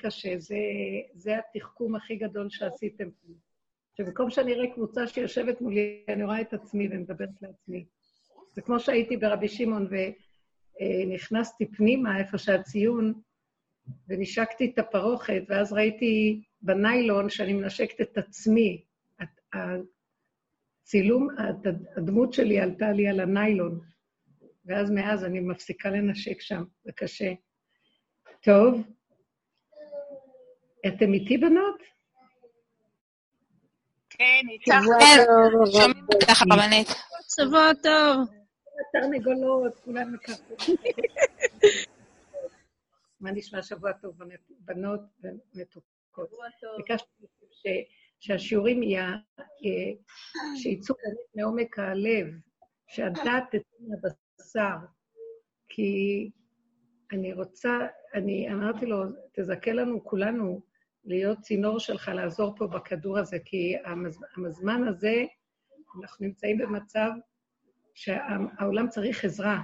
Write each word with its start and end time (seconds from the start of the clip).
קשה, 0.00 0.38
זה, 0.38 0.56
זה 1.14 1.34
התחכום 1.38 1.94
הכי 1.94 2.16
גדול 2.16 2.50
שעשיתם. 2.50 3.08
שבמקום 3.96 4.30
שאני 4.30 4.54
אראה 4.54 4.74
קבוצה 4.74 5.06
שיושבת 5.06 5.60
מולי, 5.60 6.04
אני 6.08 6.24
רואה 6.24 6.40
את 6.40 6.54
עצמי 6.54 6.88
ומדברת 6.90 7.28
לעצמי. 7.42 7.84
זה 8.52 8.62
כמו 8.62 8.80
שהייתי 8.80 9.16
ברבי 9.16 9.48
שמעון 9.48 9.88
ונכנסתי 10.80 11.66
פנימה, 11.66 12.18
איפה 12.18 12.38
שהציון, 12.38 13.20
ונשקתי 14.08 14.70
את 14.74 14.78
הפרוכת, 14.78 15.42
ואז 15.48 15.72
ראיתי 15.72 16.42
בניילון 16.62 17.28
שאני 17.28 17.52
מנשקת 17.52 18.00
את 18.00 18.18
עצמי. 18.18 18.84
הצילום, 19.52 21.28
הדמות 21.96 22.32
שלי 22.32 22.60
עלתה 22.60 22.92
לי 22.92 23.08
על 23.08 23.20
הניילון, 23.20 23.80
ואז 24.64 24.90
מאז 24.90 25.24
אני 25.24 25.40
מפסיקה 25.40 25.90
לנשק 25.90 26.40
שם, 26.40 26.64
זה 26.84 26.92
קשה. 26.92 27.32
טוב, 28.42 28.82
אתם 30.86 31.12
איתי 31.12 31.38
בנות? 31.38 31.82
כן, 34.10 34.42
איתך. 34.50 34.72
כן, 35.00 35.24
שומעים 35.72 36.06
אותך, 36.14 36.42
רבנית. 36.52 36.88
שבוע 37.36 37.72
טוב. 37.82 38.28
תרנגולות, 38.92 39.78
כולן 39.84 40.12
מקפות. 40.12 40.62
מה 43.20 43.30
נשמע 43.30 43.62
שבוע 43.62 43.92
טוב, 43.92 44.14
בנות 44.60 45.00
ומתוקות? 45.22 46.30
שבוע 46.30 46.46
טוב. 46.60 46.76
ביקשתי 46.76 47.84
שהשיעורים 48.20 48.82
יהיה, 48.82 49.16
שיצאו 50.56 50.94
מעומק 51.34 51.78
הלב, 51.78 52.26
שהדעת 52.86 53.44
תצא 53.50 53.76
מהבשר, 53.80 54.86
כי 55.68 56.30
אני 57.12 57.32
רוצה, 57.32 57.78
אני 58.14 58.52
אמרתי 58.52 58.86
לו, 58.86 59.02
תזכה 59.32 59.72
לנו 59.72 60.04
כולנו 60.04 60.60
להיות 61.04 61.40
צינור 61.40 61.78
שלך 61.78 62.10
לעזור 62.14 62.54
פה 62.56 62.66
בכדור 62.66 63.18
הזה, 63.18 63.38
כי 63.44 63.76
הזמן 64.46 64.88
הזה, 64.88 65.24
אנחנו 66.00 66.26
נמצאים 66.26 66.58
במצב 66.58 67.10
שהעולם 67.94 68.88
צריך 68.88 69.24
עזרה. 69.24 69.60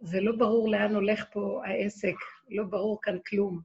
זה 0.00 0.20
לא 0.20 0.36
ברור 0.36 0.70
לאן 0.70 0.94
הולך 0.94 1.24
פה 1.32 1.62
העסק, 1.64 2.14
לא 2.50 2.64
ברור 2.64 2.98
כאן 3.02 3.18
כלום. 3.26 3.60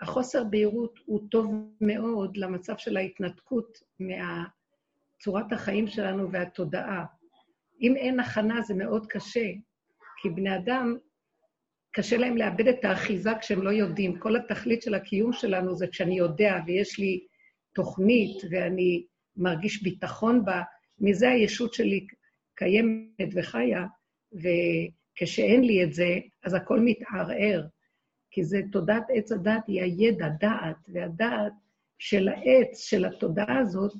החוסר 0.00 0.44
בהירות 0.44 0.98
הוא 1.06 1.20
טוב 1.30 1.54
מאוד 1.80 2.36
למצב 2.36 2.76
של 2.76 2.96
ההתנתקות 2.96 3.78
מצורת 4.00 5.52
החיים 5.52 5.86
שלנו 5.86 6.32
והתודעה. 6.32 7.04
אם 7.80 7.96
אין 7.96 8.20
הכנה 8.20 8.62
זה 8.62 8.74
מאוד 8.74 9.06
קשה, 9.06 9.50
כי 10.22 10.30
בני 10.30 10.56
אדם, 10.56 10.96
קשה 11.96 12.16
להם 12.16 12.36
לאבד 12.36 12.68
את 12.68 12.84
האחיזה 12.84 13.30
כשהם 13.40 13.62
לא 13.62 13.70
יודעים. 13.70 14.18
כל 14.18 14.36
התכלית 14.36 14.82
של 14.82 14.94
הקיום 14.94 15.32
שלנו 15.32 15.74
זה 15.74 15.86
כשאני 15.86 16.18
יודע 16.18 16.58
ויש 16.66 16.98
לי 16.98 17.26
תוכנית 17.72 18.42
ואני 18.50 19.04
מרגיש 19.36 19.82
ביטחון 19.82 20.44
בה, 20.44 20.62
מזה 20.98 21.30
הישות 21.30 21.74
שלי 21.74 22.06
קיימת 22.54 23.28
וחיה, 23.34 23.84
וכשאין 24.32 25.64
לי 25.64 25.84
את 25.84 25.92
זה, 25.92 26.18
אז 26.44 26.54
הכל 26.54 26.80
מתערער. 26.80 27.66
כי 28.30 28.44
זה 28.44 28.60
תודעת 28.72 29.04
עץ 29.14 29.32
הדת, 29.32 29.62
היא 29.66 29.82
הידע, 29.82 30.28
דעת, 30.40 30.76
והדעת 30.88 31.52
של 31.98 32.28
העץ, 32.28 32.80
של 32.80 33.04
התודעה 33.04 33.58
הזאת, 33.58 33.92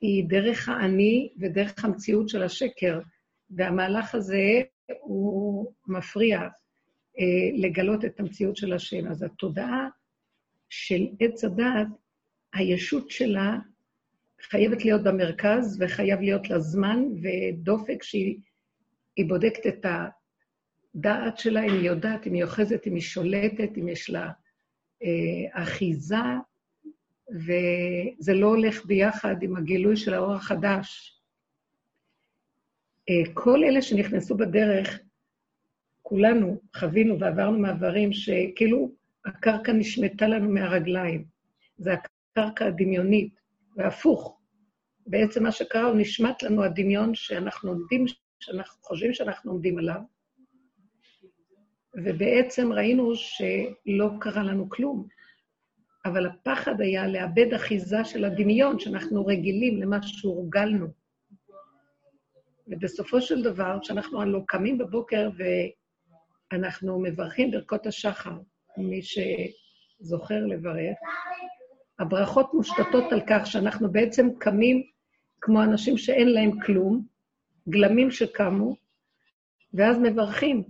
היא 0.00 0.24
דרך 0.28 0.68
האני 0.68 1.32
ודרך 1.40 1.84
המציאות 1.84 2.28
של 2.28 2.42
השקר, 2.42 3.00
והמהלך 3.50 4.14
הזה 4.14 4.60
הוא 5.00 5.72
מפריע 5.86 6.40
לגלות 7.56 8.04
את 8.04 8.20
המציאות 8.20 8.56
של 8.56 8.72
השם. 8.72 9.06
אז 9.06 9.22
התודעה 9.22 9.88
של 10.68 11.06
עץ 11.20 11.44
הדעת, 11.44 11.86
הישות 12.54 13.10
שלה 13.10 13.58
חייבת 14.40 14.84
להיות 14.84 15.02
במרכז 15.02 15.78
וחייב 15.80 16.20
להיות 16.20 16.50
לה 16.50 16.58
זמן 16.58 17.04
ודופק 17.22 18.02
שהיא 18.02 18.38
בודקת 19.28 19.66
את 19.66 19.86
הדעת 20.94 21.38
שלה, 21.38 21.64
אם 21.64 21.72
היא 21.72 21.90
יודעת, 21.90 22.26
אם 22.26 22.34
היא 22.34 22.44
אוחזת, 22.44 22.86
אם 22.86 22.94
היא 22.94 23.02
שולטת, 23.02 23.78
אם 23.78 23.88
יש 23.88 24.10
לה 24.10 24.30
אה, 25.02 25.62
אחיזה, 25.62 26.16
וזה 27.30 28.34
לא 28.34 28.46
הולך 28.46 28.86
ביחד 28.86 29.42
עם 29.42 29.56
הגילוי 29.56 29.96
של 29.96 30.14
האור 30.14 30.34
החדש. 30.34 31.20
אה, 33.08 33.34
כל 33.34 33.64
אלה 33.64 33.82
שנכנסו 33.82 34.36
בדרך, 34.36 34.98
כולנו 36.08 36.60
חווינו 36.76 37.20
ועברנו 37.20 37.58
מעברים 37.58 38.12
שכאילו 38.12 38.90
הקרקע 39.24 39.72
נשמטה 39.72 40.28
לנו 40.28 40.50
מהרגליים. 40.50 41.24
זה 41.76 41.92
הקרקע 41.92 42.66
הדמיונית, 42.66 43.40
והפוך. 43.76 44.38
בעצם 45.06 45.42
מה 45.42 45.52
שקרה, 45.52 45.82
הוא 45.82 45.96
נשמט 45.96 46.42
לנו 46.42 46.64
הדמיון 46.64 47.14
שאנחנו 47.14 47.70
עומדים, 47.70 48.04
שאנחנו 48.40 48.82
חושבים 48.82 49.14
שאנחנו 49.14 49.52
עומדים 49.52 49.78
עליו, 49.78 50.00
ובעצם 51.94 52.72
ראינו 52.72 53.12
שלא 53.14 54.10
קרה 54.20 54.42
לנו 54.42 54.68
כלום. 54.68 55.06
אבל 56.04 56.26
הפחד 56.26 56.80
היה 56.80 57.06
לאבד 57.06 57.54
אחיזה 57.54 58.04
של 58.04 58.24
הדמיון, 58.24 58.78
שאנחנו 58.78 59.26
רגילים 59.26 59.82
למה 59.82 60.02
שהורגלנו. 60.02 60.86
ובסופו 62.68 63.20
של 63.20 63.42
דבר, 63.42 63.78
כשאנחנו 63.82 64.22
הלוא 64.22 64.42
קמים 64.46 64.78
בבוקר 64.78 65.30
ואנחנו 66.52 66.98
מברכים 67.00 67.50
ברכות 67.50 67.86
השחר, 67.86 68.38
מי 68.76 69.00
שזוכר 69.02 70.46
לברך, 70.46 70.96
הברכות 71.98 72.54
מושתתות 72.54 73.12
על 73.12 73.20
כך 73.28 73.46
שאנחנו 73.46 73.92
בעצם 73.92 74.28
קמים 74.38 74.82
כמו 75.40 75.62
אנשים 75.62 75.98
שאין 75.98 76.28
להם 76.28 76.60
כלום, 76.60 77.06
גלמים 77.68 78.10
שקמו, 78.10 78.76
ואז 79.74 79.98
מברכים 79.98 80.62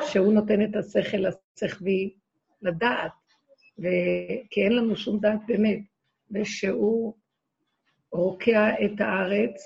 שהוא 0.00 0.32
נותן 0.32 0.64
את 0.64 0.76
השכל 0.76 1.24
השכבי 1.26 2.14
לדעת, 2.62 3.12
ו... 3.78 3.86
כי 4.50 4.62
אין 4.62 4.72
לנו 4.72 4.96
שום 4.96 5.20
דעת 5.20 5.40
באמת, 5.46 5.78
ושהוא 6.30 7.14
רוקע 8.12 8.68
את 8.84 9.00
הארץ, 9.00 9.62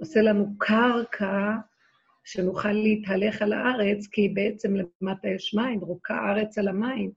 עושה 0.00 0.22
לנו 0.22 0.58
קרקע 0.58 1.52
שנוכל 2.26 2.72
להתהלך 2.72 3.42
על 3.42 3.52
הארץ, 3.52 4.06
כי 4.06 4.28
בעצם 4.28 4.74
למטה 4.76 5.28
יש 5.28 5.54
מים, 5.54 5.80
רוקע 5.80 6.14
הארץ 6.14 6.58
על 6.58 6.68
המים. 6.68 7.10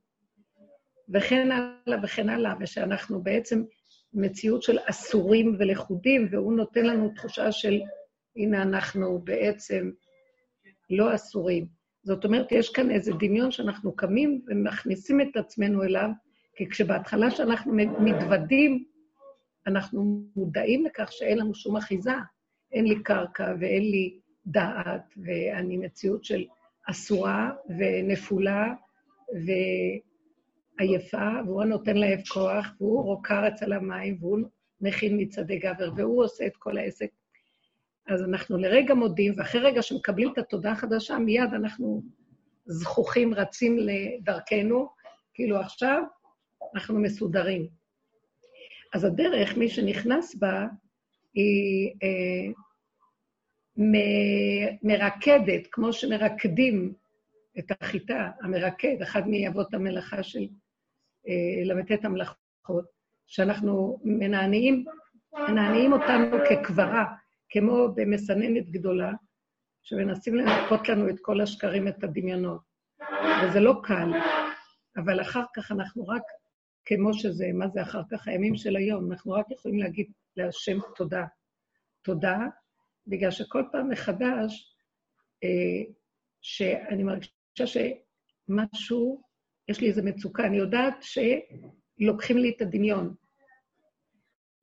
וכן 1.14 1.50
הלאה 1.52 2.00
וכן 2.04 2.30
הלאה, 2.30 2.54
ושאנחנו 2.60 3.22
בעצם 3.24 3.64
מציאות 4.14 4.64
של 4.64 4.78
אסורים 4.86 5.56
ולכודים, 5.60 6.28
והוא 6.32 6.54
נותן 6.54 6.86
לנו 6.86 7.10
תחושה 7.16 7.52
של, 7.52 7.80
הנה 8.36 8.62
אנחנו 8.62 9.20
בעצם 9.24 9.92
לא 10.90 11.16
אסורים. 11.16 11.66
זאת 12.04 12.26
אומרת, 12.26 12.52
יש 12.52 12.70
כאן 12.70 12.92
איזה 12.92 13.12
דמיון 13.20 13.52
שאנחנו 13.52 13.96
קמים 13.96 14.42
ומכניסים 14.48 15.22
את 15.22 15.38
עצמנו 15.38 15.84
אליו, 15.84 16.10
כי 16.56 16.70
כשבהתחלה 16.70 17.32
שאנחנו 17.32 17.74
מתוודים, 18.00 18.84
אנחנו 19.68 20.24
מודעים 20.36 20.86
לכך 20.86 21.12
שאין 21.12 21.38
לנו 21.38 21.56
שום 21.56 21.78
אחיזה. 21.78 22.14
אין 22.72 22.86
לי 22.86 23.04
קרקע 23.04 23.54
ואין 23.60 23.84
לי 23.84 24.20
דעת, 24.52 25.14
ואני 25.26 25.78
מציאות 25.78 26.24
של 26.24 26.46
אסורה 26.90 27.52
ונפולה, 27.70 28.74
ו... 29.36 29.52
עייפה, 30.80 31.30
והוא 31.46 31.62
הנותן 31.62 31.98
להם 31.98 32.20
כוח, 32.34 32.68
והוא 32.80 33.04
רוקר 33.04 33.48
אצל 33.48 33.74
המים, 33.74 34.18
והוא 34.20 34.40
מכין 34.82 35.22
מצעדי 35.22 35.60
גבר, 35.60 35.92
והוא 35.96 36.24
עושה 36.24 36.46
את 36.46 36.58
כל 36.58 36.78
העסק. 36.78 37.10
אז 38.08 38.24
אנחנו 38.24 38.58
לרגע 38.58 38.94
מודים, 38.94 39.34
ואחרי 39.38 39.62
רגע 39.62 39.82
שמקבלים 39.82 40.32
את 40.34 40.38
התודעה 40.38 40.72
החדשה, 40.72 41.18
מיד 41.18 41.54
אנחנו 41.54 42.02
זכוכים, 42.66 43.34
רצים 43.34 43.78
לדרכנו, 43.78 44.88
כאילו 45.34 45.58
עכשיו 45.58 46.04
אנחנו 46.76 47.00
מסודרים. 47.00 47.68
אז 48.94 49.04
הדרך, 49.04 49.58
מי 49.58 49.70
שנכנס 49.70 50.36
בה, 50.36 50.68
היא 51.34 51.94
אה, 52.04 52.54
מרקדת, 54.84 55.68
כמו 55.72 55.94
שמרקדים 55.94 56.94
את 57.60 57.72
החיטה, 57.82 58.32
המרקד, 58.42 59.02
אחד 59.02 59.22
מאבות 59.28 59.74
המלאכה 59.74 60.24
של 60.24 60.48
אה, 61.28 61.64
ל"ט 61.66 62.06
המלאכות, 62.06 62.86
שאנחנו 63.28 64.00
מנענעים, 64.04 64.86
מנענעים 65.34 65.94
אותנו 65.94 66.38
כקברה, 66.50 67.06
כמו 67.50 67.88
במסננת 67.96 68.70
גדולה, 68.70 69.12
שמנסים 69.82 70.36
לנקות 70.36 70.90
לנו 70.90 71.10
את 71.10 71.16
כל 71.22 71.42
השקרים, 71.42 71.88
את 71.88 72.04
הדמיונות. 72.04 72.62
וזה 73.44 73.60
לא 73.60 73.82
קל, 73.84 74.12
אבל 74.98 75.22
אחר 75.22 75.44
כך 75.56 75.72
אנחנו 75.72 76.08
רק, 76.08 76.22
כמו 76.86 77.14
שזה, 77.14 77.46
מה 77.54 77.68
זה 77.68 77.82
אחר 77.82 78.02
כך? 78.12 78.28
הימים 78.28 78.56
של 78.56 78.76
היום, 78.76 79.12
אנחנו 79.12 79.32
רק 79.32 79.46
יכולים 79.52 79.80
להגיד 79.80 80.12
להשם 80.38 80.78
תודה. 80.96 81.26
תודה, 82.02 82.38
בגלל 83.10 83.32
שכל 83.32 83.64
פעם 83.72 83.90
מחדש, 83.90 84.76
אה, 85.44 85.94
שאני 86.42 87.04
מרגישה 87.04 87.66
שמשהו 87.66 89.22
יש 89.68 89.82
לי 89.82 89.88
איזו 89.88 90.02
מצוקה, 90.04 90.46
אני 90.46 90.58
יודעת 90.58 90.96
שלוקחים 91.02 92.38
לי 92.38 92.54
את 92.58 92.62
הדמיון, 92.62 93.16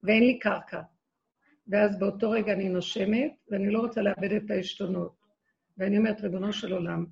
ואין 0.03 0.23
לי 0.23 0.39
קרקע. 0.39 0.83
ואז 1.69 1.99
באותו 1.99 2.31
רגע 2.31 2.53
אני 2.53 2.69
נושמת, 2.69 3.33
ואני 3.51 3.71
לא 3.71 3.79
רוצה 3.79 4.03
לאבד 4.03 4.33
את 4.33 4.51
העשתונות. 4.51 5.17
ואני 5.79 5.99
אומרת, 5.99 6.21
ריבונו 6.21 6.53
של 6.53 6.73
עולם, 6.73 7.07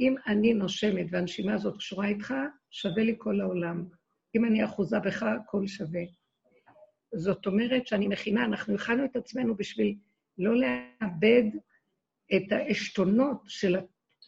אם 0.00 0.14
אני 0.26 0.54
נושמת 0.54 1.06
והנשימה 1.10 1.54
הזאת 1.54 1.76
קשורה 1.76 2.06
איתך, 2.08 2.34
שווה 2.70 3.02
לי 3.02 3.14
כל 3.18 3.40
העולם. 3.40 3.88
אם 4.36 4.44
אני 4.44 4.64
אחוזה 4.64 4.98
בך, 4.98 5.22
הכל 5.22 5.66
שווה. 5.66 6.00
זאת 7.14 7.46
אומרת 7.46 7.86
שאני 7.86 8.08
מכינה, 8.08 8.44
אנחנו 8.44 8.74
הכנו 8.74 9.04
את 9.04 9.16
עצמנו 9.16 9.54
בשביל 9.56 9.94
לא 10.38 10.54
לאבד 10.56 11.42
את 12.36 12.52
העשתונות 12.52 13.42
של, 13.46 13.76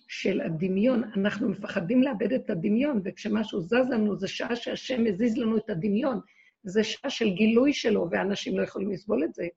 של 0.09 0.41
הדמיון. 0.41 1.05
אנחנו 1.17 1.49
מפחדים 1.49 2.03
לאבד 2.03 2.33
את 2.33 2.51
הדמיון, 2.51 3.01
וכשמשהו 3.05 3.61
זז 3.61 3.91
לנו, 3.91 4.17
זה 4.17 4.29
שעה 4.29 4.57
שהשם 4.57 5.05
מזיז 5.05 5.37
לנו 5.37 5.57
את 5.57 5.71
הדמיון. 5.71 6.21
זה 6.63 6.85
שעה 6.85 7.11
של 7.11 7.31
גילוי 7.31 7.73
שלו, 7.73 8.09
ואנשים 8.11 8.59
לא 8.59 8.63
יכולים 8.63 8.91
לסבול 8.91 9.25
את 9.25 9.35
זה. 9.35 9.49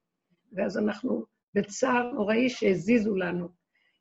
ואז 0.54 0.77
אנחנו 0.77 1.25
בצער 1.54 2.12
נוראי 2.12 2.50
שהזיזו 2.50 3.16
לנו. 3.16 3.50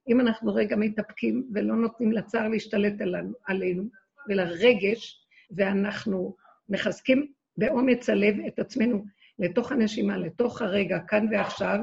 אם 0.09 0.21
אנחנו 0.21 0.55
רגע 0.55 0.76
מתאפקים 0.76 1.49
ולא 1.55 1.76
נותנים 1.76 2.12
לצער 2.12 2.49
להשתלט 2.49 3.00
עלינו, 3.00 3.32
עלינו 3.47 3.85
ולרגש, 4.29 5.26
ואנחנו 5.50 6.37
מחזקים 6.69 7.32
באומץ 7.56 8.09
הלב 8.09 8.35
את 8.47 8.59
עצמנו 8.59 9.05
לתוך 9.39 9.73
הנשימה, 9.73 10.17
לתוך 10.17 10.63
הרגע, 10.63 10.99
כאן 11.09 11.27
ועכשיו, 11.31 11.79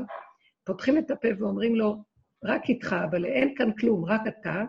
פותחים 0.63 0.97
את 0.97 1.11
הפה 1.11 1.27
ואומרים 1.39 1.75
לו, 1.75 2.03
רק 2.43 2.69
איתך, 2.69 2.95
אבל 3.09 3.25
אין 3.25 3.55
כאן 3.57 3.71
כלום, 3.79 4.05
רק 4.05 4.21
אתה, 4.27 4.63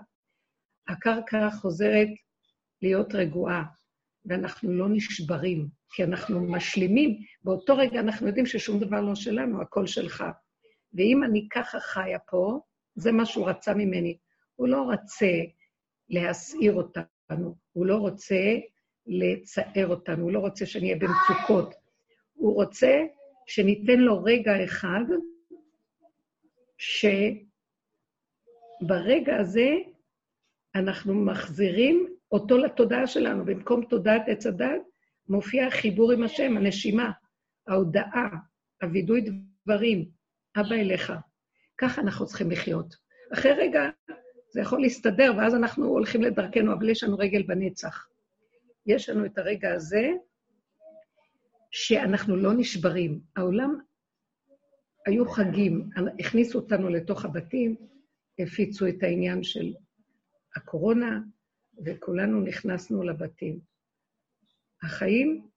הקרקע 0.89 1.51
חוזרת 1.51 2.09
להיות 2.83 3.15
רגועה, 3.15 3.65
ואנחנו 4.25 4.73
לא 4.73 4.89
נשברים, 4.89 5.69
כי 5.93 6.05
אנחנו 6.05 6.41
משלימים. 6.41 7.19
באותו 7.45 7.77
רגע 7.77 8.01
אנחנו 8.01 8.27
יודעים 8.27 8.47
ששום 8.47 8.81
דבר 8.81 9.01
לא 9.01 9.15
שלנו, 9.15 9.63
הכל 9.63 9.87
שלך. 9.87 10.25
ואם 10.95 11.25
אני 11.25 11.49
ככה 11.51 11.81
חיה 11.81 12.19
פה, 12.19 12.61
זה 12.95 13.13
מה 13.13 13.27
שהוא 13.27 13.49
רצה 13.49 13.75
ממני. 13.75 14.17
הוא 14.57 14.69
לא 14.69 14.83
רוצה 14.83 15.31
להסעיר 16.09 16.73
אותנו, 16.73 17.57
הוא 17.73 17.87
לא 17.87 17.97
רוצה 17.97 18.57
לצער 19.07 19.87
אותנו, 19.87 20.23
הוא 20.23 20.33
לא 20.33 20.39
רוצה 20.39 20.67
שנהיה 20.67 20.97
במצוקות. 20.97 21.82
הוא 22.35 22.55
רוצה 22.55 23.03
שניתן 23.47 23.99
לו 23.99 24.23
רגע 24.23 24.65
אחד, 24.65 25.05
שברגע 26.79 27.47
הזה 29.37 29.69
אנחנו 30.75 31.15
מחזירים 31.15 32.17
אותו 32.33 32.59
לתודעה 32.59 33.07
שלנו. 33.07 33.45
במקום 33.45 33.85
תודעת 33.85 34.23
עץ 34.27 34.47
הדת, 34.47 34.81
מופיע 35.29 35.67
החיבור 35.67 36.13
עם 36.13 36.23
השם, 36.23 36.57
הנשימה, 36.57 37.11
ההודעה, 37.69 38.29
הווידוי 38.83 39.25
דברים, 39.65 40.09
אבא 40.57 40.75
אליך. 40.75 41.13
ככה 41.79 42.01
אנחנו 42.01 42.27
צריכים 42.27 42.51
לחיות. 42.51 42.95
אחרי 43.33 43.53
רגע 43.53 43.91
זה 44.51 44.61
יכול 44.61 44.81
להסתדר, 44.81 45.33
ואז 45.37 45.55
אנחנו 45.55 45.87
הולכים 45.87 46.23
לדרכנו, 46.23 46.73
אבל 46.73 46.89
יש 46.89 47.05
לנו 47.05 47.19
רגל 47.19 47.43
בנצח. 47.43 48.07
יש 48.87 49.09
לנו 49.09 49.27
את 49.27 49.39
הרגע 49.39 49.75
הזה 49.75 50.11
שאנחנו 51.73 52.37
לא 52.37 52.53
נשברים. 52.57 53.21
העולם, 53.37 53.79
היו 55.07 55.29
חגים, 55.29 55.91
הכניסו 56.21 56.59
אותנו 56.59 56.89
לתוך 56.89 57.25
הבתים, 57.25 57.77
הפיצו 58.39 58.89
את 58.89 59.03
העניין 59.03 59.43
של 59.43 59.75
הקורונה, 60.57 61.21
וכולנו 61.85 62.41
נכנסנו 62.41 63.03
לבתים. 63.03 63.61
החיים, 64.83 65.49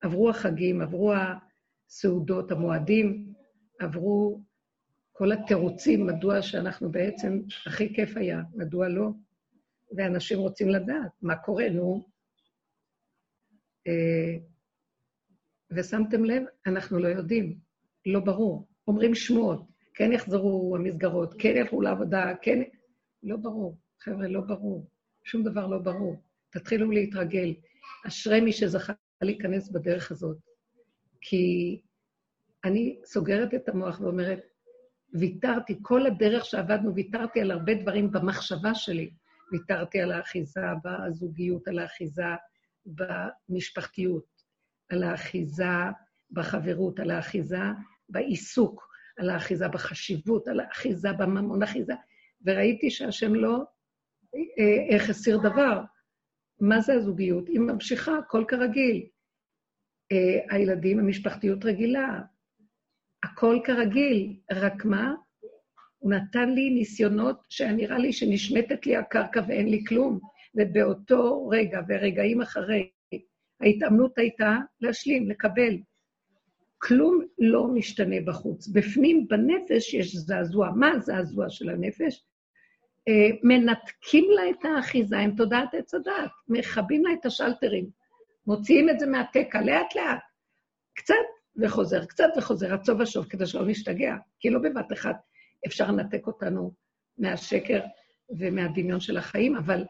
עברו 0.00 0.30
החגים, 0.30 0.80
עברו 0.80 1.12
הסעודות, 1.14 2.50
המועדים, 2.50 3.32
עברו 3.80 4.40
כל 5.12 5.32
התירוצים, 5.32 6.06
מדוע 6.06 6.42
שאנחנו 6.42 6.90
בעצם, 6.92 7.40
הכי 7.66 7.94
כיף 7.94 8.16
היה, 8.16 8.42
מדוע 8.54 8.88
לא? 8.88 9.08
ואנשים 9.96 10.38
רוצים 10.38 10.68
לדעת 10.68 11.10
מה 11.22 11.36
קורה, 11.36 11.68
נו. 11.68 12.06
אה, 13.86 14.53
ושמתם 15.74 16.24
לב, 16.24 16.42
אנחנו 16.66 16.98
לא 16.98 17.08
יודעים, 17.08 17.58
לא 18.06 18.20
ברור. 18.20 18.68
אומרים 18.88 19.14
שמועות, 19.14 19.66
כן 19.94 20.12
יחזרו 20.12 20.76
המסגרות, 20.76 21.34
כן 21.38 21.52
ילכו 21.56 21.80
לעבודה, 21.80 22.32
כן... 22.42 22.62
לא 23.24 23.36
ברור. 23.36 23.78
חבר'ה, 24.00 24.28
לא 24.28 24.40
ברור. 24.40 24.90
שום 25.24 25.42
דבר 25.42 25.66
לא 25.66 25.78
ברור. 25.78 26.22
תתחילו 26.50 26.90
להתרגל. 26.90 27.54
אשרי 28.06 28.40
מי 28.40 28.52
שזכה 28.52 28.92
להיכנס 29.22 29.70
בדרך 29.70 30.10
הזאת. 30.10 30.36
כי 31.20 31.80
אני 32.64 33.00
סוגרת 33.04 33.54
את 33.54 33.68
המוח 33.68 34.00
ואומרת, 34.00 34.40
ויתרתי, 35.14 35.78
כל 35.82 36.06
הדרך 36.06 36.44
שעבדנו, 36.44 36.94
ויתרתי 36.94 37.40
על 37.40 37.50
הרבה 37.50 37.74
דברים 37.74 38.12
במחשבה 38.12 38.74
שלי. 38.74 39.10
ויתרתי 39.52 40.00
על 40.00 40.12
האחיזה 40.12 40.60
בזוגיות, 40.84 41.68
על 41.68 41.78
האחיזה 41.78 42.24
במשפחתיות, 42.86 44.33
על 44.88 45.02
האחיזה 45.02 45.64
בחברות, 46.30 47.00
על 47.00 47.10
האחיזה 47.10 47.62
בעיסוק, 48.08 48.88
על 49.18 49.30
האחיזה 49.30 49.68
בחשיבות, 49.68 50.48
על 50.48 50.60
האחיזה 50.60 51.12
בממון 51.12 51.62
אחיזה. 51.62 51.94
וראיתי 52.44 52.90
שהשם 52.90 53.34
לא 53.34 53.62
אה, 54.34 54.94
איך 54.94 55.10
הסיר 55.10 55.38
דבר. 55.38 55.80
מה 56.60 56.80
זה 56.80 56.94
הזוגיות? 56.94 57.48
היא 57.48 57.60
ממשיכה, 57.60 58.18
הכל 58.18 58.44
כרגיל. 58.48 59.06
אה, 60.12 60.56
הילדים, 60.56 60.98
המשפחתיות 60.98 61.64
רגילה, 61.64 62.20
הכל 63.24 63.58
כרגיל, 63.64 64.36
רק 64.52 64.84
מה? 64.84 65.14
הוא 65.98 66.12
נתן 66.12 66.50
לי 66.50 66.70
ניסיונות 66.70 67.46
שנראה 67.48 67.98
לי 67.98 68.12
שנשמטת 68.12 68.86
לי 68.86 68.96
הקרקע 68.96 69.40
ואין 69.48 69.68
לי 69.68 69.84
כלום. 69.88 70.20
ובאותו 70.54 71.48
רגע 71.48 71.80
ורגעים 71.88 72.40
אחרי, 72.40 72.90
ההתאמנות 73.64 74.18
הייתה 74.18 74.56
להשלים, 74.80 75.30
לקבל. 75.30 75.76
כלום 76.78 77.24
לא 77.38 77.66
משתנה 77.66 78.16
בחוץ. 78.26 78.68
בפנים, 78.68 79.28
בנפש, 79.28 79.94
יש 79.94 80.16
זעזוע. 80.16 80.70
מה 80.76 80.90
הזעזוע 80.90 81.50
של 81.50 81.70
הנפש? 81.70 82.24
אה, 83.08 83.36
מנתקים 83.42 84.24
לה 84.30 84.50
את 84.50 84.64
האחיזה 84.64 85.18
עם 85.18 85.36
תודעת 85.36 85.74
עץ 85.74 85.94
הדעת, 85.94 86.30
מכבים 86.48 87.04
לה 87.04 87.12
את 87.12 87.26
השלטרים, 87.26 87.90
מוציאים 88.46 88.90
את 88.90 89.00
זה 89.00 89.06
מהתקע 89.06 89.60
לאט-לאט, 89.62 90.18
קצת 90.94 91.14
וחוזר, 91.56 92.04
קצת 92.04 92.28
וחוזר, 92.38 92.72
עד 92.72 92.84
סוף 92.84 93.00
השוב, 93.00 93.26
כדי 93.26 93.46
שלא 93.46 93.66
נשתגע, 93.66 94.16
כי 94.40 94.50
לא 94.50 94.58
בבת 94.58 94.92
אחת 94.92 95.16
אפשר 95.66 95.90
לנתק 95.90 96.26
אותנו 96.26 96.72
מהשקר 97.18 97.80
ומהדמיון 98.38 99.00
של 99.00 99.16
החיים, 99.16 99.56
אבל 99.56 99.84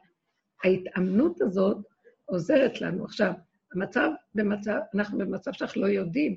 ההתאמנות 0.65 1.41
הזאת 1.41 1.77
עוזרת 2.25 2.81
לנו. 2.81 3.05
עכשיו, 3.05 3.33
המצב, 3.75 4.11
במצב, 4.35 4.79
אנחנו 4.95 5.19
במצב 5.19 5.53
שאנחנו 5.53 5.83
לא 5.83 5.87
יודעים. 5.87 6.37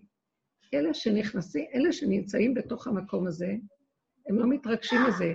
אלה 0.74 0.94
שנכנסים, 0.94 1.65
אלה 1.74 1.94
שנמצאים 1.94 2.53
בתוך 2.53 2.88
המקום 2.88 3.27
הזה, 3.27 3.56
הם 4.29 4.39
לא 4.39 4.48
מתרגשים 4.50 5.00
מזה, 5.08 5.34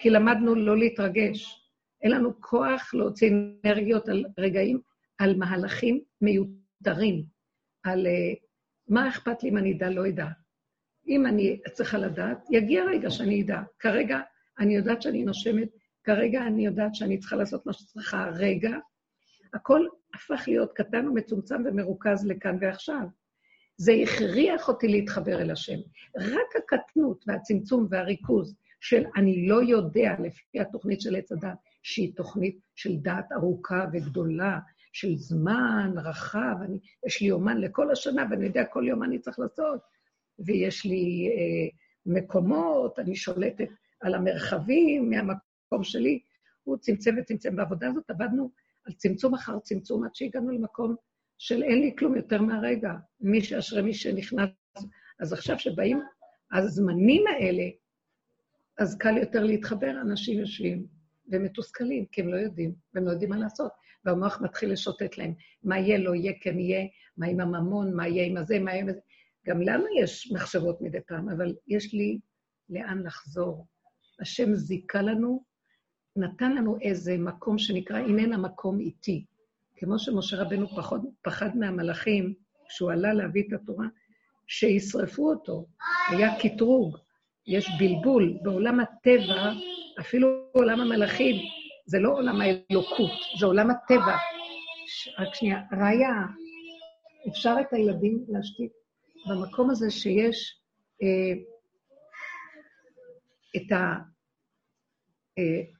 כי 0.00 0.10
למדנו 0.10 0.54
לא 0.54 0.78
להתרגש. 0.78 1.64
אין 2.02 2.10
לנו 2.10 2.40
כוח 2.40 2.94
להוציא 2.94 3.30
אנרגיות 3.64 4.08
על 4.08 4.24
רגעים, 4.38 4.80
על 5.18 5.36
מהלכים 5.36 6.00
מיותרים, 6.20 7.24
על 7.82 8.06
uh, 8.06 8.38
מה 8.88 9.08
אכפת 9.08 9.42
לי 9.42 9.48
אם 9.48 9.58
אני 9.58 9.72
אדע, 9.72 9.90
לא 9.90 10.08
אדע. 10.08 10.26
אם 11.08 11.26
אני 11.26 11.60
צריכה 11.72 11.98
לדעת, 11.98 12.38
יגיע 12.50 12.84
רגע 12.84 13.10
שאני 13.10 13.42
אדע. 13.42 13.62
כרגע 13.78 14.20
אני 14.58 14.76
יודעת 14.76 15.02
שאני 15.02 15.24
נושמת, 15.24 15.68
כרגע 16.04 16.46
אני 16.46 16.66
יודעת 16.66 16.94
שאני 16.94 17.18
צריכה 17.18 17.36
לעשות 17.36 17.66
מה 17.66 17.72
שצריכה 17.72 18.30
רגע. 18.34 18.76
הכל 19.54 19.86
הפך 20.14 20.44
להיות 20.46 20.72
קטן 20.72 21.08
ומצומצם 21.08 21.62
ומרוכז 21.64 22.26
לכאן 22.26 22.56
ועכשיו. 22.60 23.06
זה 23.76 23.92
הכריח 23.92 24.68
אותי 24.68 24.88
להתחבר 24.88 25.40
אל 25.40 25.50
השם. 25.50 25.78
רק 26.16 26.56
הקטנות 26.56 27.24
והצמצום 27.26 27.86
והריכוז 27.90 28.54
של 28.80 29.04
אני 29.16 29.48
לא 29.48 29.62
יודע, 29.62 30.14
לפי 30.24 30.60
התוכנית 30.60 31.00
של 31.00 31.16
עץ 31.16 31.32
הדת, 31.32 31.58
שהיא 31.82 32.16
תוכנית 32.16 32.58
של 32.74 32.96
דעת 32.96 33.32
ארוכה 33.32 33.84
וגדולה, 33.92 34.58
של 34.92 35.16
זמן 35.16 35.92
רחב, 35.96 36.54
אני, 36.64 36.78
יש 37.06 37.20
לי 37.20 37.26
יומן 37.26 37.60
לכל 37.60 37.90
השנה, 37.90 38.26
ואני 38.30 38.46
יודע 38.46 38.64
כל 38.64 38.84
יום 38.88 38.98
מה 38.98 39.06
אני 39.06 39.18
צריך 39.18 39.38
לעשות, 39.38 39.80
ויש 40.38 40.84
לי 40.84 41.28
אה, 41.32 41.68
מקומות, 42.06 42.98
אני 42.98 43.16
שולטת 43.16 43.68
על 44.00 44.14
המרחבים 44.14 45.10
מהמקום 45.10 45.84
שלי. 45.84 46.20
הוא 46.64 46.76
צמצם 46.76 47.14
וצמצם. 47.18 47.56
בעבודה 47.56 47.88
הזאת 47.88 48.10
עבדנו 48.10 48.50
על 48.88 48.94
צמצום 48.94 49.34
אחר 49.34 49.58
צמצום 49.58 50.04
עד 50.04 50.14
שהגענו 50.14 50.50
למקום 50.50 50.94
של 51.38 51.62
אין 51.62 51.80
לי 51.80 51.94
כלום 51.98 52.16
יותר 52.16 52.42
מהרגע. 52.42 52.92
מי 53.20 53.42
שאשרי 53.42 53.82
מי 53.82 53.94
שנכנס. 53.94 54.50
אז 55.20 55.32
עכשיו 55.32 55.58
שבאים 55.58 56.00
הזמנים 56.52 57.24
האלה, 57.26 57.64
אז 58.78 58.98
קל 58.98 59.16
יותר 59.16 59.44
להתחבר, 59.44 59.90
אנשים 60.00 60.38
יושבים 60.38 60.86
והם 61.28 61.42
מתוסכלים, 61.42 62.06
כי 62.06 62.20
הם 62.20 62.28
לא 62.28 62.36
יודעים, 62.36 62.74
והם 62.94 63.04
לא 63.04 63.10
יודעים 63.10 63.30
מה 63.30 63.36
לעשות. 63.36 63.72
והמוח 64.04 64.40
מתחיל 64.40 64.72
לשוטט 64.72 65.18
להם, 65.18 65.34
מה 65.62 65.78
יהיה, 65.78 65.98
לא 65.98 66.14
יהיה, 66.14 66.32
כן 66.40 66.58
יהיה, 66.58 66.86
מה 67.16 67.26
עם 67.26 67.40
הממון, 67.40 67.96
מה 67.96 68.08
יהיה 68.08 68.24
עם 68.26 68.36
הזה, 68.36 68.58
מה 68.58 68.70
יהיה 68.70 68.82
עם 68.82 68.92
זה. 68.92 69.00
גם 69.46 69.60
לנו 69.60 69.84
יש 70.00 70.32
מחשבות 70.32 70.80
מדי 70.80 70.98
פעם, 71.06 71.28
אבל 71.28 71.54
יש 71.68 71.94
לי 71.94 72.18
לאן 72.68 73.02
לחזור. 73.06 73.66
השם 74.20 74.54
זיכה 74.54 75.02
לנו, 75.02 75.44
נתן 76.18 76.54
לנו 76.54 76.78
איזה 76.82 77.16
מקום 77.18 77.58
שנקרא, 77.58 77.98
הננה 77.98 78.36
מקום 78.36 78.80
איתי. 78.80 79.24
כמו 79.76 79.98
שמשה 79.98 80.42
רבנו 80.42 80.68
פחד, 80.68 80.98
פחד 81.22 81.56
מהמלאכים, 81.56 82.34
כשהוא 82.68 82.92
עלה 82.92 83.12
להביא 83.12 83.44
את 83.48 83.52
התורה, 83.52 83.86
שישרפו 84.46 85.30
אותו. 85.30 85.66
היה 86.08 86.28
קטרוג, 86.40 86.96
יש 87.46 87.68
בלבול. 87.78 88.38
בעולם 88.42 88.80
הטבע, 88.80 89.52
אפילו 90.00 90.28
בעולם 90.54 90.80
המלאכים, 90.80 91.36
זה 91.86 91.98
לא 91.98 92.12
עולם 92.12 92.40
האלוקות, 92.40 93.10
זה 93.40 93.46
עולם 93.46 93.70
הטבע. 93.70 94.16
רק 95.18 95.34
שנייה, 95.34 95.62
ראיה, 95.72 96.12
אפשר 97.28 97.54
את 97.60 97.72
הילדים 97.72 98.24
להשתיק 98.28 98.72
במקום 99.28 99.70
הזה 99.70 99.90
שיש 99.90 100.60
אה, 101.02 101.42
את 103.56 103.72
ה... 103.72 103.94
אה, 105.38 105.77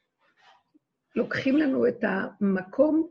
לוקחים 1.19 1.57
לנו 1.57 1.89
את 1.89 2.05
המקום, 2.05 3.09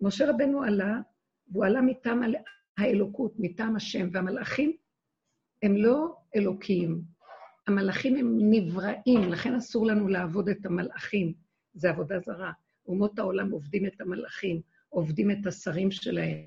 משה 0.00 0.30
רבנו 0.30 0.62
עלה, 0.62 1.00
והוא 1.48 1.64
עלה 1.64 1.80
מטעם 1.80 2.22
האלוקות, 2.78 3.34
מטעם 3.38 3.76
השם, 3.76 4.08
והמלאכים 4.12 4.76
הם 5.62 5.76
לא 5.76 6.16
אלוקיים. 6.36 7.02
המלאכים 7.66 8.16
הם 8.16 8.38
נבראים, 8.50 9.32
לכן 9.32 9.54
אסור 9.54 9.86
לנו 9.86 10.08
לעבוד 10.08 10.48
את 10.48 10.66
המלאכים. 10.66 11.32
זה 11.74 11.90
עבודה 11.90 12.20
זרה. 12.20 12.52
אומות 12.86 13.18
העולם 13.18 13.50
עובדים 13.50 13.86
את 13.86 14.00
המלאכים, 14.00 14.60
עובדים 14.88 15.30
את 15.30 15.46
השרים 15.46 15.90
שלהם, 15.90 16.46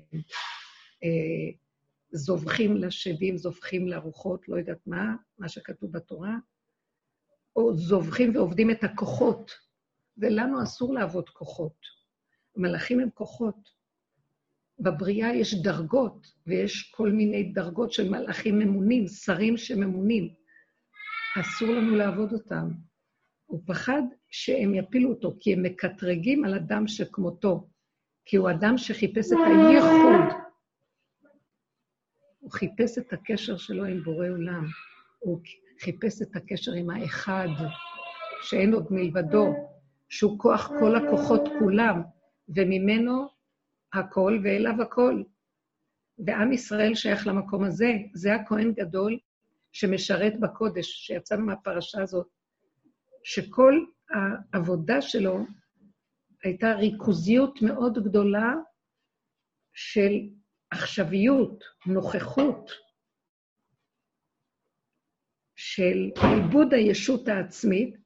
אה, 1.04 1.50
זובחים 2.12 2.76
לשדים, 2.76 3.36
זובחים 3.36 3.88
לרוחות, 3.88 4.48
לא 4.48 4.56
יודעת 4.56 4.86
מה, 4.86 5.14
מה 5.38 5.48
שכתוב 5.48 5.92
בתורה, 5.92 6.36
או 7.56 7.76
זובחים 7.76 8.36
ועובדים 8.36 8.70
את 8.70 8.84
הכוחות, 8.84 9.67
ולנו 10.18 10.62
אסור 10.62 10.94
לעבוד 10.94 11.28
כוחות. 11.28 11.76
המלאכים 12.56 13.00
הם 13.00 13.10
כוחות. 13.10 13.78
בבריאה 14.80 15.34
יש 15.34 15.54
דרגות, 15.54 16.26
ויש 16.46 16.92
כל 16.96 17.10
מיני 17.10 17.52
דרגות 17.52 17.92
של 17.92 18.10
מלאכים 18.10 18.58
ממונים, 18.58 19.06
שרים 19.06 19.56
שממונים. 19.56 20.34
אסור 21.40 21.68
לנו 21.68 21.96
לעבוד 21.96 22.32
אותם. 22.32 22.70
הוא 23.46 23.62
פחד 23.66 24.02
שהם 24.30 24.74
יפילו 24.74 25.10
אותו, 25.10 25.36
כי 25.40 25.52
הם 25.52 25.62
מקטרגים 25.62 26.44
על 26.44 26.54
אדם 26.54 26.86
שכמותו, 26.86 27.68
כי 28.24 28.36
הוא 28.36 28.50
אדם 28.50 28.78
שחיפש 28.78 29.32
את 29.32 29.38
הייחוד. 29.46 30.38
הוא 32.38 32.52
חיפש 32.52 32.98
את 32.98 33.12
הקשר 33.12 33.56
שלו 33.56 33.84
עם 33.84 34.02
בורא 34.02 34.28
עולם. 34.28 34.64
הוא 35.18 35.40
חיפש 35.80 36.22
את 36.22 36.36
הקשר 36.36 36.72
עם 36.72 36.90
האחד, 36.90 37.48
שאין 38.42 38.74
עוד 38.74 38.86
מלבדו, 38.90 39.77
שהוא 40.08 40.38
כוח 40.38 40.68
כל 40.80 40.96
הכוחות 40.96 41.48
כולם, 41.58 42.02
וממנו 42.48 43.28
הכל 43.92 44.38
ואליו 44.44 44.82
הכל. 44.82 45.22
ועם 46.26 46.52
ישראל 46.52 46.94
שייך 46.94 47.26
למקום 47.26 47.64
הזה, 47.64 47.92
זה 48.14 48.34
הכהן 48.34 48.72
גדול 48.72 49.18
שמשרת 49.72 50.40
בקודש, 50.40 50.86
שיצאנו 50.86 51.46
מהפרשה 51.46 52.02
הזאת, 52.02 52.26
שכל 53.24 53.74
העבודה 54.10 55.02
שלו 55.02 55.38
הייתה 56.44 56.72
ריכוזיות 56.72 57.62
מאוד 57.62 57.98
גדולה 58.04 58.54
של 59.72 60.12
עכשוויות, 60.70 61.64
נוכחות, 61.86 62.70
של 65.56 66.10
עיבוד 66.22 66.74
הישות 66.74 67.28
העצמית, 67.28 67.96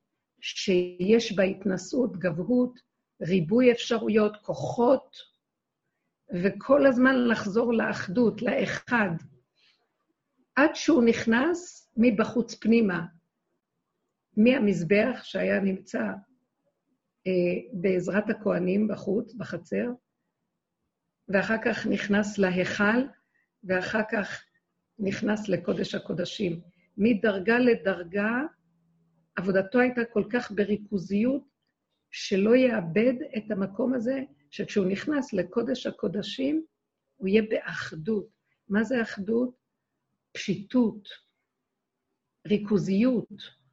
שיש 0.43 1.33
בה 1.33 1.43
התנשאות, 1.43 2.17
גבהות, 2.17 2.81
ריבוי 3.23 3.73
אפשרויות, 3.73 4.37
כוחות, 4.37 5.17
וכל 6.43 6.87
הזמן 6.87 7.29
לחזור 7.29 7.73
לאחדות, 7.73 8.43
לאחד, 8.43 9.11
עד 10.57 10.75
שהוא 10.75 11.05
נכנס 11.05 11.91
מבחוץ 11.97 12.55
פנימה, 12.55 13.07
מהמזבח 14.37 15.21
שהיה 15.23 15.61
נמצא 15.61 16.03
אה, 17.27 17.33
בעזרת 17.73 18.31
הכוהנים 18.31 18.89
בחוץ, 18.89 19.35
בחצר, 19.35 19.91
ואחר 21.29 21.57
כך 21.65 21.87
נכנס 21.87 22.39
להיכל, 22.39 23.07
ואחר 23.65 24.03
כך 24.13 24.45
נכנס 24.99 25.49
לקודש 25.49 25.95
הקודשים. 25.95 26.61
מדרגה 26.97 27.59
לדרגה, 27.59 28.43
עבודתו 29.37 29.81
הייתה 29.81 30.01
כל 30.13 30.25
כך 30.33 30.51
בריכוזיות, 30.51 31.43
שלא 32.11 32.57
יאבד 32.57 33.15
את 33.37 33.51
המקום 33.51 33.95
הזה, 33.95 34.23
שכשהוא 34.51 34.87
נכנס 34.87 35.33
לקודש 35.33 35.87
הקודשים, 35.87 36.65
הוא 37.17 37.29
יהיה 37.29 37.43
באחדות. 37.51 38.29
מה 38.69 38.85
זה 38.85 39.03
אחדות? 39.03 39.55
פשיטות, 40.33 41.09
ריכוזיות, 42.47 43.29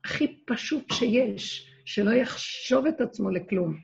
הכי 0.06 0.44
פשוט 0.46 0.84
שיש, 0.94 1.72
שלא 1.86 2.12
יחשוב 2.12 2.86
את 2.86 3.02
עצמו 3.02 3.30
לכלום, 3.30 3.78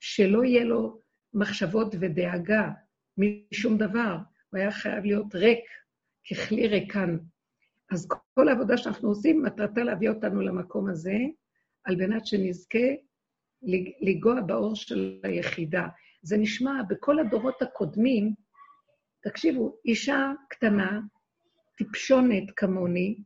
שלא 0.00 0.44
יהיה 0.44 0.64
לו 0.64 1.00
מחשבות 1.34 1.94
ודאגה 2.00 2.70
משום 3.18 3.78
דבר, 3.78 4.16
הוא 4.50 4.58
היה 4.58 4.70
חייב 4.70 5.04
להיות 5.04 5.34
ריק, 5.34 5.64
ככלי 6.30 6.68
ריקן. 6.68 7.18
אז 7.90 8.08
כל 8.34 8.48
העבודה 8.48 8.76
שאנחנו 8.76 9.08
עושים, 9.08 9.42
מטרתה 9.42 9.82
להביא 9.82 10.08
אותנו 10.08 10.40
למקום 10.40 10.90
הזה, 10.90 11.16
על 11.84 11.96
מנת 11.96 12.26
שנזכה 12.26 12.88
לנגוע 13.62 14.40
באור 14.40 14.76
של 14.76 15.20
היחידה. 15.24 15.88
זה 16.22 16.36
נשמע 16.36 16.82
בכל 16.88 17.18
הדורות 17.18 17.62
הקודמים, 17.62 18.34
תקשיבו, 19.22 19.76
אישה 19.84 20.32
קטנה, 20.48 21.00
טיפשונת 21.76 22.50
כמוני, 22.56 23.22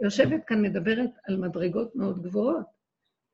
יושבת 0.00 0.44
כאן, 0.46 0.62
מדברת 0.62 1.10
על 1.28 1.36
מדרגות 1.36 1.96
מאוד 1.96 2.22
גבוהות. 2.22 2.66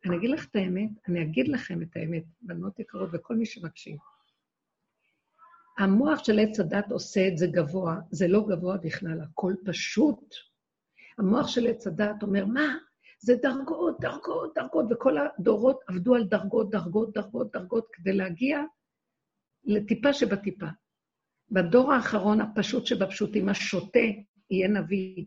אני 0.05 0.17
אגיד 0.17 0.31
לך 0.31 0.47
את 0.51 0.57
האמת, 0.57 0.91
אני 1.09 1.23
אגיד 1.23 1.49
לכם 1.49 1.83
את 1.83 1.97
האמת, 1.97 2.25
בנות 2.41 2.79
יקרות 2.79 3.11
וכל 3.13 3.37
מי 3.37 3.47
שמקשיב. 3.47 3.97
המוח 5.79 6.25
של 6.25 6.39
עץ 6.39 6.61
הדת 6.61 6.93
עושה 6.93 7.29
את 7.29 7.39
זה 7.39 7.47
גבוה, 7.47 7.97
זה 8.11 8.29
לא 8.29 8.47
גבוה 8.49 8.77
בכלל, 8.77 9.21
הכל 9.21 9.53
פשוט. 9.65 10.35
המוח 11.19 11.49
של 11.49 11.67
עץ 11.67 11.87
הדת 11.87 12.23
אומר, 12.23 12.47
מה? 12.47 12.77
זה 13.21 13.35
דרגות, 13.43 14.01
דרגות, 14.01 14.55
דרגות, 14.55 14.87
וכל 14.91 15.17
הדורות 15.19 15.81
עבדו 15.89 16.15
על 16.15 16.25
דרגות, 16.25 16.71
דרגות, 16.71 17.15
דרגות, 17.15 17.53
דרגות, 17.53 17.87
כדי 17.93 18.13
להגיע 18.13 18.61
לטיפה 19.65 20.13
שבטיפה. 20.13 20.67
בדור 21.51 21.93
האחרון, 21.93 22.41
הפשוט 22.41 22.87
שבפשוטים, 22.87 23.49
השוטה, 23.49 23.99
יהיה 24.51 24.69
נביא. 24.69 25.25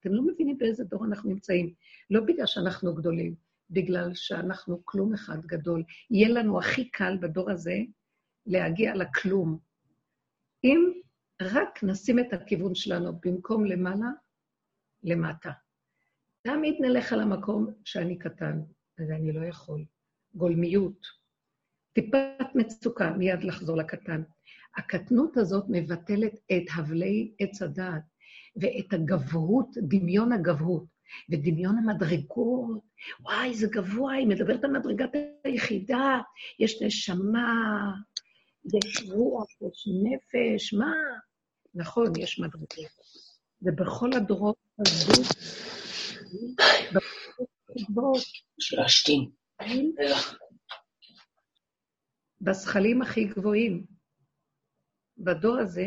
אתם 0.00 0.12
לא 0.14 0.22
מבינים 0.22 0.58
באיזה 0.58 0.84
דור 0.84 1.04
אנחנו 1.04 1.30
נמצאים. 1.30 1.74
לא 2.10 2.20
בגלל 2.20 2.46
שאנחנו 2.46 2.94
גדולים, 2.94 3.34
בגלל 3.70 4.14
שאנחנו 4.14 4.84
כלום 4.84 5.14
אחד 5.14 5.46
גדול. 5.46 5.82
יהיה 6.10 6.28
לנו 6.28 6.58
הכי 6.58 6.90
קל 6.90 7.16
בדור 7.20 7.50
הזה 7.50 7.76
להגיע 8.46 8.94
לכלום. 8.94 9.58
אם 10.64 10.92
רק 11.42 11.82
נשים 11.82 12.18
את 12.18 12.32
הכיוון 12.32 12.74
שלנו 12.74 13.12
במקום 13.24 13.64
למעלה, 13.64 14.08
למטה. 15.04 15.50
תמיד 16.42 16.74
נלך 16.80 17.12
על 17.12 17.20
המקום 17.20 17.66
שאני 17.84 18.18
קטן, 18.18 18.60
ואני 18.98 19.32
לא 19.32 19.46
יכול. 19.46 19.84
גולמיות. 20.34 21.06
טיפת 21.92 22.54
מצוקה, 22.54 23.10
מיד 23.10 23.44
לחזור 23.44 23.76
לקטן. 23.76 24.22
הקטנות 24.76 25.36
הזאת 25.36 25.64
מבטלת 25.68 26.32
את 26.34 26.64
הבלי 26.76 27.34
עץ 27.38 27.62
הדעת. 27.62 28.02
ואת 28.56 28.92
הגבהות, 28.92 29.68
דמיון 29.76 30.32
הגבהות, 30.32 30.84
ודמיון 31.30 31.78
המדרגות. 31.78 32.82
וואי, 33.20 33.54
זה 33.54 33.66
גבוה, 33.70 34.14
היא 34.14 34.26
מדברת 34.26 34.64
על 34.64 34.70
מדרגת 34.70 35.10
היחידה, 35.44 36.20
יש 36.58 36.82
נשמה, 36.82 37.92
יש 38.74 39.10
רוח, 39.10 39.46
יש 39.62 39.88
נפש, 40.04 40.74
מה? 40.74 40.92
נכון, 41.74 42.12
יש 42.18 42.40
מדרגות. 42.40 42.74
ובכל 43.64 44.10
הדורות 44.16 44.56
עבדו. 44.78 45.22
בזכלים 52.40 53.02
הכי 53.02 53.24
גבוהים. 53.24 53.86
בדור 55.18 55.58
הזה, 55.58 55.86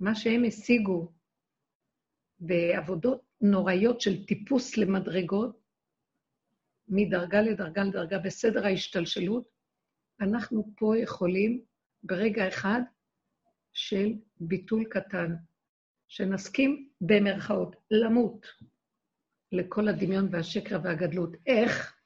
מה 0.00 0.14
שהם 0.14 0.44
השיגו 0.44 1.12
בעבודות 2.40 3.20
נוראיות 3.40 4.00
של 4.00 4.26
טיפוס 4.26 4.76
למדרגות, 4.76 5.62
מדרגה 6.88 7.42
לדרגה 7.42 7.84
לדרגה 7.84 8.18
בסדר 8.18 8.66
ההשתלשלות, 8.66 9.48
אנחנו 10.20 10.72
פה 10.76 10.98
יכולים 10.98 11.64
ברגע 12.02 12.48
אחד 12.48 12.80
של 13.72 14.12
ביטול 14.40 14.84
קטן, 14.84 15.34
שנסכים 16.12 16.88
במרכאות 17.00 17.76
למות 17.90 18.46
לכל 19.52 19.88
הדמיון 19.88 20.28
והשקר 20.30 20.78
והגדלות. 20.84 21.30
איך? 21.46 21.96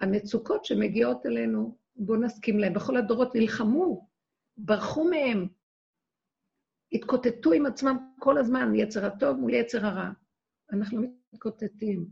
המצוקות 0.00 0.64
שמגיעות 0.64 1.26
אלינו, 1.26 1.78
בואו 1.96 2.20
נסכים 2.20 2.58
להן. 2.58 2.74
בכל 2.74 2.96
הדורות 2.96 3.34
נלחמו, 3.34 4.08
ברחו 4.56 5.04
מהם, 5.04 5.48
התקוטטו 6.92 7.52
עם 7.52 7.66
עצמם 7.66 7.96
כל 8.18 8.38
הזמן, 8.38 8.74
יצר 8.74 9.06
הטוב 9.06 9.36
מול 9.36 9.54
יצר 9.54 9.86
הרע. 9.86 10.10
אנחנו 10.72 11.02
מתקוטטים. 11.32 12.06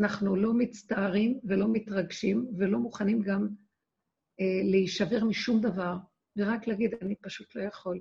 אנחנו 0.00 0.36
לא 0.36 0.54
מצטערים 0.54 1.40
ולא 1.44 1.66
מתרגשים 1.72 2.50
ולא 2.58 2.78
מוכנים 2.78 3.22
גם 3.22 3.48
אה, 4.40 4.70
להישבר 4.70 5.24
משום 5.24 5.60
דבר, 5.60 5.96
ורק 6.36 6.66
להגיד, 6.66 6.94
אני 7.02 7.14
פשוט 7.16 7.56
לא 7.56 7.62
יכול. 7.62 8.00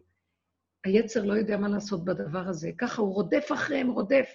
היצר 0.83 1.25
לא 1.25 1.33
יודע 1.33 1.57
מה 1.57 1.69
לעשות 1.69 2.05
בדבר 2.05 2.47
הזה. 2.47 2.71
ככה 2.77 3.01
הוא 3.01 3.13
רודף 3.13 3.47
אחריהם, 3.53 3.89
רודף. 3.89 4.29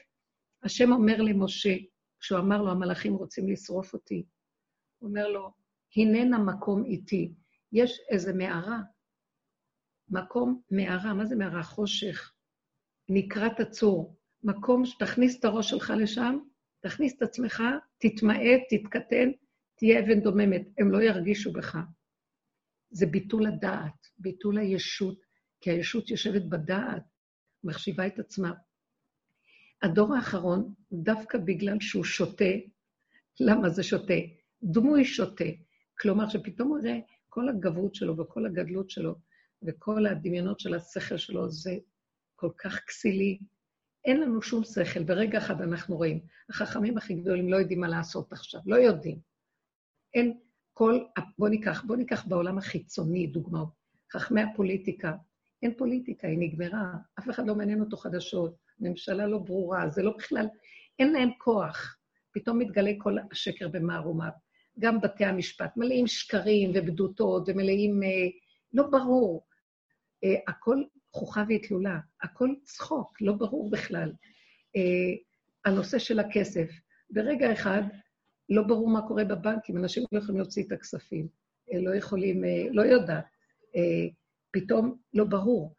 השם 0.63 0.93
אומר 0.93 1.23
למשה, 1.23 1.75
כשהוא 2.21 2.39
אמר 2.39 2.63
לו, 2.63 2.71
המלאכים 2.71 3.15
רוצים 3.15 3.49
לשרוף 3.49 3.93
אותי, 3.93 4.27
הוא 4.99 5.09
אומר 5.09 5.29
לו, 5.29 5.51
הננה 5.97 6.39
מקום 6.39 6.85
איתי. 6.85 7.35
יש 7.73 8.01
איזה 8.11 8.33
מערה, 8.33 8.79
מקום 10.09 10.63
מערה, 10.71 11.15
מה 11.15 11.25
זה 11.25 11.37
מערה? 11.37 11.63
חושך, 11.63 12.33
נקרת 13.09 13.61
הצור. 13.61 14.17
מקום 14.43 14.85
שתכניס 14.85 15.39
את 15.39 15.45
הראש 15.45 15.71
שלך 15.71 15.93
לשם, 15.99 16.39
תכניס 16.81 17.17
את 17.17 17.23
עצמך, 17.23 17.63
תתמעט, 17.99 18.61
תתקטן, 18.71 19.31
תהיה 19.75 20.01
אבן 20.01 20.21
דוממת. 20.21 20.63
הם 20.79 20.91
לא 20.91 21.03
ירגישו 21.03 21.53
בך. 21.53 21.79
זה 22.91 23.07
ביטול 23.07 23.47
הדעת, 23.47 24.07
ביטול 24.19 24.59
הישות, 24.59 25.26
כי 25.61 25.71
הישות 25.71 26.11
יושבת 26.11 26.43
בדעת, 26.43 27.03
מחשיבה 27.65 28.07
את 28.07 28.19
עצמה. 28.19 28.53
הדור 29.83 30.15
האחרון, 30.15 30.75
דווקא 30.93 31.39
בגלל 31.39 31.77
שהוא 31.81 32.05
שותה, 32.05 32.55
למה 33.41 33.69
זה 33.69 33.83
שותה? 33.83 34.15
דמוי 34.63 35.05
שותה. 35.05 35.45
כלומר, 35.99 36.29
שפתאום 36.29 36.69
הוא 36.69 36.79
כל 37.29 37.49
הגברות 37.49 37.95
שלו 37.95 38.17
וכל 38.17 38.47
הגדלות 38.47 38.91
שלו 38.91 39.15
וכל 39.63 40.07
הדמיונות 40.07 40.61
של 40.61 40.75
השכל 40.75 41.17
שלו, 41.17 41.51
זה 41.51 41.77
כל 42.37 42.51
כך 42.59 42.85
כסילי. 42.87 43.39
אין 44.05 44.21
לנו 44.21 44.43
שום 44.43 44.65
שכל, 44.65 45.03
ברגע 45.03 45.39
אחד 45.39 45.63
אנחנו 45.63 45.97
רואים. 45.97 46.21
החכמים 46.51 46.99
הכי 46.99 47.15
גדולים 47.15 47.49
לא 47.49 47.57
יודעים 47.57 47.81
מה 47.81 47.89
לעשות 47.89 48.33
עכשיו, 48.33 48.61
לא 48.67 48.77
יודעים. 48.77 49.19
אין 50.15 50.39
כל, 50.73 50.99
בוא 51.39 51.49
ניקח, 51.49 51.85
בוא 51.85 51.97
ניקח 51.97 52.27
בעולם 52.27 52.59
החיצוני 52.59 53.27
דוגמאות. 53.27 53.69
חכמי 54.13 54.43
הפוליטיקה, 54.43 55.17
אין 55.63 55.75
פוליטיקה, 55.77 56.29
היא 56.29 56.39
נגמרה, 56.39 56.93
אף 57.19 57.31
אחד 57.31 57.47
לא 57.47 57.55
מעניין 57.55 57.81
אותו 57.81 57.97
חדשות, 57.97 58.57
ממשלה 58.81 59.27
לא 59.27 59.39
ברורה, 59.39 59.89
זה 59.89 60.03
לא 60.03 60.17
בכלל, 60.19 60.47
אין 60.99 61.13
להם 61.13 61.31
כוח. 61.39 61.97
פתאום 62.33 62.59
מתגלה 62.59 62.93
כל 62.99 63.17
השקר 63.33 63.69
במערומיו. 63.69 64.31
גם 64.79 65.01
בתי 65.01 65.25
המשפט 65.25 65.77
מלאים 65.77 66.07
שקרים 66.07 66.71
ובדותות 66.75 67.49
ומלאים, 67.49 68.03
אה, 68.03 68.09
לא 68.73 68.83
ברור. 68.83 69.47
אה, 70.25 70.35
הכל 70.49 70.83
חוכה 71.13 71.45
והתלולה, 71.49 71.99
הכל 72.23 72.49
צחוק, 72.63 73.21
לא 73.21 73.33
ברור 73.33 73.71
בכלל. 73.71 74.13
אה, 74.77 75.15
הנושא 75.65 75.99
של 75.99 76.19
הכסף, 76.19 76.71
ברגע 77.11 77.53
אחד 77.53 77.83
לא 78.49 78.63
ברור 78.63 78.89
מה 78.89 79.09
קורה 79.09 79.25
בבנקים, 79.25 79.77
אנשים 79.77 80.05
לא 80.13 80.19
יכולים 80.19 80.41
להוציא 80.41 80.65
את 80.67 80.73
הכספים, 80.73 81.29
אה, 81.73 81.81
לא 81.81 81.95
יכולים, 81.95 82.45
אה, 82.45 82.67
לא 82.71 82.83
יודעת. 82.83 83.25
אה, 84.57 84.61
פתאום 84.61 84.97
לא 85.15 85.25
ברור. 85.25 85.75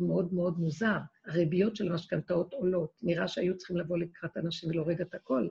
מאוד 0.00 0.34
מאוד 0.34 0.58
מוזר. 0.58 0.98
הריביות 1.26 1.76
של 1.76 1.92
המשכנתאות 1.92 2.54
עולות. 2.54 2.90
נראה 3.02 3.28
שהיו 3.28 3.56
צריכים 3.56 3.76
לבוא 3.76 3.98
לקראת 3.98 4.36
אנשים 4.36 4.70
ולהוריד 4.70 5.00
את 5.00 5.14
הכל. 5.14 5.48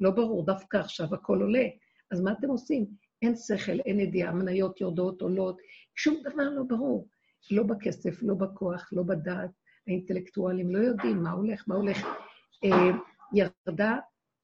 לא 0.00 0.10
ברור, 0.10 0.46
דווקא 0.46 0.76
עכשיו 0.76 1.14
הכל 1.14 1.42
עולה. 1.42 1.64
אז 2.10 2.20
מה 2.20 2.32
אתם 2.32 2.48
עושים? 2.48 2.86
אין 3.22 3.36
שכל, 3.36 3.80
אין 3.86 4.00
ידיעה, 4.00 4.30
המניות 4.30 4.80
יורדות, 4.80 5.22
עולות, 5.22 5.60
שום 5.96 6.22
דבר 6.24 6.50
לא 6.50 6.62
ברור. 6.68 7.08
לא 7.50 7.62
בכסף, 7.62 8.22
לא 8.22 8.34
בכוח, 8.34 8.88
לא 8.92 9.02
בדעת. 9.02 9.50
האינטלקטואלים 9.86 10.70
לא 10.70 10.78
יודעים 10.78 11.22
מה 11.22 11.30
הולך, 11.30 11.64
מה 11.66 11.74
הולך. 11.74 12.06
ירדה 13.32 13.98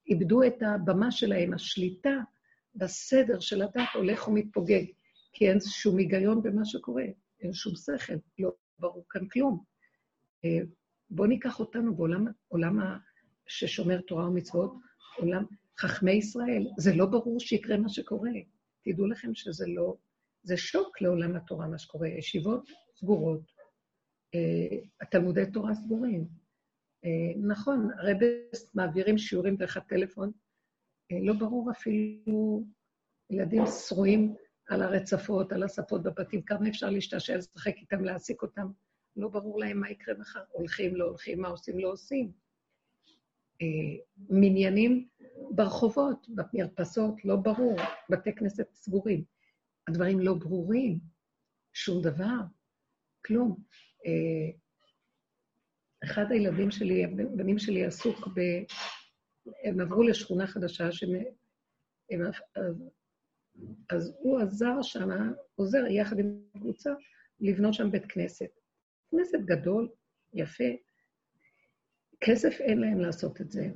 איבדו 0.08 0.42
את 0.42 0.62
הבמה 0.62 1.10
שלהם, 1.10 1.54
השליטה 1.54 2.14
בסדר 2.74 3.40
של 3.40 3.62
הדת 3.62 3.88
הולך 3.94 4.28
ומתפוגג, 4.28 4.84
כי 5.38 5.50
אין 5.50 5.58
שום 5.60 5.98
היגיון 5.98 6.42
במה 6.42 6.64
שקורה, 6.64 7.04
אין 7.40 7.52
שום 7.52 7.74
שכל, 7.76 8.12
לא 8.38 8.52
ברור 8.78 9.04
כאן 9.08 9.28
כלום. 9.28 9.64
אה, 10.44 10.58
בואו 11.10 11.28
ניקח 11.28 11.60
אותנו 11.60 11.96
בעולם 11.96 12.26
עולם 12.48 12.78
ששומר 13.46 14.00
תורה 14.00 14.28
ומצוות, 14.28 14.74
עולם 15.16 15.44
חכמי 15.78 16.12
ישראל, 16.12 16.66
זה 16.78 16.94
לא 16.94 17.06
ברור 17.06 17.40
שיקרה 17.40 17.76
מה 17.76 17.88
שקורה. 17.88 18.30
תדעו 18.84 19.06
לכם 19.06 19.34
שזה 19.34 19.64
לא, 19.68 19.96
זה 20.42 20.56
שוק 20.56 21.00
לעולם 21.00 21.36
התורה 21.36 21.68
מה 21.68 21.78
שקורה. 21.78 22.08
ישיבות 22.08 22.68
סגורות, 22.96 23.52
אה, 24.34 24.78
התלמודי 25.00 25.50
תורה 25.52 25.74
סגורים. 25.74 26.28
אה, 27.04 27.40
נכון, 27.48 27.88
הרבס 27.98 28.74
מעבירים 28.74 29.18
שיעורים 29.18 29.56
דרך 29.56 29.76
הטלפון, 29.76 30.32
לא 31.22 31.32
ברור 31.32 31.70
אפילו 31.70 32.64
ילדים 33.30 33.62
שרועים 33.66 34.34
על 34.66 34.82
הרצפות, 34.82 35.52
על 35.52 35.62
השפות 35.62 36.02
בבתים, 36.02 36.42
כמה 36.42 36.68
אפשר 36.68 36.90
להשתעשע, 36.90 37.36
לשחק 37.36 37.76
איתם, 37.76 38.04
להעסיק 38.04 38.42
אותם. 38.42 38.66
לא 39.16 39.28
ברור 39.28 39.60
להם 39.60 39.80
מה 39.80 39.90
יקרה 39.90 40.14
מחר. 40.18 40.42
הולכים, 40.52 40.96
לא 40.96 41.04
הולכים, 41.04 41.40
מה 41.40 41.48
עושים, 41.48 41.78
לא 41.78 41.92
עושים. 41.92 42.32
אה, 43.62 43.66
מניינים 44.30 45.08
ברחובות, 45.50 46.26
במרפסות, 46.28 47.24
לא 47.24 47.36
ברור, 47.36 47.76
בתי 48.10 48.34
כנסת 48.34 48.66
סגורים. 48.74 49.24
הדברים 49.88 50.20
לא 50.20 50.34
ברורים, 50.34 50.98
שום 51.72 52.02
דבר, 52.02 52.38
כלום. 53.24 53.56
אחד 56.04 56.24
הילדים 56.30 56.70
שלי, 56.70 57.04
הבנים 57.04 57.58
שלי 57.58 57.84
עסוק 57.84 58.28
ב... 58.28 58.40
הם 59.64 59.80
עברו 59.80 60.02
לשכונה 60.02 60.46
חדשה, 60.46 60.92
שהם... 60.92 61.12
אז 63.90 64.12
הוא 64.18 64.40
עזר 64.40 64.82
שם, 64.82 65.08
עוזר 65.54 65.86
יחד 65.86 66.18
עם 66.18 66.40
קבוצה, 66.52 66.90
לבנות 67.40 67.74
שם 67.74 67.90
בית 67.90 68.06
כנסת. 68.06 68.50
כנסת 69.10 69.38
גדול, 69.44 69.88
יפה. 70.34 70.64
כסף 72.20 72.60
אין 72.60 72.78
להם 72.78 73.00
לעשות 73.00 73.40
את 73.40 73.50
זה. 73.50 73.70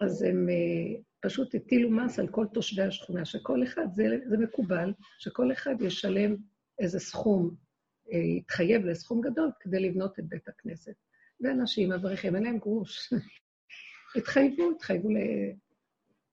אז 0.00 0.22
הם 0.22 0.48
uh, 0.48 1.02
פשוט 1.20 1.54
הטילו 1.54 1.90
מס 1.90 2.18
על 2.18 2.28
כל 2.28 2.46
תושבי 2.54 2.82
השכונה, 2.82 3.24
שכל 3.24 3.62
אחד, 3.62 3.86
זה, 3.92 4.04
זה 4.30 4.36
מקובל, 4.36 4.92
שכל 5.18 5.52
אחד 5.52 5.74
ישלם 5.80 6.36
איזה 6.78 6.98
סכום, 6.98 7.54
uh, 8.06 8.16
יתחייב 8.16 8.84
לסכום 8.84 9.20
גדול 9.20 9.50
כדי 9.60 9.80
לבנות 9.80 10.18
את 10.18 10.24
בית 10.28 10.48
הכנסת. 10.48 10.94
ואנשים, 11.40 11.92
אברכים, 11.92 12.36
אין 12.36 12.42
להם 12.42 12.58
גרוש. 12.58 13.12
התחייבו, 14.16 14.70
התחייבו 14.70 15.08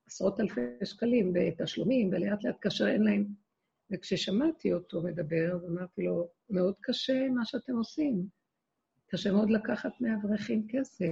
לעשרות 0.06 0.40
אלפי 0.40 0.60
שקלים 0.84 1.32
בתשלומים, 1.32 2.08
ולאט 2.12 2.44
לאט 2.44 2.56
כאשר 2.60 2.88
אין 2.88 3.02
להם. 3.02 3.26
וכששמעתי 3.90 4.72
אותו 4.72 5.02
מדבר, 5.02 5.52
אז 5.54 5.64
אמרתי 5.64 6.02
לו, 6.02 6.28
מאוד 6.50 6.74
קשה 6.80 7.28
מה 7.28 7.44
שאתם 7.44 7.76
עושים. 7.76 8.26
קשה 9.06 9.32
מאוד 9.32 9.50
לקחת 9.50 10.00
מאברכים 10.00 10.66
כסף. 10.68 11.06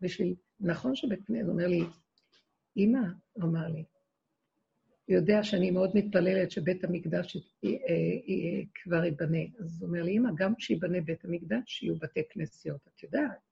בשביל, 0.00 0.34
נכון 0.60 0.96
שבית 0.96 1.26
כנסת, 1.26 1.48
אומר 1.48 1.66
לי, 1.66 1.82
אמא, 2.76 3.08
אמר 3.42 3.68
לי, 3.68 3.84
יודע 5.08 5.42
שאני 5.42 5.70
מאוד 5.70 5.90
מתפללת 5.94 6.50
שבית 6.50 6.84
המקדש 6.84 7.36
אה, 7.36 7.70
אה, 7.70 8.62
כבר 8.74 9.04
ייבנה. 9.04 9.42
אז 9.58 9.82
הוא 9.82 9.88
אומר 9.88 10.02
לי, 10.02 10.16
אמא, 10.16 10.30
גם 10.36 10.54
כשייבנה 10.54 11.00
בית 11.00 11.24
המקדש, 11.24 11.82
יהיו 11.82 11.96
בתי 11.96 12.20
כנסיות, 12.30 12.80
את 12.88 13.02
יודעת. 13.02 13.49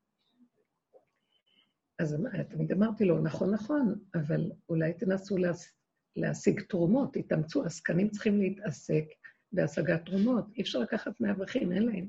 אז 1.99 2.17
תמיד 2.49 2.73
אמרתי 2.73 3.05
לו, 3.05 3.21
נכון, 3.21 3.55
נכון, 3.55 3.95
אבל 4.15 4.51
אולי 4.69 4.93
תנסו 4.93 5.37
להשיג 6.17 6.61
תרומות, 6.63 7.15
תתאמצו, 7.15 7.65
עסקנים 7.65 8.09
צריכים 8.09 8.41
להתעסק 8.41 9.05
בהשגת 9.53 10.07
תרומות. 10.07 10.45
אי 10.57 10.63
אפשר 10.63 10.79
לקחת 10.79 11.21
מאברכים, 11.21 11.73
אין 11.73 11.83
להם. 11.83 12.09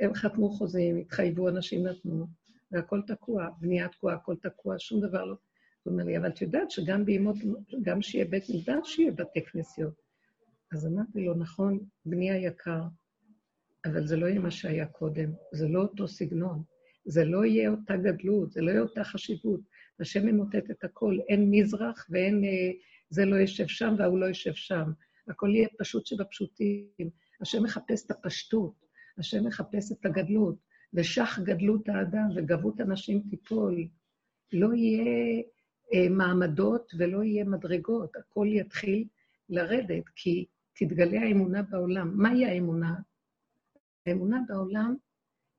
הם 0.00 0.14
חתמו 0.14 0.50
חוזים, 0.50 0.96
התחייבו, 0.96 1.48
אנשים 1.48 1.86
נתנו, 1.86 2.26
והכל 2.72 3.02
תקוע, 3.06 3.48
בנייה 3.60 3.88
תקועה, 3.88 4.14
הכל 4.14 4.36
תקוע, 4.42 4.74
שום 4.78 5.00
דבר 5.00 5.24
לא... 5.24 5.36
הוא 5.82 5.92
אומר 5.92 6.04
לי, 6.04 6.18
אבל 6.18 6.28
את 6.28 6.42
יודעת 6.42 6.70
שגם 6.70 7.04
בימות, 7.04 7.36
גם 7.82 8.02
שיהיה 8.02 8.24
בית 8.24 8.44
מקדש, 8.54 8.94
שיהיה 8.96 9.12
בתי 9.12 9.44
כנסיות. 9.44 9.94
אז 10.72 10.86
אמרתי 10.86 11.24
לו, 11.24 11.34
נכון, 11.34 11.78
בני 12.04 12.30
היקר, 12.30 12.82
אבל 13.84 14.06
זה 14.06 14.16
לא 14.16 14.26
יהיה 14.26 14.40
מה 14.40 14.50
שהיה 14.50 14.86
קודם, 14.86 15.32
זה 15.52 15.68
לא 15.68 15.82
אותו 15.82 16.08
סגנון, 16.08 16.62
זה 17.04 17.24
לא 17.24 17.44
יהיה 17.44 17.70
אותה 17.70 17.96
גדלות, 17.96 18.52
זה 18.52 18.60
לא 18.60 18.70
יהיה 18.70 18.80
אותה 18.80 19.04
חשיבות. 19.04 19.60
השם 20.00 20.26
ממוטט 20.26 20.70
את 20.70 20.84
הכל, 20.84 21.18
אין 21.28 21.50
מזרח 21.50 22.06
ואין 22.10 22.44
אה, 22.44 22.70
זה 23.08 23.24
לא 23.24 23.36
יושב 23.36 23.66
שם 23.66 23.94
וההוא 23.98 24.18
לא 24.18 24.26
יושב 24.26 24.54
שם. 24.54 24.90
הכל 25.28 25.50
יהיה 25.54 25.68
פשוט 25.78 26.06
שבפשוטים. 26.06 27.10
השם 27.40 27.62
מחפש 27.62 28.06
את 28.06 28.10
הפשטות, 28.10 28.74
השם 29.18 29.46
מחפש 29.46 29.92
את 29.92 30.06
הגדלות, 30.06 30.56
ושח 30.94 31.38
גדלות 31.44 31.88
האדם 31.88 32.28
וגבות 32.36 32.80
הנשים 32.80 33.22
תיפול. 33.30 33.88
לא 34.52 34.74
יהיה 34.74 35.42
אה, 35.94 36.08
מעמדות 36.10 36.92
ולא 36.98 37.22
יהיה 37.24 37.44
מדרגות, 37.44 38.16
הכל 38.16 38.46
יתחיל 38.50 39.04
לרדת, 39.48 40.04
כי 40.16 40.46
תתגלה 40.72 41.20
האמונה 41.20 41.62
בעולם. 41.62 42.12
מהי 42.16 42.44
האמונה? 42.44 42.94
האמונה 44.06 44.40
בעולם, 44.48 44.94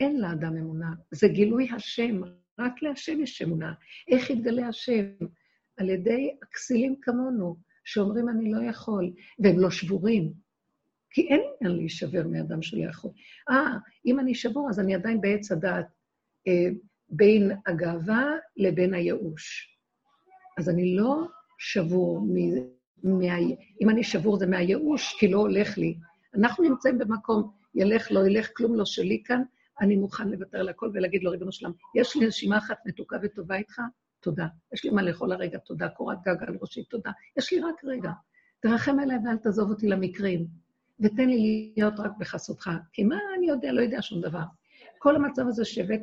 אין 0.01 0.21
לאדם 0.21 0.57
אמונה, 0.57 0.93
זה 1.11 1.27
גילוי 1.27 1.67
השם, 1.75 2.21
רק 2.59 2.81
להשם 2.81 3.21
יש 3.21 3.41
אמונה. 3.41 3.73
איך 4.07 4.29
יתגלה 4.29 4.67
השם? 4.67 5.05
על 5.77 5.89
ידי 5.89 6.35
הכסילים 6.43 6.95
כמונו, 7.01 7.57
שאומרים 7.83 8.29
אני 8.29 8.51
לא 8.51 8.63
יכול, 8.63 9.13
והם 9.39 9.59
לא 9.59 9.71
שבורים. 9.71 10.33
כי 11.09 11.27
אין 11.27 11.41
עניין 11.61 11.77
להישבר 11.77 12.27
מאדם 12.27 12.61
שלא 12.61 12.89
יכול. 12.89 13.11
אה, 13.49 13.77
אם 14.05 14.19
אני 14.19 14.35
שבור, 14.35 14.69
אז 14.69 14.79
אני 14.79 14.95
עדיין 14.95 15.21
בעץ 15.21 15.51
הדעת 15.51 15.87
אה, 16.47 16.69
בין 17.09 17.51
הגאווה 17.65 18.25
לבין 18.57 18.93
הייאוש. 18.93 19.77
אז 20.57 20.69
אני 20.69 20.95
לא 20.95 21.27
שבור, 21.57 22.21
מ, 22.21 22.35
מה, 23.03 23.37
אם 23.81 23.89
אני 23.89 24.03
שבור 24.03 24.37
זה 24.37 24.47
מהייאוש, 24.47 25.15
כי 25.19 25.27
לא 25.27 25.37
הולך 25.37 25.77
לי. 25.77 25.95
אנחנו 26.35 26.63
נמצאים 26.63 26.97
במקום, 26.97 27.51
ילך, 27.75 28.11
לא 28.11 28.27
ילך, 28.27 28.49
כלום 28.57 28.75
לא 28.75 28.85
שלי 28.85 29.23
כאן, 29.25 29.41
אני 29.81 29.95
מוכן 29.95 30.29
לוותר 30.29 30.59
על 30.59 30.69
הכל 30.69 30.91
ולהגיד 30.93 31.23
לו, 31.23 31.31
ריבונו 31.31 31.51
שלם, 31.51 31.71
יש 31.95 32.15
לי 32.15 32.27
נשימה 32.27 32.57
אחת 32.57 32.77
מתוקה 32.85 33.17
וטובה 33.23 33.55
איתך, 33.55 33.81
תודה. 34.19 34.47
יש 34.73 34.83
לי 34.83 34.89
מה 34.89 35.01
לאכול 35.01 35.31
הרגע, 35.31 35.57
תודה. 35.57 35.89
קורת 35.89 36.17
גג 36.25 36.43
על 36.47 36.57
ראשי, 36.61 36.83
תודה. 36.83 37.11
יש 37.37 37.53
לי 37.53 37.59
רק 37.59 37.83
רגע. 37.83 38.11
תרחם 38.59 38.99
עליי 38.99 39.17
ואל 39.25 39.37
תעזוב 39.37 39.69
אותי 39.69 39.87
למקרים, 39.87 40.47
ותן 40.99 41.29
לי 41.29 41.73
להיות 41.77 41.99
רק 41.99 42.11
בחסותך. 42.19 42.69
כי 42.93 43.03
מה 43.03 43.15
אני 43.37 43.47
יודע? 43.47 43.71
לא 43.71 43.81
יודע 43.81 44.01
שום 44.01 44.21
דבר. 44.21 44.43
כל 44.99 45.15
המצב 45.15 45.47
הזה 45.47 45.65
שהבאת 45.65 46.01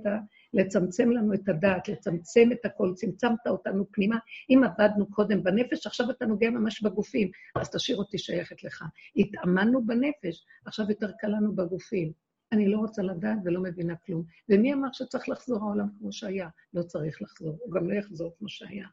לצמצם 0.55 1.11
לנו 1.11 1.35
את 1.35 1.49
הדעת, 1.49 1.89
לצמצם 1.89 2.49
את 2.53 2.65
הכל, 2.65 2.93
צמצמת 2.95 3.47
אותנו 3.47 3.87
פנימה. 3.93 4.17
אם 4.51 4.63
עבדנו 4.65 5.11
קודם 5.11 5.43
בנפש, 5.43 5.87
עכשיו 5.87 6.11
אתה 6.11 6.27
נוגע 6.27 6.51
ממש 6.51 6.83
בגופים, 6.83 7.31
אז 7.57 7.71
תשאיר 7.71 7.99
אותי 7.99 8.19
שייכת 8.19 8.65
לך. 8.65 8.85
התאמנו 9.17 9.87
בנפש, 9.87 10.47
עכשיו 10.67 10.87
יותר 10.89 11.11
קל 11.19 11.29
לנו 11.29 11.57
בגופים. 11.57 12.13
אני 12.53 12.69
לא 12.69 12.79
רוצה 12.79 13.03
לדעת 13.03 13.39
ולא 13.45 13.63
מבינה 13.63 13.97
כלום. 13.97 14.25
ומי 14.49 14.73
אמר 14.73 14.89
שצריך 14.93 15.29
לחזור 15.29 15.59
העולם 15.63 15.89
כמו 15.99 16.13
שהיה? 16.13 16.49
לא 16.75 16.83
צריך 16.83 17.23
לחזור, 17.23 17.59
הוא 17.61 17.73
גם 17.73 17.91
לא 17.91 17.95
יחזור 17.95 18.35
כמו 18.39 18.49
שהיה. 18.49 18.87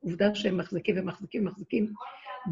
עובדה 0.00 0.34
שהם 0.34 0.58
מחזיקים 0.58 0.94
ומחזיקים 0.98 1.42
ומחזיקים. 1.42 1.92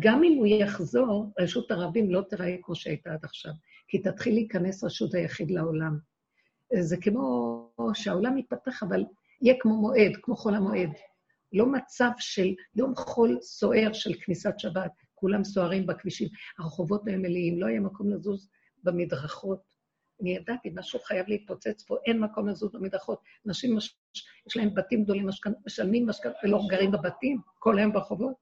גם 0.00 0.24
אם 0.24 0.38
הוא 0.38 0.46
יחזור, 0.46 1.32
רשות 1.40 1.70
הרבים 1.70 2.10
לא 2.10 2.22
תיראה 2.30 2.56
כמו 2.62 2.74
שהייתה 2.74 3.12
עד 3.12 3.24
עכשיו, 3.24 3.52
כי 3.88 3.98
תתחיל 3.98 4.34
להיכנס 4.34 4.84
רשות 4.84 5.14
היחיד 5.14 5.50
לעולם. 5.50 5.98
זה 6.80 6.96
כמו 6.96 7.68
שהעולם 7.94 8.38
יתפתח, 8.38 8.82
אבל 8.82 9.04
יהיה 9.42 9.54
כמו 9.60 9.76
מועד, 9.80 10.12
כמו 10.22 10.36
חול 10.36 10.54
המועד. 10.54 10.90
לא 11.52 11.66
מצב 11.66 12.10
של 12.18 12.54
יום 12.74 12.94
חול 12.96 13.38
סוער 13.42 13.92
של 13.92 14.14
כניסת 14.20 14.54
שבת, 14.58 14.92
כולם 15.14 15.44
סוערים 15.44 15.86
בכבישים. 15.86 16.28
הרחובות 16.58 17.06
היו 17.06 17.18
מלאים, 17.18 17.60
לא 17.60 17.66
היה 17.66 17.80
מקום 17.80 18.10
לזוז 18.10 18.48
במדרכות. 18.84 19.69
אני 20.20 20.36
ידעתי, 20.36 20.70
משהו 20.74 20.98
חייב 21.00 21.26
להתפוצץ 21.28 21.82
פה, 21.82 21.96
אין 22.06 22.20
מקום 22.20 22.48
לזוז 22.48 22.72
במדרכות. 22.72 23.20
אנשים, 23.46 23.76
מש... 23.76 23.96
יש 24.46 24.56
להם 24.56 24.74
בתים 24.74 25.04
גדולים. 25.04 25.28
משלמים 25.66 26.06
משכנתה 26.06 26.38
ולא 26.44 26.60
גרים 26.68 26.90
בבתים, 26.90 27.40
כל 27.58 27.78
היום 27.78 27.92
ברחובות. 27.92 28.34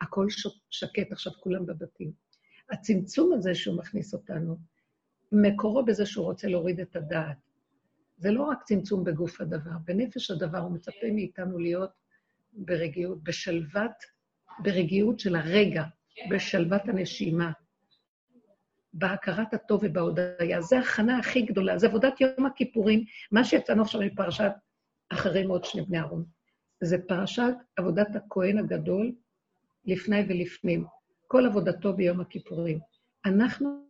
הכל 0.00 0.30
ש... 0.30 0.46
שקט, 0.70 1.12
עכשיו 1.12 1.32
כולם 1.32 1.66
בבתים. 1.66 2.12
הצמצום 2.70 3.32
הזה 3.32 3.54
שהוא 3.54 3.78
מכניס 3.78 4.14
אותנו, 4.14 4.56
מקורו 5.32 5.84
בזה 5.84 6.06
שהוא 6.06 6.24
רוצה 6.24 6.48
להוריד 6.48 6.80
את 6.80 6.96
הדעת. 6.96 7.36
זה 8.16 8.30
לא 8.30 8.42
רק 8.42 8.62
צמצום 8.62 9.04
בגוף 9.04 9.40
הדבר, 9.40 9.70
בנפש 9.84 10.30
הדבר 10.30 10.58
הוא 10.58 10.72
מצפה 10.72 11.06
מאיתנו 11.12 11.58
להיות 11.58 11.90
ברגיעות, 12.52 13.22
בשלוות, 13.22 13.92
ברגיעות 14.58 15.20
של 15.20 15.36
הרגע, 15.36 15.84
בשלוות 16.30 16.82
הנשימה, 16.88 17.52
בהכרת 18.94 19.54
הטוב 19.54 19.80
ובהודיה. 19.84 20.60
זו 20.60 20.76
ההכנה 20.76 21.18
הכי 21.18 21.42
גדולה, 21.42 21.78
זו 21.78 21.86
עבודת 21.86 22.20
יום 22.20 22.46
הכיפורים, 22.46 23.04
מה 23.32 23.44
שיצאנו 23.44 23.82
עכשיו 23.82 24.00
מפרשת 24.00 24.52
אחרי 25.08 25.46
מות 25.46 25.64
שני 25.64 25.82
בני 25.82 25.98
אהרון. 25.98 26.24
זה 26.80 26.98
פרשת 26.98 27.54
עבודת 27.76 28.16
הכהן 28.16 28.58
הגדול 28.58 29.12
לפני 29.84 30.24
ולפנים. 30.28 30.84
כל 31.26 31.46
עבודתו 31.46 31.92
ביום 31.92 32.20
הכיפורים. 32.20 32.78
אנחנו, 33.24 33.86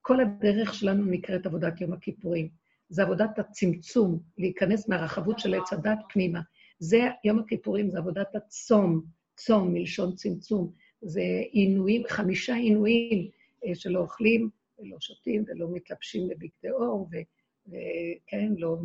כל 0.00 0.20
הדרך 0.20 0.74
שלנו 0.74 1.04
נקראת 1.04 1.46
עבודת 1.46 1.80
יום 1.80 1.92
הכיפורים. 1.92 2.48
זה 2.88 3.02
עבודת 3.02 3.38
הצמצום, 3.38 4.18
להיכנס 4.38 4.88
מהרחבות 4.88 5.38
של 5.38 5.54
עץ 5.54 5.72
הדת 5.72 5.98
פנימה. 6.12 6.40
זה 6.78 7.08
יום 7.24 7.38
הכיפורים, 7.38 7.90
זה 7.90 7.98
עבודת 7.98 8.34
הצום, 8.34 9.02
צום 9.36 9.74
מלשון 9.74 10.14
צמצום. 10.14 10.72
זה 11.02 11.22
עינויים, 11.50 12.02
חמישה 12.08 12.54
עינויים 12.54 13.30
שלא 13.74 14.00
אוכלים 14.00 14.50
ולא 14.78 14.96
שותים 15.00 15.44
ולא 15.46 15.68
מתלבשים 15.72 16.28
בבגדי 16.28 16.70
אור, 16.70 17.08
וכן, 17.08 18.52
לא 18.58 18.76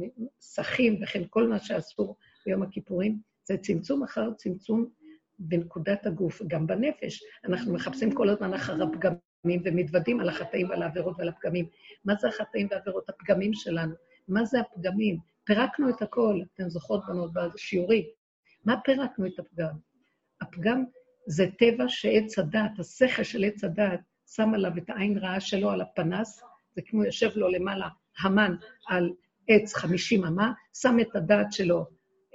סחים 0.42 1.00
וכן 1.04 1.24
כל 1.30 1.48
מה 1.48 1.60
שאסור 1.60 2.16
ביום 2.46 2.63
הכיפורים. 2.63 3.20
זה 3.44 3.58
צמצום 3.58 4.04
אחר 4.04 4.34
צמצום 4.34 4.90
בנקודת 5.40 6.06
הגוף, 6.06 6.42
גם 6.48 6.68
בנפש. 6.68 7.24
אנחנו 7.46 7.74
מחפשים 7.74 8.12
כל 8.12 8.30
הזמן 8.30 8.54
אחר 8.54 8.84
הפגמים. 8.84 9.18
ומתוודים 9.46 10.20
על 10.20 10.30
החטאים 10.30 10.70
ועל 10.70 10.82
העבירות 10.84 11.16
ועל 11.18 11.30
הפגמים. 11.30 11.66
מה 12.06 12.16
זה 12.16 12.28
החטאים 12.28 12.68
והעבירות? 12.72 13.10
הפגמים 13.10 13.54
שלנו. 13.54 13.94
מה 14.28 14.46
זה 14.46 14.60
הפגמים? 14.60 15.18
פירקנו 15.44 15.90
את 15.90 16.02
הכל, 16.02 16.42
אתן 16.54 16.70
זוכרות 16.70 17.02
בנות 17.08 17.32
בשיעורי. 17.34 18.10
מה 18.66 18.76
פירקנו 18.84 19.26
את 19.26 19.40
הפגם? 19.40 19.76
הפגם 20.42 20.84
זה 21.28 21.46
טבע 21.60 21.86
שעץ 21.88 22.40
הדעת, 22.40 22.80
השכל 22.80 23.24
של 23.24 23.44
עץ 23.44 23.63
הדעת, 23.63 24.00
שם 24.36 24.54
עליו 24.54 24.72
את 24.78 24.90
העין 24.90 25.18
רעה 25.18 25.40
שלו 25.40 25.70
על 25.70 25.82
הפנס, 25.82 26.44
זה 26.76 26.82
כמו 26.86 27.04
יושב 27.04 27.30
לו 27.36 27.50
למעלה 27.50 27.88
המן 28.20 28.56
על 28.88 29.13
עץ 29.48 29.74
חמישים 29.74 30.26
אמה, 30.26 30.52
שם 30.74 30.98
את 31.02 31.16
הדעת 31.16 31.54
שלו 31.54 31.86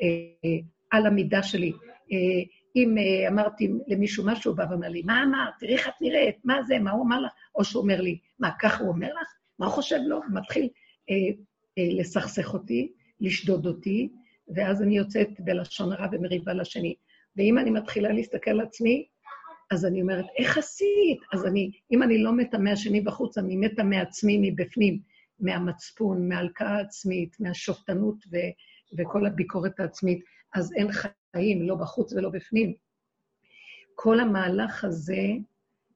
אה, 0.02 0.58
על 0.90 1.06
המידה 1.06 1.42
שלי. 1.42 1.72
אה, 2.12 2.42
אם 2.76 2.94
uh, 2.98 3.32
אמרתי 3.32 3.68
למישהו 3.86 4.26
משהו, 4.26 4.50
הוא 4.50 4.58
בא 4.58 4.66
ואומר 4.70 4.88
לי, 4.88 5.02
מה 5.02 5.22
אמרת? 5.22 5.54
תראי 5.60 5.72
איך 5.72 5.88
את 5.88 5.92
נראית, 6.00 6.36
מה 6.44 6.62
זה, 6.62 6.78
מה 6.78 6.90
הוא 6.90 7.06
אמר 7.06 7.20
לך? 7.20 7.32
או 7.54 7.64
שהוא 7.64 7.82
אומר 7.82 8.00
לי, 8.00 8.18
מה, 8.38 8.50
ככה 8.60 8.82
הוא 8.82 8.92
אומר 8.92 9.08
לך? 9.08 9.28
מה 9.58 9.66
הוא 9.66 9.74
חושב 9.74 9.98
לו? 10.06 10.16
הוא 10.16 10.24
מתחיל 10.32 10.64
uh, 10.64 11.12
uh, 11.12 12.00
לסכסך 12.00 12.54
אותי, 12.54 12.92
לשדוד 13.20 13.66
אותי, 13.66 14.08
ואז 14.54 14.82
אני 14.82 14.96
יוצאת 14.96 15.28
בלשון 15.38 15.92
הרע 15.92 16.06
ומריבה 16.12 16.52
לשני. 16.52 16.94
ואם 17.36 17.58
אני 17.58 17.70
מתחילה 17.70 18.12
להסתכל 18.12 18.50
על 18.50 18.60
עצמי, 18.60 19.06
אז 19.72 19.84
אני 19.84 20.02
אומרת, 20.02 20.24
איך 20.38 20.58
עשית? 20.58 21.20
אז 21.32 21.46
אני, 21.46 21.70
אם 21.90 22.02
אני 22.02 22.22
לא 22.22 22.32
מתה 22.32 22.58
מהשני 22.58 23.00
בחוץ, 23.00 23.38
אני 23.38 23.56
מתה 23.56 23.82
מעצמי 23.82 24.38
מבפנים, 24.50 25.00
מהמצפון, 25.40 26.28
מההלקאה 26.28 26.76
העצמית, 26.76 27.40
מהשופטנות 27.40 28.16
ו, 28.32 28.36
וכל 28.98 29.26
הביקורת 29.26 29.80
העצמית, 29.80 30.24
אז 30.54 30.72
אין 30.72 30.88
חיים, 30.92 31.62
לא 31.62 31.74
בחוץ 31.74 32.12
ולא 32.12 32.28
בפנים. 32.28 32.74
כל 33.94 34.20
המהלך 34.20 34.84
הזה 34.84 35.22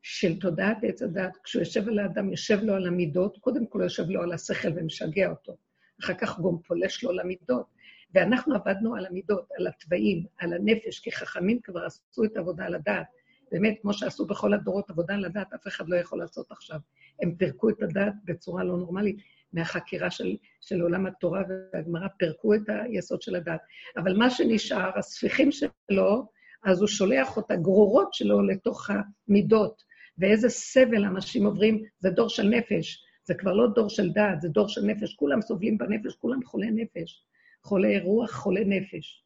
של 0.02 0.40
תודעת 0.40 0.76
עץ 0.82 1.02
הדת, 1.02 1.36
כשהוא 1.44 1.60
יושב 1.60 1.88
על 1.88 1.98
האדם, 1.98 2.30
יושב 2.30 2.58
לו 2.62 2.74
על 2.74 2.86
המידות, 2.86 3.38
קודם 3.38 3.66
כל 3.66 3.80
יושב 3.82 4.10
לו 4.10 4.22
על 4.22 4.32
השכל 4.32 4.68
ומשגע 4.76 5.30
אותו. 5.30 5.56
אחר 6.00 6.14
כך 6.14 6.36
הוא 6.36 6.52
גם 6.52 6.58
פולש 6.62 7.04
לו 7.04 7.12
למידות. 7.12 7.66
ואנחנו 8.14 8.54
עבדנו 8.54 8.94
על 8.94 9.06
המידות, 9.06 9.48
על 9.58 9.66
התוואים, 9.66 10.24
על 10.38 10.52
הנפש, 10.52 10.98
כי 10.98 11.12
חכמים 11.12 11.60
כבר 11.60 11.84
עשו 11.84 12.24
את 12.24 12.36
העבודה 12.36 12.64
על 12.64 12.74
הדעת. 12.74 13.06
באמת, 13.52 13.78
כמו 13.82 13.92
שעשו 13.92 14.26
בכל 14.26 14.54
הדורות 14.54 14.90
עבודה 14.90 15.14
על 15.14 15.24
הדעת, 15.24 15.52
אף 15.52 15.66
אחד 15.66 15.88
לא 15.88 15.96
יכול 15.96 16.18
לעשות 16.18 16.50
עכשיו. 16.50 16.78
הם 17.22 17.34
פירקו 17.34 17.68
את 17.68 17.82
הדעת 17.82 18.14
בצורה 18.24 18.64
לא 18.64 18.76
נורמלית. 18.76 19.16
מהחקירה 19.52 20.10
של, 20.10 20.36
של 20.60 20.80
עולם 20.80 21.06
התורה 21.06 21.42
והגמרא, 21.72 22.08
פירקו 22.18 22.54
את 22.54 22.60
היסוד 22.68 23.22
של 23.22 23.36
הדת. 23.36 23.60
אבל 23.96 24.16
מה 24.16 24.30
שנשאר, 24.30 24.98
הספיחים 24.98 25.52
שלו, 25.52 26.28
אז 26.64 26.80
הוא 26.80 26.88
שולח 26.88 27.38
את 27.38 27.50
הגרורות 27.50 28.14
שלו 28.14 28.42
לתוך 28.42 28.90
המידות. 29.28 29.82
ואיזה 30.18 30.48
סבל 30.48 31.04
אנשים 31.04 31.46
עוברים, 31.46 31.82
זה 31.98 32.10
דור 32.10 32.28
של 32.28 32.48
נפש. 32.48 33.04
זה 33.24 33.34
כבר 33.34 33.52
לא 33.52 33.66
דור 33.74 33.88
של 33.88 34.12
דעת, 34.12 34.40
זה 34.40 34.48
דור 34.48 34.68
של 34.68 34.84
נפש. 34.84 35.14
כולם 35.14 35.42
סובלים 35.42 35.78
בנפש, 35.78 36.14
כולם 36.14 36.44
חולי 36.44 36.70
נפש. 36.70 37.24
חולי 37.64 38.00
רוח, 38.00 38.30
חולי 38.30 38.64
נפש. 38.64 39.22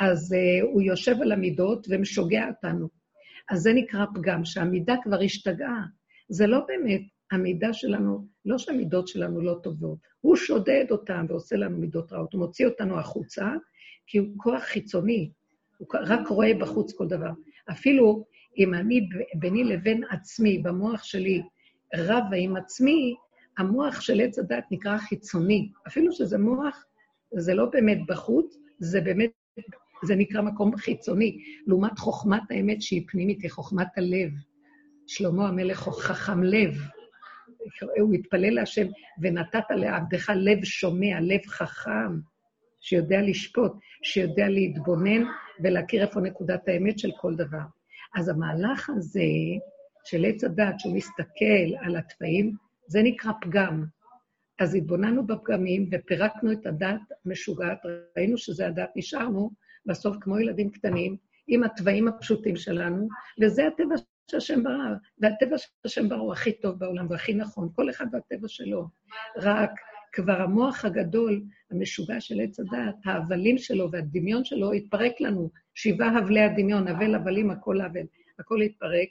אז 0.00 0.32
uh, 0.32 0.64
הוא 0.64 0.82
יושב 0.82 1.16
על 1.22 1.32
המידות 1.32 1.86
ומשוגע 1.90 2.48
אותנו. 2.48 2.88
אז 3.50 3.60
זה 3.62 3.72
נקרא 3.72 4.04
פגם, 4.14 4.44
שהמידה 4.44 4.94
כבר 5.02 5.20
השתגעה. 5.20 5.84
זה 6.28 6.46
לא 6.46 6.60
באמת 6.68 7.02
המידה 7.30 7.72
שלנו, 7.72 8.26
לא 8.44 8.58
שהמידות 8.58 9.08
שלנו 9.08 9.40
לא 9.40 9.56
טובות, 9.62 9.98
הוא 10.20 10.36
שודד 10.36 10.84
אותן 10.90 11.26
ועושה 11.28 11.56
לנו 11.56 11.78
מידות 11.78 12.12
רעות, 12.12 12.32
הוא 12.32 12.38
מוציא 12.38 12.66
אותנו 12.66 12.98
החוצה, 12.98 13.52
כי 14.06 14.18
הוא 14.18 14.28
כוח 14.36 14.62
חיצוני. 14.62 15.30
הוא 15.78 15.88
רק 16.00 16.28
רואה 16.28 16.54
בחוץ 16.54 16.92
כל 16.92 17.08
דבר. 17.08 17.30
אפילו 17.70 18.24
אם 18.58 18.74
אני 18.74 19.08
ביני 19.34 19.64
לבין 19.64 20.04
עצמי, 20.10 20.58
במוח 20.58 21.04
שלי, 21.04 21.42
רבה 21.96 22.36
עם 22.36 22.56
עצמי, 22.56 23.14
המוח 23.58 24.00
של 24.00 24.20
עץ 24.20 24.38
הדת 24.38 24.64
נקרא 24.70 24.98
חיצוני. 24.98 25.70
אפילו 25.86 26.12
שזה 26.12 26.38
מוח, 26.38 26.84
זה 27.32 27.54
לא 27.54 27.66
באמת 27.66 27.98
בחוץ, 28.08 28.56
זה 28.78 29.00
באמת, 29.00 29.30
זה 30.04 30.16
נקרא 30.16 30.42
מקום 30.42 30.76
חיצוני, 30.76 31.38
לעומת 31.66 31.98
חוכמת 31.98 32.42
האמת 32.50 32.82
שהיא 32.82 33.04
פנימית, 33.08 33.42
היא 33.42 33.50
חוכמת 33.50 33.98
הלב. 33.98 34.30
שלמה 35.06 35.48
המלך 35.48 35.78
חכם 35.78 36.42
לב. 36.42 36.74
הוא 38.00 38.14
התפלל 38.14 38.54
להשם, 38.54 38.86
ונתת 39.20 39.64
לעבדך 39.70 40.32
לב 40.34 40.64
שומע, 40.64 41.20
לב 41.20 41.46
חכם, 41.46 42.18
שיודע 42.80 43.22
לשפוט, 43.22 43.72
שיודע 44.02 44.48
להתבונן 44.48 45.22
ולהכיר 45.62 46.02
איפה 46.02 46.20
נקודת 46.20 46.68
האמת 46.68 46.98
של 46.98 47.10
כל 47.20 47.34
דבר. 47.36 47.62
אז 48.16 48.28
המהלך 48.28 48.90
הזה 48.90 49.20
של 50.04 50.24
עץ 50.24 50.44
הדת, 50.44 50.80
שהוא 50.80 50.96
מסתכל 50.96 51.76
על 51.84 51.96
התוואים, 51.96 52.52
זה 52.86 53.02
נקרא 53.02 53.32
פגם. 53.40 53.84
אז 54.60 54.74
התבוננו 54.74 55.26
בפגמים 55.26 55.88
ופירקנו 55.92 56.52
את 56.52 56.66
הדת 56.66 57.00
המשוגעת, 57.26 57.78
ראינו 58.16 58.38
שזה 58.38 58.66
הדת, 58.66 58.90
נשארנו 58.96 59.50
בסוף 59.86 60.16
כמו 60.20 60.38
ילדים 60.38 60.70
קטנים, 60.70 61.16
עם 61.48 61.62
התוואים 61.64 62.08
הפשוטים 62.08 62.56
שלנו, 62.56 63.08
וזה 63.40 63.66
הטבע 63.66 63.94
שהשם 64.30 64.62
ברא, 64.62 64.94
והטבע 65.18 65.56
שהשם 65.58 66.08
ברא 66.08 66.18
הוא 66.18 66.32
הכי 66.32 66.52
טוב 66.52 66.78
בעולם 66.78 67.06
והכי 67.10 67.34
נכון, 67.34 67.68
כל 67.74 67.90
אחד 67.90 68.06
והטבע 68.12 68.48
שלו. 68.48 68.88
רק 69.36 69.70
כבר 70.12 70.40
המוח 70.40 70.84
הגדול, 70.84 71.42
המשוגע 71.70 72.20
של 72.20 72.40
עץ 72.40 72.60
הדעת, 72.60 72.94
ההבלים 73.04 73.58
שלו 73.58 73.90
והדמיון 73.90 74.44
שלו 74.44 74.72
התפרק 74.72 75.20
לנו. 75.20 75.50
שבעה 75.74 76.18
הבלי 76.18 76.40
הדמיון, 76.40 76.88
הבל 76.88 77.14
הבלים, 77.14 77.50
הכל 77.50 77.80
הבל, 77.80 78.06
הכל 78.38 78.62
התפרק, 78.62 79.08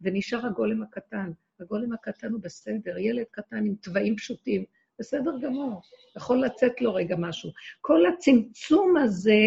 ונשאר 0.00 0.46
הגולם 0.46 0.82
הקטן. 0.82 1.30
הגולם 1.60 1.92
הקטן 1.92 2.32
הוא 2.32 2.40
בסדר, 2.42 2.98
ילד 2.98 3.24
קטן 3.30 3.66
עם 3.66 3.74
תוואים 3.74 4.16
פשוטים, 4.16 4.64
בסדר 4.98 5.38
גמור, 5.42 5.82
יכול 6.16 6.44
לצאת 6.44 6.80
לו 6.80 6.94
רגע 6.94 7.16
משהו. 7.18 7.50
כל 7.80 8.06
הצמצום 8.06 8.96
הזה, 8.96 9.44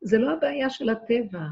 זה 0.00 0.18
לא 0.18 0.32
הבעיה 0.32 0.70
של 0.70 0.88
הטבע, 0.88 1.42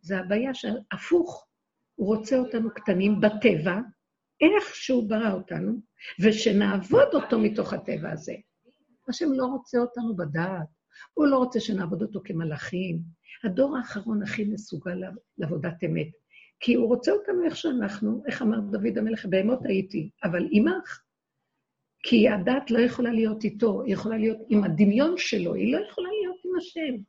זה 0.00 0.18
הבעיה 0.18 0.54
של 0.54 0.78
הפוך. 0.92 1.46
הוא 1.94 2.16
רוצה 2.16 2.38
אותנו 2.38 2.70
קטנים 2.74 3.20
בטבע, 3.20 3.78
איך 4.40 4.74
שהוא 4.74 5.08
ברא 5.08 5.32
אותנו, 5.32 5.72
ושנעבוד 6.20 7.08
אותו 7.14 7.38
מתוך 7.38 7.72
הטבע 7.72 8.10
הזה. 8.10 8.34
השם 9.08 9.32
לא 9.32 9.46
רוצה 9.46 9.78
אותנו 9.78 10.16
בדעת, 10.16 10.66
הוא 11.14 11.26
לא 11.26 11.36
רוצה 11.36 11.60
שנעבוד 11.60 12.02
אותו 12.02 12.20
כמלאכים. 12.24 12.98
הדור 13.44 13.76
האחרון 13.76 14.22
הכי 14.22 14.44
מסוגל 14.44 15.02
לעבודת 15.38 15.84
אמת, 15.84 16.08
כי 16.60 16.74
הוא 16.74 16.88
רוצה 16.88 17.12
אותנו 17.12 17.44
איך 17.44 17.56
שאנחנו, 17.56 18.22
איך 18.26 18.42
אמר 18.42 18.60
דוד 18.60 18.98
המלך, 18.98 19.26
בהמות 19.26 19.58
הייתי, 19.64 20.10
אבל 20.24 20.48
עמך. 20.50 21.00
כי 22.02 22.28
הדת 22.28 22.70
לא 22.70 22.78
יכולה 22.78 23.12
להיות 23.12 23.44
איתו, 23.44 23.82
היא 23.82 23.92
יכולה 23.92 24.16
להיות 24.16 24.38
עם 24.48 24.64
הדמיון 24.64 25.14
שלו, 25.16 25.54
היא 25.54 25.72
לא 25.72 25.78
יכולה 25.86 26.08
להיות 26.08 26.36
עם 26.44 26.50
השם. 26.56 27.02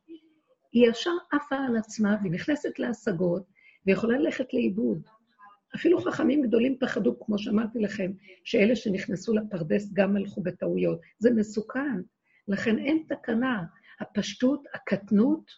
היא 0.74 0.90
ישר 0.90 1.16
עפה 1.32 1.56
על 1.56 1.76
עצמה 1.76 2.16
והיא 2.20 2.32
נכנסת 2.32 2.78
להשגות, 2.78 3.42
ויכולה 3.86 4.18
ללכת 4.18 4.54
לאיבוד. 4.54 5.02
אפילו 5.74 6.00
חכמים 6.00 6.42
גדולים 6.42 6.76
פחדו, 6.80 7.20
כמו 7.20 7.38
שאמרתי 7.38 7.78
לכם, 7.78 8.12
שאלה 8.44 8.76
שנכנסו 8.76 9.34
לפרדס 9.34 9.92
גם 9.92 10.16
הלכו 10.16 10.42
בטעויות. 10.42 11.00
זה 11.18 11.30
מסוכן. 11.30 12.00
לכן 12.48 12.78
אין 12.78 13.04
תקנה. 13.08 13.64
הפשטות, 14.00 14.64
הקטנות, 14.74 15.50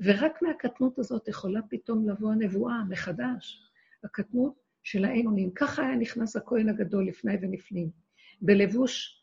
ורק 0.00 0.42
מהקטנות 0.42 0.98
הזאת 0.98 1.28
יכולה 1.28 1.60
פתאום 1.70 2.08
לבוא 2.08 2.32
הנבואה 2.32 2.84
מחדש. 2.88 3.70
הקטנות 4.04 4.54
של 4.82 5.04
האמונים. 5.04 5.50
ככה 5.54 5.82
היה 5.82 5.96
נכנס 5.96 6.36
הכהן 6.36 6.68
הגדול 6.68 7.08
לפני 7.08 7.34
ונפנים. 7.42 7.90
בלבוש 8.42 9.21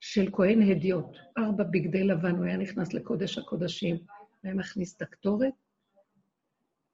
של 0.00 0.28
כהן 0.32 0.62
הדיוט, 0.62 1.16
ארבע 1.38 1.64
בגדי 1.64 2.04
לבן, 2.04 2.36
הוא 2.36 2.44
היה 2.44 2.56
נכנס 2.56 2.94
לקודש 2.94 3.38
הקודשים, 3.38 3.96
והיה 4.44 4.56
מכניס 4.56 4.96
את 4.96 5.02
הקטורת, 5.02 5.52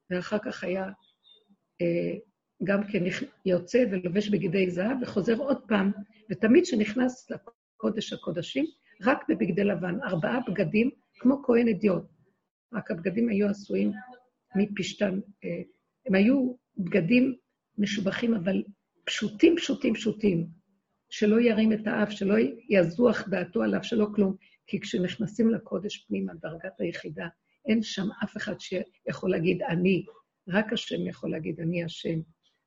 ואחר 0.09 0.37
כך 0.45 0.63
היה 0.63 0.85
אה, 1.81 2.13
גם 2.63 2.83
כן 2.87 3.03
יוצא 3.45 3.85
ולובש 3.91 4.29
בגדי 4.29 4.69
זהב, 4.71 4.97
וחוזר 5.01 5.37
עוד 5.37 5.57
פעם, 5.67 5.91
ותמיד 6.29 6.63
כשנכנס 6.63 7.31
לקודש 7.31 8.13
הקודשים, 8.13 8.65
רק 9.01 9.29
בבגדי 9.29 9.63
לבן, 9.63 10.03
ארבעה 10.03 10.39
בגדים, 10.47 10.89
כמו 11.19 11.43
כהן 11.43 11.67
אדיוט. 11.67 12.03
רק 12.73 12.91
הבגדים 12.91 13.29
היו 13.29 13.49
עשויים 13.49 13.91
מפשתן, 14.55 15.19
אה, 15.43 15.61
הם 16.05 16.15
היו 16.15 16.55
בגדים 16.77 17.35
משובחים, 17.77 18.33
אבל 18.33 18.63
פשוטים, 19.05 19.55
פשוטים, 19.57 19.93
פשוטים. 19.93 20.47
שלא 21.09 21.41
ירים 21.41 21.73
את 21.73 21.87
האף, 21.87 22.11
שלא 22.11 22.35
יזוח 22.69 23.29
דעתו 23.29 23.63
עליו, 23.63 23.83
שלא 23.83 24.07
כלום. 24.15 24.35
כי 24.67 24.79
כשנכנסים 24.79 25.49
לקודש 25.49 25.97
פנימה, 25.97 26.33
דרגת 26.33 26.79
היחידה, 26.79 27.27
אין 27.65 27.83
שם 27.83 28.07
אף 28.23 28.37
אחד 28.37 28.55
שיכול 28.59 29.31
להגיד 29.31 29.61
אני, 29.61 30.05
רק 30.47 30.73
השם 30.73 31.07
יכול 31.07 31.31
להגיד 31.31 31.59
אני 31.59 31.83
השם. 31.83 32.19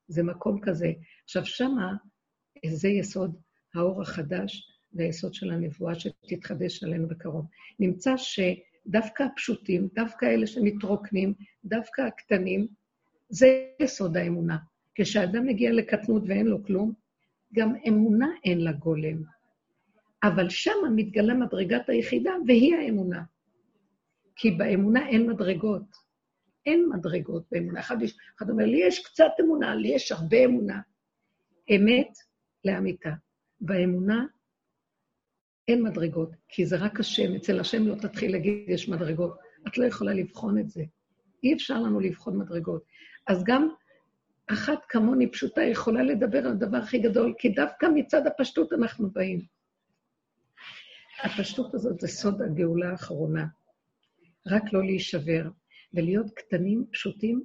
זה 0.09 0.23
מקום 0.23 0.61
כזה. 0.61 0.93
עכשיו, 1.25 1.47
שמה, 1.47 1.95
זה 2.67 2.89
יסוד 2.89 3.37
האור 3.75 4.03
החדש 4.03 4.69
והיסוד 4.93 5.35
של 5.35 5.51
הנבואה 5.51 5.95
שתתחדש 5.95 6.85
עלינו 6.85 7.09
בקרוב. 7.09 7.47
נמצא 7.79 8.15
שדווקא 8.17 9.23
הפשוטים, 9.23 9.89
דווקא 9.95 10.27
אלה 10.27 10.47
שמתרוקנים, 10.47 11.35
דווקא 11.65 12.03
הקטנים, 12.03 12.67
זה 13.29 13.65
יסוד 13.81 14.17
האמונה. 14.17 14.59
כשאדם 14.95 15.47
מגיע 15.47 15.73
לקטנות 15.73 16.23
ואין 16.27 16.47
לו 16.47 16.65
כלום, 16.65 16.93
גם 17.53 17.73
אמונה 17.89 18.29
אין 18.45 18.61
לה 18.61 18.73
גולם. 18.73 19.23
אבל 20.23 20.49
שמה 20.49 20.91
מתגלה 20.97 21.35
מדרגת 21.35 21.89
היחידה, 21.89 22.33
והיא 22.47 22.75
האמונה. 22.77 23.23
כי 24.37 24.51
באמונה 24.51 25.09
אין 25.09 25.31
מדרגות. 25.31 25.97
אין 26.67 26.89
מדרגות 26.89 27.45
באמונה. 27.53 27.81
אחד, 27.81 28.03
יש, 28.03 28.19
אחד 28.39 28.51
אומר, 28.51 28.65
לי 28.67 28.81
יש 28.87 29.07
קצת 29.07 29.31
אמונה, 29.41 29.75
לי 29.75 29.89
יש 29.89 30.13
הרבה 30.13 30.45
אמונה. 30.45 30.81
אמת 31.77 32.19
לאמיתה. 32.65 33.11
באמונה 33.61 34.27
אין 35.69 35.83
מדרגות, 35.83 36.31
כי 36.49 36.67
זה 36.67 36.77
רק 36.77 37.01
השם. 37.01 37.35
אצל 37.37 37.61
השם 37.61 37.87
לא 37.87 37.95
תתחיל 37.95 38.33
להגיד, 38.33 38.65
יש 38.69 38.89
מדרגות. 38.89 39.39
את 39.69 39.79
לא 39.79 39.85
יכולה 39.85 40.15
לבחון 40.15 40.59
את 40.59 40.71
זה. 40.71 40.83
אי 41.45 41.55
אפשר 41.55 41.81
לנו 41.81 42.01
לבחון 42.01 42.39
מדרגות. 42.39 42.85
אז 43.27 43.45
גם 43.45 43.69
אחת 44.53 44.79
כמוני 44.89 45.31
פשוטה 45.31 45.63
יכולה 45.63 46.03
לדבר 46.03 46.39
על 46.39 46.53
הדבר 46.53 46.77
הכי 46.77 46.99
גדול, 46.99 47.35
כי 47.39 47.49
דווקא 47.49 47.87
מצד 47.95 48.27
הפשטות 48.27 48.73
אנחנו 48.73 49.11
באים. 49.11 49.41
הפשטות 51.23 51.75
הזאת 51.75 52.01
זה 52.01 52.09
סוד 52.09 52.43
הגאולה 52.43 52.91
האחרונה. 52.91 53.47
רק 54.47 54.73
לא 54.73 54.85
להישבר, 54.85 55.49
ולהיות 55.95 56.31
קטנים, 56.31 56.85
פשוטים, 56.93 57.45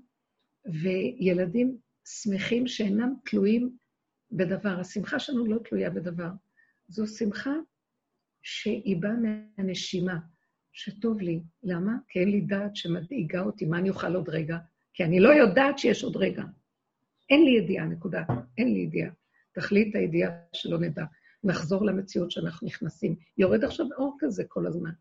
וילדים 0.65 1.77
שמחים 2.05 2.67
שאינם 2.67 3.13
תלויים 3.25 3.77
בדבר. 4.31 4.79
השמחה 4.79 5.19
שלנו 5.19 5.45
לא 5.45 5.57
תלויה 5.57 5.89
בדבר. 5.89 6.29
זו 6.87 7.07
שמחה 7.07 7.53
שהיא 8.43 8.97
באה 8.97 9.13
מהנשימה, 9.13 10.17
שטוב 10.73 11.21
לי. 11.21 11.41
למה? 11.63 11.91
כי 12.07 12.19
אין 12.19 12.29
לי 12.29 12.41
דעת 12.41 12.75
שמדאיגה 12.75 13.41
אותי, 13.41 13.65
מה 13.65 13.77
אני 13.77 13.89
אוכל 13.89 14.15
עוד 14.15 14.29
רגע? 14.29 14.57
כי 14.93 15.03
אני 15.03 15.19
לא 15.19 15.29
יודעת 15.29 15.79
שיש 15.79 16.03
עוד 16.03 16.17
רגע. 16.17 16.43
אין 17.29 17.45
לי 17.45 17.51
ידיעה, 17.51 17.85
נקודה. 17.85 18.23
אין 18.57 18.73
לי 18.73 18.79
ידיעה. 18.79 19.11
תכלית 19.51 19.95
הידיעה 19.95 20.31
שלא 20.53 20.79
נדע. 20.79 21.03
נחזור 21.43 21.85
למציאות 21.85 22.31
שאנחנו 22.31 22.67
נכנסים. 22.67 23.15
יורד 23.37 23.63
עכשיו 23.63 23.85
אור 23.97 24.17
כזה 24.19 24.43
כל 24.47 24.67
הזמן. 24.67 24.91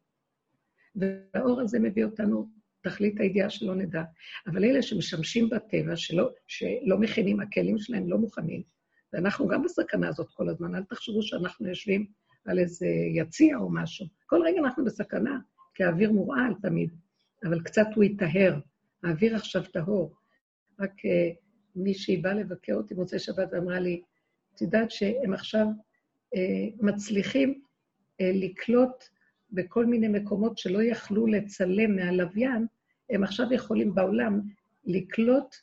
והאור 0.96 1.60
הזה 1.60 1.78
מביא 1.78 2.04
אותנו, 2.04 2.48
תכלית 2.80 3.20
הידיעה 3.20 3.50
שלא 3.50 3.74
נדע. 3.74 4.02
אבל 4.46 4.64
אלה 4.64 4.82
שמשמשים 4.82 5.48
בטבע, 5.48 5.96
שלא, 5.96 6.30
שלא 6.46 6.98
מכינים, 6.98 7.40
הכלים 7.40 7.78
שלהם 7.78 8.08
לא 8.08 8.18
מוכנים, 8.18 8.62
ואנחנו 9.12 9.48
גם 9.48 9.62
בסכנה 9.62 10.08
הזאת 10.08 10.30
כל 10.34 10.48
הזמן, 10.48 10.74
אל 10.74 10.82
תחשבו 10.82 11.22
שאנחנו 11.22 11.68
יושבים 11.68 12.06
על 12.44 12.58
איזה 12.58 12.86
יציע 13.14 13.56
או 13.56 13.70
משהו. 13.72 14.06
כל 14.26 14.40
רגע 14.44 14.60
אנחנו 14.60 14.84
בסכנה, 14.84 15.38
כי 15.74 15.84
האוויר 15.84 16.12
מורעל 16.12 16.54
תמיד, 16.62 16.90
אבל 17.44 17.60
קצת 17.60 17.86
הוא 17.94 18.04
יטהר. 18.04 18.58
האוויר 19.02 19.36
עכשיו 19.36 19.62
טהור. 19.72 20.14
רק 20.80 20.90
uh, 20.90 21.43
מישהי 21.76 22.16
באה 22.16 22.34
לבקר 22.34 22.74
אותי 22.74 22.94
במוצאי 22.94 23.18
שבת 23.18 23.48
ואמרה 23.52 23.80
לי, 23.80 24.02
את 24.54 24.62
יודעת 24.62 24.90
שהם 24.90 25.34
עכשיו 25.34 25.66
uh, 26.34 26.38
מצליחים 26.80 27.60
uh, 28.12 28.24
לקלוט 28.34 29.04
בכל 29.50 29.86
מיני 29.86 30.08
מקומות 30.08 30.58
שלא 30.58 30.82
יכלו 30.82 31.26
לצלם 31.26 31.96
מהלוויין, 31.96 32.66
הם 33.10 33.24
עכשיו 33.24 33.52
יכולים 33.52 33.94
בעולם 33.94 34.40
לקלוט 34.84 35.56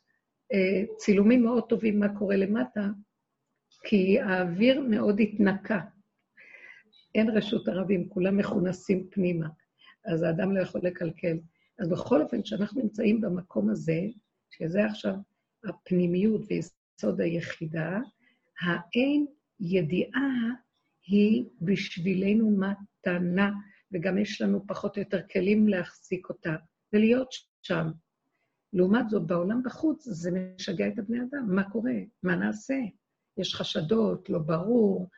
אה, 0.52 0.84
צילומים 0.96 1.42
מאוד 1.42 1.68
טובים 1.68 2.00
מה 2.00 2.18
קורה 2.18 2.36
למטה, 2.36 2.88
כי 3.84 4.20
האוויר 4.20 4.80
מאוד 4.80 5.20
התנקה. 5.20 5.80
אין 7.14 7.30
רשות 7.30 7.68
ערבים, 7.68 8.08
כולם 8.08 8.36
מכונסים 8.36 9.06
פנימה, 9.10 9.48
אז 10.04 10.22
האדם 10.22 10.56
לא 10.56 10.62
יכול 10.62 10.80
לקלקל. 10.84 11.38
אז 11.78 11.88
בכל 11.88 12.22
אופן, 12.22 12.42
כשאנחנו 12.42 12.82
נמצאים 12.82 13.20
במקום 13.20 13.70
הזה, 13.70 14.00
שזה 14.50 14.84
עכשיו 14.84 15.14
הפנימיות 15.64 16.40
ויסוד 16.48 17.20
היחידה, 17.20 17.98
האין 18.60 19.26
ידיעה 19.60 20.30
היא 21.06 21.44
בשבילנו 21.60 22.50
מתנה, 22.50 23.50
וגם 23.92 24.18
יש 24.18 24.40
לנו 24.42 24.66
פחות 24.66 24.96
או 24.96 25.02
יותר 25.02 25.20
כלים 25.32 25.68
להחזיק 25.68 26.28
אותה 26.28 26.56
ולהיות 26.92 27.28
שם. 27.62 27.90
לעומת 28.72 29.08
זאת, 29.10 29.26
בעולם 29.26 29.62
בחוץ 29.62 30.04
זה 30.04 30.30
משגע 30.30 30.88
את 30.88 30.98
הבני 30.98 31.18
אדם. 31.18 31.54
מה 31.54 31.70
קורה? 31.70 31.92
מה 32.22 32.36
נעשה? 32.36 32.74
יש 33.38 33.54
חשדות, 33.54 34.30
לא 34.30 34.38
ברור, 34.38 35.08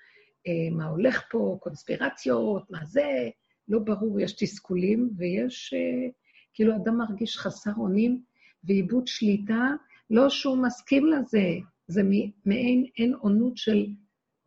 אה, 0.46 0.76
מה 0.76 0.86
הולך 0.86 1.22
פה, 1.30 1.58
קונספירציות, 1.60 2.70
מה 2.70 2.84
זה, 2.84 3.28
לא 3.68 3.78
ברור, 3.78 4.20
יש 4.20 4.32
תסכולים 4.32 5.10
ויש, 5.16 5.74
אה, 5.74 6.10
כאילו 6.54 6.76
אדם 6.76 6.98
מרגיש 6.98 7.38
חסר 7.38 7.72
אונים 7.76 8.22
ואיבוד 8.64 9.06
שליטה, 9.06 9.70
לא 10.10 10.30
שהוא 10.30 10.62
מסכים 10.62 11.06
לזה, 11.06 11.44
זה 11.88 12.02
מעין 12.44 12.86
אין 12.98 13.14
עונות 13.14 13.56
של 13.56 13.86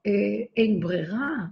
אה, 0.06 0.46
אין 0.58 0.80
ברירה, 0.80 1.46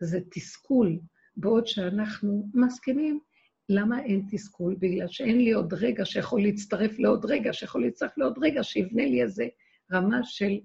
זה 0.00 0.20
תסכול, 0.30 0.98
בעוד 1.36 1.66
שאנחנו 1.66 2.48
מסכימים. 2.54 3.20
למה 3.68 4.04
אין 4.04 4.22
תסכול? 4.30 4.76
בגלל 4.78 5.08
שאין 5.08 5.38
לי 5.38 5.52
עוד 5.52 5.74
רגע 5.74 6.04
שיכול 6.04 6.42
להצטרף 6.42 6.98
לעוד 6.98 7.24
רגע, 7.24 7.52
שיכול 7.52 7.84
להצטרף 7.84 8.18
לעוד 8.18 8.38
רגע, 8.42 8.62
שיבנה 8.62 9.04
לי 9.04 9.22
איזה 9.22 9.46
רמה 9.92 10.24
של 10.24 10.60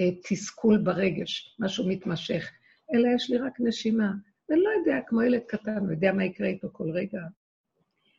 אה, 0.00 0.10
תסכול 0.28 0.78
ברגש, 0.78 1.56
משהו 1.58 1.88
מתמשך. 1.88 2.50
אלא 2.94 3.08
יש 3.16 3.30
לי 3.30 3.38
רק 3.38 3.52
נשימה. 3.60 4.12
אני 4.50 4.60
לא 4.60 4.70
יודע, 4.78 5.00
כמו 5.06 5.22
ילד 5.22 5.42
קטן, 5.48 5.78
הוא 5.78 5.90
יודע 5.90 6.12
מה 6.12 6.24
יקרה 6.24 6.48
איתו 6.48 6.68
כל 6.72 6.90
רגע. 6.90 7.20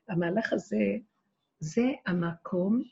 המהלך 0.09 0.53
הזה, 0.53 0.97
זה 1.59 1.85
המקום 2.05 2.83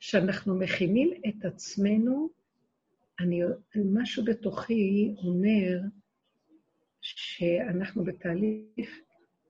שאנחנו 0.00 0.58
מכינים 0.58 1.10
את 1.28 1.44
עצמנו, 1.44 2.30
אני, 3.20 3.40
משהו 3.84 4.24
בתוכי 4.24 5.14
אומר 5.24 5.80
שאנחנו 7.00 8.04
בתהליך 8.04 8.90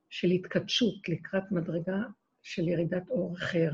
של 0.09 0.27
התקדשות 0.27 1.09
לקראת 1.09 1.51
מדרגה 1.51 1.99
של 2.41 2.67
ירידת 2.67 3.09
אור 3.09 3.35
אחר. 3.37 3.71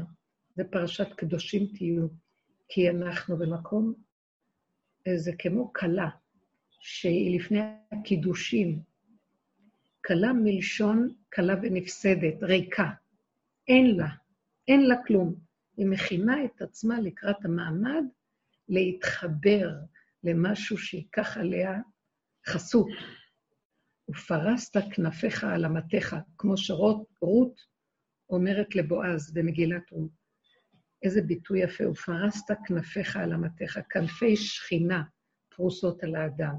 זה 0.55 0.63
פרשת 0.63 1.07
קדושים 1.15 1.67
תהיו, 1.75 2.07
כי 2.67 2.89
אנחנו 2.89 3.37
במקום, 3.37 3.93
זה 5.15 5.31
כמו 5.39 5.73
כלה, 5.73 6.09
שהיא 6.79 7.39
לפני 7.39 7.59
הקידושים. 7.91 8.79
כלה 10.05 10.33
מלשון 10.33 11.13
כלה 11.33 11.55
ונפסדת, 11.61 12.43
ריקה. 12.43 12.89
אין 13.67 13.95
לה, 13.95 14.07
אין 14.67 14.85
לה 14.85 14.95
כלום. 15.07 15.46
היא 15.77 15.87
מכינה 15.87 16.45
את 16.45 16.61
עצמה 16.61 16.99
לקראת 16.99 17.45
המעמד 17.45 18.03
להתחבר 18.69 19.69
למשהו 20.23 20.77
שייקח 20.77 21.37
עליה 21.37 21.79
חסות. 22.47 22.87
ופרסת 24.09 24.81
כנפיך 24.91 25.43
על 25.43 25.65
אמתיך, 25.65 26.15
כמו 26.37 26.57
שרות 26.57 27.07
אומרת 28.29 28.75
לבועז 28.75 29.33
במגילת 29.33 29.91
רות. 29.91 30.11
איזה 31.03 31.21
ביטוי 31.21 31.63
יפה, 31.63 31.89
ופרסת 31.89 32.55
כנפיך 32.65 33.15
על 33.15 33.33
אמתיך, 33.33 33.79
כנפי 33.89 34.35
שכינה 34.35 35.03
פרוסות 35.49 36.03
על 36.03 36.15
האדם. 36.15 36.55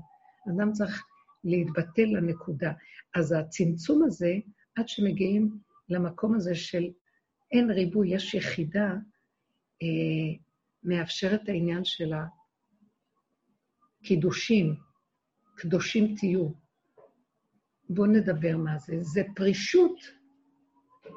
אדם 0.49 0.73
צריך 0.73 1.05
להתבטל 1.45 2.05
לנקודה. 2.05 2.73
אז 3.15 3.33
הצמצום 3.33 4.03
הזה, 4.05 4.35
עד 4.77 4.89
שמגיעים 4.89 5.59
למקום 5.89 6.35
הזה 6.35 6.55
של 6.55 6.85
אין 7.53 7.71
ריבוי, 7.71 8.15
יש 8.15 8.35
יחידה, 8.35 8.91
אה, 9.83 10.37
מאפשר 10.83 11.35
את 11.35 11.49
העניין 11.49 11.85
של 11.85 12.13
הקידושים, 14.03 14.75
קדושים 15.57 16.15
תהיו. 16.17 16.49
בואו 17.89 18.07
נדבר 18.07 18.57
מה 18.57 18.79
זה. 18.79 18.95
זה 19.01 19.23
פרישות 19.37 20.01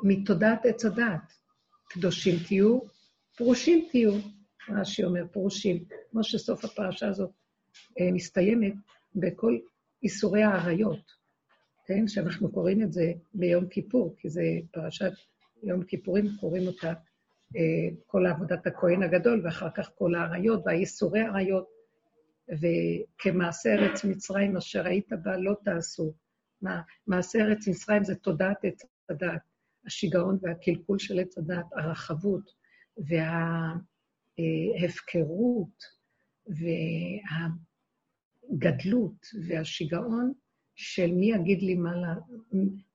מתודעת 0.03 0.65
עץ 0.65 0.85
הדעת. 0.85 1.33
קדושים 1.89 2.35
תהיו, 2.47 2.79
פרושים 3.37 3.87
תהיו, 3.91 4.13
רש"י 4.69 5.03
אומר, 5.03 5.27
פרושים. 5.31 5.85
כמו 6.11 6.23
שסוף 6.23 6.65
הפרשה 6.65 7.07
הזאת 7.07 7.31
אה, 7.99 8.11
מסתיימת 8.11 8.73
בכל 9.15 9.57
איסורי 10.03 10.43
העריות, 10.43 11.11
כן? 11.85 12.07
שאנחנו 12.07 12.51
קוראים 12.51 12.81
את 12.81 12.91
זה 12.91 13.13
ביום 13.33 13.67
כיפור, 13.67 14.15
כי 14.17 14.29
זה 14.29 14.41
פרשת 14.71 15.11
יום 15.63 15.83
כיפורים, 15.83 16.25
קוראים 16.39 16.67
אותה 16.67 16.93
אה, 17.57 17.89
כל 18.05 18.25
עבודת 18.25 18.67
הכהן 18.67 19.03
הגדול, 19.03 19.41
ואחר 19.45 19.69
כך 19.75 19.89
כל 19.95 20.15
העריות 20.15 20.61
והאיסורי 20.65 21.19
העריות, 21.19 21.67
וכמעשה 22.51 23.73
ארץ 23.73 24.03
מצרים 24.03 24.57
אשר 24.57 24.85
היית 24.85 25.13
בה 25.23 25.37
לא 25.37 25.55
תעשו. 25.65 26.13
מעשה 27.07 27.39
ארץ 27.39 27.67
מצרים 27.67 28.03
זה 28.03 28.15
תודעת 28.15 28.57
עץ 28.63 28.81
הדעת, 29.09 29.41
השיגעון 29.85 30.37
והקלקול 30.41 30.99
של 30.99 31.19
עץ 31.19 31.37
הדעת, 31.37 31.65
הרחבות 31.75 32.51
וההפקרות 34.37 35.83
והגדלות 38.51 39.27
והשיגעון 39.47 40.33
של 40.75 41.11
מי 41.11 41.31
יגיד 41.31 41.61
לי 41.61 41.75
מה, 41.75 42.13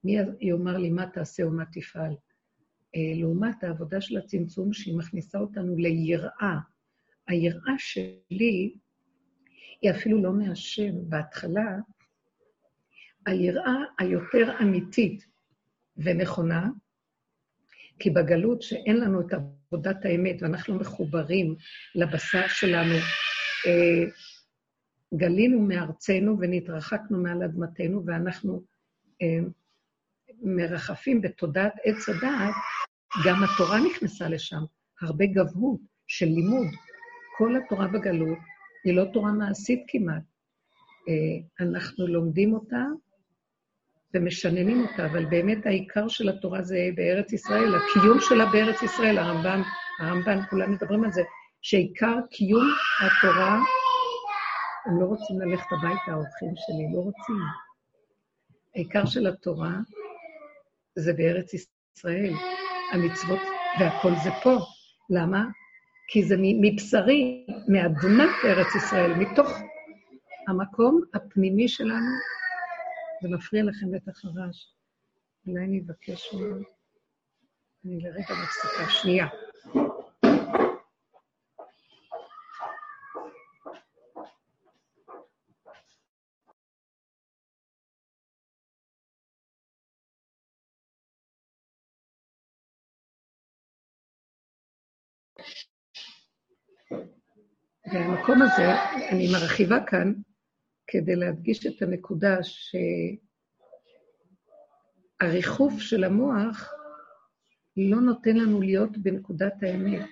מי 0.04 0.16
יאמר 0.40 0.76
לי 0.76 0.90
מה 0.90 1.06
תעשה 1.06 1.46
ומה 1.46 1.64
תפעל. 1.72 2.14
אה, 2.94 3.20
לעומת 3.20 3.64
העבודה 3.64 4.00
של 4.00 4.16
הצמצום, 4.16 4.72
שהיא 4.72 4.98
מכניסה 4.98 5.38
אותנו 5.38 5.76
ליראה. 5.76 6.58
היראה 7.28 7.74
שלי 7.78 8.74
היא 9.82 9.90
אפילו 9.90 10.22
לא 10.22 10.32
מהשם. 10.32 10.92
בהתחלה, 11.08 11.76
היראה 13.26 13.76
היותר 13.98 14.52
אמיתית 14.62 15.26
ונכונה, 15.96 16.68
כי 17.98 18.10
בגלות 18.10 18.62
שאין 18.62 19.00
לנו 19.00 19.20
את 19.20 19.32
עבודת 19.32 20.04
האמת 20.04 20.42
ואנחנו 20.42 20.74
מחוברים 20.74 21.54
לבשר 21.94 22.48
שלנו, 22.48 22.94
אה, 23.66 24.04
גלינו 25.14 25.60
מארצנו 25.60 26.36
ונתרחקנו 26.40 27.22
מעל 27.22 27.42
אדמתנו 27.42 28.06
ואנחנו 28.06 28.62
אה, 29.22 29.38
מרחפים 30.42 31.20
בתודעת 31.20 31.72
עץ 31.84 32.08
הדעת, 32.08 32.54
גם 33.24 33.42
התורה 33.44 33.80
נכנסה 33.80 34.28
לשם, 34.28 34.62
הרבה 35.02 35.26
גבהות 35.26 35.80
של 36.06 36.26
לימוד. 36.26 36.66
כל 37.38 37.56
התורה 37.56 37.88
בגלות 37.88 38.38
היא 38.84 38.96
לא 38.96 39.04
תורה 39.12 39.32
מעשית 39.32 39.84
כמעט. 39.88 40.22
אה, 41.08 41.64
אנחנו 41.66 42.06
לומדים 42.06 42.54
אותה 42.54 42.84
ומשננים 44.14 44.86
אותה, 44.86 45.06
אבל 45.06 45.24
באמת 45.24 45.66
העיקר 45.66 46.08
של 46.08 46.28
התורה 46.28 46.62
זה 46.62 46.76
בארץ 46.94 47.32
ישראל, 47.32 47.74
הקיום 47.74 48.18
שלה 48.20 48.46
בארץ 48.52 48.82
ישראל, 48.82 49.18
הרמב"ן, 49.18 49.60
הרמב"ן, 50.00 50.38
כולם 50.50 50.72
מדברים 50.72 51.04
על 51.04 51.12
זה, 51.12 51.22
שעיקר 51.62 52.16
קיום 52.30 52.66
התורה, 53.00 53.60
הם 54.86 55.00
לא 55.00 55.06
רוצים 55.06 55.40
ללכת 55.40 55.66
הביתה, 55.72 56.10
האורחים 56.10 56.52
שלי, 56.56 56.94
לא 56.94 57.00
רוצים. 57.00 57.36
העיקר 58.74 59.06
של 59.06 59.26
התורה 59.26 59.72
זה 60.98 61.12
בארץ 61.12 61.54
ישראל. 61.54 62.32
המצוות 62.92 63.40
והכל 63.80 64.12
זה 64.24 64.30
פה. 64.42 64.58
למה? 65.10 65.44
כי 66.08 66.24
זה 66.24 66.36
מבשרי, 66.38 67.46
מאדמת 67.68 68.30
ארץ 68.44 68.74
ישראל, 68.74 69.14
מתוך 69.14 69.48
המקום 70.48 71.00
הפנימי 71.14 71.68
שלנו. 71.68 72.12
זה 73.22 73.28
מפריע 73.28 73.62
לכם 73.62 73.90
בטח 73.90 74.24
הרעש. 74.24 74.56
אולי 75.46 75.64
אני 75.64 75.82
אבקש 75.86 76.34
ממנו. 76.34 76.64
אני 77.84 78.00
לרגע 78.00 78.34
מפסיקה. 78.42 78.90
שנייה. 78.90 79.26
והמקום 97.92 98.42
הזה, 98.42 98.66
אני 99.10 99.32
מרחיבה 99.32 99.80
כאן 99.86 100.12
כדי 100.86 101.16
להדגיש 101.16 101.66
את 101.66 101.82
הנקודה 101.82 102.36
שהריחוף 105.22 105.72
של 105.78 106.04
המוח 106.04 106.72
לא 107.76 108.00
נותן 108.00 108.36
לנו 108.36 108.60
להיות 108.60 108.98
בנקודת 108.98 109.62
האמת. 109.62 110.06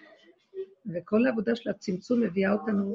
וכל 0.94 1.26
העבודה 1.26 1.56
של 1.56 1.70
הצמצום 1.70 2.20
מביאה 2.20 2.52
אותנו 2.52 2.94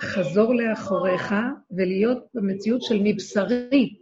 חזור 0.00 0.54
לאחוריך 0.54 1.34
ולהיות 1.70 2.26
במציאות 2.34 2.82
של 2.82 3.00
מבשרי. 3.04 3.96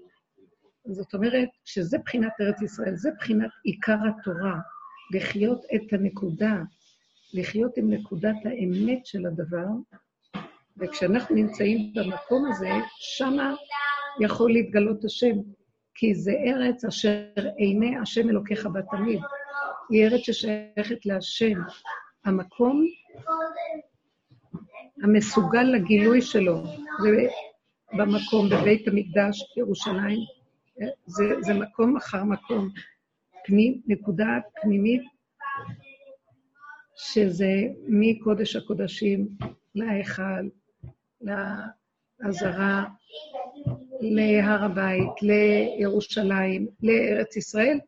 זאת 0.84 1.14
אומרת 1.14 1.48
שזה 1.64 1.98
בחינת 1.98 2.32
ארץ 2.40 2.62
ישראל, 2.62 2.96
זה 2.96 3.10
בחינת 3.18 3.50
עיקר 3.64 3.96
התורה, 4.08 4.58
לחיות 5.14 5.64
את 5.74 5.92
הנקודה, 5.92 6.62
לחיות 7.32 7.76
עם 7.76 7.90
נקודת 7.90 8.36
האמת 8.44 9.06
של 9.06 9.26
הדבר, 9.26 9.66
וכשאנחנו 10.76 11.34
נמצאים 11.34 11.92
במקום 11.94 12.50
הזה, 12.50 12.70
שמה 12.96 13.54
יכול 14.20 14.52
להתגלות 14.52 15.04
השם, 15.04 15.36
כי 15.94 16.14
זה 16.14 16.32
ארץ 16.46 16.84
אשר 16.84 17.24
עיני 17.56 17.96
השם 17.96 18.28
אלוקיך 18.28 18.66
בה 18.66 18.80
תמיד. 18.82 19.20
היא 19.90 20.04
ארץ 20.04 20.20
ששייכת 20.20 21.06
להשם. 21.06 21.58
המקום 22.24 22.86
המסוגל 25.02 25.62
לגילוי 25.62 26.22
שלו, 26.22 26.62
במקום, 27.92 28.48
בבית 28.48 28.88
המקדש, 28.88 29.56
ירושלים, 29.56 30.18
זה, 31.06 31.24
זה 31.40 31.54
מקום 31.54 31.96
אחר 31.96 32.24
מקום, 32.24 32.68
פנים, 33.44 33.80
נקודה 33.86 34.26
פנימית, 34.62 35.02
שזה 37.02 37.52
מקודש 37.86 38.56
הקודשים 38.56 39.28
להיכל, 39.74 40.48
לעזרה, 41.20 42.84
להר 44.00 44.64
הבית, 44.64 45.22
לירושלים, 45.22 46.68
לארץ 46.82 47.36
ישראל, 47.36 47.78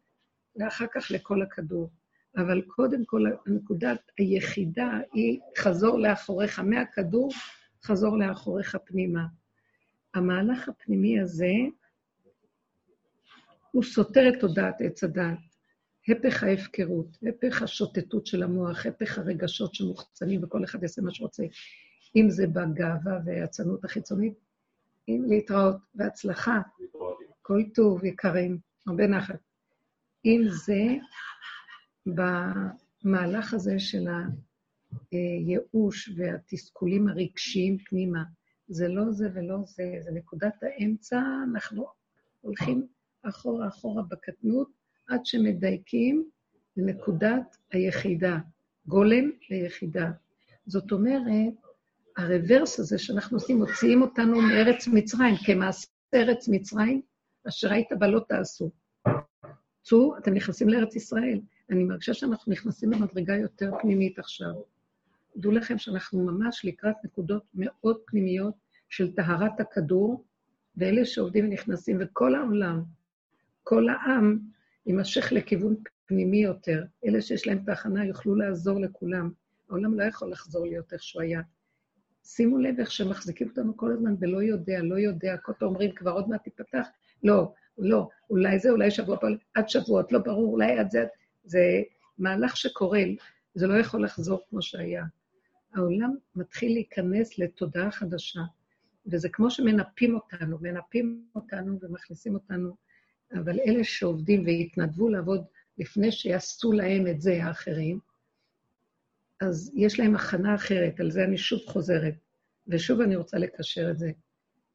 ואחר 0.56 0.86
כך 0.94 1.10
לכל 1.10 1.42
הכדור. 1.42 1.90
אבל 2.36 2.62
קודם 2.62 3.04
כל, 3.04 3.26
הנקודת 3.46 4.00
היחידה 4.18 4.90
היא 5.12 5.40
חזור 5.58 5.98
לאחוריך, 5.98 6.58
מהכדור, 6.58 7.30
חזור 7.84 8.18
לאחוריך 8.18 8.76
פנימה. 8.84 9.26
המהלך 10.14 10.68
הפנימי 10.68 11.20
הזה, 11.20 11.52
הוא 13.70 13.82
סותר 13.82 14.28
את 14.28 14.40
תודעת 14.40 14.80
עץ 14.80 15.04
הדעת. 15.04 15.51
הפך 16.08 16.42
ההפקרות, 16.42 17.18
הפך 17.28 17.62
השוטטות 17.62 18.26
של 18.26 18.42
המוח, 18.42 18.86
הפך 18.86 19.18
הרגשות 19.18 19.74
שמוחצנים 19.74 20.44
וכל 20.44 20.64
אחד 20.64 20.82
יעשה 20.82 21.02
מה 21.02 21.14
שרוצה. 21.14 21.42
אם 22.16 22.30
זה 22.30 22.46
בגאווה 22.46 23.18
והאצנות 23.24 23.84
החיצונית, 23.84 24.34
אם 25.08 25.24
להתראות 25.28 25.76
והצלחה, 25.94 26.60
כל 27.42 27.62
טוב, 27.74 28.04
יקרים, 28.04 28.58
הרבה 28.86 29.06
נחת. 29.06 29.38
אם 30.24 30.42
זה 30.48 30.82
במהלך 32.06 33.54
הזה 33.54 33.78
של 33.78 34.06
הייאוש 35.10 36.10
והתסכולים 36.16 37.08
הרגשיים 37.08 37.78
פנימה, 37.78 38.22
זה 38.68 38.88
לא 38.88 39.10
זה 39.10 39.28
ולא 39.34 39.56
זה, 39.66 39.84
זה 40.00 40.10
נקודת 40.10 40.54
האמצע, 40.62 41.22
אנחנו 41.52 41.86
הולכים 42.40 42.86
אחורה 43.22 43.68
אחורה 43.68 44.02
בקטנות, 44.02 44.81
עד 45.12 45.26
שמדייקים 45.26 46.24
לנקודת 46.76 47.56
היחידה, 47.72 48.38
גולם 48.86 49.30
ליחידה. 49.50 50.10
זאת 50.66 50.92
אומרת, 50.92 51.54
הרוורס 52.16 52.80
הזה 52.80 52.98
שאנחנו 52.98 53.36
עושים, 53.36 53.58
מוציאים 53.58 54.02
אותנו 54.02 54.40
מארץ 54.40 54.88
מצרים, 54.88 55.34
כמעשה 55.46 55.88
ארץ 56.14 56.48
מצרים, 56.48 57.02
אשר 57.48 57.72
היית 57.72 57.88
בה 57.98 58.06
לא 58.06 58.20
תעשו. 58.28 58.70
צאו, 59.82 60.18
אתם 60.18 60.34
נכנסים 60.34 60.68
לארץ 60.68 60.96
ישראל. 60.96 61.40
אני 61.70 61.84
מרגישה 61.84 62.14
שאנחנו 62.14 62.52
נכנסים 62.52 62.92
למדרגה 62.92 63.36
יותר 63.36 63.70
פנימית 63.82 64.18
עכשיו. 64.18 64.52
דעו 65.36 65.52
לכם 65.52 65.78
שאנחנו 65.78 66.24
ממש 66.24 66.64
לקראת 66.64 66.96
נקודות 67.04 67.42
מאוד 67.54 67.96
פנימיות 68.06 68.54
של 68.88 69.14
טהרת 69.14 69.60
הכדור, 69.60 70.24
ואלה 70.76 71.04
שעובדים 71.04 71.44
ונכנסים, 71.44 71.96
וכל 72.00 72.34
העולם, 72.34 72.82
כל 73.62 73.88
העם, 73.88 74.38
יימשך 74.86 75.32
לכיוון 75.32 75.76
פנימי 76.06 76.42
יותר. 76.42 76.84
אלה 77.04 77.22
שיש 77.22 77.46
להם 77.46 77.58
תחנה 77.66 78.04
יוכלו 78.04 78.34
לעזור 78.34 78.80
לכולם. 78.80 79.30
העולם 79.70 80.00
לא 80.00 80.04
יכול 80.04 80.30
לחזור 80.30 80.66
להיות 80.66 80.92
איך 80.92 81.02
שהוא 81.02 81.22
היה. 81.22 81.40
שימו 82.24 82.58
לב 82.58 82.80
איך 82.80 82.90
שמחזיקים 82.90 83.48
אותנו 83.48 83.76
כל 83.76 83.92
הזמן 83.92 84.16
בלא 84.16 84.42
יודע, 84.42 84.82
לא 84.82 84.98
יודע, 84.98 85.36
כל 85.36 85.52
פעם 85.58 85.68
אומרים, 85.68 85.92
כבר 85.94 86.10
עוד 86.10 86.28
מעט 86.28 86.42
תיפתח. 86.42 86.86
לא, 87.22 87.52
לא, 87.78 88.08
אולי 88.30 88.58
זה, 88.58 88.70
אולי 88.70 88.90
שבוע 88.90 89.16
עד 89.54 89.68
שבועות, 89.68 90.12
לא 90.12 90.18
ברור, 90.18 90.52
אולי 90.52 90.78
עד 90.78 90.90
זה, 90.90 91.06
זה 91.44 91.82
מהלך 92.18 92.56
שקורה, 92.56 93.02
זה 93.54 93.66
לא 93.66 93.74
יכול 93.74 94.04
לחזור 94.04 94.40
כמו 94.50 94.62
שהיה. 94.62 95.04
העולם 95.74 96.14
מתחיל 96.34 96.72
להיכנס 96.72 97.38
לתודעה 97.38 97.90
חדשה, 97.90 98.40
וזה 99.06 99.28
כמו 99.28 99.50
שמנפים 99.50 100.14
אותנו, 100.14 100.58
מנפים 100.60 101.24
אותנו 101.34 101.78
ומכניסים 101.82 102.34
אותנו, 102.34 102.76
אבל 103.34 103.60
אלה 103.60 103.84
שעובדים 103.84 104.44
והתנדבו 104.46 105.08
לעבוד 105.08 105.44
לפני 105.78 106.12
שיעשו 106.12 106.72
להם 106.72 107.06
את 107.06 107.20
זה 107.20 107.44
האחרים, 107.44 107.98
אז 109.40 109.72
יש 109.74 110.00
להם 110.00 110.14
הכנה 110.14 110.54
אחרת, 110.54 111.00
על 111.00 111.10
זה 111.10 111.24
אני 111.24 111.38
שוב 111.38 111.60
חוזרת. 111.66 112.14
ושוב 112.68 113.00
אני 113.00 113.16
רוצה 113.16 113.38
לקשר 113.38 113.90
את 113.90 113.98
זה, 113.98 114.10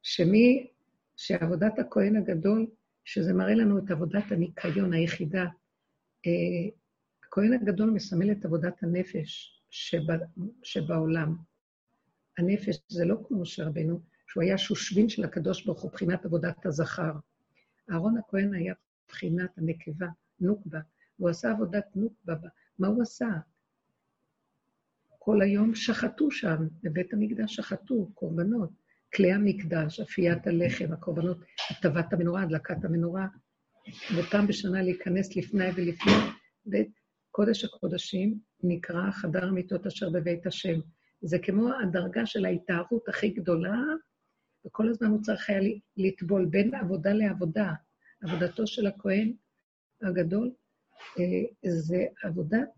שמי, 0.02 0.70
שעבודת 1.16 1.78
הכהן 1.78 2.16
הגדול, 2.16 2.66
שזה 3.04 3.32
מראה 3.34 3.54
לנו 3.54 3.78
את 3.78 3.90
עבודת 3.90 4.24
הניקיון 4.30 4.92
היחידה, 4.92 5.44
אה, 6.26 6.70
הכהן 7.24 7.52
הגדול 7.52 7.90
מסמל 7.90 8.32
את 8.32 8.44
עבודת 8.44 8.82
הנפש 8.82 9.62
שבה, 9.70 10.14
שבעולם. 10.62 11.36
הנפש 12.38 12.76
זה 12.88 13.04
לא 13.04 13.16
כמו 13.28 13.40
משה 13.40 13.66
רבנו, 13.66 14.00
שהוא 14.26 14.42
היה 14.42 14.58
שושבין 14.58 15.08
של 15.08 15.24
הקדוש 15.24 15.66
ברוך 15.66 15.80
הוא, 15.80 15.90
מבחינת 15.90 16.24
עבודת 16.24 16.66
הזכר. 16.66 17.12
אהרון 17.90 18.18
הכהן 18.18 18.54
היה 18.54 18.74
מבחינת 19.04 19.58
הנקבה, 19.58 20.06
נוקבה, 20.40 20.80
הוא 21.16 21.28
עשה 21.28 21.50
עבודת 21.50 21.84
נוקבה. 21.94 22.48
מה 22.78 22.88
הוא 22.88 23.02
עשה? 23.02 23.28
כל 25.18 25.42
היום 25.42 25.74
שחטו 25.74 26.30
שם, 26.30 26.66
בבית 26.82 27.12
המקדש 27.12 27.56
שחטו 27.56 28.10
קורבנות. 28.14 28.70
כלי 29.14 29.32
המקדש, 29.32 30.00
אפיית 30.00 30.46
הלחם, 30.46 30.92
הקורבנות, 30.92 31.38
הטבת 31.70 32.12
המנורה, 32.12 32.42
הדלקת 32.42 32.84
המנורה, 32.84 33.26
ופעם 34.16 34.46
בשנה 34.46 34.82
להיכנס 34.82 35.36
לפני 35.36 35.68
ולפני 35.76 36.12
בית 36.66 36.90
קודש 37.30 37.64
הקודשים, 37.64 38.38
נקרא 38.62 39.10
חדר 39.10 39.44
המיטות 39.44 39.86
אשר 39.86 40.10
בבית 40.10 40.46
השם. 40.46 40.80
זה 41.22 41.38
כמו 41.38 41.70
הדרגה 41.82 42.26
של 42.26 42.44
ההתארות 42.44 43.08
הכי 43.08 43.28
גדולה, 43.28 43.76
וכל 44.68 44.88
הזמן 44.88 45.08
הוא 45.08 45.22
צריך 45.22 45.50
היה 45.50 45.60
לטבול 45.96 46.44
בין 46.44 46.74
עבודה 46.74 47.12
לעבודה. 47.12 47.72
עבודתו 48.22 48.66
של 48.66 48.86
הכהן 48.86 49.32
הגדול 50.02 50.50
אה, 51.18 51.70
זה 51.70 52.06
עבודת 52.22 52.68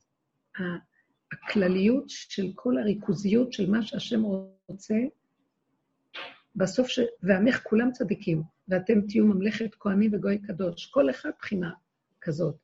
הכלליות 1.32 2.04
של 2.08 2.52
כל 2.54 2.78
הריכוזיות 2.78 3.52
של 3.52 3.70
מה 3.70 3.82
שהשם 3.82 4.22
רוצה, 4.68 4.94
בסוף 6.56 6.88
ש... 6.88 7.00
ועמך 7.22 7.62
כולם 7.62 7.92
צדיקים, 7.92 8.42
ואתם 8.68 9.00
תהיו 9.08 9.26
ממלכת 9.26 9.74
כהנים 9.74 10.14
וגוי 10.14 10.38
קדוש. 10.38 10.86
כל 10.86 11.10
אחד 11.10 11.30
בחינה 11.38 11.70
כזאת 12.20 12.56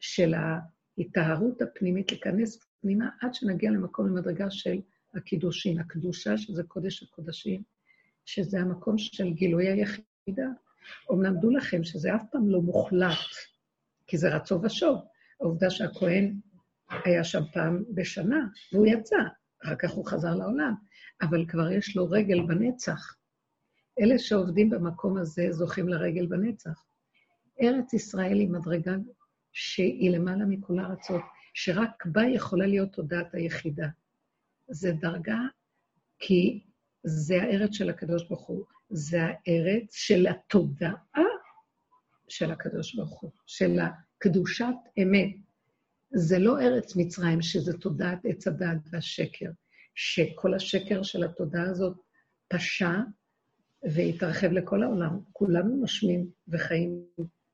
של 0.00 0.34
ההיטהרות 0.34 1.62
הפנימית, 1.62 2.12
להיכנס 2.12 2.58
פנימה 2.80 3.08
עד 3.20 3.34
שנגיע 3.34 3.70
למקום 3.70 4.06
למדרגה 4.06 4.50
של 4.50 4.80
הקידושין, 5.14 5.78
הקדושה, 5.78 6.38
שזה 6.38 6.62
קודש 6.62 7.02
הקודשים, 7.02 7.62
שזה 8.24 8.60
המקום 8.60 8.98
של 8.98 9.32
גילוי 9.32 9.68
היחידה. 9.68 10.48
אמנם 11.12 11.40
דעו 11.40 11.50
לכם 11.50 11.84
שזה 11.84 12.14
אף 12.14 12.22
פעם 12.32 12.50
לא 12.50 12.60
מוחלט, 12.60 13.18
כי 14.06 14.18
זה 14.18 14.36
רצו 14.36 14.62
ושוב. 14.62 14.98
העובדה 15.40 15.70
שהכהן 15.70 16.34
היה 17.04 17.24
שם 17.24 17.42
פעם 17.52 17.84
בשנה, 17.94 18.46
והוא 18.72 18.86
יצא, 18.86 19.16
אחר 19.64 19.74
כך 19.76 19.90
הוא 19.90 20.06
חזר 20.06 20.34
לעולם, 20.34 20.74
אבל 21.22 21.46
כבר 21.48 21.70
יש 21.70 21.96
לו 21.96 22.10
רגל 22.10 22.40
בנצח. 22.46 23.16
אלה 24.00 24.18
שעובדים 24.18 24.70
במקום 24.70 25.16
הזה 25.16 25.46
זוכים 25.50 25.88
לרגל 25.88 26.26
בנצח. 26.26 26.84
ארץ 27.62 27.92
ישראל 27.92 28.38
היא 28.38 28.50
מדרגה 28.50 28.96
שהיא 29.52 30.10
למעלה 30.10 30.44
מכל 30.44 30.78
הארצות, 30.78 31.22
שרק 31.54 32.06
בה 32.06 32.22
יכולה 32.22 32.66
להיות 32.66 32.92
תודעת 32.92 33.34
היחידה. 33.34 33.88
זה 34.68 34.92
דרגה 34.92 35.38
כי 36.18 36.64
זה 37.04 37.42
הארץ 37.42 37.72
של 37.72 37.90
הקדוש 37.90 38.28
ברוך 38.28 38.46
הוא, 38.46 38.64
זה 38.90 39.18
הארץ 39.22 39.94
של 39.94 40.26
התודעה 40.26 41.24
של 42.28 42.50
הקדוש 42.50 42.94
ברוך 42.94 43.20
הוא, 43.20 43.30
של 43.46 43.78
הקדושת 43.80 44.74
אמת. 45.02 45.34
זה 46.14 46.38
לא 46.38 46.60
ארץ 46.60 46.96
מצרים, 46.96 47.42
שזה 47.42 47.78
תודעת 47.78 48.18
עץ 48.24 48.46
הדת 48.46 48.78
והשקר, 48.90 49.50
שכל 49.94 50.54
השקר 50.54 51.02
של 51.02 51.24
התודעה 51.24 51.70
הזאת 51.70 51.96
פשע 52.48 52.90
והתרחב 53.82 54.46
לכל 54.46 54.82
העולם. 54.82 55.20
כולנו 55.32 55.76
נושמים 55.76 56.30
וחיים 56.48 57.04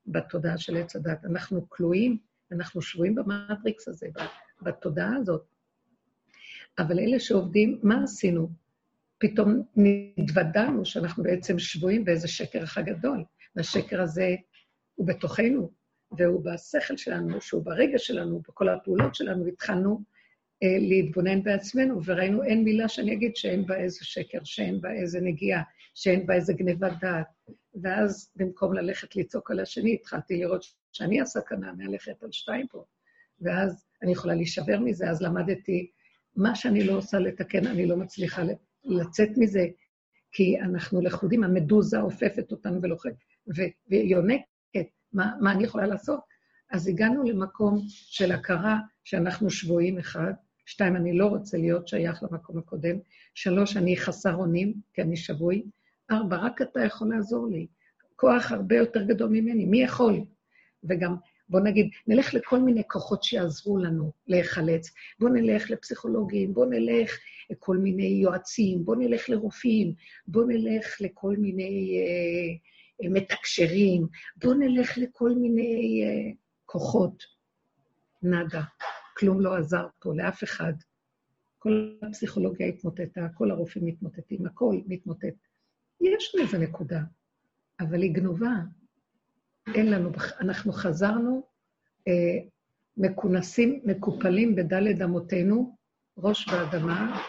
בתודעה 0.06 0.58
של 0.58 0.76
עץ 0.76 0.96
הדת. 0.96 1.24
אנחנו 1.24 1.68
כלואים, 1.68 2.18
אנחנו 2.52 2.82
שבויים 2.82 3.14
במטריקס 3.14 3.88
הזה, 3.88 4.06
בתודעה 4.62 5.16
הזאת. 5.16 5.44
אבל 6.78 6.98
אלה 6.98 7.20
שעובדים, 7.20 7.80
מה 7.82 8.02
עשינו? 8.02 8.59
פתאום 9.20 9.62
נתוודענו 9.76 10.84
שאנחנו 10.84 11.22
בעצם 11.22 11.58
שבויים 11.58 12.04
באיזה 12.04 12.28
שקר 12.28 12.64
אחד 12.64 12.84
גדול. 12.84 13.24
והשקר 13.56 14.02
הזה 14.02 14.34
הוא 14.94 15.06
בתוכנו, 15.06 15.70
והוא 16.18 16.44
בשכל 16.44 16.96
שלנו, 16.96 17.40
שהוא 17.40 17.64
ברגע 17.64 17.98
שלנו, 17.98 18.42
בכל 18.48 18.68
הפעולות 18.68 19.14
שלנו, 19.14 19.46
התחלנו 19.46 20.02
אה, 20.62 20.76
להתבונן 20.80 21.42
בעצמנו, 21.42 22.04
וראינו 22.04 22.42
אין 22.42 22.64
מילה 22.64 22.88
שאני 22.88 23.12
אגיד 23.12 23.36
שאין 23.36 23.66
בה 23.66 23.76
איזה 23.76 24.04
שקר, 24.04 24.38
שאין 24.44 24.80
בה 24.80 24.92
איזה 24.92 25.20
נגיעה, 25.20 25.62
שאין 25.94 26.26
בה 26.26 26.34
איזה 26.34 26.52
גניבת 26.52 26.92
דעת. 27.00 27.26
ואז 27.82 28.30
במקום 28.36 28.74
ללכת 28.74 29.16
לצעוק 29.16 29.50
על 29.50 29.60
השני, 29.60 29.94
התחלתי 29.94 30.36
לראות 30.36 30.64
שאני 30.92 31.20
הסכנה 31.20 31.72
מהלכת 31.72 32.22
על 32.22 32.32
שתיים 32.32 32.66
פה. 32.70 32.84
ואז 33.40 33.84
אני 34.02 34.12
יכולה 34.12 34.34
להישבר 34.34 34.80
מזה, 34.80 35.10
אז 35.10 35.22
למדתי, 35.22 35.90
מה 36.36 36.54
שאני 36.54 36.84
לא 36.84 36.92
עושה 36.92 37.18
לתקן, 37.18 37.66
אני 37.66 37.86
לא 37.86 37.96
מצליחה 37.96 38.42
לצאת 38.84 39.28
מזה, 39.36 39.66
כי 40.32 40.60
אנחנו 40.60 41.00
לכודים, 41.00 41.44
המדוזה 41.44 42.00
עופפת 42.00 42.52
אותנו 42.52 42.82
ולוחת, 42.82 43.10
ויונקת, 43.90 44.86
מה, 45.12 45.32
מה 45.40 45.52
אני 45.52 45.64
יכולה 45.64 45.86
לעשות? 45.86 46.20
אז 46.70 46.88
הגענו 46.88 47.22
למקום 47.22 47.78
של 47.88 48.32
הכרה 48.32 48.78
שאנחנו 49.04 49.50
שבויים, 49.50 49.98
אחד, 49.98 50.32
שתיים, 50.66 50.96
אני 50.96 51.18
לא 51.18 51.26
רוצה 51.26 51.58
להיות 51.58 51.88
שייך 51.88 52.22
למקום 52.22 52.58
הקודם, 52.58 52.96
שלוש, 53.34 53.76
אני 53.76 53.96
חסר 53.96 54.34
אונים, 54.34 54.74
כי 54.94 55.02
אני 55.02 55.16
שבוי, 55.16 55.62
ארבע, 56.10 56.36
רק 56.36 56.62
אתה 56.62 56.80
יכול 56.84 57.08
לעזור 57.08 57.48
לי. 57.48 57.66
כוח 58.16 58.52
הרבה 58.52 58.76
יותר 58.76 59.02
גדול 59.02 59.28
ממני, 59.28 59.66
מי 59.66 59.82
יכול? 59.82 60.24
וגם, 60.84 61.16
בוא 61.50 61.60
נגיד, 61.60 61.90
נלך 62.06 62.34
לכל 62.34 62.58
מיני 62.58 62.82
כוחות 62.88 63.22
שיעזרו 63.22 63.78
לנו 63.78 64.12
להיחלץ. 64.26 64.90
בוא 65.18 65.28
נלך 65.28 65.70
לפסיכולוגים, 65.70 66.54
בוא 66.54 66.66
נלך 66.66 67.18
לכל 67.50 67.76
מיני 67.76 68.20
יועצים, 68.22 68.84
בוא 68.84 68.96
נלך 68.96 69.28
לרופאים, 69.28 69.94
בוא 70.26 70.44
נלך 70.48 71.00
לכל 71.00 71.36
מיני 71.36 72.00
אה, 72.00 73.08
מתקשרים, 73.10 74.06
בוא 74.36 74.54
נלך 74.54 74.98
לכל 74.98 75.30
מיני 75.30 76.02
אה, 76.04 76.32
כוחות. 76.66 77.40
נאדה. 78.22 78.62
כלום 79.16 79.40
לא 79.40 79.56
עזר 79.56 79.86
פה 79.98 80.14
לאף 80.14 80.44
אחד. 80.44 80.72
כל 81.58 81.94
הפסיכולוגיה 82.02 82.66
התמוטטה, 82.66 83.28
כל 83.34 83.50
הרופאים 83.50 83.86
מתמוטטים, 83.86 84.46
הכל 84.46 84.76
מתמוטט. 84.86 85.34
יש 86.00 86.34
לזה 86.34 86.58
נקודה, 86.58 87.00
אבל 87.80 88.02
היא 88.02 88.14
גנובה. 88.14 88.54
אין 89.74 89.90
לנו, 89.90 90.10
אנחנו 90.40 90.72
חזרנו 90.72 91.42
אה, 92.08 92.46
מכונסים, 92.96 93.80
מקופלים 93.84 94.54
בדלת 94.54 95.02
אמותינו, 95.02 95.76
ראש 96.18 96.48
באדמה, 96.48 97.22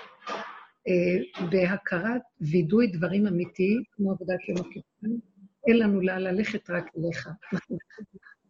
אה, 0.87 1.47
בהכרת 1.49 2.21
וידוי 2.41 2.87
דברים 2.87 3.27
אמיתיים, 3.27 3.83
כמו 3.91 4.11
עבודת 4.11 4.39
יום 4.49 4.57
הכיפורים. 4.57 5.19
אין 5.67 5.77
לנו 5.77 6.01
לאן 6.01 6.21
ללכת 6.21 6.69
רק 6.69 6.85
אליך. 6.97 7.29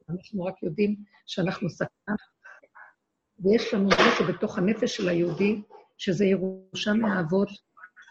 אנחנו, 0.09 0.43
רק 0.43 0.63
יודעים 0.63 0.95
שאנחנו 1.25 1.69
סכנה, 1.69 2.15
ויש 3.39 3.73
לנו 3.73 3.87
משהו 3.87 4.25
בתוך 4.25 4.57
הנפש 4.57 4.97
של 4.97 5.09
היהודי, 5.09 5.61
שזה 5.97 6.25
ירושה 6.25 6.93
מהאבות, 6.93 7.49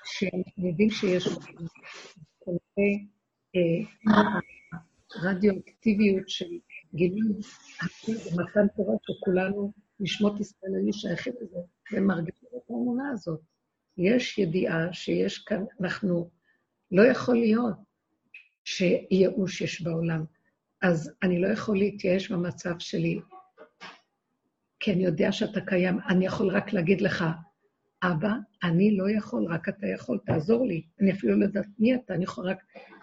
שאנחנו 0.04 0.68
יודעים 0.68 0.90
שיש 0.90 1.28
כנראה 2.44 2.90
רדיואקטיביות 5.22 6.28
של 6.28 6.48
גילוי 6.94 7.32
ומתן 8.08 8.66
תורה 8.76 8.94
שכולנו, 9.06 9.72
נשמות 10.00 10.40
ישראל 10.40 10.74
היו 10.74 10.92
שייכים 10.92 11.32
לזה, 11.40 11.58
ומרגישים 11.92 12.48
את 12.56 12.70
האמונה 12.70 13.10
הזאת. 13.10 13.40
יש 13.98 14.38
ידיעה 14.38 14.92
שיש 14.92 15.38
כאן, 15.38 15.64
אנחנו, 15.80 16.30
לא 16.90 17.02
יכול 17.02 17.36
להיות 17.36 17.76
שייאוש 18.64 19.60
יש 19.60 19.82
בעולם. 19.82 20.24
אז 20.82 21.12
אני 21.22 21.40
לא 21.40 21.48
יכול 21.48 21.78
להתייאש 21.78 22.32
במצב 22.32 22.78
שלי, 22.78 23.20
כי 24.80 24.92
אני 24.92 25.04
יודע 25.04 25.32
שאתה 25.32 25.60
קיים. 25.60 25.98
אני 26.08 26.26
יכול 26.26 26.48
רק 26.48 26.72
להגיד 26.72 27.00
לך, 27.00 27.24
אבא, 28.02 28.32
אני 28.62 28.96
לא 28.96 29.10
יכול, 29.10 29.46
רק 29.52 29.68
אתה 29.68 29.86
יכול, 29.86 30.18
תעזור 30.26 30.66
לי. 30.66 30.82
אני 31.00 31.12
אפילו 31.12 31.36
לא 31.36 31.44
יודעת 31.44 31.66
מי 31.78 31.94
אתה, 31.94 32.14
אני 32.14 32.24
יכול 32.24 32.50
רק... 32.50 32.58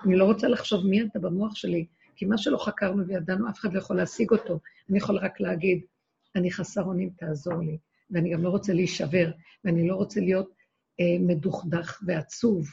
אני 0.06 0.16
לא 0.16 0.26
רוצה 0.26 0.48
לחשוב 0.48 0.86
מי 0.86 1.02
אתה 1.02 1.20
במוח 1.20 1.56
שלי, 1.56 1.86
כי 2.18 2.26
מה 2.26 2.38
שלא 2.38 2.58
חקרנו 2.58 3.08
וידענו, 3.08 3.50
אף 3.50 3.60
אחד 3.60 3.74
לא 3.74 3.80
יכול 3.80 3.98
להשיג 3.98 4.32
אותו. 4.32 4.60
אני 4.90 4.98
יכול 4.98 5.18
רק 5.18 5.40
להגיד, 5.40 5.82
אני 6.36 6.52
חסר 6.52 6.84
אונים, 6.84 7.10
תעזור 7.10 7.60
לי. 7.62 7.78
ואני 8.12 8.34
גם 8.34 8.44
לא 8.44 8.50
רוצה 8.50 8.74
להישבר, 8.74 9.32
ואני 9.64 9.88
לא 9.88 9.96
רוצה 9.96 10.20
להיות 10.20 10.50
אה, 11.00 11.18
מדוכדך 11.20 12.00
ועצוב 12.06 12.68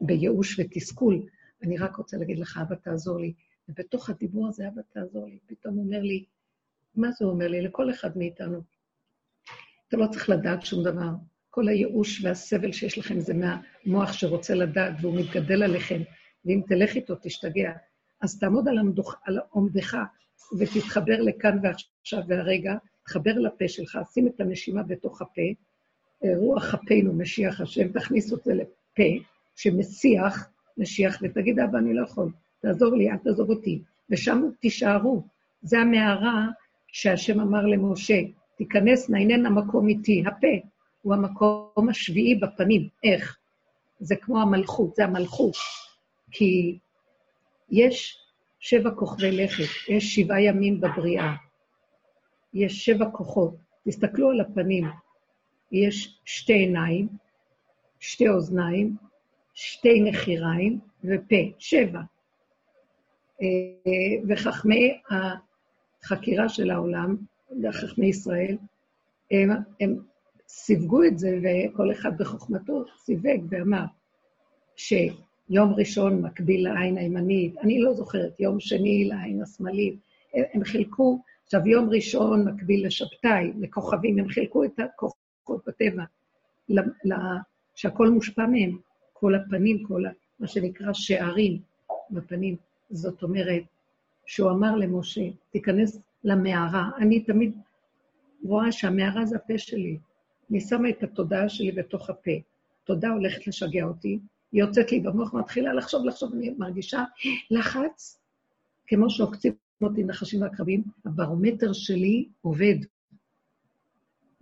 ובייאוש 0.00 0.60
ותסכול. 0.60 1.26
אני 1.62 1.78
רק 1.78 1.96
רוצה 1.96 2.16
להגיד 2.16 2.38
לך, 2.38 2.60
אבא, 2.62 2.74
תעזור 2.74 3.20
לי. 3.20 3.34
ובתוך 3.68 4.10
הדיבור 4.10 4.48
הזה, 4.48 4.68
אבא, 4.68 4.82
תעזור 4.92 5.26
לי. 5.26 5.38
פתאום 5.46 5.78
אומר 5.78 6.02
לי, 6.02 6.24
מה 6.94 7.10
זה 7.10 7.24
אומר 7.24 7.48
לי? 7.48 7.62
לכל 7.62 7.90
אחד 7.90 8.18
מאיתנו. 8.18 8.62
אתה 9.88 9.96
לא 9.96 10.06
צריך 10.06 10.30
לדעת 10.30 10.66
שום 10.66 10.84
דבר. 10.84 11.10
כל 11.50 11.68
הייאוש 11.68 12.24
והסבל 12.24 12.72
שיש 12.72 12.98
לכם 12.98 13.20
זה 13.20 13.34
מהמוח 13.34 14.12
שרוצה 14.12 14.54
לדעת 14.54 14.94
והוא 15.00 15.20
מתגדל 15.20 15.62
עליכם, 15.62 16.02
ואם 16.44 16.60
תלך 16.68 16.94
איתו 16.94 17.14
תשתגע. 17.22 17.72
אז 18.20 18.38
תעמוד 18.38 18.68
על, 18.68 18.78
עמדוך, 18.78 19.16
על 19.24 19.38
עומדך 19.50 19.96
ותתחבר 20.58 21.20
לכאן 21.20 21.58
ועכשיו 21.62 22.22
והרגע, 22.28 22.74
תחבר 23.04 23.38
לפה 23.38 23.68
שלך, 23.68 23.98
שים 24.12 24.26
את 24.26 24.40
הנשימה 24.40 24.82
בתוך 24.82 25.22
הפה, 25.22 25.42
רוח 26.24 26.74
אפינו, 26.74 27.12
משיח 27.12 27.60
השם, 27.60 27.88
תכניס 27.88 28.32
את 28.32 28.44
זה 28.44 28.54
לפה 28.54 29.24
שמסיח, 29.56 30.48
משיח, 30.78 31.18
ותגיד, 31.22 31.58
אבא, 31.58 31.78
אני 31.78 31.94
לא 31.94 32.04
יכול, 32.04 32.32
תעזור 32.62 32.96
לי, 32.96 33.10
אל 33.10 33.16
תעזוב 33.16 33.50
אותי. 33.50 33.82
ושם 34.10 34.42
תישארו. 34.60 35.22
זה 35.62 35.78
המערה 35.78 36.46
שהשם 36.86 37.40
אמר 37.40 37.66
למשה, 37.66 38.20
תיכנס, 38.56 39.10
נענן 39.10 39.46
המקום 39.46 39.88
איתי. 39.88 40.24
הפה 40.26 40.46
הוא 41.02 41.14
המקום 41.14 41.88
השביעי 41.90 42.34
בפנים. 42.34 42.88
איך? 43.04 43.38
זה 44.00 44.16
כמו 44.16 44.40
המלכות, 44.40 44.94
זה 44.94 45.04
המלכות. 45.04 45.54
כי 46.30 46.78
יש 47.70 48.18
שבע 48.60 48.90
כוכבי 48.90 49.32
לכת, 49.32 49.88
יש 49.88 50.14
שבעה 50.14 50.42
ימים 50.42 50.80
בבריאה, 50.80 51.34
יש 52.54 52.84
שבע 52.84 53.10
כוחות. 53.10 53.54
תסתכלו 53.84 54.30
על 54.30 54.40
הפנים, 54.40 54.84
יש 55.72 56.20
שתי 56.24 56.52
עיניים, 56.52 57.08
שתי 58.00 58.28
אוזניים, 58.28 58.96
שתי 59.54 60.00
נחיריים 60.00 60.78
ופה, 61.04 61.36
שבע. 61.58 62.00
אה, 63.42 63.46
וחכמי 64.28 65.00
החקירה 65.10 66.48
של 66.48 66.70
העולם, 66.70 67.16
חכמי 67.72 68.06
ישראל, 68.06 68.56
הם, 69.30 69.50
הם 69.80 69.96
סיווגו 70.48 71.04
את 71.04 71.18
זה, 71.18 71.38
וכל 71.42 71.92
אחד 71.92 72.18
בחוכמתו 72.18 72.84
סיווג 72.98 73.46
ואמר 73.48 73.84
שיום 75.50 75.74
ראשון 75.74 76.22
מקביל 76.22 76.68
לעין 76.68 76.98
הימנית, 76.98 77.58
אני 77.58 77.80
לא 77.80 77.92
זוכרת, 77.92 78.40
יום 78.40 78.60
שני 78.60 79.04
לעין 79.04 79.42
השמאלית, 79.42 79.98
הם, 80.34 80.64
חילקו, 80.64 81.22
עכשיו 81.44 81.66
יום 81.66 81.90
ראשון 81.90 82.48
מקביל 82.48 82.86
לשבתאי, 82.86 83.52
לכוכבים, 83.60 84.18
הם 84.18 84.28
חילקו 84.28 84.64
את 84.64 84.80
הכוחות 84.80 85.62
בטבע, 85.66 86.04
שהכל 87.74 88.10
מושפע 88.10 88.46
מהם, 88.46 88.78
כל 89.12 89.34
הפנים, 89.34 89.82
כל 89.82 90.02
מה 90.40 90.46
שנקרא 90.46 90.92
שערים 90.92 91.58
בפנים. 92.10 92.56
זאת 92.90 93.22
אומרת, 93.22 93.62
שהוא 94.26 94.50
אמר 94.50 94.76
למשה, 94.76 95.24
תיכנס 95.50 96.00
למערה. 96.24 96.90
אני 96.98 97.20
תמיד 97.20 97.52
רואה 98.44 98.72
שהמערה 98.72 99.24
זה 99.24 99.36
הפה 99.36 99.58
שלי. 99.58 99.98
אני 100.50 100.60
שמה 100.60 100.88
את 100.88 101.02
התודעה 101.02 101.48
שלי 101.48 101.72
בתוך 101.72 102.10
הפה. 102.10 102.30
תודה 102.84 103.08
הולכת 103.08 103.46
לשגע 103.46 103.84
אותי, 103.84 104.18
היא 104.52 104.60
יוצאת 104.60 104.92
לי 104.92 105.00
במוח, 105.00 105.34
מתחילה 105.34 105.74
לחשוב, 105.74 106.06
לחשוב, 106.06 106.34
אני 106.34 106.50
מרגישה 106.58 107.04
לחץ, 107.50 108.20
כמו 108.86 109.10
שעוקצים 109.10 109.52
אותי 109.82 110.04
נחשים 110.04 110.42
ועקרבים, 110.42 110.82
הברומטר 111.04 111.72
שלי 111.72 112.28
עובד. 112.40 112.76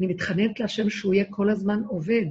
אני 0.01 0.07
מתחננת 0.07 0.61
להשם 0.61 0.91
שהוא 0.91 1.15
יהיה 1.15 1.25
כל 1.31 1.51
הזמן 1.51 1.83
עובד. 1.83 2.27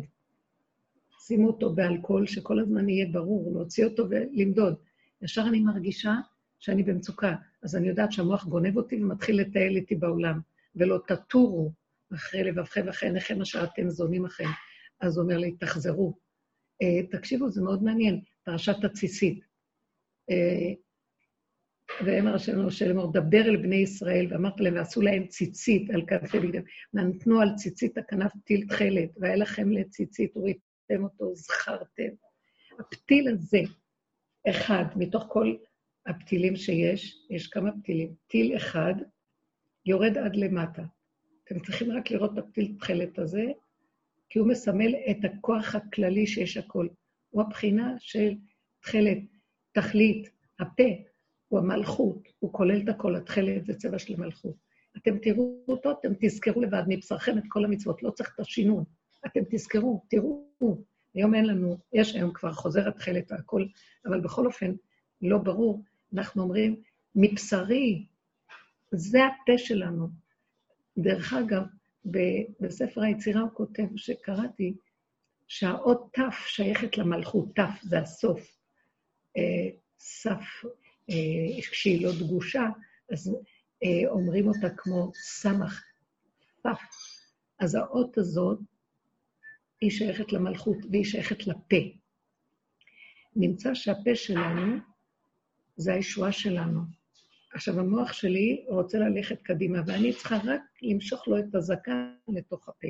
שימו 1.20 1.48
אותו 1.48 1.74
באלכוהול, 1.74 2.28
שכל 2.28 2.60
הזמן 2.60 2.90
יהיה 2.90 3.06
ברור, 3.12 3.52
להוציא 3.54 3.86
אותו 3.86 4.06
ולמדוד. 4.10 4.76
ישר 5.22 5.42
אני 5.48 5.60
מרגישה 5.60 6.16
שאני 6.60 6.84
במצוקה. 6.84 7.36
אז 7.64 7.76
אני 7.76 7.88
יודעת 7.88 8.12
שהמוח 8.12 8.46
גונב 8.46 8.78
אותי 8.78 9.04
ומתחיל 9.04 9.42
לטייל 9.42 9.76
איתי 9.76 9.96
בעולם, 9.96 10.40
ולא 10.76 11.00
תטורו 11.08 11.72
אחרי 12.14 12.44
לבבכם 12.44 12.82
ואחרי 12.86 13.10
עיניכם 13.10 13.42
אשר 13.42 13.64
אתם 13.64 13.90
זונים 13.90 14.26
אחריהם. 14.26 14.54
אז 15.00 15.18
הוא 15.18 15.24
אומר 15.24 15.38
לי, 15.38 15.52
תחזרו. 15.52 16.27
Uh, 16.84 17.12
תקשיבו, 17.12 17.50
זה 17.50 17.62
מאוד 17.62 17.84
מעניין, 17.84 18.22
פרשת 18.44 18.84
הציסית. 18.84 19.40
Uh, 20.32 20.76
ואמר 22.06 22.36
השם 22.36 22.58
למשה 22.58 22.88
לאמור, 22.88 23.14
דבר 23.14 23.42
אל 23.42 23.58
בני 23.58 23.76
ישראל, 23.76 24.28
ואמרת 24.30 24.60
להם, 24.60 24.76
ועשו 24.76 25.02
להם 25.02 25.28
ציצית 25.28 25.90
על 25.90 26.06
כנפי 26.08 26.40
בגדם. 26.40 26.62
ונתנו 26.94 27.42
על 27.42 27.50
ציצית 27.56 27.98
הכנף 27.98 28.32
פתיל 28.44 28.68
תכלת, 28.68 29.10
והיה 29.18 29.36
לכם 29.36 29.72
לציצית, 29.72 30.38
וריתם 30.38 31.04
אותו, 31.04 31.36
זכרתם. 31.36 32.10
הפתיל 32.80 33.28
הזה, 33.28 33.62
אחד, 34.50 34.86
מתוך 34.96 35.26
כל 35.30 35.56
הפתילים 36.08 36.56
שיש, 36.56 37.26
יש 37.30 37.48
כמה 37.48 37.72
פתילים. 37.72 38.14
טיל 38.28 38.58
אחד 38.58 38.94
יורד 39.86 40.18
עד 40.18 40.36
למטה. 40.36 40.84
אתם 41.44 41.60
צריכים 41.60 41.92
רק 41.92 42.12
לראות 42.12 42.34
את 42.34 42.38
הפתיל 42.38 42.76
תכלת 42.80 43.20
הזה, 43.20 43.44
כי 44.30 44.40
הוא 44.40 44.48
מסמל 44.48 44.96
את 45.12 45.18
הכוח 45.26 45.76
הכללי 45.76 46.28
שיש 46.28 46.58
הכל. 46.58 46.88
הוא 47.30 47.42
הבחינה 47.42 47.96
של 48.00 48.36
תכלת, 48.80 49.18
תכלית, 49.72 50.30
הפה, 50.60 50.84
הוא 51.48 51.60
המלכות, 51.60 52.28
הוא 52.40 52.54
כולל 52.54 52.82
את 52.82 52.90
הכל, 52.90 53.16
התכלת 53.16 53.66
זה 53.66 53.74
צבע 53.74 54.00
של 54.00 54.14
המלכות. 54.14 54.56
אתם 54.98 55.18
תראו 55.18 55.64
אותו, 55.68 55.92
אתם 55.92 56.14
תזכרו 56.20 56.62
לבד 56.62 56.84
מבשרכם 56.88 57.38
את 57.38 57.44
כל 57.48 57.66
המצוות, 57.66 58.04
לא 58.04 58.12
צריך 58.12 58.34
את 58.36 58.40
השינון. 58.40 58.84
אתם 59.26 59.40
תזכרו, 59.50 60.04
תראו. 60.10 60.48
היום 61.14 61.36
אין 61.36 61.46
לנו, 61.46 61.78
יש 61.94 62.16
היום 62.16 62.34
כבר 62.34 62.54
חוזר 62.54 62.88
התכלת 62.88 63.32
והכל, 63.32 63.66
אבל 64.06 64.22
בכל 64.22 64.46
אופן, 64.46 64.74
לא 65.22 65.38
ברור. 65.38 65.84
אנחנו 66.14 66.44
אומרים, 66.44 66.82
מבשרי, 67.16 68.06
זה 68.92 69.20
הפה 69.26 69.58
שלנו. 69.58 70.08
דרך 70.98 71.34
אגב, 71.34 71.64
בספר 72.60 73.02
היצירה 73.02 73.42
הוא 73.42 73.50
כותב, 73.54 73.84
שקראתי, 73.96 74.74
שהאות 75.48 76.10
ת' 76.14 76.20
שייכת 76.48 76.98
למלכות, 76.98 77.60
ת' 77.60 77.84
זה 77.84 78.00
הסוף. 78.00 78.58
אה, 79.38 79.70
סף, 80.00 80.64
אה, 81.10 81.62
כשהיא 81.72 82.06
לא 82.06 82.12
דגושה, 82.20 82.66
אז 83.12 83.36
אה, 83.84 84.10
אומרים 84.10 84.48
אותה 84.48 84.70
כמו 84.78 85.12
סמך, 85.14 85.84
ת'. 86.62 86.70
אז 87.60 87.76
האות 87.76 88.18
הזאת 88.18 88.60
היא 89.82 89.92
שייכת 89.92 90.34
למלכות 90.34 90.78
והיא 90.92 91.06
שייכת 91.06 91.48
לפה. 91.48 91.76
נמצא 93.36 93.74
שהפה 93.74 94.16
שלנו 94.16 94.78
זה 95.76 95.94
הישועה 95.94 96.32
שלנו. 96.32 96.97
עכשיו, 97.58 97.80
המוח 97.80 98.14
שלי 98.14 98.66
רוצה 98.68 99.00
ללכת 99.00 99.42
קדימה, 99.42 99.80
ואני 99.86 100.14
צריכה 100.14 100.38
רק 100.46 100.62
למשוך 100.82 101.28
לו 101.28 101.40
את 101.40 101.56
הזקן 101.56 102.14
לתוך 102.28 102.70
הפה. 102.70 102.88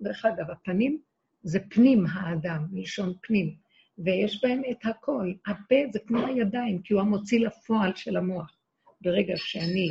דרך 0.00 0.24
אגב, 0.24 0.50
הפנים 0.50 1.00
זה 1.42 1.58
פנים 1.70 2.04
האדם, 2.12 2.66
מלשון 2.72 3.12
פנים, 3.22 3.54
ויש 3.98 4.44
בהם 4.44 4.62
את 4.70 4.76
הכל. 4.84 5.32
הפה 5.46 5.74
זה 5.92 5.98
כמו 6.06 6.26
הידיים, 6.26 6.82
כי 6.82 6.94
הוא 6.94 7.00
המוציא 7.00 7.46
לפועל 7.46 7.94
של 7.94 8.16
המוח. 8.16 8.56
ברגע 9.00 9.34
שאני 9.36 9.88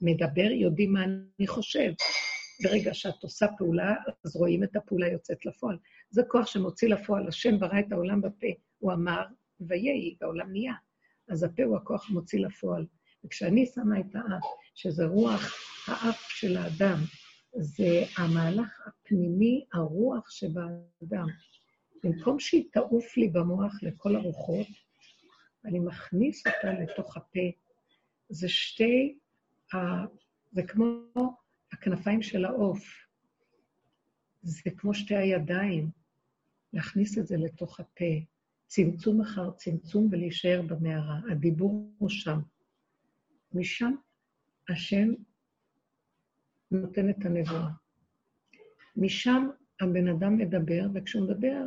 מדבר, 0.00 0.50
יודעים 0.52 0.92
מה 0.92 1.04
אני 1.04 1.46
חושב. 1.46 1.92
ברגע 2.62 2.94
שאת 2.94 3.22
עושה 3.22 3.46
פעולה, 3.58 3.94
אז 4.24 4.36
רואים 4.36 4.64
את 4.64 4.76
הפעולה 4.76 5.08
יוצאת 5.08 5.46
לפועל. 5.46 5.78
זה 6.10 6.22
כוח 6.28 6.46
שמוציא 6.46 6.88
לפועל. 6.88 7.28
השם 7.28 7.58
ברא 7.58 7.80
את 7.80 7.92
העולם 7.92 8.20
בפה. 8.20 8.46
הוא 8.78 8.92
אמר, 8.92 9.22
ויהי, 9.60 10.16
והעולם 10.20 10.52
נהיה. 10.52 10.74
אז 11.28 11.42
הפה 11.42 11.62
הוא 11.64 11.76
הכוח 11.76 12.10
המוציא 12.10 12.40
לפועל. 12.40 12.86
וכשאני 13.26 13.66
שמה 13.66 14.00
את 14.00 14.14
האף, 14.14 14.44
שזה 14.74 15.04
רוח 15.04 15.54
האף 15.88 16.20
של 16.28 16.56
האדם, 16.56 16.98
זה 17.56 18.04
המהלך 18.16 18.80
הפנימי, 18.86 19.64
הרוח 19.72 20.30
שבאדם. 20.30 21.26
במקום 22.04 22.40
שהיא 22.40 22.64
תעוף 22.72 23.16
לי 23.16 23.28
במוח 23.28 23.82
לכל 23.82 24.16
הרוחות, 24.16 24.66
אני 25.64 25.78
מכניס 25.78 26.46
אותה 26.46 26.72
לתוך 26.72 27.16
הפה. 27.16 27.40
זה 28.28 28.48
שתי, 28.48 29.18
זה 30.52 30.62
כמו 30.62 31.00
הכנפיים 31.72 32.22
של 32.22 32.44
העוף. 32.44 32.84
זה 34.42 34.70
כמו 34.76 34.94
שתי 34.94 35.16
הידיים, 35.16 35.90
להכניס 36.72 37.18
את 37.18 37.26
זה 37.26 37.36
לתוך 37.36 37.80
הפה. 37.80 38.04
צמצום 38.66 39.20
אחר 39.20 39.50
צמצום 39.50 40.08
ולהישאר 40.10 40.62
במערה. 40.62 41.20
הדיבור 41.30 41.90
הוא 41.98 42.08
שם. 42.08 42.40
משם 43.56 43.94
השם 44.68 45.08
נותן 46.70 47.10
את 47.10 47.24
הנבואה. 47.24 47.68
משם 48.96 49.48
הבן 49.80 50.08
אדם 50.08 50.36
מדבר, 50.36 50.86
וכשהוא 50.94 51.24
מדבר, 51.24 51.66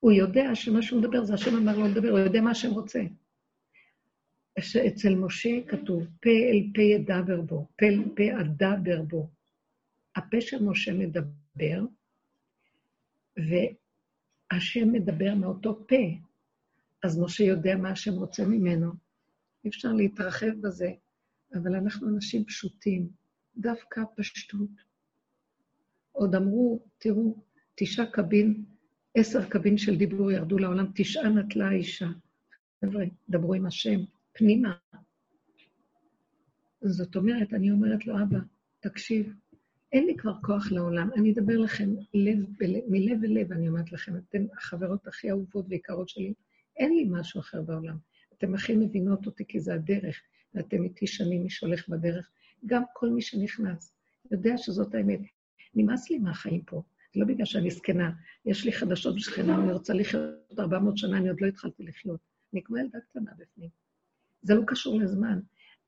הוא 0.00 0.12
יודע 0.12 0.54
שמה 0.54 0.82
שהוא 0.82 1.00
מדבר 1.00 1.24
זה 1.24 1.34
השם 1.34 1.56
אמר 1.56 1.78
לו 1.78 1.88
לדבר, 1.88 2.10
הוא 2.10 2.18
יודע 2.18 2.40
מה 2.40 2.50
השם 2.50 2.70
רוצה. 2.70 3.00
אצל 4.58 5.14
משה 5.14 5.50
כתוב, 5.68 6.06
פה 6.20 6.30
אל 6.30 6.70
פה 6.74 6.82
ידבר 6.82 7.40
בו, 7.40 7.66
פה 7.76 7.86
אל 7.86 8.02
פה 8.16 8.40
אדבר 8.40 9.02
בו. 9.02 9.30
הפה 10.16 10.40
של 10.40 10.64
משה 10.64 10.92
מדבר, 10.92 11.82
והשם 13.36 14.92
מדבר 14.92 15.34
מאותו 15.34 15.86
פה, 15.88 15.96
אז 17.02 17.20
משה 17.20 17.44
יודע 17.44 17.76
מה 17.76 17.90
השם 17.90 18.12
רוצה 18.12 18.44
ממנו. 18.46 19.07
אי 19.68 19.70
אפשר 19.70 19.92
להתרחב 19.92 20.60
בזה, 20.60 20.90
אבל 21.54 21.74
אנחנו 21.74 22.08
אנשים 22.08 22.44
פשוטים, 22.44 23.08
דווקא 23.56 24.00
פשטות. 24.16 24.70
עוד 26.12 26.34
אמרו, 26.34 26.86
תראו, 26.98 27.42
תשעה 27.74 28.06
קבין, 28.06 28.64
עשר 29.14 29.48
קבין 29.48 29.78
של 29.78 29.96
דיבור 29.96 30.30
ירדו 30.30 30.58
לעולם, 30.58 30.86
תשעה 30.94 31.28
נטלה 31.28 31.68
האישה. 31.68 32.06
חבר'ה, 32.80 33.04
דברו 33.28 33.54
עם 33.54 33.66
השם, 33.66 34.00
פנימה. 34.32 34.74
זאת 36.82 37.16
אומרת, 37.16 37.54
אני 37.54 37.70
אומרת 37.70 38.06
לו, 38.06 38.22
אבא, 38.22 38.38
תקשיב, 38.80 39.32
אין 39.92 40.06
לי 40.06 40.16
כבר 40.16 40.34
כוח 40.42 40.72
לעולם, 40.72 41.10
אני 41.16 41.32
אדבר 41.32 41.56
לכם 41.56 41.90
לב 42.14 42.38
בלב, 42.58 42.82
מלב 42.88 43.24
אל 43.24 43.40
לב, 43.40 43.52
אני 43.52 43.68
אומרת 43.68 43.92
לכם, 43.92 44.16
אתן 44.16 44.46
החברות 44.56 45.06
הכי 45.06 45.30
אהובות 45.30 45.66
ויקרות 45.68 46.08
שלי, 46.08 46.34
אין 46.76 46.94
לי 46.94 47.06
משהו 47.10 47.40
אחר 47.40 47.62
בעולם. 47.62 48.07
אתן 48.38 48.54
הכי 48.54 48.76
מבינות 48.76 49.26
אותי 49.26 49.44
כי 49.48 49.60
זה 49.60 49.74
הדרך, 49.74 50.20
ואתם 50.54 50.84
איתי 50.84 51.06
שנים, 51.06 51.42
מי 51.42 51.50
שהולך 51.50 51.88
בדרך. 51.88 52.30
גם 52.66 52.82
כל 52.92 53.08
מי 53.08 53.22
שנכנס 53.22 53.94
יודע 54.30 54.56
שזאת 54.56 54.94
האמת. 54.94 55.20
נמאס 55.74 56.10
לי 56.10 56.18
מהחיים 56.18 56.62
פה. 56.62 56.82
לא 57.16 57.26
בגלל 57.26 57.44
שאני 57.44 57.70
זקנה, 57.70 58.10
יש 58.46 58.64
לי 58.64 58.72
חדשות 58.72 59.16
בשכנה, 59.16 59.62
אני 59.62 59.72
רוצה 59.72 59.94
לחיות 59.94 60.58
400 60.58 60.98
שנה, 60.98 61.18
אני 61.18 61.28
עוד 61.28 61.40
לא 61.40 61.46
התחלתי 61.46 61.82
לחיות. 61.82 62.20
אני 62.52 62.62
כמו 62.62 62.76
ילדה 62.76 62.98
קטנה 63.00 63.30
בפנים. 63.38 63.70
זה 64.42 64.54
לא 64.54 64.62
קשור 64.66 64.98
לזמן. 65.00 65.40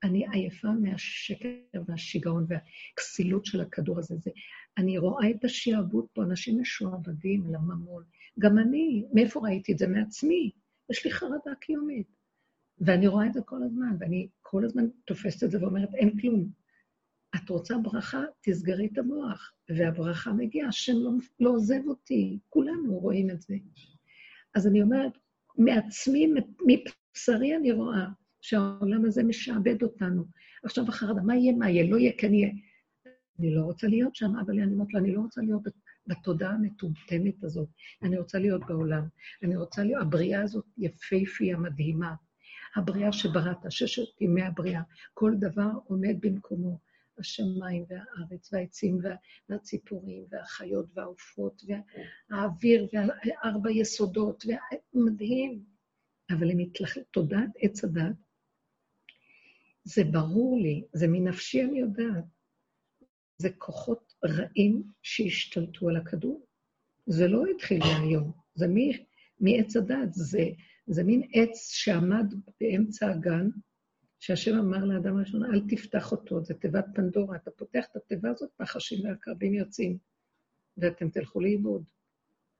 אני 0.03 0.27
עייפה 0.31 0.71
מהשקר 0.71 1.81
והשיגעון 1.87 2.45
והכסילות 2.49 3.45
של 3.45 3.61
הכדור 3.61 3.99
הזה. 3.99 4.15
זה, 4.17 4.31
אני 4.77 4.97
רואה 4.97 5.29
את 5.31 5.45
השיעבוד 5.45 6.05
פה, 6.13 6.23
אנשים 6.23 6.61
משועבדים 6.61 7.43
לממון. 7.53 8.03
גם 8.39 8.57
אני, 8.57 9.05
מאיפה 9.13 9.39
ראיתי 9.39 9.73
את 9.73 9.77
זה? 9.77 9.87
מעצמי. 9.87 10.51
יש 10.89 11.05
לי 11.05 11.11
חרדה 11.11 11.55
קיומית. 11.59 12.07
ואני 12.81 13.07
רואה 13.07 13.27
את 13.27 13.33
זה 13.33 13.41
כל 13.45 13.63
הזמן, 13.63 13.95
ואני 13.99 14.27
כל 14.41 14.65
הזמן 14.65 14.87
תופסת 15.05 15.43
את 15.43 15.51
זה 15.51 15.61
ואומרת, 15.61 15.93
אין 15.93 16.19
כלום. 16.19 16.49
את 17.35 17.49
רוצה 17.49 17.77
ברכה, 17.77 18.23
תסגרי 18.41 18.89
את 18.93 18.97
המוח, 18.97 19.53
והברכה 19.69 20.33
מגיעה, 20.33 20.67
השם 20.67 20.93
לא, 20.95 21.11
לא 21.39 21.49
עוזב 21.49 21.81
אותי, 21.87 22.39
כולנו 22.49 22.99
רואים 22.99 23.29
את 23.29 23.41
זה. 23.41 23.55
אז 24.55 24.67
אני 24.67 24.81
אומרת, 24.81 25.11
מעצמי, 25.57 26.27
מבשרי 26.67 27.55
אני 27.55 27.71
רואה 27.71 28.07
שהעולם 28.41 29.05
הזה 29.05 29.23
משעבד 29.23 29.83
אותנו. 29.83 30.25
עכשיו 30.63 30.85
החרדה, 30.87 31.21
מה 31.21 31.35
יהיה, 31.35 31.53
מה 31.53 31.69
יהיה, 31.69 31.91
לא 31.91 31.97
יהיה, 31.97 32.11
כן 32.17 32.33
יהיה. 32.33 32.51
אני 33.39 33.55
לא 33.55 33.61
רוצה 33.61 33.87
להיות 33.87 34.15
שם, 34.15 34.35
אבל 34.35 34.59
אני 34.59 34.73
אומרת 34.73 34.93
לו, 34.93 34.99
אני 34.99 35.13
לא 35.13 35.19
רוצה 35.19 35.41
להיות 35.41 35.61
בתודעה 36.07 36.51
המטומטמת 36.51 37.43
הזאת. 37.43 37.69
אני 38.03 38.17
רוצה 38.17 38.39
להיות 38.39 38.61
בעולם. 38.67 39.07
אני 39.43 39.55
רוצה 39.55 39.83
להיות, 39.83 40.01
הבריאה 40.01 40.41
הזאת 40.41 40.65
יפייפייה, 40.77 41.57
מדהימה. 41.57 42.13
הבריאה 42.75 43.11
שבראת, 43.11 43.57
ששת 43.69 44.21
ימי 44.21 44.41
הבריאה, 44.41 44.81
כל 45.13 45.31
דבר 45.39 45.69
עומד 45.85 46.15
במקומו. 46.21 46.77
השמיים 47.17 47.85
והארץ 47.89 48.53
והעצים 48.53 48.99
והציפורים 49.49 50.25
והחיות 50.29 50.85
והעופות 50.93 51.61
והאוויר 52.31 52.87
וארבע 52.93 53.71
יסודות, 53.71 54.45
מדהים. 54.93 55.63
אבל 56.31 56.51
הם 56.51 56.59
התלחלו, 56.59 57.03
תודעת 57.03 57.49
עץ 57.59 57.83
הדת, 57.83 58.15
זה 59.83 60.03
ברור 60.03 60.59
לי, 60.59 60.83
זה 60.93 61.07
מנפשי 61.07 61.63
אני 61.63 61.79
יודעת. 61.79 62.23
זה 63.37 63.49
כוחות 63.57 64.13
רעים 64.25 64.83
שהשתלטו 65.01 65.89
על 65.89 65.95
הכדור. 65.95 66.45
זה 67.05 67.27
לא 67.27 67.45
התחיל 67.45 67.79
מהיום, 67.79 68.31
זה 68.55 68.65
מעץ 69.39 69.75
הדת, 69.75 70.13
זה 70.13 70.43
זה 70.91 71.03
מין 71.03 71.21
עץ 71.33 71.71
שעמד 71.71 72.33
באמצע 72.61 73.11
הגן, 73.11 73.49
שהשם 74.19 74.57
אמר 74.57 74.85
לאדם 74.85 75.17
הראשון, 75.17 75.45
אל 75.45 75.61
תפתח 75.69 76.11
אותו, 76.11 76.43
זה 76.43 76.53
תיבת 76.53 76.85
פנדורה. 76.95 77.35
אתה 77.35 77.51
פותח 77.51 77.85
את 77.91 77.95
התיבה 77.95 78.29
הזאת, 78.29 78.49
פחשים 78.57 79.05
והקרבים 79.05 79.53
יוצאים, 79.53 79.97
ואתם 80.77 81.09
תלכו 81.09 81.39
לאיבוד. 81.39 81.83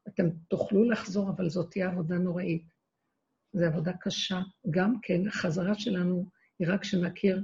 אתם 0.07 0.29
תוכלו 0.47 0.84
לחזור, 0.84 1.29
אבל 1.29 1.49
זאת 1.49 1.71
תהיה 1.71 1.88
עבודה 1.88 2.17
נוראית. 2.17 2.65
זו 3.53 3.65
עבודה 3.65 3.91
קשה. 4.01 4.41
גם 4.69 4.95
כן, 5.01 5.27
החזרה 5.27 5.75
שלנו 5.75 6.25
היא 6.59 6.67
רק 6.71 6.84
שנכיר 6.84 7.43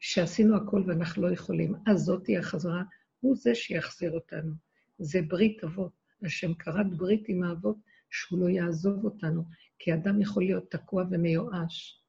שעשינו 0.00 0.56
הכל 0.56 0.84
ואנחנו 0.86 1.22
לא 1.22 1.32
יכולים. 1.32 1.74
אז 1.86 2.00
זאת 2.00 2.24
תהיה 2.24 2.40
החזרה, 2.40 2.82
הוא 3.20 3.36
זה 3.36 3.54
שיחזיר 3.54 4.12
אותנו. 4.12 4.52
זה 4.98 5.22
ברית 5.28 5.64
אבות. 5.64 5.92
השם 6.22 6.54
כרת 6.54 6.94
ברית 6.96 7.24
עם 7.28 7.42
האבות, 7.42 7.76
שהוא 8.10 8.40
לא 8.40 8.48
יעזוב 8.48 9.04
אותנו, 9.04 9.44
כי 9.78 9.94
אדם 9.94 10.20
יכול 10.20 10.42
להיות 10.42 10.70
תקוע 10.70 11.04
ומיואש. 11.10 12.02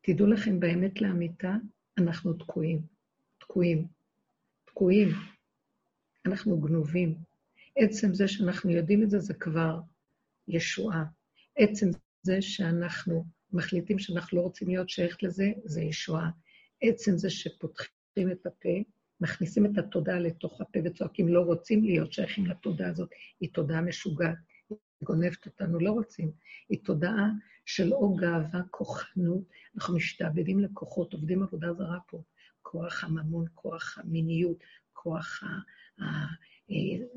תדעו 0.00 0.26
לכם, 0.26 0.60
באמת 0.60 1.00
לאמיתה, 1.00 1.54
אנחנו 1.98 2.32
תקועים. 2.32 2.82
תקועים. 3.38 3.86
תקועים. 4.64 5.08
אנחנו 6.26 6.60
גנובים. 6.60 7.14
עצם 7.76 8.14
זה 8.14 8.28
שאנחנו 8.28 8.70
יודעים 8.70 9.02
את 9.02 9.10
זה, 9.10 9.18
זה 9.18 9.34
כבר 9.34 9.80
ישועה. 10.48 11.04
עצם 11.56 11.86
זה 12.22 12.42
שאנחנו 12.42 13.24
מחליטים 13.52 13.98
שאנחנו 13.98 14.38
לא 14.38 14.42
רוצים 14.42 14.68
להיות 14.68 14.88
שייכת 14.88 15.22
לזה, 15.22 15.52
זה 15.64 15.82
ישועה. 15.82 16.30
עצם 16.82 17.16
זה 17.16 17.30
שפותחים 17.30 18.30
את 18.32 18.46
הפה, 18.46 18.68
מכניסים 19.20 19.66
את 19.66 19.78
התודעה 19.78 20.18
לתוך 20.18 20.60
הפה 20.60 20.78
וצועקים, 20.84 21.28
לא 21.28 21.40
רוצים 21.40 21.84
להיות 21.84 22.12
שייכים 22.12 22.46
לתודעה 22.46 22.88
הזאת, 22.88 23.10
היא 23.40 23.50
תודעה 23.52 23.80
משוגעת, 23.80 24.36
היא 24.70 24.78
גונבת 25.02 25.46
אותנו, 25.46 25.78
לא 25.80 25.90
רוצים. 25.90 26.32
היא 26.68 26.78
תודעה 26.84 27.28
של 27.66 27.92
או 27.92 28.16
גאווה, 28.16 28.60
כוחנות, 28.70 29.42
אנחנו 29.76 29.96
משתעבדים 29.96 30.60
לכוחות, 30.60 31.12
עובדים 31.12 31.42
עבודה 31.42 31.72
זרה 31.72 31.98
פה. 32.06 32.22
כוח 32.62 33.04
הממון, 33.04 33.44
כוח 33.54 33.98
המיניות, 33.98 34.56
כוח 34.92 35.42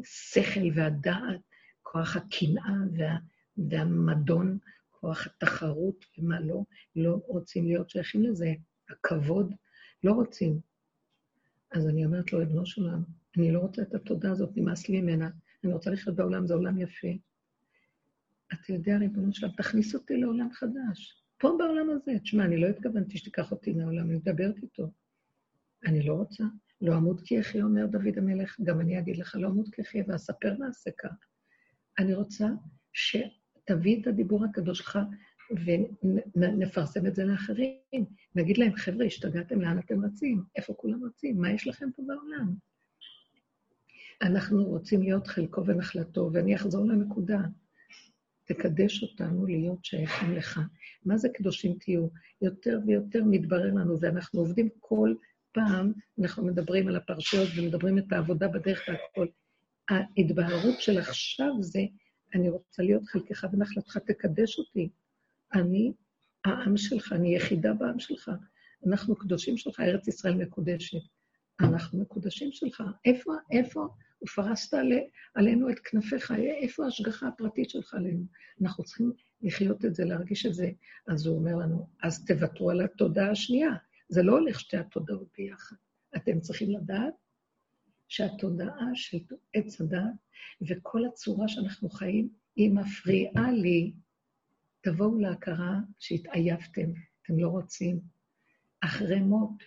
השכל 0.01 0.59
והדעת, 0.75 1.41
כוח 1.81 2.15
הקנאה 2.15 2.73
וה, 2.97 3.17
והמדון, 3.57 4.57
כוח 4.91 5.27
התחרות 5.27 6.05
ומה 6.17 6.39
לא, 6.39 6.63
לא 6.95 7.19
רוצים 7.27 7.65
להיות 7.65 7.89
שייכים 7.89 8.23
לזה. 8.23 8.53
הכבוד, 8.89 9.53
לא 10.03 10.11
רוצים. 10.11 10.70
אז 11.72 11.88
אני 11.88 12.05
אומרת 12.05 12.34
לו, 12.34 12.39
ריבונו 12.39 12.65
של 12.65 12.82
עולם, 12.82 13.03
אני 13.38 13.51
לא 13.51 13.59
רוצה 13.59 13.82
את 13.82 13.95
התודה 13.95 14.32
הזאת, 14.32 14.57
נמאס 14.57 14.89
לי 14.89 15.01
ממנה. 15.01 15.30
אני 15.63 15.74
רוצה 15.74 15.91
לחיות 15.91 16.15
בעולם, 16.15 16.47
זה 16.47 16.53
עולם 16.53 16.82
יפה. 16.82 17.07
אתה 18.53 18.74
יודע, 18.74 18.97
ריבונו 18.97 19.34
של 19.34 19.45
עולם, 19.45 19.57
תכניס 19.57 19.95
אותי 19.95 20.17
לעולם 20.17 20.51
חדש. 20.51 21.24
פה 21.38 21.55
בעולם 21.59 21.89
הזה. 21.89 22.19
תשמע, 22.19 22.45
אני 22.45 22.57
לא 22.57 22.67
התכוונתי 22.67 23.17
שתיקח 23.17 23.51
אותי 23.51 23.74
מהעולם, 23.74 24.09
אני 24.09 24.15
מדברת 24.15 24.55
איתו. 24.63 24.91
אני 25.86 26.03
לא 26.03 26.13
רוצה. 26.13 26.43
לא 26.82 26.97
אמות 26.97 27.22
כי 27.22 27.39
אחי, 27.39 27.61
אומר 27.61 27.86
דוד 27.86 28.17
המלך, 28.17 28.59
גם 28.63 28.82
אני 28.82 28.99
אגיד 28.99 29.17
לך, 29.17 29.36
לא 29.39 29.47
אמות 29.47 29.76
כי 29.76 29.82
אחי, 29.82 30.01
ואספר 30.07 30.55
מעשה 30.59 30.91
כך. 30.97 31.28
אני 31.99 32.13
רוצה 32.13 32.47
שתביא 32.93 34.01
את 34.01 34.07
הדיבור 34.07 34.45
הקדוש 34.45 34.78
שלך 34.78 34.99
ונפרסם 36.35 37.05
את 37.05 37.15
זה 37.15 37.25
לאחרים. 37.25 38.05
נגיד 38.35 38.57
להם, 38.57 38.75
חבר'ה, 38.75 39.05
השתגעתם, 39.05 39.61
לאן 39.61 39.79
אתם 39.79 40.05
רצים? 40.05 40.43
איפה 40.55 40.73
כולם 40.73 41.03
רצים? 41.05 41.41
מה 41.41 41.51
יש 41.51 41.67
לכם 41.67 41.89
פה 41.95 42.03
בעולם? 42.07 42.55
אנחנו 44.21 44.65
רוצים 44.65 45.01
להיות 45.01 45.27
חלקו 45.27 45.65
ונחלתו, 45.65 46.29
ואני 46.33 46.55
אחזור 46.55 46.85
לנקודה. 46.85 47.39
תקדש 48.45 49.03
אותנו 49.03 49.45
להיות 49.45 49.85
שייכים 49.85 50.33
לך. 50.35 50.59
מה 51.05 51.17
זה 51.17 51.29
קדושים 51.29 51.77
תהיו? 51.79 52.07
יותר 52.41 52.79
ויותר 52.85 53.23
מתברר 53.23 53.73
לנו, 53.73 53.99
ואנחנו 53.99 54.39
עובדים 54.39 54.69
כל 54.79 55.13
פעם, 55.51 55.91
אנחנו 56.21 56.45
מדברים 56.45 56.87
על 56.87 56.95
הפרשיות 56.95 57.49
ומדברים 57.55 57.97
את 57.97 58.13
העבודה 58.13 58.47
בדרך 58.47 58.85
והכל. 58.87 59.27
ההתבהרות 59.89 60.81
של 60.81 60.97
עכשיו 60.97 61.53
זה, 61.59 61.81
אני 62.35 62.49
רוצה 62.49 62.83
להיות 62.83 63.05
חלקך 63.05 63.45
ונחלתך, 63.53 63.97
תקדש 63.97 64.59
אותי. 64.59 64.89
אני 65.53 65.93
העם 66.45 66.77
שלך, 66.77 67.13
אני 67.13 67.35
יחידה 67.35 67.73
בעם 67.73 67.99
שלך. 67.99 68.31
אנחנו 68.87 69.15
קדושים 69.15 69.57
שלך, 69.57 69.79
ארץ 69.79 70.07
ישראל 70.07 70.33
מקודשת. 70.33 70.97
אנחנו 71.59 72.01
מקודשים 72.01 72.51
שלך. 72.51 72.83
איפה, 73.05 73.33
איפה 73.51 73.87
ופרסת 74.23 74.77
עלינו 75.35 75.69
את 75.69 75.79
כנפיך? 75.79 76.31
איפה 76.61 76.85
ההשגחה 76.85 77.27
הפרטית 77.27 77.69
שלך 77.69 77.93
עלינו? 77.93 78.25
אנחנו 78.61 78.83
צריכים 78.83 79.11
לחיות 79.41 79.85
את 79.85 79.95
זה, 79.95 80.05
להרגיש 80.05 80.45
את 80.45 80.53
זה. 80.53 80.71
אז 81.07 81.25
הוא 81.25 81.37
אומר 81.37 81.55
לנו, 81.55 81.87
אז 82.03 82.25
תוותרו 82.25 82.69
על 82.69 82.81
התודעה 82.81 83.31
השנייה. 83.31 83.71
זה 84.09 84.23
לא 84.23 84.31
הולך 84.31 84.59
שתי 84.59 84.77
התודעות 84.77 85.27
ביחד. 85.37 85.75
אתם 86.15 86.39
צריכים 86.39 86.71
לדעת 86.71 87.13
שהתודעה 88.07 88.87
של 88.93 89.17
עץ 89.53 89.81
הדת 89.81 89.99
וכל 90.61 91.05
הצורה 91.05 91.47
שאנחנו 91.47 91.89
חיים, 91.89 92.29
היא 92.55 92.71
מפריעה 92.71 93.51
לי 93.51 93.93
תבואו 94.82 95.19
להכרה 95.19 95.79
שהתעייפתם, 95.99 96.91
אתם 97.21 97.39
לא 97.39 97.47
רוצים. 97.47 97.99
אחרי 98.82 99.19
מות, 99.19 99.63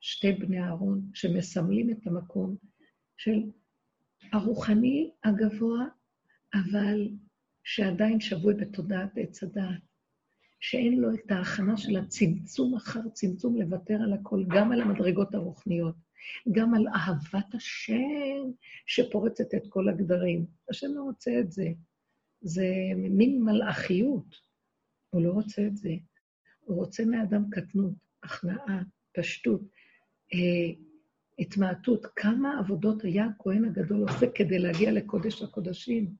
שתי 0.00 0.32
בני 0.32 0.62
אהרון 0.62 1.10
שמסמלים 1.14 1.90
את 1.90 2.06
המקום 2.06 2.56
של 3.16 3.42
הרוחני 4.32 5.10
הגבוה, 5.24 5.84
אבל 6.54 7.08
שעדיין 7.64 8.20
שבוי 8.20 8.54
בתודעת 8.54 9.10
עץ 9.16 9.42
הדעת, 9.42 9.80
שאין 10.60 10.98
לו 10.98 11.14
את 11.14 11.30
ההכנה 11.30 11.76
של 11.76 11.96
הצמצום 11.96 12.74
אחר 12.74 13.08
צמצום 13.12 13.56
לוותר 13.56 13.94
על 13.94 14.12
הכל, 14.12 14.44
גם 14.48 14.72
על 14.72 14.80
המדרגות 14.80 15.34
הרוחניות, 15.34 15.94
גם 16.52 16.74
על 16.74 16.86
אהבת 16.88 17.54
השם 17.54 18.50
שפורצת 18.86 19.54
את 19.54 19.62
כל 19.68 19.88
הגדרים. 19.88 20.46
השם 20.70 20.86
לא 20.94 21.02
רוצה 21.02 21.30
את 21.40 21.52
זה. 21.52 21.68
זה 22.40 22.66
מין 22.96 23.42
מלאכיות. 23.42 24.45
הוא 25.16 25.24
לא 25.24 25.30
רוצה 25.30 25.66
את 25.66 25.76
זה. 25.76 25.90
הוא 26.60 26.76
רוצה 26.76 27.04
מאדם 27.04 27.44
קטנות, 27.50 27.92
הכנעה, 28.22 28.82
פשטות, 29.12 29.60
אה, 30.34 30.74
התמעטות. 31.38 32.06
כמה 32.16 32.58
עבודות 32.58 33.04
היה 33.04 33.26
הכהן 33.26 33.64
הגדול 33.64 34.02
עושה 34.02 34.26
כדי 34.34 34.58
להגיע 34.58 34.92
לקודש 34.92 35.42
הקודשים? 35.42 36.14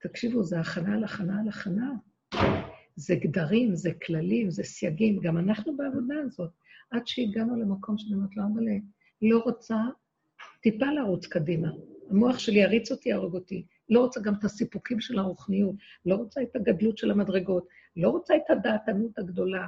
תקשיבו, 0.00 0.42
זה 0.42 0.60
הכנה 0.60 0.94
על 0.94 1.04
הכנה 1.04 1.40
על 1.40 1.48
הכנה. 1.48 1.92
זה 2.96 3.14
גדרים, 3.14 3.74
זה 3.74 3.90
כללים, 4.06 4.50
זה 4.50 4.62
סייגים. 4.62 5.20
גם 5.20 5.38
אנחנו 5.38 5.76
בעבודה 5.76 6.14
הזאת. 6.26 6.50
עד 6.90 7.06
שהגענו 7.06 7.56
למקום 7.56 7.98
שאני 7.98 8.14
אומרת 8.14 8.36
לו, 8.36 8.42
אבל 8.54 8.64
לא 9.22 9.38
רוצה 9.38 9.76
טיפה 10.60 10.86
לרוץ 10.86 11.26
קדימה. 11.26 11.68
המוח 12.10 12.38
שלי 12.38 12.58
יריץ 12.58 12.92
אותי, 12.92 13.08
יהרוג 13.08 13.34
אותי. 13.34 13.66
לא 13.90 14.00
רוצה 14.00 14.20
גם 14.20 14.34
את 14.34 14.44
הסיפוקים 14.44 15.00
של 15.00 15.18
הרוחניות, 15.18 15.74
לא 16.06 16.14
רוצה 16.14 16.42
את 16.42 16.56
הגדלות 16.56 16.98
של 16.98 17.10
המדרגות, 17.10 17.66
לא 17.96 18.10
רוצה 18.10 18.36
את 18.36 18.50
הדעתנות 18.50 19.18
הגדולה. 19.18 19.66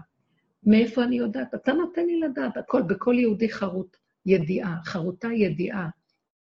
מאיפה 0.66 1.05
אני 1.05 1.16
יודעת? 1.16 1.55
אתה 1.55 1.73
נותן 1.73 2.07
לי 2.07 2.21
לדעת, 2.21 2.57
הכל, 2.57 2.83
בכל 2.83 3.14
יהודי 3.18 3.49
חרוט 3.49 3.97
ידיעה, 4.27 4.77
חרוטה 4.85 5.29
ידיעה. 5.33 5.89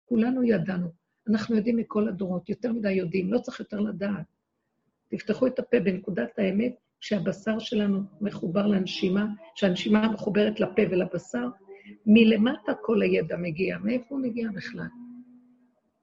כולנו 0.05 0.43
ידענו. 0.43 0.87
אנחנו 1.29 1.55
יודעים 1.55 1.77
מכל 1.77 2.07
הדורות, 2.07 2.49
יותר 2.49 2.73
מדי 2.73 2.91
יודעים, 2.91 3.33
לא 3.33 3.39
צריך 3.39 3.59
יותר 3.59 3.79
לדעת. 3.79 4.25
תפתחו 5.07 5.47
את 5.47 5.59
הפה 5.59 5.79
בנקודת 5.79 6.39
האמת, 6.39 6.75
כשהבשר 6.99 7.59
שלנו 7.59 8.01
מחובר 8.21 8.67
לנשימה, 8.67 9.25
שהנשימה 9.55 10.11
מחוברת 10.11 10.59
לפה 10.59 10.81
ולבשר, 10.91 11.47
מלמטה 12.05 12.71
כל 12.81 13.01
הידע 13.01 13.37
מגיע. 13.37 13.77
מאיפה 13.77 14.05
הוא 14.09 14.19
מגיע 14.19 14.49
בכלל? 14.55 14.87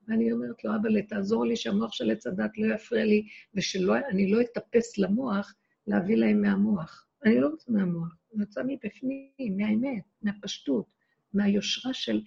ואני 0.09 0.33
אומרת 0.33 0.65
לו, 0.65 0.71
אבל 0.83 1.01
תעזור 1.03 1.47
לי 1.47 1.57
שהמוח 1.57 1.93
של 1.93 2.11
עץ 2.11 2.27
הדת 2.27 2.59
לא 2.59 2.75
יפריע 2.75 3.05
לי, 3.05 3.27
ושאני 3.55 4.31
לא 4.31 4.41
אטפס 4.41 4.99
למוח 4.99 5.55
להביא 5.87 6.17
להם 6.17 6.41
מהמוח. 6.41 7.07
אני 7.25 7.41
לא 7.41 7.49
רוצה 7.49 7.73
מהמוח, 7.73 8.17
אני 8.35 8.45
רוצה 8.45 8.63
מבפנים, 8.67 9.57
מהאמת, 9.57 10.03
מהפשטות, 10.23 10.87
מהיושרה 11.35 11.95
של 11.95 12.21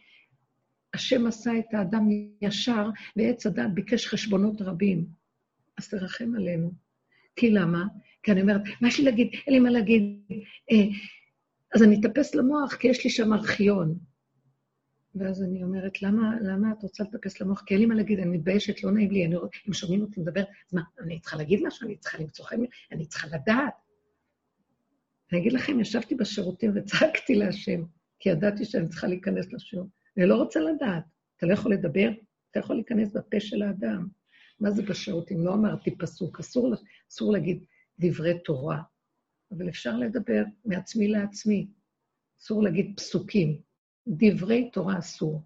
השם 0.93 1.27
עשה 1.27 1.51
את 1.59 1.73
האדם 1.73 2.09
ישר, 2.41 2.89
ועץ 3.15 3.45
הדת 3.45 3.71
ביקש 3.73 4.07
חשבונות 4.07 4.61
רבים. 4.61 5.05
אז 5.77 5.89
תרחם 5.89 6.35
עלינו. 6.35 6.71
כי 7.35 7.51
למה? 7.51 7.85
כי 8.23 8.31
אני 8.31 8.41
אומרת, 8.41 8.61
מה 8.81 8.87
יש 8.87 8.99
לי 8.99 9.05
להגיד? 9.05 9.27
אין 9.47 9.53
לי 9.53 9.59
מה 9.59 9.69
להגיד. 9.69 10.03
אה, 10.71 10.77
אז 11.75 11.83
אני 11.83 11.99
אטפס 11.99 12.35
למוח, 12.35 12.75
כי 12.75 12.87
יש 12.87 13.03
לי 13.03 13.09
שם 13.09 13.33
ארכיון. 13.33 13.99
ואז 15.15 15.43
אני 15.43 15.63
אומרת, 15.63 16.01
למה, 16.01 16.35
למה 16.41 16.71
את 16.71 16.83
רוצה 16.83 17.03
לטפס 17.03 17.41
למוח? 17.41 17.61
כי 17.65 17.73
אין 17.73 17.81
לי 17.81 17.87
מה 17.87 17.95
להגיד, 17.95 18.19
אני 18.19 18.37
מתביישת, 18.37 18.83
לא 18.83 18.91
נעים 18.91 19.11
לי, 19.11 19.25
אני, 19.25 19.35
אם 19.67 19.73
שומעים 19.73 20.01
אותי 20.01 20.19
מדבר, 20.19 20.41
אז 20.41 20.73
מה, 20.73 20.81
אני 20.99 21.19
צריכה 21.19 21.37
להגיד 21.37 21.59
משהו? 21.63 21.87
אני 21.87 21.97
צריכה 21.97 22.17
למצוא 22.17 22.45
חיים? 22.45 22.65
אני 22.91 23.05
צריכה 23.05 23.27
לדעת. 23.27 23.73
אני 25.31 25.41
אגיד 25.41 25.53
לכם, 25.53 25.79
ישבתי 25.79 26.15
בשירותים 26.15 26.71
וצעקתי 26.75 27.35
להשם, 27.35 27.83
כי 28.19 28.29
ידעתי 28.29 28.65
שאני 28.65 28.87
צריכה 28.87 29.07
להיכנס 29.07 29.53
לשיעור. 29.53 29.87
אני 30.17 30.25
לא 30.25 30.35
רוצה 30.35 30.59
לדעת. 30.59 31.03
אתה 31.37 31.45
לא 31.45 31.53
יכול 31.53 31.73
לדבר, 31.73 32.09
אתה 32.51 32.59
יכול 32.59 32.75
להיכנס 32.75 33.13
בפה 33.13 33.39
של 33.39 33.61
האדם. 33.61 34.07
מה 34.59 34.71
זה 34.71 34.83
בשירותים? 34.83 35.45
לא 35.45 35.53
אמרתי 35.53 35.97
פסוק, 35.97 36.39
אסור, 36.39 36.73
אסור 37.11 37.33
להגיד 37.33 37.63
דברי 37.99 38.39
תורה, 38.39 38.81
אבל 39.51 39.69
אפשר 39.69 39.97
לדבר 39.97 40.43
מעצמי 40.65 41.07
לעצמי. 41.07 41.67
אסור 42.41 42.63
להגיד 42.63 42.93
פסוקים. 42.97 43.68
דברי 44.09 44.69
תורה 44.73 44.99
אסור. 44.99 45.41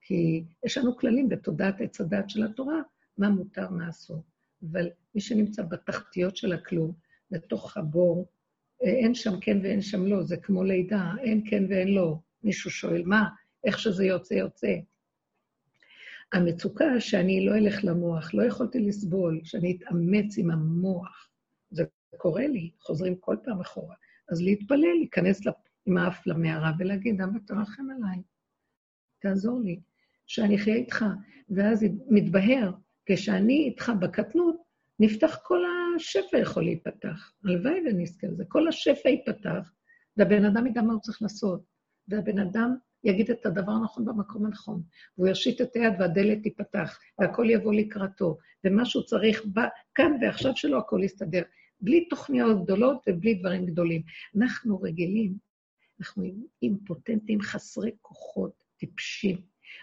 כי 0.00 0.44
יש 0.64 0.78
לנו 0.78 0.96
כללים 0.96 1.28
בתודעת 1.28 1.80
עץ 1.80 2.00
הדת 2.00 2.30
של 2.30 2.44
התורה, 2.44 2.80
מה 3.18 3.28
מותר, 3.28 3.70
מה 3.70 3.88
אסור. 3.88 4.22
אבל 4.70 4.88
מי 5.14 5.20
שנמצא 5.20 5.62
בתחתיות 5.62 6.36
של 6.36 6.52
הכלום, 6.52 6.92
בתוך 7.30 7.76
הבור, 7.76 8.26
אה, 8.84 8.88
אין 8.88 9.14
שם 9.14 9.40
כן 9.40 9.58
ואין 9.62 9.80
שם 9.80 10.06
לא, 10.06 10.22
זה 10.22 10.36
כמו 10.36 10.64
לידה, 10.64 11.12
אין 11.20 11.42
כן 11.50 11.64
ואין 11.68 11.88
לא. 11.88 12.18
מישהו 12.42 12.70
שואל, 12.70 13.02
מה? 13.06 13.28
איך 13.64 13.78
שזה 13.78 14.04
יוצא, 14.04 14.34
יוצא. 14.34 14.74
המצוקה 16.32 17.00
שאני 17.00 17.46
לא 17.46 17.54
אלך 17.54 17.84
למוח, 17.84 18.34
לא 18.34 18.42
יכולתי 18.42 18.80
לסבול, 18.80 19.40
שאני 19.44 19.76
אתאמץ 19.76 20.38
עם 20.38 20.50
המוח. 20.50 21.28
זה 21.70 21.84
קורה 22.16 22.46
לי, 22.46 22.70
חוזרים 22.80 23.16
כל 23.16 23.36
פעם 23.44 23.60
אחורה. 23.60 23.94
אז 24.28 24.42
להתפלל, 24.42 24.94
להיכנס 24.98 25.46
עם 25.86 25.98
האף 25.98 26.26
למערה 26.26 26.72
ולהגיד, 26.78 27.20
אבא 27.20 27.38
תרחם 27.46 27.82
עליי, 27.90 28.22
תעזור 29.20 29.60
לי, 29.60 29.80
שאני 30.26 30.56
אחיה 30.56 30.74
איתך. 30.74 31.04
ואז 31.50 31.84
מתבהר, 32.08 32.72
כשאני 33.06 33.64
איתך 33.64 33.92
בקטנות, 34.00 34.56
נפתח 35.00 35.38
כל 35.42 35.60
השפע 35.96 36.38
יכול 36.38 36.64
להיפתח. 36.64 37.32
הלוואי 37.44 37.80
ונזכה 37.86 38.26
לזה. 38.26 38.44
כל 38.48 38.68
השפע 38.68 39.08
ייפתח, 39.08 39.72
והבן 40.16 40.44
אדם 40.44 40.66
ידע 40.66 40.82
מה 40.82 40.92
הוא 40.92 41.00
צריך 41.00 41.22
לעשות. 41.22 41.64
והבן 42.08 42.38
אדם 42.38 42.76
יגיד 43.04 43.30
את 43.30 43.46
הדבר 43.46 43.72
הנכון 43.72 44.04
במקום 44.04 44.46
הנכון, 44.46 44.82
והוא 45.18 45.28
יושיט 45.28 45.60
את 45.60 45.76
היד 45.76 45.92
והדלת 45.98 46.42
תיפתח, 46.42 46.98
והכל 47.18 47.46
יבוא 47.50 47.74
לקראתו, 47.74 48.38
ומה 48.64 48.84
שהוא 48.84 49.02
צריך 49.02 49.44
בא, 49.46 49.68
כאן 49.94 50.12
ועכשיו 50.20 50.56
שלו 50.56 50.78
הכל 50.78 51.00
יסתדר, 51.04 51.42
בלי 51.80 52.08
תוכניות 52.08 52.64
גדולות 52.64 53.04
ובלי 53.08 53.34
דברים 53.34 53.66
גדולים. 53.66 54.02
אנחנו 54.36 54.80
רגילים, 54.80 55.34
אנחנו 56.00 56.24
אימפוטנטים 56.62 57.40
חסרי 57.40 57.90
כוחות, 58.02 58.64
טיפשים. 58.76 59.36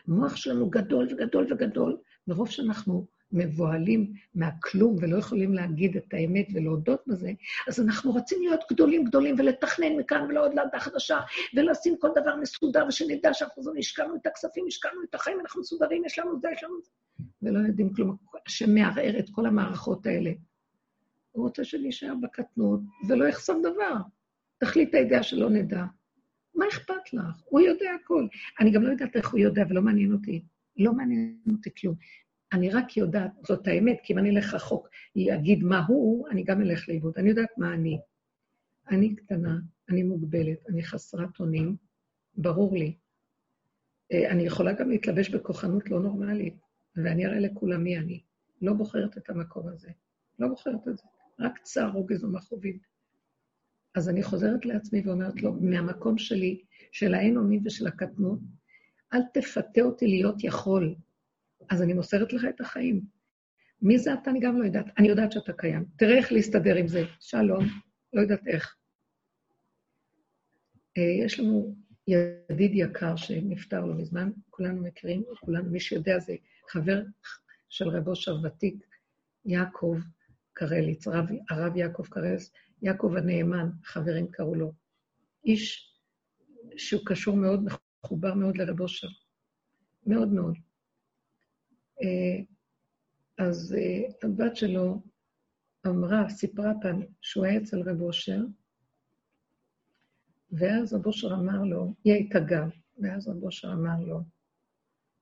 המוח 0.08 0.36
שלנו 0.36 0.70
גדול 0.70 1.08
וגדול 1.12 1.48
וגדול, 1.54 1.98
מרוב 2.28 2.50
שאנחנו 2.50 3.08
מבוהלים 3.32 4.14
מהכלום 4.36 4.96
ולא 5.02 5.18
יכולים 5.18 5.54
להגיד 5.54 5.98
את 5.98 6.14
האמת 6.14 6.48
ולהודות 6.54 7.02
בזה, 7.08 7.32
אז 7.68 7.80
אנחנו 7.80 8.12
רוצים 8.12 8.42
להיות 8.42 8.60
גדולים 8.72 9.04
גדולים 9.04 9.36
ולתכנן 9.40 9.96
מכאן 9.98 10.26
ולעוד 10.30 10.54
לעדה 10.54 10.80
חדשה, 10.80 11.20
ולשים 11.56 11.98
כל 12.00 12.10
דבר 12.16 12.36
מסודר, 12.36 12.86
ושנדע 12.88 13.34
שאנחנו 13.34 13.64
השקענו 13.78 14.16
את 14.16 14.26
הכספים, 14.26 14.66
השקענו 14.68 15.04
את 15.10 15.16
החיים, 15.16 15.40
אנחנו 15.40 15.62
מסודרים, 15.62 16.06
יש 16.06 16.20
לנו 16.20 16.40
זה, 16.40 16.48
יש 16.54 16.64
לנו 16.64 16.82
זה, 16.82 16.92
ולא 17.42 17.60
יודעים 17.60 17.94
כלום. 17.94 18.18
השם 18.48 18.76
מערער 18.76 19.20
את 19.20 19.30
כל 19.32 19.46
המערכות 19.46 20.06
האלה. 20.06 20.32
הוא 21.32 21.46
רוצה 21.46 21.64
שנישאר 21.64 22.14
בקטנות 22.22 22.80
ולא 23.08 23.26
יחסום 23.26 23.62
דבר. 23.62 23.96
תחליט 24.58 24.96
הידיעה 24.96 25.24
שלא 25.24 25.50
נדע. 25.50 25.84
מה 26.56 26.66
אכפת 26.68 27.14
לך? 27.14 27.42
הוא 27.46 27.62
יודע 27.62 27.92
הכל. 28.04 28.28
אני 28.60 28.72
גם 28.72 28.84
לא 28.84 28.90
יודעת 28.90 29.16
איך 29.16 29.32
הוא 29.32 29.40
יודע, 29.40 29.64
ולא 29.70 29.82
מעניין 29.82 30.14
אותי. 30.14 30.44
לא 30.78 30.94
מעניין 30.94 31.38
אותי 31.52 31.70
כלום. 31.82 31.96
אני 32.54 32.70
רק 32.70 32.98
יודעת, 32.98 33.32
זאת 33.48 33.68
האמת, 33.68 34.00
כי 34.04 34.14
אם 34.14 34.18
אני 34.18 34.30
אלך 34.30 34.54
רחוק 34.54 34.90
להגיד 35.16 35.64
מה 35.64 35.86
הוא, 35.88 36.28
אני 36.30 36.44
גם 36.44 36.62
אלך 36.62 36.90
לאיבוד. 36.90 37.14
אני 37.18 37.30
יודעת 37.30 37.58
מה 37.58 37.74
אני. 37.74 38.00
אני 38.90 39.16
קטנה, 39.16 39.58
אני 39.90 40.04
מוגבלת, 40.04 40.70
אני 40.70 40.84
חסרת 40.84 41.40
אונים, 41.40 41.76
ברור 42.38 42.78
לי. 42.78 42.96
אה, 44.12 44.32
אני 44.32 44.44
יכולה 44.44 44.74
גם 44.74 44.90
להתלבש 44.90 45.30
בכוחנות 45.30 45.90
לא 45.90 46.00
נורמלית, 46.00 46.56
ואני 46.96 47.26
אראה 47.26 47.40
לכולם 47.40 47.84
מי 47.84 47.98
אני. 47.98 48.22
לא 48.62 48.74
בוחרת 48.74 49.18
את 49.18 49.30
המקום 49.30 49.68
הזה. 49.68 49.90
לא 50.40 50.48
בוחרת 50.48 50.88
את 50.88 50.98
זה. 50.98 51.04
רק 51.40 51.60
צער, 51.64 51.92
רוגז 51.92 52.24
ומכאובים. 52.24 52.80
אז 53.96 54.10
אני 54.10 54.24
חוזרת 54.24 54.66
לעצמי 54.66 55.02
ואומרת 55.06 55.42
לו, 55.42 55.54
מהמקום 55.54 56.18
שלי, 56.18 56.62
של 56.92 57.14
האין 57.14 57.38
אונים 57.38 57.62
ושל 57.66 57.88
הקטנות, 57.88 58.40
אל 59.14 59.22
תפתה 59.34 59.82
אותי 59.82 60.08
להיות 60.08 60.44
יכול. 60.44 60.96
אז 61.70 61.82
אני 61.82 61.94
מוסרת 61.94 62.34
לך 62.34 62.46
את 62.50 62.62
החיים. 62.62 63.02
מי 63.82 63.98
זה 63.98 64.14
אתה? 64.14 64.32
אני 64.32 64.40
גם 64.40 64.60
לא 64.60 64.66
יודעת. 64.66 64.86
אני 64.98 65.08
יודעת 65.08 65.32
שאתה 65.32 65.54
קיים. 65.54 65.86
תראה 65.98 66.18
איך 66.18 66.32
להסתדר 66.32 66.76
עם 66.76 66.88
זה. 66.88 67.04
שלום, 67.20 67.66
לא 68.14 68.22
יודעת 68.22 68.48
איך. 68.48 68.76
אה, 70.98 71.26
יש 71.26 71.40
לנו 71.40 71.76
ידיד 72.08 72.72
יקר 72.74 73.16
שנפטר 73.16 73.86
לא 73.86 73.96
מזמן, 73.96 74.32
כולנו 74.50 74.82
מכירים, 74.82 75.24
כולנו, 75.40 75.72
מי 75.72 75.80
שיודע 75.80 76.20
זה 76.20 76.36
חבר 76.70 77.04
של 77.70 77.88
רב 77.88 78.08
אושר 78.08 78.36
ותיק, 78.44 78.76
יעקב 79.46 79.98
קרליץ, 80.54 81.08
הרב 81.50 81.76
יעקב 81.76 82.06
קרליץ, 82.10 82.52
יעקב 82.82 83.14
הנאמן, 83.18 83.70
חברים 83.84 84.28
קראו 84.32 84.56
לו. 84.56 84.74
איש 85.46 85.94
שהוא 86.78 87.02
קשור 87.06 87.38
מאוד, 87.38 87.68
מחובר 88.04 88.34
מאוד 88.34 88.58
לרב 88.58 88.82
אושר. 88.82 89.08
מאוד 90.06 90.30
מאוד. 90.30 90.56
אה, 92.02 92.44
אז 93.38 93.76
אה, 93.78 94.28
הבת 94.28 94.56
שלו 94.56 95.02
אמרה, 95.88 96.30
סיפרה 96.30 96.74
פעם 96.82 97.02
שהוא 97.22 97.46
היה 97.46 97.58
אצל 97.58 97.90
רב 97.90 98.02
אושר, 98.02 98.40
ואז 100.52 100.94
רב 100.94 101.06
אושר 101.06 101.34
אמר 101.34 101.64
לו, 101.64 101.94
היא 102.04 102.14
הייתה 102.14 102.40
גם, 102.40 102.70
ואז 103.00 103.28
רב 103.28 103.44
אושר 103.44 103.74
אמר 103.74 104.00
לו, 104.08 104.22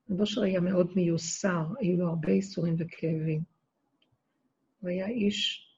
רב 0.09 0.21
אושר 0.21 0.41
היה 0.41 0.59
מאוד 0.59 0.91
מיוסר, 0.95 1.65
היו 1.79 1.97
לו 1.97 2.07
הרבה 2.09 2.31
ייסורים 2.31 2.75
וכאבים. 2.79 3.41
הוא 4.79 4.89
היה 4.89 5.07
איש, 5.07 5.68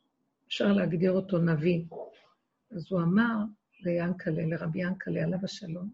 אפשר 0.52 0.74
להגדיר 0.74 1.12
אותו 1.12 1.38
נביא. 1.38 1.84
אז 2.72 2.86
הוא 2.91 3.02
אמר 3.02 3.36
ליענקלה, 3.80 4.45
לרבי 4.45 4.82
ינקלה, 4.82 5.24
עליו 5.24 5.39
השלום, 5.43 5.91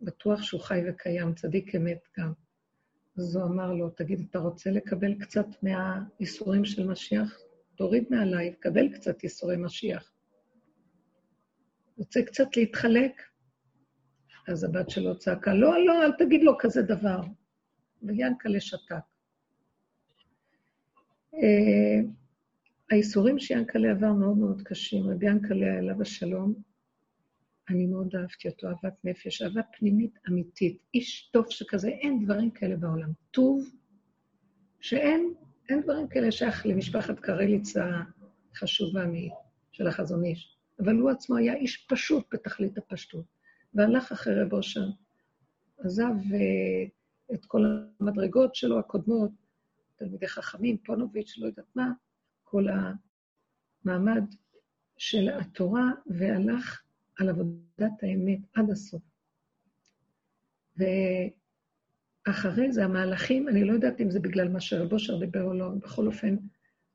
בטוח 0.00 0.42
שהוא 0.42 0.60
חי 0.60 0.80
וקיים, 0.88 1.34
צדיק 1.34 1.74
אמת 1.74 2.08
גם. 2.18 2.32
אז 3.18 3.36
הוא 3.36 3.44
אמר 3.44 3.72
לו, 3.72 3.90
תגיד, 3.90 4.26
אתה 4.30 4.38
רוצה 4.38 4.70
לקבל 4.70 5.14
קצת 5.14 5.46
מהייסורים 5.62 6.64
של 6.64 6.86
משיח? 6.86 7.38
תוריד 7.76 8.04
מעליי, 8.10 8.54
קבל 8.60 8.94
קצת 8.94 9.22
ייסורי 9.22 9.56
משיח. 9.56 10.12
רוצה 11.96 12.22
קצת 12.22 12.56
להתחלק? 12.56 13.22
אז 14.48 14.64
הבת 14.64 14.90
שלו 14.90 15.18
צעקה, 15.18 15.54
לא, 15.54 15.84
לא, 15.84 16.04
אל 16.04 16.12
תגיד 16.18 16.42
לו 16.42 16.58
כזה 16.58 16.82
דבר. 16.82 17.20
ויענקלה 18.02 18.60
שתק. 18.60 18.94
אה, 22.92 22.96
האיסורים 22.96 23.38
שיענקלה 23.38 23.90
עבר 23.90 24.12
מאוד 24.12 24.38
מאוד 24.38 24.62
קשים. 24.62 25.10
רבי 25.10 25.26
יענקלה, 25.26 25.78
עליו 25.78 26.02
השלום, 26.02 26.54
אני 27.68 27.86
מאוד 27.86 28.16
אהבתי 28.16 28.48
אותו, 28.48 28.66
אהבת 28.66 29.04
נפש, 29.04 29.42
אהבה 29.42 29.60
פנימית 29.78 30.18
אמיתית. 30.28 30.78
איש 30.94 31.30
טוב 31.32 31.46
שכזה, 31.50 31.88
אין 31.88 32.24
דברים 32.24 32.50
כאלה 32.50 32.76
בעולם. 32.76 33.10
טוב, 33.30 33.64
שאין, 34.80 35.34
אין 35.68 35.82
דברים 35.82 36.08
כאלה 36.08 36.32
שייך 36.32 36.66
למשפחת 36.66 37.20
קרליץ 37.20 37.74
החשובה 37.76 39.04
של 39.72 39.86
החזון 39.86 40.24
איש. 40.24 40.56
אבל 40.80 40.96
הוא 40.96 41.10
עצמו 41.10 41.36
היה 41.36 41.54
איש 41.54 41.86
פשוט 41.88 42.24
בתכלית 42.32 42.78
הפשטות, 42.78 43.24
והלך 43.74 44.12
אחרי 44.12 44.42
רב 44.42 44.52
אושר. 44.52 44.88
עזב 45.78 46.14
uh, 46.30 47.34
את 47.34 47.44
כל 47.44 47.64
המדרגות 48.00 48.54
שלו 48.54 48.78
הקודמות, 48.78 49.30
תלמידי 49.96 50.28
חכמים, 50.28 50.78
פונוביץ', 50.78 51.38
לא 51.38 51.46
יודעת 51.46 51.66
מה, 51.74 51.92
כל 52.48 52.66
המעמד 53.84 54.24
של 54.98 55.28
התורה, 55.28 55.90
והלך 56.06 56.82
על 57.18 57.28
עבודת 57.28 58.02
האמת 58.02 58.38
עד 58.54 58.70
הסוף. 58.70 59.02
ואחרי 62.26 62.72
זה, 62.72 62.84
המהלכים, 62.84 63.48
אני 63.48 63.64
לא 63.64 63.72
יודעת 63.72 64.00
אם 64.00 64.10
זה 64.10 64.20
בגלל 64.20 64.48
מה 64.48 64.60
שרב 64.60 64.92
אושר 64.92 65.18
דיבר 65.18 65.42
או 65.42 65.54
לא, 65.54 65.68
בכל 65.68 66.06
אופן, 66.06 66.36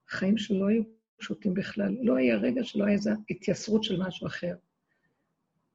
החיים 0.07 0.37
שלו 0.37 0.59
לא 0.59 0.67
היו 0.67 0.83
פשוטים 1.17 1.53
בכלל. 1.53 1.97
לא 2.01 2.15
היה 2.15 2.35
רגע 2.35 2.63
שלא 2.63 2.85
היה 2.85 2.93
איזו 2.93 3.11
התייסרות 3.29 3.83
של 3.83 4.01
משהו 4.01 4.27
אחר. 4.27 4.55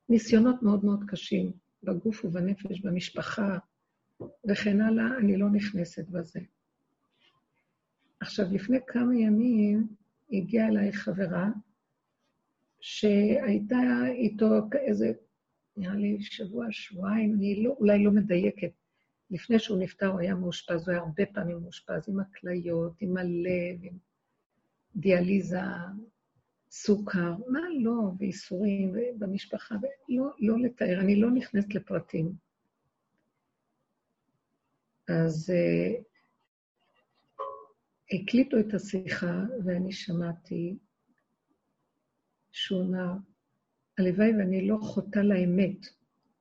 ניסיונות 0.08 0.62
מאוד 0.62 0.84
מאוד 0.84 1.04
קשים, 1.08 1.52
בגוף 1.82 2.24
ובנפש, 2.24 2.80
במשפחה 2.80 3.58
וכן 4.48 4.80
הלאה, 4.80 5.18
אני 5.18 5.36
לא 5.36 5.50
נכנסת 5.50 6.08
בזה. 6.08 6.40
עכשיו, 8.26 8.46
לפני 8.52 8.78
כמה 8.86 9.18
ימים 9.18 9.86
הגיעה 10.32 10.68
אליי 10.68 10.92
חברה 10.92 11.48
שהייתה 12.80 13.76
איתו 14.08 14.46
איזה, 14.74 15.12
נראה 15.76 15.94
לי 15.94 16.20
שבוע, 16.20 16.66
שבועיים, 16.70 17.34
אני 17.34 17.62
לא, 17.62 17.76
אולי 17.78 18.04
לא 18.04 18.10
מדייקת. 18.10 18.70
לפני 19.30 19.58
שהוא 19.58 19.78
נפטר 19.78 20.06
הוא 20.06 20.20
היה 20.20 20.34
מאושפז, 20.34 20.88
הוא 20.88 20.90
היה 20.90 21.02
הרבה 21.02 21.26
פעמים 21.34 21.58
מאושפז, 21.58 22.08
עם 22.08 22.20
הכליות, 22.20 22.92
עם 23.00 23.16
הלב, 23.16 23.82
עם 23.82 23.98
דיאליזה, 24.96 25.60
סוכר, 26.70 27.34
מה 27.48 27.60
לא, 27.80 28.12
ואיסורים, 28.18 28.94
במשפחה, 29.18 29.74
לא, 30.08 30.30
לא 30.38 30.58
לתאר, 30.58 31.00
אני 31.00 31.16
לא 31.16 31.30
נכנסת 31.30 31.74
לפרטים. 31.74 32.32
אז 35.08 35.52
uh, 35.52 36.15
הקליטו 38.12 38.58
את 38.58 38.74
השיחה, 38.74 39.42
ואני 39.64 39.92
שמעתי 39.92 40.76
שהוא 42.52 42.82
אמר, 42.82 43.12
הלוואי 43.98 44.30
ואני 44.38 44.68
לא 44.68 44.78
חוטא 44.82 45.18
לאמת, 45.18 45.86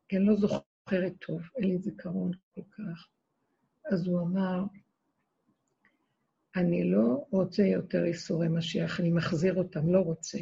כי 0.07 0.17
אני 0.17 0.25
לא 0.25 0.35
זוכרת 0.35 1.13
טוב, 1.19 1.41
אין 1.57 1.69
לי 1.69 1.77
זיכרון 1.77 2.31
כל 2.55 2.61
כך. 2.71 3.07
אז 3.91 4.07
הוא 4.07 4.21
אמר, 4.21 4.63
אני 6.55 6.91
לא 6.91 7.25
רוצה 7.31 7.63
יותר 7.63 8.05
איסורי 8.05 8.47
משיח, 8.47 8.99
אני 8.99 9.11
מחזיר 9.11 9.55
אותם, 9.55 9.93
לא 9.93 9.99
רוצה. 9.99 10.37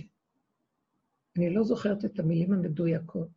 אני 1.37 1.53
לא 1.53 1.63
זוכרת 1.63 2.05
את 2.05 2.19
המילים 2.19 2.53
המדויקות. 2.53 3.27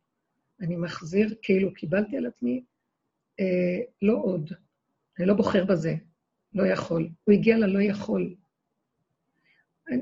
אני 0.61 0.75
מחזיר, 0.75 1.35
כאילו 1.41 1.73
קיבלתי 1.73 2.17
על 2.17 2.25
עצמי, 2.25 2.63
אה, 3.39 3.79
לא 4.01 4.13
עוד. 4.13 4.51
אני 5.19 5.27
לא 5.27 5.33
בוחר 5.33 5.65
בזה, 5.65 5.95
לא 6.57 6.67
יכול. 6.67 7.09
הוא 7.23 7.33
הגיע 7.33 7.57
ללא 7.57 7.81
יכול. 7.81 8.35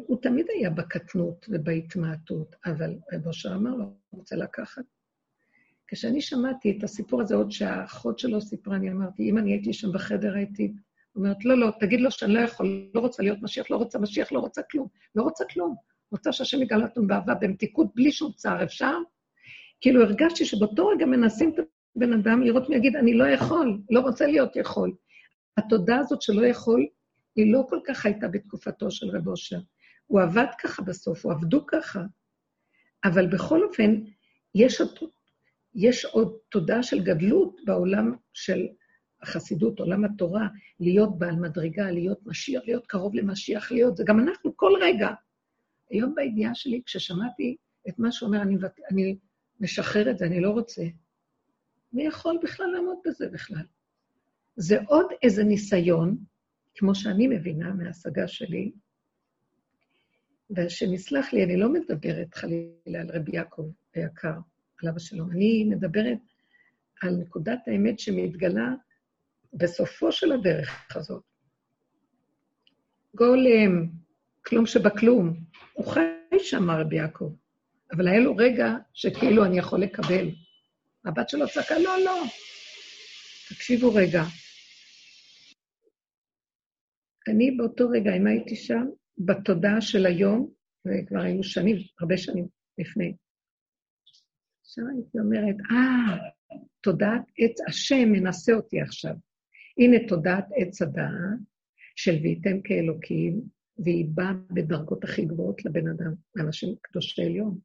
הוא 0.07 0.21
תמיד 0.21 0.45
היה 0.49 0.69
בקטנות 0.69 1.45
ובהתמעטות, 1.49 2.55
אבל 2.65 2.95
רב 3.13 3.27
אושר 3.27 3.55
אמר 3.55 3.75
לו, 3.75 3.83
הוא 4.09 4.19
רוצה 4.19 4.35
לקחת. 4.35 4.83
כשאני 5.87 6.21
שמעתי 6.21 6.77
את 6.77 6.83
הסיפור 6.83 7.21
הזה, 7.21 7.35
עוד 7.35 7.51
שהאחות 7.51 8.19
שלו 8.19 8.41
סיפרה, 8.41 8.75
אני 8.75 8.91
אמרתי, 8.91 9.29
אם 9.29 9.37
אני 9.37 9.51
הייתי 9.51 9.73
שם 9.73 9.91
בחדר, 9.91 10.35
הייתי 10.35 10.73
אומרת, 11.15 11.45
לא, 11.45 11.57
לא, 11.57 11.71
תגיד 11.79 12.01
לו 12.01 12.11
שאני 12.11 12.33
לא 12.33 12.39
יכול, 12.39 12.89
לא 12.93 12.99
רוצה 12.99 13.23
להיות 13.23 13.41
משיח, 13.41 13.71
לא 13.71 13.77
רוצה 13.77 13.99
משיח, 13.99 14.31
לא 14.31 14.39
רוצה 14.39 14.61
כלום, 14.71 14.87
לא 15.15 15.23
רוצה 15.23 15.45
כלום. 15.53 15.75
רוצה 16.11 16.31
שהשם 16.31 16.61
יגאל 16.61 16.83
אותנו 16.83 17.07
באהבה, 17.07 17.33
במתיקות, 17.33 17.87
בלי 17.95 18.11
שום 18.11 18.31
צער, 18.31 18.63
אפשר? 18.63 18.97
כאילו 19.81 20.01
הרגשתי 20.03 20.45
שבאותו 20.45 20.87
רגע 20.87 21.05
מנסים 21.05 21.49
את 21.49 21.65
הבן 21.95 22.13
אדם 22.13 22.41
לראות 22.41 22.69
מי 22.69 22.75
יגיד, 22.75 22.95
אני 22.95 23.13
לא 23.13 23.23
יכול, 23.23 23.79
לא 23.89 23.99
רוצה 23.99 24.27
להיות 24.27 24.55
יכול. 24.55 24.91
התודעה 25.57 25.99
הזאת 25.99 26.21
שלא 26.21 26.45
יכול, 26.45 26.87
היא 27.35 27.53
לא 27.53 27.65
כל 27.69 27.79
כך 27.87 28.05
הייתה 28.05 28.27
בתקופתו 28.27 28.91
של 28.91 29.09
רב 29.09 29.27
אושר. 29.27 29.59
הוא 30.07 30.21
עבד 30.21 30.47
ככה 30.61 30.81
בסוף, 30.81 31.25
הוא 31.25 31.33
עבדו 31.33 31.65
ככה. 31.67 32.01
אבל 33.03 33.27
בכל 33.27 33.63
אופן, 33.63 33.95
יש 34.55 34.81
עוד, 34.81 34.89
יש 35.75 36.05
עוד 36.05 36.37
תודעה 36.49 36.83
של 36.83 37.03
גדלות 37.03 37.61
בעולם 37.65 38.15
של 38.33 38.67
החסידות, 39.21 39.79
עולם 39.79 40.05
התורה, 40.05 40.47
להיות 40.79 41.19
בעל 41.19 41.35
מדרגה, 41.35 41.91
להיות 41.91 42.19
משיח, 42.25 42.61
להיות 42.65 42.87
קרוב 42.87 43.15
למשיח, 43.15 43.71
להיות, 43.71 43.97
זה 43.97 44.03
גם 44.07 44.19
אנחנו 44.19 44.57
כל 44.57 44.71
רגע. 44.81 45.09
היום 45.89 46.15
בידיעה 46.15 46.55
שלי, 46.55 46.81
כששמעתי 46.85 47.55
את 47.89 47.99
מה 47.99 48.11
שהוא 48.11 48.27
אומר, 48.27 48.41
אני, 48.41 48.57
אני 48.91 49.17
משחרר 49.59 50.11
את 50.11 50.17
זה, 50.17 50.25
אני 50.25 50.41
לא 50.41 50.49
רוצה. 50.49 50.83
מי 51.93 52.05
יכול 52.05 52.39
בכלל 52.43 52.67
לעמוד 52.67 52.97
בזה 53.05 53.27
בכלל? 53.27 53.65
זה 54.55 54.77
עוד 54.87 55.05
איזה 55.23 55.43
ניסיון, 55.43 56.17
כמו 56.75 56.95
שאני 56.95 57.27
מבינה 57.27 57.73
מההשגה 57.73 58.27
שלי, 58.27 58.71
והשם 60.49 60.93
יסלח 60.93 61.33
לי, 61.33 61.43
אני 61.43 61.57
לא 61.57 61.69
מדברת 61.69 62.33
חלילה 62.33 63.01
על 63.01 63.09
רבי 63.13 63.35
יעקב 63.35 63.71
היקר, 63.93 64.33
עליו 64.81 64.95
השלום. 64.95 65.31
אני 65.31 65.63
מדברת 65.63 66.17
על 67.01 67.15
נקודת 67.15 67.59
האמת 67.67 67.99
שמתגלה 67.99 68.73
בסופו 69.53 70.11
של 70.11 70.31
הדרך 70.31 70.95
הזאת. 70.95 71.23
גולם, 73.15 73.87
כלום 74.45 74.65
שבכלום, 74.65 75.39
הוא 75.73 75.87
חי 75.87 76.39
שם, 76.39 76.71
רבי 76.71 76.95
יעקב, 76.95 77.33
אבל 77.91 78.07
היה 78.07 78.19
לו 78.19 78.35
רגע 78.35 78.75
שכאילו 78.93 79.45
אני 79.45 79.57
יכול 79.57 79.81
לקבל. 79.81 80.29
הבת 81.05 81.29
שלו 81.29 81.49
צעקה, 81.49 81.79
לא, 81.79 81.97
לא. 82.05 82.23
תקשיבו 83.49 83.93
רגע. 83.93 84.23
אני 87.27 87.51
באותו 87.51 87.89
רגע, 87.89 88.15
אם 88.17 88.27
הייתי 88.27 88.55
שם, 88.55 88.85
בתודעה 89.17 89.81
של 89.81 90.05
היום, 90.05 90.51
וכבר 90.85 91.19
היינו 91.19 91.43
שנים, 91.43 91.75
הרבה 91.99 92.17
שנים 92.17 92.47
לפני, 92.77 93.15
עכשיו 94.61 94.83
הייתי 94.95 95.19
אומרת, 95.19 95.55
אה, 95.71 96.17
תודעת 96.81 97.21
עץ 97.37 97.61
השם 97.67 98.11
מנסה 98.11 98.53
אותי 98.53 98.81
עכשיו. 98.81 99.15
הנה 99.77 100.07
תודעת 100.07 100.45
עץ 100.55 100.81
הדעת 100.81 101.39
של 101.95 102.15
והייתם 102.23 102.61
כאלוקים, 102.63 103.41
והיא 103.77 104.05
באה 104.09 104.33
בדרגות 104.53 105.03
הכי 105.03 105.25
גבוהות 105.25 105.65
לבן 105.65 105.87
אדם, 105.87 106.13
לאנשים 106.35 106.75
קדושי 106.81 107.23
עליון, 107.23 107.59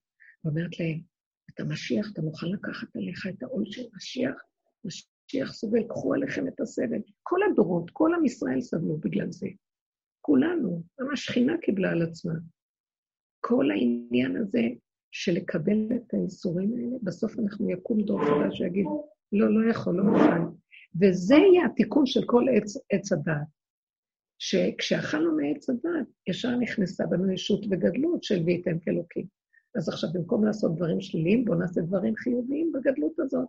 ואומרת 0.45 0.81
להם, 0.81 1.01
אתה 1.55 1.65
משיח, 1.65 2.11
אתה 2.13 2.23
מוכן 2.23 2.47
לקחת 2.47 2.97
עליך 2.97 3.27
את 3.27 3.43
העול 3.43 3.65
של? 3.67 3.83
משיח 3.97 4.43
סובל, 5.47 5.83
קחו 5.89 6.15
עליכם 6.15 6.49
את 6.49 6.61
הסבל. 6.61 6.99
כל 7.23 7.39
הדורות, 7.43 7.91
כל 7.93 8.15
עם 8.15 8.25
ישראל 8.25 8.61
סבלו 8.61 8.97
בגלל 8.97 9.33
זה. 9.33 9.47
כולנו, 10.21 10.83
גם 11.01 11.07
השכינה 11.13 11.59
קיבלה 11.59 11.91
על 11.91 12.03
עצמה. 12.03 12.35
כל 13.41 13.71
העניין 13.71 14.37
הזה 14.37 14.63
של 15.11 15.33
לקבל 15.33 15.89
את 15.97 16.15
האיסורים 16.15 16.73
האלה, 16.75 16.97
בסוף 17.03 17.39
אנחנו 17.39 17.71
יקום 17.71 18.03
דור 18.03 18.21
חדש 18.25 18.59
שיגיד, 18.59 18.87
לא, 19.33 19.55
לא 19.55 19.71
יכול, 19.71 19.97
לא 19.97 20.05
מוכן. 20.05 20.43
וזה 21.01 21.35
יהיה 21.35 21.67
התיקון 21.67 22.07
של 22.07 22.21
כל 22.27 22.45
עץ, 22.57 22.77
עץ 22.91 23.13
הדעת. 23.13 23.47
שכשאכלנו 24.39 25.37
מעץ 25.37 25.71
הדת, 25.71 26.07
ישר 26.29 26.57
נכנסה 26.57 27.07
בנו 27.07 27.33
ישות 27.33 27.67
וגדלות 27.71 28.25
של 28.25 28.43
וייתם 28.45 28.79
כאלוקים. 28.79 29.27
אז 29.77 29.89
עכשיו, 29.89 30.11
במקום 30.13 30.45
לעשות 30.45 30.77
דברים 30.77 31.01
שליליים, 31.01 31.45
בואו 31.45 31.59
נעשה 31.59 31.81
דברים 31.81 32.17
חיוביים 32.17 32.73
בגדלות 32.73 33.19
הזאת. 33.19 33.49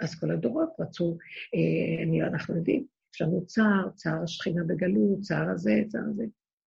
אז 0.00 0.14
כל 0.14 0.30
הדורות 0.30 0.70
רצו, 0.80 1.16
אה, 1.54 2.26
אנחנו 2.26 2.56
יודעים, 2.56 2.86
יש 3.14 3.22
לנו 3.22 3.46
צער, 3.46 3.88
צער 3.94 4.22
השכינה 4.22 4.64
בגלות, 4.64 5.20
צער 5.20 5.50
הזה, 5.50 5.82
צער 5.88 6.02
הזה. 6.10 6.24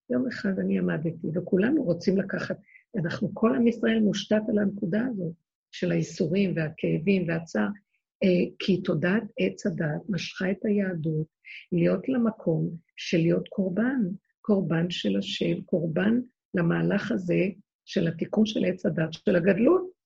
יום 0.09 0.27
אחד 0.27 0.59
אני 0.59 0.79
עמדתי, 0.79 1.27
וכולנו 1.33 1.83
רוצים 1.83 2.17
לקחת, 2.17 2.57
אנחנו, 2.97 3.31
כל 3.33 3.55
עם 3.55 3.67
ישראל 3.67 3.99
מושתת 3.99 4.41
על 4.49 4.59
הנקודה 4.59 5.05
הזאת 5.11 5.33
של 5.71 5.91
האיסורים 5.91 6.53
והכאבים 6.55 7.27
והצער, 7.27 7.67
אה, 8.23 8.49
כי 8.59 8.81
תודעת 8.81 9.23
עץ 9.39 9.65
הדת 9.65 10.01
משכה 10.09 10.51
את 10.51 10.65
היהדות 10.65 11.27
להיות 11.71 12.09
למקום 12.09 12.69
של 12.95 13.17
להיות 13.17 13.47
קורבן, 13.47 14.01
קורבן 14.41 14.89
של 14.89 15.17
השם, 15.17 15.61
קורבן 15.61 16.19
למהלך 16.53 17.11
הזה 17.11 17.45
של 17.85 18.07
התיקון 18.07 18.45
של 18.45 18.65
עץ 18.65 18.85
הדת, 18.85 19.13
של 19.13 19.35
הגדלות. 19.35 19.96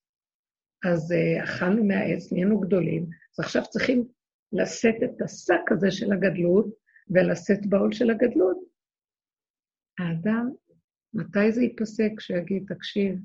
אז 0.84 1.12
uh, 1.12 1.44
אכלנו 1.44 1.84
מהעץ, 1.84 2.32
נהיינו 2.32 2.60
גדולים, 2.60 3.04
אז 3.04 3.40
עכשיו 3.40 3.64
צריכים 3.70 4.08
לשאת 4.54 4.96
את 5.04 5.22
השק 5.22 5.72
הזה 5.72 5.92
של 5.92 6.14
הגדלות 6.14 6.68
ולשאת 7.10 7.66
בעול 7.66 7.94
של 7.94 8.10
הגדלות. 8.10 8.58
האדם, 10.00 10.50
מתי 11.14 11.52
זה 11.52 11.62
ייפסק? 11.62 12.20
שיגיד, 12.20 12.64
תקשיב, 12.68 13.20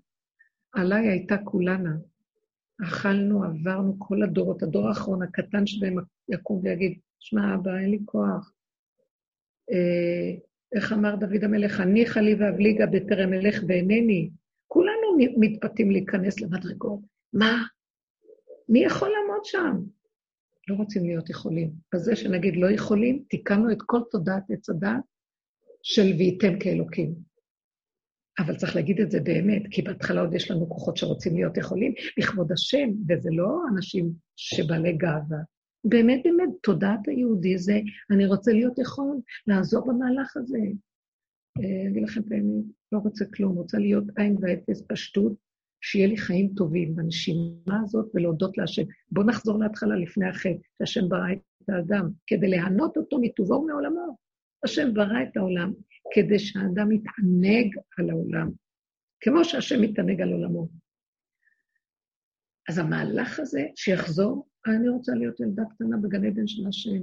עליי 0.72 1.09
הייתה 1.09 1.36
כולנה. 1.44 1.96
אכלנו, 2.82 3.44
עברנו 3.44 3.96
כל 3.98 4.22
הדורות, 4.22 4.62
הדור 4.62 4.88
האחרון, 4.88 5.22
הקטן 5.22 5.66
שבהם 5.66 5.96
יקום 6.28 6.61
ויגיד, 6.64 6.98
שמע, 7.18 7.54
אבא, 7.54 7.76
אין 7.76 7.90
לי 7.90 7.98
כוח. 8.04 8.52
אה, 9.72 10.38
איך 10.74 10.92
אמר 10.92 11.16
דוד 11.16 11.44
המלך, 11.44 11.80
הניחה 11.80 12.20
לי 12.20 12.34
ואבליגה 12.34 12.86
בטרם 12.86 13.32
אלך 13.32 13.62
ואינני. 13.68 14.30
כולנו 14.66 15.36
מתפתים 15.38 15.90
להיכנס 15.90 16.40
למדרגות. 16.40 17.16
מה? 17.33 17.62
מי 18.68 18.85
יכול 18.85 19.09
לעמוד 19.09 19.45
שם? 19.45 19.77
לא 20.68 20.74
רוצים 20.74 21.05
להיות 21.05 21.31
יכולים. 21.31 21.70
בזה 21.95 22.16
שנגיד 22.16 22.57
לא 22.57 22.70
יכולים, 22.70 23.24
תיקנו 23.29 23.72
את 23.72 23.79
כל 23.87 24.01
תודעת 24.11 24.43
עץ 24.51 24.70
הדת 24.70 25.05
של 25.83 26.03
וייתם 26.18 26.59
כאלוקים. 26.61 27.14
אבל 28.39 28.57
צריך 28.57 28.77
להגיד 28.77 29.01
את 29.01 29.11
זה 29.11 29.20
באמת, 29.20 29.62
כי 29.70 29.83
בהתחלה 29.83 30.20
עוד 30.20 30.35
יש 30.35 30.51
לנו 30.51 30.68
כוחות 30.68 30.97
שרוצים 30.97 31.35
להיות 31.35 31.57
יכולים 31.57 31.95
לכבוד 32.18 32.53
השם, 32.53 32.89
וזה 33.09 33.31
לא 33.33 33.61
אנשים 33.74 34.12
שבעלי 34.37 34.93
גאווה. 34.93 35.39
באמת, 35.85 36.20
באמת, 36.24 36.49
תודעת 36.62 37.09
היהודי 37.09 37.59
זה, 37.59 37.81
אני 38.11 38.27
רוצה 38.27 38.53
להיות 38.53 38.79
יכול, 38.79 39.16
לעזור 39.47 39.87
במהלך 39.87 40.37
הזה. 40.37 40.59
אה, 41.59 41.91
אגיד 41.91 42.03
לכם 42.03 42.20
את 42.20 42.33
האמת, 42.33 42.64
לא 42.93 42.99
רוצה 42.99 43.24
כלום, 43.35 43.57
רוצה 43.57 43.79
להיות 43.79 44.05
עין 44.16 44.37
ואפס 44.41 44.83
פשטות, 44.89 45.33
שיהיה 45.89 46.07
לי 46.07 46.16
חיים 46.16 46.51
טובים 46.57 46.97
בנשימה 46.97 47.80
הזאת 47.84 48.11
ולהודות 48.14 48.59
להשם. 48.59 48.82
בואו 49.11 49.26
נחזור 49.26 49.59
להתחלה 49.59 49.97
לפני 49.97 50.28
החטא, 50.28 50.59
שהשם 50.78 51.09
ברא 51.09 51.32
את 51.32 51.68
האדם, 51.68 52.11
כדי 52.26 52.49
להנות 52.49 52.97
אותו 52.97 53.18
מטובו 53.20 53.55
ומעולמו. 53.55 54.16
השם 54.64 54.95
ברא 54.95 55.22
את 55.22 55.37
העולם 55.37 55.72
כדי 56.14 56.39
שהאדם 56.39 56.93
יתענג 56.93 57.76
על 57.99 58.11
העולם, 58.11 58.51
כמו 59.20 59.45
שהשם 59.45 59.80
מתענג 59.82 60.20
על 60.20 60.32
עולמו. 60.32 60.68
אז 62.68 62.78
המהלך 62.78 63.41
הזה, 63.41 63.66
שיחזור, 63.76 64.47
אני 64.66 64.89
רוצה 64.89 65.12
להיות 65.14 65.41
ילדה 65.41 65.62
קטנה 65.74 65.97
בגן 65.97 66.24
עדן 66.24 66.47
של 66.47 66.66
השם, 66.66 67.03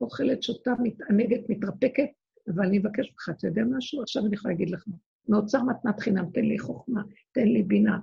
אוכלת, 0.00 0.42
שותה, 0.42 0.72
מתענגת, 0.82 1.40
מתרפקת, 1.48 2.08
אבל 2.54 2.66
אני 2.66 2.78
אבקש 2.78 3.10
ממך, 3.10 3.38
אתה 3.38 3.46
יודע 3.46 3.62
משהו? 3.70 4.02
עכשיו 4.02 4.26
אני 4.26 4.34
יכולה 4.34 4.54
להגיד 4.54 4.70
לך, 4.70 4.84
מאוצר 5.28 5.62
מתנת 5.62 6.00
חינם, 6.00 6.24
תן 6.34 6.44
לי 6.44 6.58
חוכמה, 6.58 7.02
תן 7.32 7.48
לי 7.48 7.62
בינה, 7.62 7.98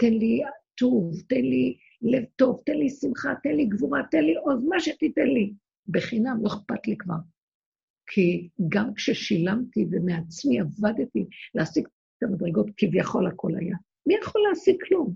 תן 0.00 0.12
לי 0.12 0.42
טוב, 0.78 1.14
תן 1.28 1.40
לי 1.40 1.76
לב 2.02 2.24
טוב, 2.36 2.62
תן 2.66 2.72
לי 2.72 2.90
שמחה, 2.90 3.34
תן 3.42 3.50
לי 3.50 3.66
גבורה, 3.66 4.00
תן 4.10 4.24
לי 4.24 4.36
עוז, 4.36 4.64
מה 4.64 4.80
שתיתן 4.80 5.26
לי. 5.26 5.54
בחינם, 5.88 6.38
לא 6.42 6.48
אכפת 6.48 6.86
לי 6.86 6.96
כבר. 6.98 7.14
כי 8.06 8.48
גם 8.68 8.94
כששילמתי 8.94 9.86
ומעצמי 9.90 10.60
עבדתי 10.60 11.26
להשיג 11.54 11.86
את 11.86 12.22
המדרגות, 12.22 12.66
כביכול 12.76 13.26
הכל 13.26 13.56
היה. 13.56 13.76
מי 14.06 14.14
יכול 14.14 14.42
להשיג 14.48 14.76
כלום? 14.88 15.14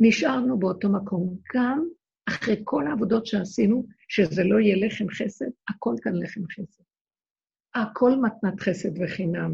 נשארנו 0.00 0.58
באותו 0.58 0.88
מקום. 0.88 1.38
גם 1.54 1.88
אחרי 2.28 2.60
כל 2.64 2.86
העבודות 2.86 3.26
שעשינו, 3.26 3.86
שזה 4.08 4.44
לא 4.44 4.60
יהיה 4.60 4.86
לחם 4.86 5.08
חסד, 5.08 5.50
הכל 5.68 5.94
כאן 6.02 6.12
לחם 6.22 6.40
חסד. 6.52 6.82
הכל 7.74 8.10
מתנת 8.22 8.60
חסד 8.60 9.02
וחינם. 9.02 9.52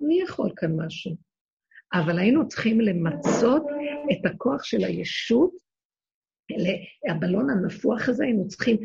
מי 0.00 0.22
יכול 0.22 0.52
כאן 0.56 0.70
משהו? 0.76 1.16
אבל 1.94 2.18
היינו 2.18 2.48
צריכים 2.48 2.80
למצות 2.80 3.62
את 4.12 4.26
הכוח 4.26 4.64
של 4.64 4.84
הישות, 4.84 5.52
הבלון 7.10 7.50
הנפוח 7.50 8.08
הזה, 8.08 8.24
היינו 8.24 8.48
צריכים, 8.48 8.76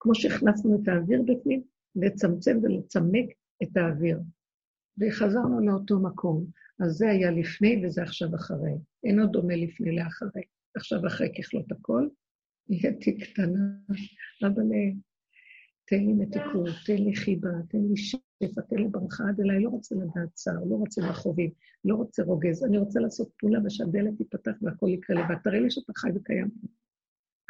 כמו 0.00 0.14
שהכנסנו 0.14 0.80
את 0.82 0.88
האוויר 0.88 1.22
בפנים, 1.22 1.62
לצמצם 1.96 2.58
ולצמק 2.62 3.26
את 3.62 3.76
האוויר. 3.76 4.18
וחזרנו 5.00 5.60
לאותו 5.60 5.98
מקום. 5.98 6.46
אז 6.80 6.92
זה 6.92 7.10
היה 7.10 7.30
לפני 7.30 7.82
וזה 7.84 8.02
עכשיו 8.02 8.34
אחרי. 8.34 8.72
אינו 9.04 9.26
דומה 9.26 9.56
לפני 9.56 9.96
לאחרי. 9.96 10.42
עכשיו 10.76 11.06
אחרי 11.06 11.28
ככלות 11.38 11.72
הכל, 11.72 12.08
נהייתי 12.68 13.18
קטנה, 13.18 13.68
אבל 14.42 14.62
תן 15.84 15.96
לי 15.96 16.12
מתיקות, 16.12 16.68
תן 16.86 16.96
לי 16.96 17.16
חיבה, 17.16 17.50
תן 17.68 17.78
לי 17.78 17.96
שפע, 18.42 18.60
תן 18.60 18.76
לי 18.76 18.88
ברכה 18.88 19.24
עד 19.28 19.40
אליי, 19.40 19.62
לא 19.62 19.68
רוצה 19.68 19.94
לדעת 19.94 20.34
צער, 20.34 20.64
לא 20.64 20.76
רוצה 20.76 21.10
מכאובים, 21.10 21.50
לא 21.84 21.94
רוצה 21.94 22.22
רוגז, 22.22 22.64
אני 22.64 22.78
רוצה 22.78 23.00
לעשות 23.00 23.30
פעולה 23.38 23.58
ושהדלת 23.64 24.16
תיפתח 24.16 24.52
והכל 24.62 24.88
יקרה 24.88 25.16
לבד. 25.16 25.34
תראה 25.44 25.60
לי 25.60 25.70
שאתה 25.70 25.92
חי 25.96 26.08
וקיים. 26.14 26.50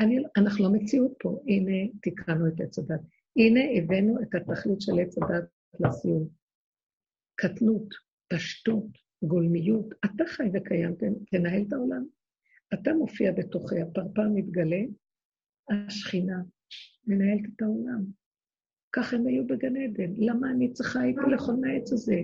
אני, 0.00 0.18
אנחנו 0.36 0.64
לא 0.64 0.72
מציאות 0.72 1.12
פה, 1.20 1.42
הנה 1.46 1.92
תיקנו 2.02 2.48
את 2.48 2.60
עץ 2.60 2.78
הדת. 2.78 3.00
הנה 3.36 3.60
הבאנו 3.78 4.22
את 4.22 4.34
התכלית 4.34 4.80
של 4.80 4.92
עץ 5.00 5.18
הדת 5.18 5.44
לסיום. 5.80 6.28
קטנות, 7.34 7.94
פשטות, 8.28 8.86
גולמיות. 9.22 9.94
אתה 10.04 10.24
חי 10.26 10.50
וקיים, 10.54 10.94
תנהל 11.30 11.62
את 11.68 11.72
העולם. 11.72 12.04
אתה 12.74 12.94
מופיע 12.94 13.32
בתוכי, 13.32 13.80
הפרפר 13.80 14.28
מתגלה, 14.34 14.80
השכינה 15.70 16.42
מנהלת 17.06 17.42
את 17.56 17.62
העולם. 17.62 18.19
ככה 18.92 19.16
הם 19.16 19.26
היו 19.26 19.46
בגן 19.46 19.76
עדן. 19.76 20.12
למה 20.18 20.50
אני 20.50 20.72
צריכה 20.72 21.00
לאכול 21.30 21.54
מהעץ 21.54 21.92
הזה? 21.92 22.20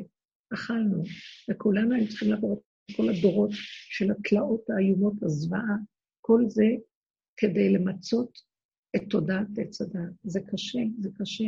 אכלנו. 0.54 1.02
וכולנו 1.50 1.94
היינו 1.94 2.08
צריכים 2.08 2.30
לעבור 2.30 2.62
את 2.90 2.96
כל 2.96 3.08
הדורות 3.08 3.50
של 3.90 4.10
התלאות 4.10 4.70
האיומות, 4.70 5.22
הזוועה, 5.22 5.76
כל 6.20 6.42
זה 6.48 6.66
כדי 7.36 7.72
למצות 7.72 8.38
את 8.96 9.02
תודעת 9.10 9.46
עץ 9.58 9.80
הדת. 9.80 10.12
זה 10.24 10.40
קשה, 10.40 10.78
זה 10.98 11.08
קשה. 11.18 11.44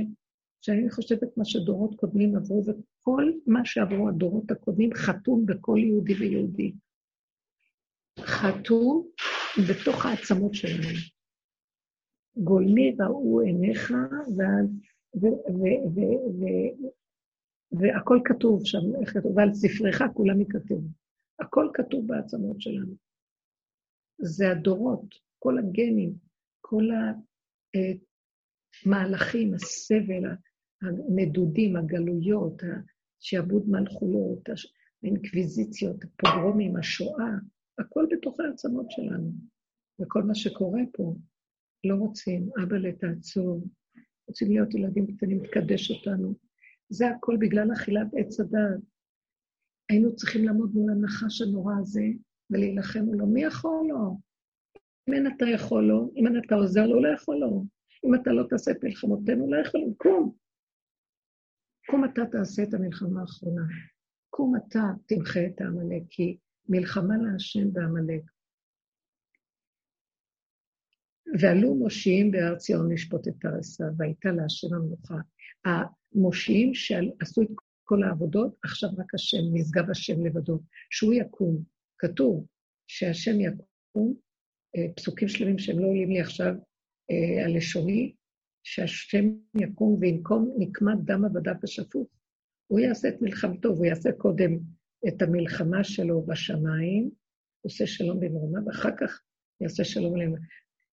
כשאני 0.62 0.90
חושבת 0.90 1.36
מה 1.36 1.44
שדורות 1.44 1.94
קודמים 1.94 2.36
עברו, 2.36 2.64
וכל 2.66 3.32
מה 3.46 3.64
שעברו 3.64 4.08
הדורות 4.08 4.50
הקודמים 4.50 4.90
חתום 4.94 5.46
בכל 5.46 5.78
יהודי 5.78 6.14
ויהודי. 6.14 6.72
חתום 8.20 9.08
בתוך 9.68 10.06
העצמות 10.06 10.54
שלנו. 10.54 10.98
גולמי 12.36 12.96
ראו 13.00 13.40
עיניך, 13.40 13.92
והכל 17.72 18.20
כתוב 18.24 18.60
שם, 18.64 18.78
איך 19.00 19.12
כתוב, 19.12 19.36
ועל 19.36 19.54
ספריך 19.54 20.04
כולם 20.14 20.40
ייכתבו. 20.40 20.80
הכל 21.40 21.70
כתוב 21.74 22.06
בעצמות 22.06 22.60
שלנו. 22.60 22.94
זה 24.18 24.50
הדורות, 24.50 25.14
כל 25.38 25.58
הגנים, 25.58 26.14
כל 26.60 26.84
המהלכים, 28.84 29.54
הסבל, 29.54 30.24
הנדודים, 30.82 31.76
הגלויות, 31.76 32.62
השעבוד 33.20 33.68
מלכויות, 33.68 34.48
האינקוויזיציות, 35.02 35.96
הפוגרומים, 36.04 36.76
השואה, 36.76 37.30
הכל 37.78 38.06
בתוך 38.10 38.40
העצמות 38.40 38.90
שלנו. 38.90 39.32
וכל 40.00 40.22
מה 40.22 40.34
שקורה 40.34 40.80
פה, 40.92 41.14
לא 41.84 41.94
רוצים, 41.94 42.48
אבא 42.62 42.76
לתעצור, 42.76 43.62
רוצים 44.28 44.50
להיות 44.50 44.74
ילדים 44.74 45.06
קטנים, 45.16 45.46
תקדש 45.46 45.90
אותנו. 45.90 46.34
זה 46.88 47.08
הכל 47.08 47.36
בגלל 47.40 47.72
אכילת 47.72 48.06
עץ 48.16 48.40
הדעת. 48.40 48.80
היינו 49.88 50.16
צריכים 50.16 50.44
לעמוד 50.44 50.74
מול 50.74 50.92
הנחש 50.92 51.42
הנורא 51.42 51.74
הזה 51.80 52.04
ולהילחם 52.50 53.00
מולו. 53.00 53.26
מי 53.26 53.42
יכול 53.42 53.86
לו? 53.88 54.18
אם 55.08 55.14
אין 55.14 55.26
אתה 55.26 55.46
יכול 55.46 55.84
לו, 55.84 56.12
אם 56.16 56.26
אין 56.26 56.42
אתה 56.46 56.54
עוזר 56.54 56.86
לו, 56.86 57.02
לא 57.02 57.08
יכול 57.08 57.36
לו. 57.36 57.64
אם 58.04 58.14
אתה 58.14 58.32
לא 58.32 58.42
תעשה 58.50 58.70
את 58.70 58.84
מלחמותינו, 58.84 59.50
לא 59.50 59.56
יכול 59.60 59.80
לו. 59.80 59.94
קום. 59.96 60.34
קום 61.86 62.04
אתה 62.04 62.22
תעשה 62.32 62.62
את 62.62 62.74
המלחמה 62.74 63.20
האחרונה. 63.20 63.62
קום 64.30 64.56
אתה 64.56 64.80
תמחה 65.06 65.46
את 65.46 65.60
העמלק, 65.60 66.02
כי 66.10 66.36
מלחמה 66.68 67.16
להשם 67.16 67.72
בעמלק. 67.72 68.22
ועלו 71.40 71.74
מושיעים 71.74 72.30
בהר 72.30 72.54
ציון 72.54 72.92
לשפוט 72.92 73.28
את 73.28 73.44
הרסה, 73.44 73.84
והייתה 73.96 74.32
להשם 74.32 74.74
המנוחה. 74.74 75.14
המושיעים 75.64 76.74
שעשו 76.74 77.42
את 77.42 77.48
כל 77.84 78.02
העבודות, 78.02 78.56
עכשיו 78.62 78.90
רק 78.98 79.14
השם, 79.14 79.42
נשגב 79.52 79.90
השם 79.90 80.26
לבדו, 80.26 80.60
שהוא 80.90 81.14
יקום. 81.14 81.62
כתוב 81.98 82.46
שהשם 82.86 83.40
יקום, 83.40 84.14
אה, 84.76 84.92
פסוקים 84.96 85.28
שלמים 85.28 85.58
שהם 85.58 85.78
לא 85.78 85.86
עולים 85.86 86.10
לי 86.10 86.20
עכשיו 86.20 86.54
אה, 87.10 87.44
על 87.44 87.56
לשוני, 87.56 88.14
שהשם 88.62 89.30
יקום 89.60 89.98
וינקום 90.00 90.54
נקמת 90.58 91.04
דם 91.04 91.24
עבדיו 91.24 91.54
ושפוך. 91.62 92.08
הוא 92.66 92.80
יעשה 92.80 93.08
את 93.08 93.22
מלחמתו, 93.22 93.68
והוא 93.74 93.86
יעשה 93.86 94.12
קודם 94.12 94.58
את 95.08 95.22
המלחמה 95.22 95.84
שלו 95.84 96.22
בשמיים, 96.22 97.10
עושה 97.60 97.86
שלום 97.86 98.20
במרומה, 98.20 98.58
ואחר 98.66 98.90
כך 99.00 99.20
יעשה 99.60 99.84
שלום 99.84 100.16
להם. 100.16 100.34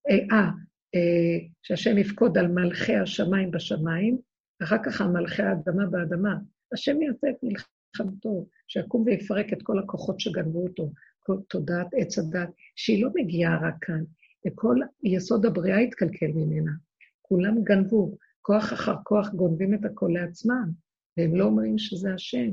אה, 0.09 0.37
אה, 0.37 0.49
אה, 0.95 1.47
שהשם 1.63 1.97
יפקוד 1.97 2.37
על 2.37 2.47
מלכי 2.47 2.95
השמיים 2.95 3.51
בשמיים, 3.51 4.17
ואחר 4.59 4.77
כך 4.85 5.01
על 5.01 5.07
מלכי 5.07 5.43
האדמה 5.43 5.85
באדמה. 5.85 6.35
השם 6.73 7.01
יעשה 7.01 7.29
את 7.29 7.35
מלחמתו, 7.43 8.47
שיקום 8.67 9.03
ויפרק 9.05 9.53
את 9.53 9.61
כל 9.63 9.79
הכוחות 9.79 10.19
שגנבו 10.19 10.63
אותו, 10.63 10.91
כל 11.19 11.37
תודעת 11.49 11.87
עץ 11.93 12.19
הדת, 12.19 12.49
שהיא 12.75 13.03
לא 13.03 13.09
מגיעה 13.15 13.67
רק 13.67 13.75
כאן, 13.81 14.03
וכל 14.47 14.75
יסוד 15.03 15.45
הבריאה 15.45 15.77
התקלקל 15.77 16.31
ממנה. 16.35 16.71
כולם 17.21 17.63
גנבו, 17.63 18.17
כוח 18.41 18.73
אחר 18.73 18.95
כוח 19.03 19.29
גונבים 19.29 19.73
את 19.73 19.85
הכל 19.85 20.11
לעצמם, 20.13 20.69
והם 21.17 21.35
לא 21.35 21.45
אומרים 21.45 21.77
שזה 21.77 22.13
השם. 22.13 22.49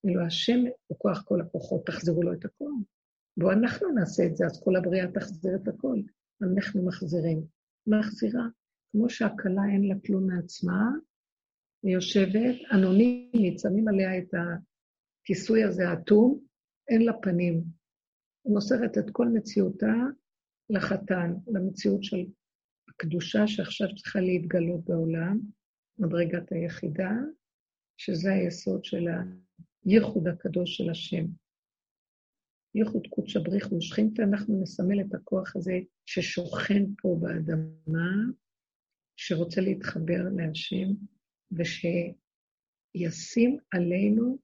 כאילו 0.00 0.26
השם 0.26 0.60
הוא 0.86 0.98
כוח 0.98 1.22
כל 1.24 1.40
הכוחות, 1.40 1.86
תחזירו 1.86 2.22
לו 2.22 2.32
את 2.32 2.44
הכל. 2.44 2.70
בואו 3.36 3.52
אנחנו 3.52 3.88
נעשה 3.92 4.26
את 4.26 4.36
זה, 4.36 4.46
אז 4.46 4.62
כל 4.64 4.76
הבריאה 4.76 5.06
תחזיר 5.12 5.54
את 5.62 5.68
הכל. 5.68 5.98
אנחנו 6.42 6.86
מחזירים. 6.86 7.42
מחזירה, 7.86 8.44
כמו 8.92 9.10
שהכלה 9.10 9.62
אין 9.72 9.88
לה 9.88 9.94
כלום 10.06 10.26
מעצמה, 10.26 10.90
היא 11.82 11.94
יושבת, 11.94 12.56
אנונימית, 12.72 13.58
שמים 13.58 13.88
עליה 13.88 14.18
את 14.18 14.34
הכיסוי 14.34 15.64
הזה 15.64 15.88
האטום, 15.88 16.40
אין 16.88 17.02
לה 17.02 17.12
פנים. 17.22 17.54
היא 18.44 18.52
מוסרת 18.52 18.98
את 18.98 19.10
כל 19.12 19.28
מציאותה 19.28 19.94
לחתן, 20.70 21.34
למציאות 21.46 22.04
של 22.04 22.24
הקדושה 22.88 23.46
שעכשיו 23.46 23.88
צריכה 23.96 24.20
להתגלות 24.20 24.84
בעולם, 24.84 25.40
מדרגת 25.98 26.52
היחידה, 26.52 27.10
שזה 27.96 28.32
היסוד 28.32 28.84
של 28.84 29.06
הייחוד 29.84 30.28
הקדוש 30.28 30.76
של 30.76 30.90
השם. 30.90 31.24
ייחוד 32.74 33.06
קודשא 33.10 33.40
בריחו 33.40 33.74
ושכינתא, 33.74 34.22
אנחנו 34.22 34.62
נסמל 34.62 35.00
את 35.00 35.14
הכוח 35.14 35.56
הזה 35.56 35.78
ששוכן 36.06 36.82
פה 37.02 37.18
באדמה, 37.20 38.12
שרוצה 39.16 39.60
להתחבר 39.60 40.22
להשם, 40.36 40.88
ושישים 42.94 43.58
עלינו 43.70 44.38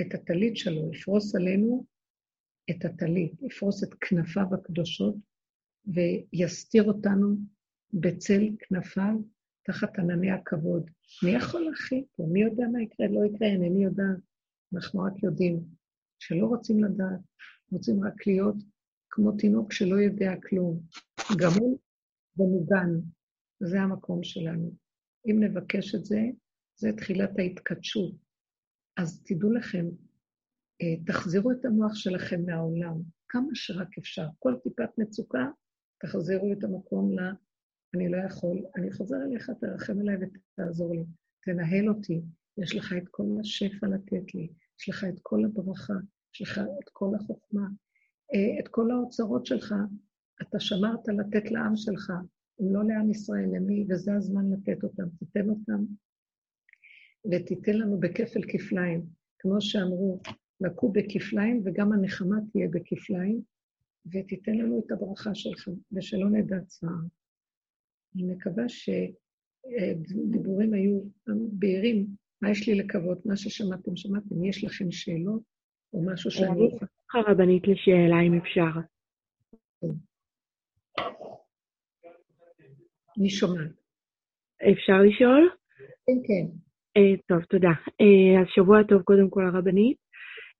את 0.00 0.14
הטלית 0.14 0.56
שלו, 0.56 0.94
יפרוס 0.94 1.34
עלינו 1.34 1.84
את 2.70 2.84
הטלית, 2.84 3.42
יפרוס 3.42 3.84
את 3.84 3.94
כנפיו 4.00 4.54
הקדושות, 4.54 5.14
ויסתיר 5.86 6.82
אותנו 6.82 7.36
בצל 7.92 8.42
כנפיו 8.58 9.14
תחת 9.62 9.98
ענני 9.98 10.30
הכבוד. 10.30 10.90
מי 11.22 11.30
יכול 11.30 11.60
להכיל 11.60 12.04
פה? 12.16 12.26
מי 12.32 12.42
יודע 12.42 12.64
מה 12.72 12.82
יקרה? 12.82 13.06
לא 13.08 13.24
יקרה, 13.24 13.48
אינני 13.48 13.84
יודעת. 13.84 14.18
אנחנו 14.74 15.00
רק 15.00 15.22
יודעים. 15.22 15.83
שלא 16.26 16.46
רוצים 16.46 16.84
לדעת, 16.84 17.20
רוצים 17.70 18.04
רק 18.04 18.26
להיות 18.26 18.56
כמו 19.10 19.32
תינוק 19.32 19.72
שלא 19.72 19.96
יודע 19.96 20.32
כלום, 20.48 20.80
גמול 21.40 21.76
ומוגן. 22.38 22.90
זה 23.60 23.80
המקום 23.80 24.22
שלנו. 24.22 24.74
אם 25.26 25.42
נבקש 25.44 25.94
את 25.94 26.04
זה, 26.04 26.20
זה 26.76 26.92
תחילת 26.96 27.38
ההתקדשות. 27.38 28.14
אז 28.96 29.22
תדעו 29.24 29.52
לכם, 29.52 29.86
אה, 30.82 31.04
תחזירו 31.06 31.50
את 31.50 31.64
המוח 31.64 31.94
שלכם 31.94 32.40
מהעולם, 32.46 33.02
כמה 33.28 33.48
שרק 33.54 33.98
אפשר. 33.98 34.26
כל 34.38 34.54
טיפת 34.62 34.98
מצוקה, 34.98 35.46
תחזירו 36.00 36.52
את 36.52 36.64
המקום 36.64 37.18
ל... 37.18 37.32
אני 37.94 38.08
לא 38.08 38.16
יכול, 38.26 38.64
אני 38.76 38.92
חוזר 38.92 39.16
אליך, 39.16 39.50
תרחם 39.60 40.00
עליי 40.00 40.16
ותעזור 40.16 40.94
לי. 40.94 41.04
תנהל 41.44 41.88
אותי, 41.88 42.20
יש 42.58 42.76
לך 42.76 42.94
את 42.98 43.08
כל 43.10 43.26
השפע 43.40 43.86
לתת 43.86 44.34
לי, 44.34 44.48
יש 44.80 44.88
לך 44.88 45.04
את 45.04 45.20
כל 45.22 45.44
הברכה, 45.44 45.94
יש 46.34 46.42
לך 46.42 46.58
את 46.58 46.88
כל 46.92 47.14
החוכמה, 47.14 47.66
אה, 48.34 48.60
את 48.60 48.68
כל 48.68 48.90
האוצרות 48.90 49.46
שלך, 49.46 49.74
אתה 50.42 50.60
שמרת 50.60 51.08
לתת 51.08 51.50
לעם 51.50 51.76
שלך, 51.76 52.12
אם 52.60 52.74
לא 52.74 52.84
לעם 52.84 53.10
ישראל, 53.10 53.48
למי, 53.56 53.86
וזה 53.88 54.14
הזמן 54.14 54.52
לתת 54.52 54.84
אותם. 54.84 55.08
תיתן 55.18 55.48
אותם 55.48 55.84
ותיתן 57.32 57.78
לנו 57.78 58.00
בכפל 58.00 58.40
כפליים, 58.48 59.06
כמו 59.38 59.60
שאמרו, 59.60 60.20
לקו 60.60 60.92
בכפליים 60.92 61.62
וגם 61.64 61.92
הנחמה 61.92 62.36
תהיה 62.52 62.68
בכפליים, 62.68 63.42
ותיתן 64.12 64.54
לנו 64.54 64.82
את 64.86 64.92
הברכה 64.92 65.34
שלך, 65.34 65.68
ושלא 65.92 66.30
נדע 66.30 66.60
צער. 66.60 66.90
אני 68.14 68.24
מקווה 68.24 68.64
שדיבורים 68.68 70.74
היו 70.74 71.00
בהירים 71.52 72.06
מה 72.44 72.50
יש 72.50 72.68
לי 72.68 72.74
לקוות? 72.74 73.26
מה 73.26 73.36
ששמעתם, 73.36 73.96
שמעתם. 73.96 74.44
יש 74.44 74.64
לכם 74.64 74.90
שאלות 74.90 75.42
או 75.92 75.98
משהו 76.12 76.30
שאני? 76.30 76.50
אני 76.50 76.78
צריכה 76.78 77.30
רבנית 77.30 77.62
לשאלה, 77.68 78.20
אם 78.26 78.34
אפשר. 78.34 78.80
אני 83.18 83.30
שומעת. 83.30 83.70
אפשר 84.72 84.98
לשאול? 85.06 85.50
כן, 86.06 86.18
כן. 86.26 86.46
Uh, 86.98 87.20
טוב, 87.28 87.44
תודה. 87.44 87.72
Uh, 87.88 88.40
אז 88.40 88.46
שבוע 88.54 88.82
טוב 88.88 89.02
קודם 89.02 89.30
כל 89.30 89.46
הרבנית. 89.46 89.98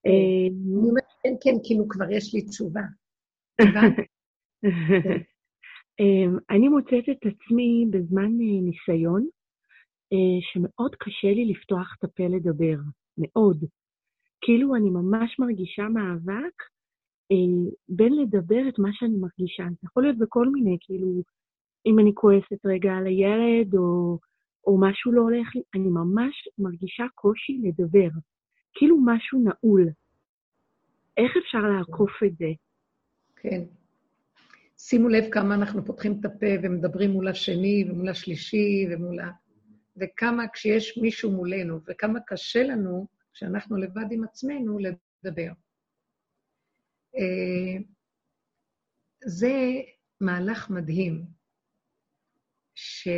Uh, 0.06 0.10
אני 0.50 0.88
אומרת 0.88 1.04
כן, 1.22 1.34
כן, 1.42 1.56
כאילו 1.64 1.88
כבר 1.88 2.10
יש 2.10 2.34
לי 2.34 2.42
תשובה. 2.42 2.82
אני 6.50 6.68
מוצאת 6.68 7.08
את 7.10 7.26
עצמי 7.26 7.86
בזמן 7.90 8.30
ניסיון, 8.38 9.28
שמאוד 10.40 10.94
קשה 10.94 11.28
לי 11.28 11.44
לפתוח 11.44 11.96
את 11.98 12.04
הפה 12.04 12.24
לדבר, 12.26 12.76
מאוד. 13.18 13.64
כאילו 14.40 14.76
אני 14.76 14.90
ממש 14.90 15.38
מרגישה 15.38 15.82
מאבק 15.82 16.62
בין 17.88 18.12
לדבר 18.12 18.68
את 18.68 18.78
מה 18.78 18.88
שאני 18.92 19.16
מרגישה. 19.16 19.64
זה 19.70 19.78
יכול 19.84 20.02
להיות 20.02 20.18
בכל 20.18 20.48
מיני, 20.48 20.76
כאילו, 20.80 21.22
אם 21.86 21.98
אני 21.98 22.10
כועסת 22.14 22.66
רגע 22.66 22.92
על 22.92 23.06
הילד, 23.06 23.74
או, 23.74 24.18
או 24.66 24.80
משהו 24.80 25.12
לא 25.12 25.20
הולך 25.20 25.56
לי, 25.56 25.62
אני 25.74 25.88
ממש 25.88 26.48
מרגישה 26.58 27.04
קושי 27.14 27.60
לדבר. 27.62 28.08
כאילו 28.74 28.96
משהו 29.04 29.44
נעול. 29.44 29.88
איך 31.16 31.36
אפשר 31.36 31.58
לעקוף 31.58 32.22
את 32.26 32.36
זה? 32.36 32.48
כן. 33.36 33.62
שימו 34.78 35.08
לב 35.08 35.24
כמה 35.30 35.54
אנחנו 35.54 35.84
פותחים 35.84 36.12
את 36.20 36.24
הפה 36.24 36.46
ומדברים 36.62 37.10
מול 37.10 37.28
השני 37.28 37.84
ומול 37.90 38.08
השלישי 38.08 38.86
ומול 38.90 39.20
ה... 39.20 39.30
וכמה 39.96 40.48
כשיש 40.52 40.98
מישהו 40.98 41.30
מולנו, 41.30 41.80
וכמה 41.86 42.20
קשה 42.26 42.62
לנו, 42.62 43.06
כשאנחנו 43.32 43.76
לבד 43.76 44.12
עם 44.12 44.24
עצמנו, 44.24 44.78
לדבר. 44.78 45.52
אה, 47.16 47.76
זה 49.24 49.52
מהלך 50.20 50.70
מדהים, 50.70 51.26
שאגיד 52.74 53.10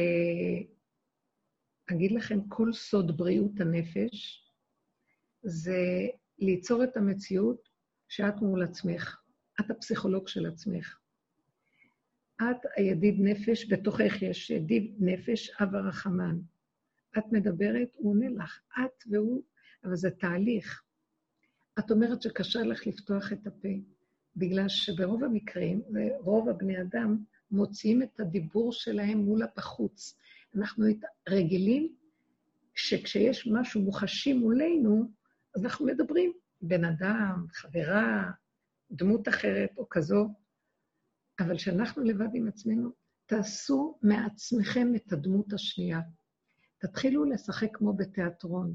לכם, 2.12 2.38
כל 2.48 2.72
סוד 2.72 3.16
בריאות 3.16 3.60
הנפש 3.60 4.46
זה 5.42 6.06
ליצור 6.38 6.84
את 6.84 6.96
המציאות 6.96 7.68
שאת 8.08 8.36
מול 8.42 8.62
עצמך. 8.62 9.20
את 9.60 9.70
הפסיכולוג 9.70 10.28
של 10.28 10.46
עצמך. 10.46 10.98
את 12.36 12.56
הידיד 12.76 13.14
נפש, 13.18 13.72
בתוכך 13.72 14.22
יש 14.22 14.50
ידיד 14.50 14.96
נפש, 14.98 15.50
אב 15.60 15.74
הרחמן. 15.74 16.38
את 17.18 17.32
מדברת, 17.32 17.96
הוא 17.96 18.10
עונה 18.10 18.28
לך. 18.28 18.60
את 18.78 19.04
והוא, 19.10 19.42
אבל 19.84 19.96
זה 19.96 20.10
תהליך. 20.10 20.82
את 21.78 21.90
אומרת 21.90 22.22
שקשה 22.22 22.62
לך 22.62 22.86
לפתוח 22.86 23.32
את 23.32 23.46
הפה, 23.46 23.68
בגלל 24.36 24.68
שברוב 24.68 25.24
המקרים, 25.24 25.82
ורוב 25.94 26.48
הבני 26.48 26.82
אדם, 26.82 27.18
מוציאים 27.50 28.02
את 28.02 28.20
הדיבור 28.20 28.72
שלהם 28.72 29.18
מול 29.18 29.42
הבחוץ. 29.42 30.18
אנחנו 30.56 30.86
רגילים 31.28 31.94
שכשיש 32.74 33.48
משהו 33.52 33.80
מוחשי 33.80 34.32
מולנו, 34.32 35.10
אז 35.54 35.64
אנחנו 35.64 35.86
מדברים. 35.86 36.32
בן 36.62 36.84
אדם, 36.84 37.46
חברה, 37.52 38.30
דמות 38.90 39.28
אחרת 39.28 39.70
או 39.76 39.88
כזו, 39.88 40.28
אבל 41.40 41.56
כשאנחנו 41.56 42.04
לבד 42.04 42.34
עם 42.34 42.48
עצמנו, 42.48 42.90
תעשו 43.26 43.98
מעצמכם 44.02 44.92
את 44.96 45.12
הדמות 45.12 45.52
השנייה. 45.52 46.00
תתחילו 46.78 47.24
לשחק 47.24 47.68
כמו 47.72 47.92
בתיאטרון. 47.92 48.74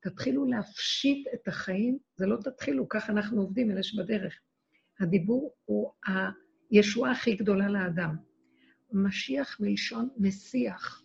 תתחילו 0.00 0.44
להפשיט 0.44 1.26
את 1.34 1.48
החיים, 1.48 1.98
זה 2.16 2.26
לא 2.26 2.36
תתחילו, 2.36 2.88
ככה 2.88 3.12
אנחנו 3.12 3.40
עובדים, 3.40 3.70
אלה 3.70 3.82
שבדרך. 3.82 4.34
הדיבור 5.00 5.54
הוא 5.64 5.92
הישועה 6.70 7.12
הכי 7.12 7.34
גדולה 7.36 7.68
לאדם. 7.68 8.16
משיח 8.92 9.60
מלשון 9.60 10.08
מסיח. 10.16 11.02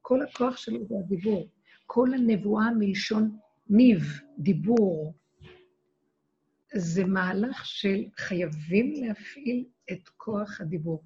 כל 0.00 0.22
הכוח 0.22 0.56
שלו 0.56 0.86
זה 0.86 0.94
הדיבור. 1.04 1.48
כל 1.86 2.14
הנבואה 2.14 2.70
מלשון 2.78 3.38
ניב, 3.68 4.02
דיבור. 4.38 5.14
זה 6.74 7.04
מהלך 7.04 7.66
של 7.66 8.04
חייבים 8.16 8.92
להפעיל 8.92 9.64
את 9.92 10.08
כוח 10.16 10.60
הדיבור. 10.60 11.04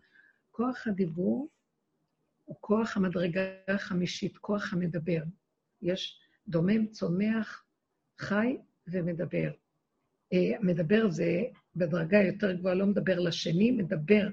כוח 0.50 0.86
הדיבור 0.86 1.48
הוא 2.48 2.56
כוח 2.60 2.96
המדרגה 2.96 3.40
החמישית, 3.68 4.36
כוח 4.38 4.72
המדבר. 4.72 5.22
יש 5.82 6.20
דומם, 6.48 6.86
צומח, 6.86 7.64
חי 8.18 8.56
ומדבר. 8.86 9.50
אה, 10.32 10.52
מדבר 10.60 11.10
זה 11.10 11.42
בדרגה 11.76 12.18
יותר 12.18 12.52
גבוהה, 12.52 12.74
לא 12.74 12.86
מדבר 12.86 13.18
לשני, 13.18 13.70
מדבר 13.70 14.28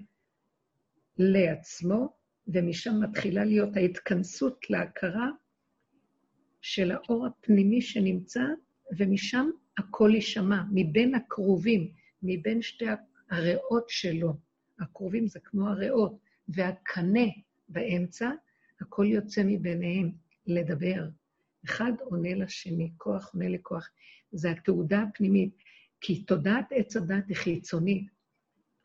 לעצמו, 1.17 2.13
ומשם 2.47 3.03
מתחילה 3.03 3.45
להיות 3.45 3.77
ההתכנסות 3.77 4.69
להכרה 4.69 5.29
של 6.61 6.91
האור 6.91 7.25
הפנימי 7.25 7.81
שנמצא, 7.81 8.43
ומשם 8.97 9.49
הקול 9.77 10.15
יישמע, 10.15 10.63
מבין 10.71 11.15
הקרובים, 11.15 11.91
מבין 12.23 12.61
שתי 12.61 12.85
הריאות 13.29 13.89
שלו. 13.89 14.33
הקרובים 14.79 15.27
זה 15.27 15.39
כמו 15.39 15.67
הריאות, 15.67 16.17
והקנה 16.47 17.27
באמצע, 17.69 18.31
הקול 18.81 19.05
יוצא 19.05 19.41
מביניהם, 19.45 20.11
לדבר. 20.47 21.07
אחד 21.65 21.91
עונה 21.99 22.35
לשני, 22.35 22.91
כוח 22.97 23.33
עונה 23.33 23.49
לכוח. 23.49 23.89
זה 24.31 24.51
התעודה 24.51 25.01
הפנימית, 25.01 25.57
כי 26.01 26.23
תודעת 26.23 26.65
עץ 26.71 26.95
הדת 26.95 27.27
היא 27.27 27.37
חיצונית. 27.37 28.07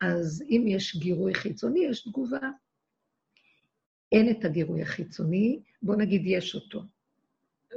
אז 0.01 0.43
אם 0.49 0.65
יש 0.67 0.95
גירוי 0.95 1.33
חיצוני, 1.33 1.85
יש 1.85 2.03
תגובה. 2.03 2.49
אין 4.11 4.29
את 4.31 4.45
הגירוי 4.45 4.81
החיצוני, 4.81 5.59
בוא 5.81 5.95
נגיד 5.95 6.21
יש 6.25 6.55
אותו. 6.55 6.83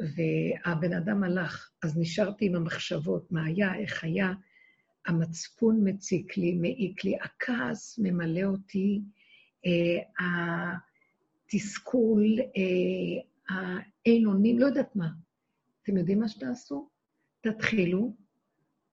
והבן 0.01 0.93
אדם 0.93 1.25
הלך, 1.25 1.71
אז 1.83 1.99
נשארתי 1.99 2.47
עם 2.47 2.55
המחשבות, 2.55 3.33
מה 3.33 3.45
היה, 3.45 3.75
איך 3.75 4.05
היה, 4.05 4.33
המצפון 5.07 5.89
מציק 5.89 6.37
לי, 6.37 6.53
מעיק 6.53 7.05
לי, 7.05 7.17
הכעס 7.23 7.99
ממלא 8.03 8.45
אותי, 8.45 9.01
אה, 9.67 10.75
התסכול, 11.55 12.39
אה, 12.41 13.23
האין 13.49 14.27
אונים, 14.27 14.59
לא 14.59 14.67
יודעת 14.67 14.97
מה. 14.97 15.09
אתם 15.83 15.97
יודעים 15.97 16.19
מה 16.21 16.29
שתעשו? 16.29 16.91
תתחילו, 17.41 18.17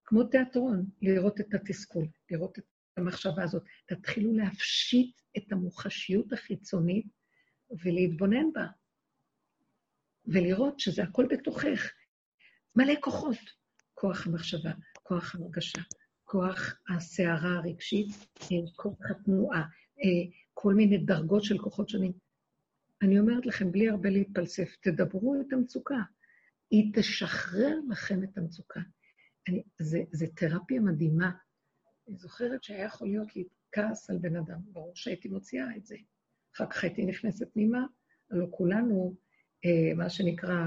כמו 0.03 0.23
תיאטרון, 0.23 0.85
לראות 1.01 1.39
את 1.41 1.53
התסכול, 1.53 2.07
לראות 2.31 2.59
את 2.59 2.63
המחשבה 2.97 3.43
הזאת. 3.43 3.63
תתחילו 3.85 4.33
להפשיט 4.33 5.21
את 5.37 5.51
המוחשיות 5.51 6.33
החיצונית 6.33 7.05
ולהתבונן 7.83 8.53
בה. 8.53 8.67
ולראות 10.25 10.79
שזה 10.79 11.03
הכל 11.03 11.27
בתוכך. 11.29 11.91
מלא 12.75 12.93
כוחות. 13.01 13.61
כוח 13.93 14.27
המחשבה, 14.27 14.71
כוח 14.93 15.35
הרגשה, 15.35 15.81
כוח 16.23 16.75
הסערה 16.89 17.55
הרגשית, 17.55 18.07
אה, 18.41 18.57
כוח 18.75 19.11
התנועה, 19.11 19.61
אה, 20.03 20.31
כל 20.53 20.73
מיני 20.73 20.97
דרגות 20.97 21.43
של 21.43 21.57
כוחות 21.57 21.89
שונים. 21.89 22.11
אני 23.01 23.19
אומרת 23.19 23.45
לכם, 23.45 23.71
בלי 23.71 23.89
הרבה 23.89 24.09
להתפלסף, 24.09 24.75
תדברו 24.81 25.35
את 25.41 25.53
המצוקה. 25.53 25.99
היא 26.71 26.91
תשחרר 26.95 27.79
לכם 27.89 28.23
את 28.23 28.37
המצוקה. 28.37 28.79
אני, 29.47 29.63
זה, 29.79 29.99
זה 30.11 30.27
תרפיה 30.35 30.81
מדהימה. 30.81 31.31
אני 32.07 32.17
זוכרת 32.17 32.63
שהיה 32.63 32.85
יכול 32.85 33.07
להיות 33.07 33.35
לי 33.35 33.43
כעס 33.71 34.09
על 34.09 34.17
בן 34.17 34.35
אדם, 34.35 34.59
ברור 34.63 34.91
שהייתי 34.95 35.29
מוציאה 35.29 35.75
את 35.77 35.85
זה. 35.85 35.95
אחר 36.55 36.65
כך 36.65 36.83
הייתי 36.83 37.05
נכנסת 37.05 37.53
פנימה, 37.53 37.85
הלוא 38.31 38.47
כולנו 38.51 39.15
אה, 39.65 39.93
מה 39.95 40.09
שנקרא, 40.09 40.65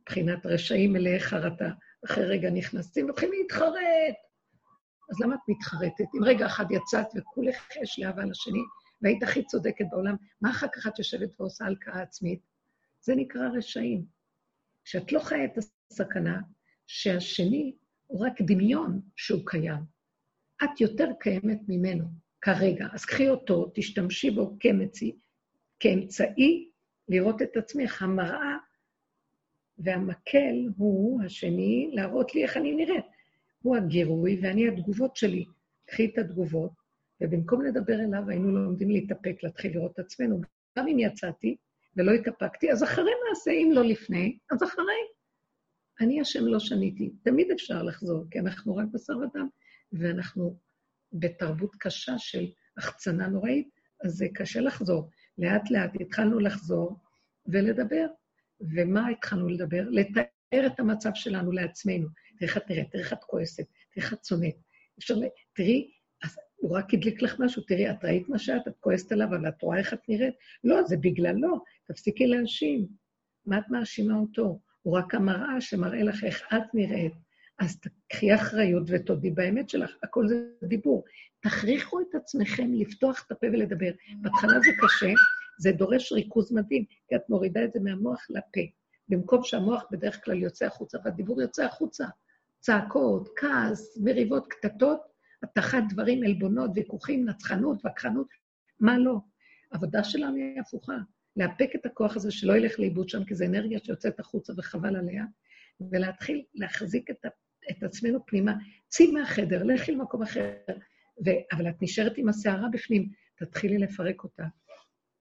מבחינת 0.00 0.46
רשעים 0.46 0.92
מלאי 0.92 1.20
חרטה. 1.20 1.70
אחרי 2.04 2.24
רגע 2.24 2.50
נכנסים, 2.50 3.06
מתחילים 3.06 3.34
להתחרט. 3.40 4.16
אז 5.10 5.20
למה 5.20 5.34
את 5.34 5.40
מתחרטת? 5.48 6.04
אם 6.14 6.24
רגע 6.24 6.46
אחד 6.46 6.64
יצאת 6.70 7.06
וכולך 7.16 7.68
יש 7.82 7.98
לאהבה 7.98 8.24
לשני, 8.24 8.62
והיית 9.02 9.22
הכי 9.22 9.44
צודקת 9.44 9.84
בעולם, 9.90 10.16
מה 10.40 10.50
אחר 10.50 10.66
כך 10.72 10.86
את 10.86 10.98
יושבת 10.98 11.40
ועושה 11.40 11.64
הלקאה 11.64 12.02
עצמית? 12.02 12.40
זה 13.00 13.14
נקרא 13.14 13.48
רשעים. 13.48 14.04
כשאת 14.84 15.12
לא 15.12 15.20
חיה 15.20 15.44
את 15.44 15.58
הסכנה, 15.58 16.40
שהשני 16.86 17.76
הוא 18.06 18.26
רק 18.26 18.32
דמיון 18.40 19.00
שהוא 19.16 19.40
קיים. 19.44 19.82
את 20.64 20.80
יותר 20.80 21.08
קיימת 21.20 21.60
ממנו 21.68 22.04
כרגע. 22.40 22.86
אז 22.92 23.04
קחי 23.04 23.28
אותו, 23.28 23.70
תשתמשי 23.74 24.30
בו 24.30 24.56
כמציא, 24.60 25.12
כאמצעי 25.80 26.70
לראות 27.08 27.42
את 27.42 27.56
עצמך. 27.56 28.02
המראה 28.02 28.56
והמקל 29.78 30.68
הוא, 30.76 31.22
השני, 31.22 31.90
להראות 31.92 32.34
לי 32.34 32.42
איך 32.42 32.56
אני 32.56 32.74
נראית. 32.74 33.04
הוא 33.62 33.76
הגירוי 33.76 34.38
ואני 34.42 34.68
התגובות 34.68 35.16
שלי. 35.16 35.44
קחי 35.86 36.04
את 36.06 36.18
התגובות, 36.18 36.72
ובמקום 37.20 37.62
לדבר 37.62 37.94
אליו, 37.94 38.22
היינו 38.28 38.52
לומדים 38.52 38.90
להתאפק, 38.90 39.36
להתחיל 39.42 39.72
לראות 39.72 39.92
את 39.92 39.98
עצמנו. 39.98 40.40
גם 40.78 40.88
אם 40.88 40.98
יצאתי 40.98 41.56
ולא 41.96 42.12
התאפקתי, 42.12 42.72
אז 42.72 42.82
אחרי 42.82 43.10
מעשה, 43.28 43.50
אם 43.50 43.70
לא 43.72 43.84
לפני, 43.84 44.38
אז 44.50 44.62
אחרי. 44.62 44.84
אני 46.00 46.20
השם 46.20 46.46
לא 46.46 46.58
שניתי. 46.58 47.10
תמיד 47.22 47.50
אפשר 47.50 47.82
לחזור, 47.82 48.24
כי 48.30 48.38
אנחנו 48.38 48.76
רק 48.76 48.86
בשר 48.92 49.16
ודם, 49.18 49.48
ואנחנו 49.92 50.58
בתרבות 51.12 51.74
קשה 51.78 52.18
של 52.18 52.46
החצנה 52.76 53.26
נוראית, 53.26 53.68
אז 54.04 54.12
זה 54.12 54.26
קשה 54.34 54.60
לחזור. 54.60 55.10
לאט-לאט 55.38 55.90
התחלנו 56.00 56.38
לחזור 56.38 57.00
ולדבר. 57.46 58.06
ומה 58.60 59.08
התחלנו 59.08 59.48
לדבר? 59.48 59.88
לתאר 59.90 60.66
את 60.66 60.80
המצב 60.80 61.10
שלנו 61.14 61.52
לעצמנו. 61.52 62.08
תראי 62.38 62.48
איך 62.48 62.56
את 62.56 62.70
נראית, 62.70 62.90
תראי 62.90 63.02
איך 63.02 63.12
את 63.12 63.24
כועסת, 63.24 63.64
תראי 63.64 64.04
איך 64.04 64.12
את 64.12 64.24
שונאת. 64.24 64.56
אפשר 64.98 65.14
ל... 65.14 65.24
תראי, 65.52 65.90
אז 66.24 66.36
הוא 66.56 66.76
רק 66.76 66.94
הדליק 66.94 67.22
לך 67.22 67.40
משהו, 67.40 67.62
תראי, 67.62 67.90
את 67.90 68.04
ראית 68.04 68.28
מה 68.28 68.38
שאת, 68.38 68.68
את 68.68 68.76
כועסת 68.80 69.12
עליו, 69.12 69.26
אבל 69.26 69.48
את 69.48 69.62
רואה 69.62 69.78
איך 69.78 69.94
את 69.94 70.08
נראית? 70.08 70.34
לא, 70.64 70.82
זה 70.82 70.96
בגללו, 70.96 71.64
תפסיקי 71.86 72.26
להאשים. 72.26 72.86
מה 73.46 73.58
את 73.58 73.64
מאשימה 73.70 74.14
אותו? 74.14 74.60
הוא 74.82 74.98
רק 74.98 75.14
המראה 75.14 75.60
שמראה 75.60 76.02
לך 76.02 76.24
איך 76.24 76.42
את 76.52 76.74
נראית. 76.74 77.12
אז 77.58 77.80
תקחי 77.80 78.34
אחריות 78.34 78.82
ותודי 78.86 79.30
באמת 79.30 79.70
שלך, 79.70 79.96
הכל 80.02 80.28
זה 80.28 80.46
דיבור. 80.64 81.04
תכריחו 81.40 82.00
את 82.00 82.14
עצמכם 82.14 82.74
לפתוח 82.74 83.24
את 83.26 83.32
הפה 83.32 83.46
ולדבר. 83.46 83.90
בהתחלה 84.20 84.52
זה 84.60 84.70
קשה, 84.82 85.12
זה 85.58 85.72
דורש 85.72 86.12
ריכוז 86.12 86.52
מדהים, 86.52 86.84
כי 87.08 87.16
את 87.16 87.22
מורידה 87.28 87.64
את 87.64 87.72
זה 87.72 87.80
מהמוח 87.80 88.26
לפה. 88.30 88.60
במקום 89.08 89.44
שהמוח 89.44 89.84
בדרך 89.90 90.24
כלל 90.24 90.42
יוצא 90.42 90.66
החוצה, 90.66 90.98
והדיבור 91.04 91.42
יוצא 91.42 91.64
החוצה. 91.64 92.04
צעקות, 92.60 93.28
כעס, 93.36 93.98
מריבות, 94.04 94.46
קטטות, 94.46 95.00
הטחת 95.42 95.82
דברים, 95.88 96.22
עלבונות, 96.22 96.70
ויכוחים, 96.74 97.24
נצחנות, 97.28 97.86
וכחנות, 97.86 98.28
מה 98.80 98.98
לא? 98.98 99.18
העבודה 99.72 100.04
שלנו 100.04 100.36
היא 100.36 100.60
הפוכה. 100.60 100.96
לאפק 101.36 101.70
את 101.74 101.86
הכוח 101.86 102.16
הזה 102.16 102.30
שלא 102.30 102.56
ילך 102.56 102.80
לאיבוד 102.80 103.08
שם, 103.08 103.24
כי 103.24 103.34
זו 103.34 103.44
אנרגיה 103.44 103.78
שיוצאת 103.84 104.20
החוצה 104.20 104.52
וחבל 104.56 104.96
עליה, 104.96 105.24
ולהתחיל 105.90 106.44
להחזיק 106.54 107.10
את, 107.10 107.26
את 107.70 107.82
עצמנו 107.82 108.26
פנימה. 108.26 108.54
צאי 108.88 109.12
מהחדר, 109.12 109.62
לכי 109.62 109.92
למקום 109.92 110.22
אחר. 110.22 110.52
ו, 111.26 111.30
אבל 111.52 111.68
את 111.68 111.82
נשארת 111.82 112.18
עם 112.18 112.28
הסערה 112.28 112.68
בפנים, 112.72 113.08
תתחילי 113.36 113.78
לפרק 113.78 114.24
אותה 114.24 114.44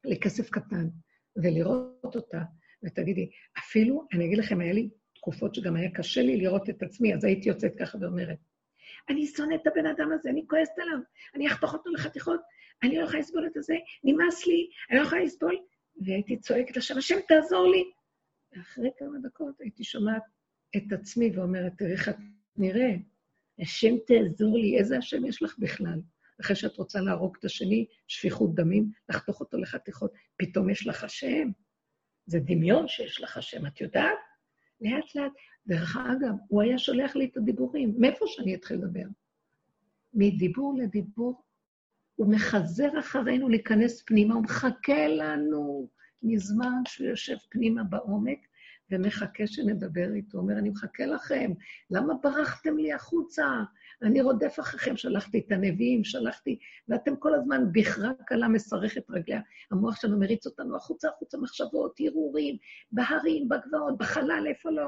לכסף 0.05 0.49
קטן, 0.49 0.87
ולראות 1.35 2.15
אותה, 2.15 2.41
ותגידי, 2.83 3.29
אפילו, 3.59 4.07
אני 4.13 4.25
אגיד 4.25 4.37
לכם, 4.37 4.59
היה 4.59 4.73
לי 4.73 4.89
תקופות 5.15 5.55
שגם 5.55 5.75
היה 5.75 5.91
קשה 5.91 6.21
לי 6.21 6.37
לראות 6.37 6.69
את 6.69 6.83
עצמי, 6.83 7.15
אז 7.15 7.23
הייתי 7.23 7.49
יוצאת 7.49 7.73
ככה 7.79 7.97
ואומרת, 8.01 8.37
אני 9.09 9.27
שונאת 9.27 9.61
את 9.61 9.67
הבן 9.67 9.85
אדם 9.85 10.11
הזה, 10.11 10.30
אני 10.30 10.45
כועסת 10.47 10.80
עליו, 10.80 10.97
אני 11.35 11.47
אחתוך 11.47 11.73
אותו 11.73 11.89
לחתיכות, 11.89 12.41
אני 12.84 12.97
לא 12.97 13.03
יכולה 13.03 13.19
לסבול 13.19 13.47
את 13.47 13.63
זה, 13.63 13.76
נמאס 14.03 14.47
לי, 14.47 14.69
אני 14.89 14.99
לא 14.99 15.03
יכולה 15.03 15.23
לסבול, 15.23 15.57
והייתי 16.01 16.39
צועקת 16.39 16.77
לשם, 16.77 16.97
השם 16.97 17.15
תעזור 17.27 17.67
לי. 17.67 17.84
ואחרי 18.55 18.89
כמה 18.97 19.17
דקות 19.23 19.61
הייתי 19.61 19.84
שומעת 19.84 20.23
את 20.77 20.93
עצמי 20.93 21.31
ואומרת, 21.35 21.72
תראי 21.77 21.91
איך 21.91 22.09
את 22.09 22.15
נראה, 22.57 22.95
השם 23.59 23.95
תעזור 24.07 24.57
לי, 24.57 24.77
איזה 24.77 24.97
השם 24.97 25.26
יש 25.26 25.43
לך 25.43 25.55
בכלל? 25.59 26.01
אחרי 26.41 26.55
שאת 26.55 26.77
רוצה 26.77 26.99
להרוג 26.99 27.35
את 27.39 27.45
השני, 27.45 27.85
שפיכות 28.07 28.55
דמים, 28.55 28.91
לחתוך 29.09 29.39
אותו 29.39 29.57
לחתיכות, 29.57 30.13
פתאום 30.38 30.69
יש 30.69 30.88
לך 30.88 31.03
השם. 31.03 31.49
זה 32.26 32.39
דמיון 32.39 32.88
שיש 32.88 33.22
לך 33.22 33.38
השם, 33.38 33.65
את 33.67 33.81
יודעת? 33.81 34.17
לאט 34.81 35.15
לאט. 35.15 35.31
דרך 35.68 35.97
אגב, 35.97 36.35
הוא 36.47 36.61
היה 36.61 36.77
שולח 36.77 37.15
לי 37.15 37.26
את 37.26 37.38
הדיבורים. 37.38 37.95
מאיפה 37.97 38.26
שאני 38.27 38.56
אתחיל 38.56 38.77
לדבר? 38.77 39.06
מדיבור 40.14 40.77
לדיבור, 40.77 41.41
הוא 42.15 42.34
מחזר 42.34 42.99
אחרינו 42.99 43.49
להיכנס 43.49 44.03
פנימה, 44.06 44.35
הוא 44.35 44.43
מחכה 44.43 45.07
לנו 45.07 45.88
מזמן 46.23 46.81
שהוא 46.88 47.07
יושב 47.07 47.35
פנימה 47.49 47.84
בעומק 47.84 48.39
ומחכה 48.91 49.48
שנדבר 49.48 50.14
איתו. 50.14 50.38
אומר, 50.38 50.57
אני 50.57 50.70
מחכה 50.70 51.06
לכם, 51.06 51.52
למה 51.91 52.14
ברחתם 52.24 52.78
לי 52.78 52.94
החוצה? 52.94 53.45
אני 54.02 54.22
רודף 54.22 54.60
אחריכם, 54.60 54.98
שלחתי 54.98 55.40
את 55.40 55.52
הנביאים, 55.52 56.03
שלחתי, 56.03 56.60
ואתם 56.88 57.16
כל 57.16 57.34
הזמן 57.34 57.64
בכרה 57.72 58.12
קלה 58.26 58.48
מסרכת 58.48 59.10
רגליה. 59.10 59.41
המוח 59.72 60.02
שלנו 60.02 60.20
מריץ 60.20 60.45
אותנו 60.45 60.76
החוצה, 60.76 61.10
החוצה 61.10 61.38
מחשבות, 61.38 61.95
הרהורים, 61.99 62.57
בהרים, 62.91 63.49
בגבעות, 63.49 63.98
בחלל, 63.98 64.45
איפה 64.48 64.70
לא? 64.70 64.88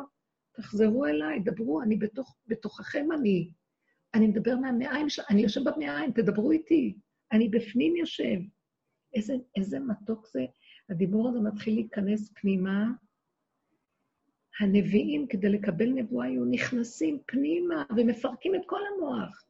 תחזרו 0.53 1.05
אליי, 1.05 1.39
דברו, 1.39 1.81
אני 1.81 1.95
בתוך, 1.95 2.37
בתוככם 2.47 3.11
אני. 3.11 3.51
אני 4.13 4.27
מדבר 4.27 4.57
מהמעיים, 4.57 5.09
של... 5.09 5.21
אני 5.29 5.41
יושב 5.41 5.61
במעיים, 5.69 6.11
תדברו 6.11 6.51
איתי. 6.51 6.97
אני 7.31 7.49
בפנים 7.49 7.95
יושב. 7.95 8.39
איזה, 9.15 9.33
איזה 9.55 9.79
מתוק 9.79 10.27
זה. 10.27 10.45
הדיבור 10.89 11.29
הזה 11.29 11.39
מתחיל 11.39 11.73
להיכנס 11.73 12.31
פנימה. 12.35 12.85
הנביאים, 14.59 15.27
כדי 15.27 15.49
לקבל 15.49 15.89
נבואה, 15.89 16.27
היו 16.27 16.45
נכנסים 16.45 17.19
פנימה 17.25 17.83
ומפרקים 17.97 18.55
את 18.55 18.61
כל 18.65 18.79
המוח, 18.95 19.43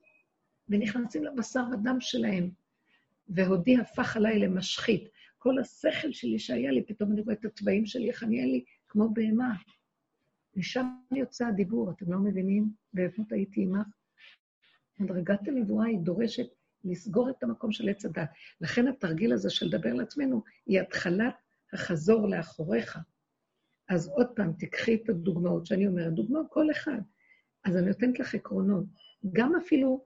ונכנסים 0.69 1.23
לבשר 1.23 1.63
הדם 1.73 1.97
שלהם. 1.99 2.49
והודי 3.29 3.77
הפך 3.77 4.17
עליי 4.17 4.39
למשחית. 4.39 5.09
כל 5.37 5.59
השכל 5.59 6.11
שלי 6.11 6.39
שהיה 6.39 6.71
לי, 6.71 6.85
פתאום 6.85 7.11
אני 7.11 7.21
רואה 7.21 7.33
את 7.33 7.45
התוואים 7.45 7.85
שלי, 7.85 8.09
איך 8.09 8.23
אני 8.23 8.39
אין 8.39 8.51
לי, 8.51 8.63
כמו 8.87 9.09
בהמה. 9.13 9.55
משם 10.55 10.87
יוצא 11.15 11.47
הדיבור, 11.47 11.91
אתם 11.91 12.11
לא 12.11 12.19
מבינים? 12.19 12.69
ואיפה 12.93 13.23
הייתי 13.31 13.61
עמך? 13.61 13.87
מדרגת 14.99 15.47
הנבואה 15.47 15.85
היא 15.85 15.99
דורשת 15.99 16.47
לסגור 16.83 17.29
את 17.29 17.43
המקום 17.43 17.71
של 17.71 17.89
עץ 17.89 18.05
הדת. 18.05 18.29
לכן 18.61 18.87
התרגיל 18.87 19.33
הזה 19.33 19.49
של 19.49 19.65
לדבר 19.65 19.93
לעצמנו, 19.93 20.43
היא 20.65 20.81
התחלת 20.81 21.33
החזור 21.73 22.27
לאחוריך. 22.27 22.97
אז 23.89 24.07
עוד 24.07 24.27
פעם, 24.35 24.53
תקחי 24.59 24.95
את 24.95 25.09
הדוגמאות 25.09 25.65
שאני 25.65 25.87
אומרת, 25.87 26.13
דוגמאות 26.13 26.45
כל 26.49 26.71
אחד. 26.71 27.01
אז 27.63 27.77
אני 27.77 27.87
נותנת 27.87 28.19
לך 28.19 28.35
עקרונות. 28.35 28.85
גם 29.33 29.55
אפילו, 29.55 30.05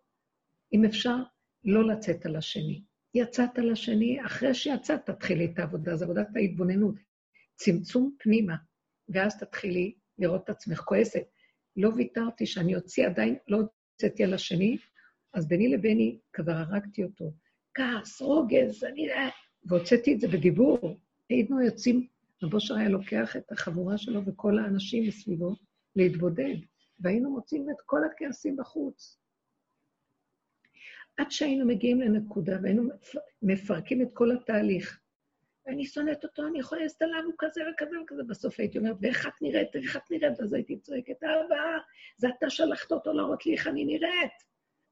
אם 0.73 0.85
אפשר, 0.85 1.15
לא 1.63 1.87
לצאת 1.87 2.25
על 2.25 2.35
השני. 2.35 2.83
יצאת 3.13 3.59
על 3.59 3.71
השני, 3.71 4.25
אחרי 4.25 4.53
שיצאת, 4.53 5.05
תתחילי 5.05 5.45
את 5.45 5.59
העבודה, 5.59 5.95
זו 5.95 6.05
עבודת 6.05 6.27
ההתבוננות. 6.35 6.95
צמצום 7.55 8.15
פנימה, 8.19 8.55
ואז 9.09 9.39
תתחילי 9.39 9.95
לראות 10.17 10.43
את 10.43 10.49
עצמך 10.49 10.79
כועסת. 10.79 11.23
לא 11.75 11.89
ויתרתי 11.95 12.45
שאני 12.45 12.75
אוציא 12.75 13.07
עדיין, 13.07 13.35
לא 13.47 13.57
הוצאתי 13.57 14.23
על 14.23 14.33
השני, 14.33 14.77
אז 15.33 15.47
ביני 15.47 15.67
לביני 15.67 16.19
כבר 16.33 16.51
הרגתי 16.51 17.03
אותו. 17.03 17.33
כעס, 17.73 18.21
רוגז, 18.21 18.83
אני... 18.83 19.07
והוצאתי 19.65 20.13
את 20.13 20.19
זה 20.19 20.27
בדיבור. 20.27 20.97
היינו 21.29 21.61
יוצאים, 21.61 22.07
רבו 22.43 22.59
שר 22.59 22.75
היה 22.75 22.89
לוקח 22.89 23.35
את 23.35 23.51
החבורה 23.51 23.97
שלו 23.97 24.25
וכל 24.25 24.59
האנשים 24.59 25.07
מסביבו 25.07 25.55
להתבודד, 25.95 26.55
והיינו 26.99 27.31
מוצאים 27.31 27.69
את 27.69 27.81
כל 27.85 27.99
הכעסים 28.03 28.55
בחוץ. 28.57 29.17
עד 31.17 31.31
שהיינו 31.31 31.65
מגיעים 31.65 32.01
לנקודה 32.01 32.57
והיינו 32.61 32.83
מפרקים 33.41 34.01
את 34.01 34.07
כל 34.13 34.31
התהליך. 34.31 34.99
ואני 35.65 35.85
שונאת 35.85 36.23
אותו, 36.23 36.47
אני 36.47 36.59
יכולה 36.59 36.83
לעשות 36.83 37.01
עליו, 37.01 37.23
הוא 37.25 37.33
כזה 37.39 37.61
וכזה 37.73 38.01
וכזה. 38.03 38.23
בסוף 38.23 38.59
הייתי 38.59 38.77
אומרת, 38.77 38.95
ואיך 39.01 39.27
את 39.27 39.41
נראית, 39.41 39.75
איך 39.75 39.97
את 39.97 40.11
נראית? 40.11 40.39
ואז 40.39 40.53
הייתי 40.53 40.79
צועקת, 40.79 41.23
אבא, 41.23 41.77
זה 42.17 42.27
אתה 42.37 42.49
שלחת 42.49 42.91
אותו 42.91 43.13
להראות 43.13 43.45
לי 43.45 43.53
איך 43.53 43.67
אני 43.67 43.85
נראית. 43.85 44.31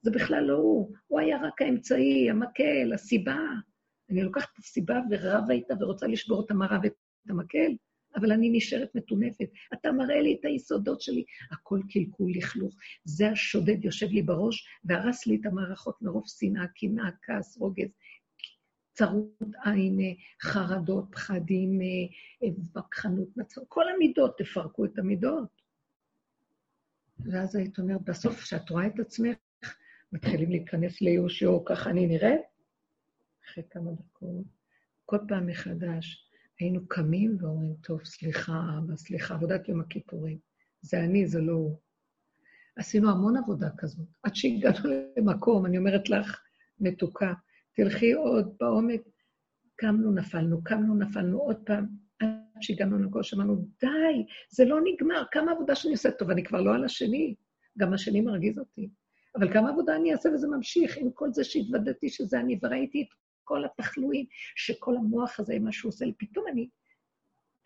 זה 0.02 0.12
בכלל 0.12 0.44
לא 0.44 0.54
הוא, 0.54 0.96
הוא 1.08 1.20
היה 1.20 1.38
רק 1.44 1.62
האמצעי, 1.62 2.30
המקל, 2.30 2.94
הסיבה. 2.94 3.40
אני 4.10 4.24
לוקחת 4.24 4.48
את 4.54 4.58
הסיבה 4.58 5.00
ורבה 5.10 5.54
איתה 5.54 5.74
ורוצה 5.80 6.08
לשבור 6.08 6.46
את 6.46 6.52
המראה 6.52 6.78
ואת 6.84 6.94
המקל, 7.30 7.72
אבל 8.16 8.32
אני 8.32 8.50
נשארת 8.54 8.96
מטונפת. 8.96 9.50
אתה 9.74 9.92
מראה 9.92 10.22
לי 10.22 10.38
את 10.40 10.46
היסודות 10.46 11.02
שלי. 11.02 11.24
הכל 11.52 11.80
קלקול, 11.90 12.32
לכלוך. 12.36 12.76
זה 13.04 13.30
השודד 13.30 13.86
יושב 13.86 14.08
לי 14.08 14.22
בראש 14.22 14.68
והרס 14.84 15.28
לי 15.28 15.38
את 15.42 15.46
המערכות 15.46 16.02
מרוב 16.02 16.24
שנאה, 16.28 16.68
קנאה, 16.68 17.10
כעס, 17.22 17.58
רוגז. 17.58 17.90
צרות 18.94 19.42
עין, 19.66 20.00
חרדות, 20.42 21.06
פחדים, 21.12 21.80
וכחנות, 22.78 23.38
נצרות, 23.38 23.66
כל 23.68 23.90
המידות, 23.90 24.38
תפרקו 24.38 24.86
את 24.86 25.00
המידות. 25.00 25.62
ואז 27.20 27.56
היית 27.56 27.80
אומרת, 27.80 28.02
בסוף, 28.02 28.40
כשאת 28.40 28.70
רואה 28.70 28.88
את 28.88 29.00
עצמך, 29.00 29.38
מתחילים 30.12 30.50
להיכנס 30.50 31.02
ליהושע, 31.02 31.52
ככה 31.66 31.90
אני 31.90 32.08
נראית? 32.08 32.42
אחרי 33.46 33.64
כמה 33.70 33.92
דקות, 33.92 34.46
כל 35.06 35.18
פעם 35.28 35.48
מחדש, 35.48 36.29
היינו 36.60 36.88
קמים 36.88 37.38
ואומרים, 37.40 37.74
טוב, 37.84 38.06
סליחה, 38.06 38.62
אבא, 38.78 38.96
סליחה, 38.96 39.34
עבודת 39.34 39.70
יום 39.70 39.82
הכיפורים. 39.82 40.38
זה 40.82 41.00
אני, 41.00 41.28
זה 41.28 41.42
לא 41.42 41.54
הוא. 41.54 41.80
עשינו 42.76 43.10
המון 43.12 43.38
עבודה 43.38 43.70
כזאת. 43.78 44.08
עד 44.24 44.36
שהגענו 44.36 44.90
למקום, 45.18 45.66
אני 45.66 45.78
אומרת 45.78 46.10
לך, 46.10 46.42
מתוקה, 46.80 47.34
תלכי 47.76 48.14
עוד 48.14 48.56
בעומק, 48.60 49.02
קמנו, 49.76 50.12
נפלנו, 50.12 50.64
קמנו, 50.64 50.96
נפלנו 50.96 51.40
עוד 51.40 51.58
פעם, 51.66 51.88
עד 52.20 52.28
שהגענו 52.62 52.98
למקום 52.98 53.24
שאמרנו, 53.24 53.56
די, 53.82 54.26
זה 54.50 54.66
לא 54.66 54.80
נגמר, 54.84 55.24
כמה 55.32 55.52
עבודה 55.52 55.76
שאני 55.76 55.94
עושה, 55.94 56.12
טוב, 56.12 56.30
אני 56.30 56.44
כבר 56.44 56.62
לא 56.62 56.76
על 56.76 56.84
השני, 56.84 57.36
גם 57.78 57.94
השני 57.94 58.22
מרגיז 58.22 58.60
אותי. 58.60 58.90
אבל 59.36 59.54
כמה 59.54 59.70
עבודה 59.70 59.96
אני 59.96 60.12
אעשה 60.12 60.30
וזה 60.30 60.48
ממשיך, 60.48 60.98
עם 60.98 61.12
כל 61.12 61.32
זה 61.32 61.44
שהתוודעתי 61.44 62.10
שזה 62.10 62.40
אני, 62.40 62.60
וראיתי 62.64 63.02
את 63.02 63.08
כל 63.50 63.66
התחלואים, 63.66 64.26
שכל 64.56 64.98
המוח 64.98 65.40
הזה, 65.40 65.60
מה 65.60 65.72
שהוא 65.72 65.90
עושה 65.90 66.06
פתאום 66.18 66.46
אני... 66.52 66.70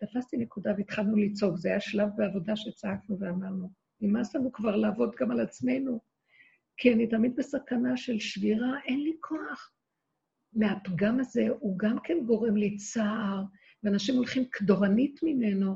תפסתי 0.00 0.36
נקודה 0.36 0.72
והתחלנו 0.76 1.16
לצעוק. 1.16 1.56
זה 1.56 1.68
היה 1.68 1.80
שלב 1.80 2.08
בעבודה 2.16 2.56
שצעקנו 2.56 3.18
ואמרנו, 3.20 3.70
נמאס 4.00 4.34
לנו 4.34 4.52
כבר 4.52 4.76
לעבוד 4.76 5.14
גם 5.20 5.30
על 5.30 5.40
עצמנו, 5.40 6.00
כי 6.76 6.92
אני 6.92 7.06
תמיד 7.06 7.36
בסכנה 7.36 7.96
של 7.96 8.18
שבירה, 8.18 8.80
אין 8.84 9.00
לי 9.00 9.16
כוח. 9.20 9.72
מהפגם 10.52 11.20
הזה 11.20 11.46
הוא 11.48 11.78
גם 11.78 11.96
כן 12.04 12.18
גורם 12.26 12.56
לי 12.56 12.76
צער, 12.76 13.42
ואנשים 13.82 14.14
הולכים 14.14 14.44
כדורנית 14.52 15.20
ממנו. 15.22 15.74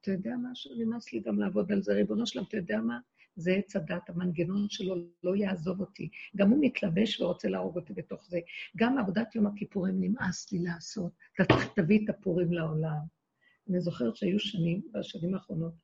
אתה 0.00 0.10
יודע 0.10 0.34
משהו? 0.50 0.70
נמאס 0.78 1.12
לי 1.12 1.20
גם 1.20 1.38
לעבוד 1.38 1.72
על 1.72 1.82
זה. 1.82 1.92
ריבונו 1.92 2.26
שלם, 2.26 2.42
אתה 2.48 2.56
יודע 2.56 2.80
מה? 2.80 2.98
זה 3.38 3.52
עץ 3.52 3.76
הדת, 3.76 4.10
המנגנון 4.10 4.66
שלו 4.68 4.94
לא 5.22 5.36
יעזוב 5.36 5.80
אותי. 5.80 6.08
גם 6.36 6.50
הוא 6.50 6.58
מתלבש 6.60 7.20
ורוצה 7.20 7.48
להרוג 7.48 7.76
אותי 7.76 7.92
בתוך 7.92 8.26
זה. 8.28 8.40
גם 8.76 8.98
עבודת 8.98 9.34
יום 9.34 9.46
הכיפורים 9.46 9.94
נמאס 10.00 10.52
לי 10.52 10.58
לעשות. 10.58 11.12
אתה 11.34 11.44
צריך 11.54 11.68
תביא 11.76 12.04
את 12.04 12.10
הפורים 12.10 12.52
לעולם. 12.52 12.98
אני 13.70 13.80
זוכרת 13.80 14.16
שהיו 14.16 14.38
שנים, 14.38 14.82
בשנים 14.92 15.34
האחרונות, 15.34 15.74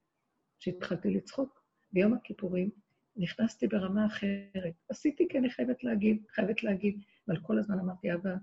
שהתחלתי 0.59 1.11
לצחוק. 1.11 1.65
ביום 1.93 2.15
הכיפורים 2.15 2.71
נכנסתי 3.17 3.67
ברמה 3.67 4.07
אחרת. 4.07 4.75
עשיתי 4.89 5.29
כי 5.31 5.39
אני 5.39 5.51
חייבת 5.51 5.85
להגיד, 5.85 6.23
חייבת 6.31 6.63
להגיד, 6.63 7.01
אבל 7.29 7.41
כל 7.41 7.59
הזמן 7.59 7.79
אמרתי, 7.79 8.15
אבא, 8.15 8.35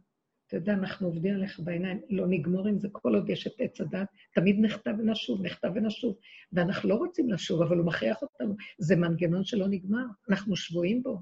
אתה 0.52 0.60
יודע, 0.60 0.74
אנחנו 0.74 1.08
עובדים 1.08 1.36
עליך 1.36 1.60
בעיניים, 1.60 2.02
לא 2.10 2.28
נגמור 2.28 2.68
עם 2.68 2.80
זה 2.80 2.88
כל 2.92 3.16
עוד 3.16 3.30
יש 3.30 3.48
את 3.48 3.52
עץ 3.60 3.82
הדת, 3.82 4.08
תמיד 4.34 4.60
נחטא 4.60 4.90
ונשוב, 4.90 5.42
נחטא 5.46 5.68
ונשוב, 5.76 6.18
ואנחנו 6.54 6.90
לא 6.90 6.96
רוצים 6.96 7.30
לשוב, 7.30 7.62
אבל 7.62 7.78
הוא 7.78 7.86
מכריח 7.86 8.22
אותנו. 8.22 8.56
זה 8.78 8.96
מנגנון 8.96 9.44
שלא 9.44 9.68
נגמר, 9.68 10.06
אנחנו 10.30 10.56
שבויים 10.56 11.04
בו. 11.04 11.22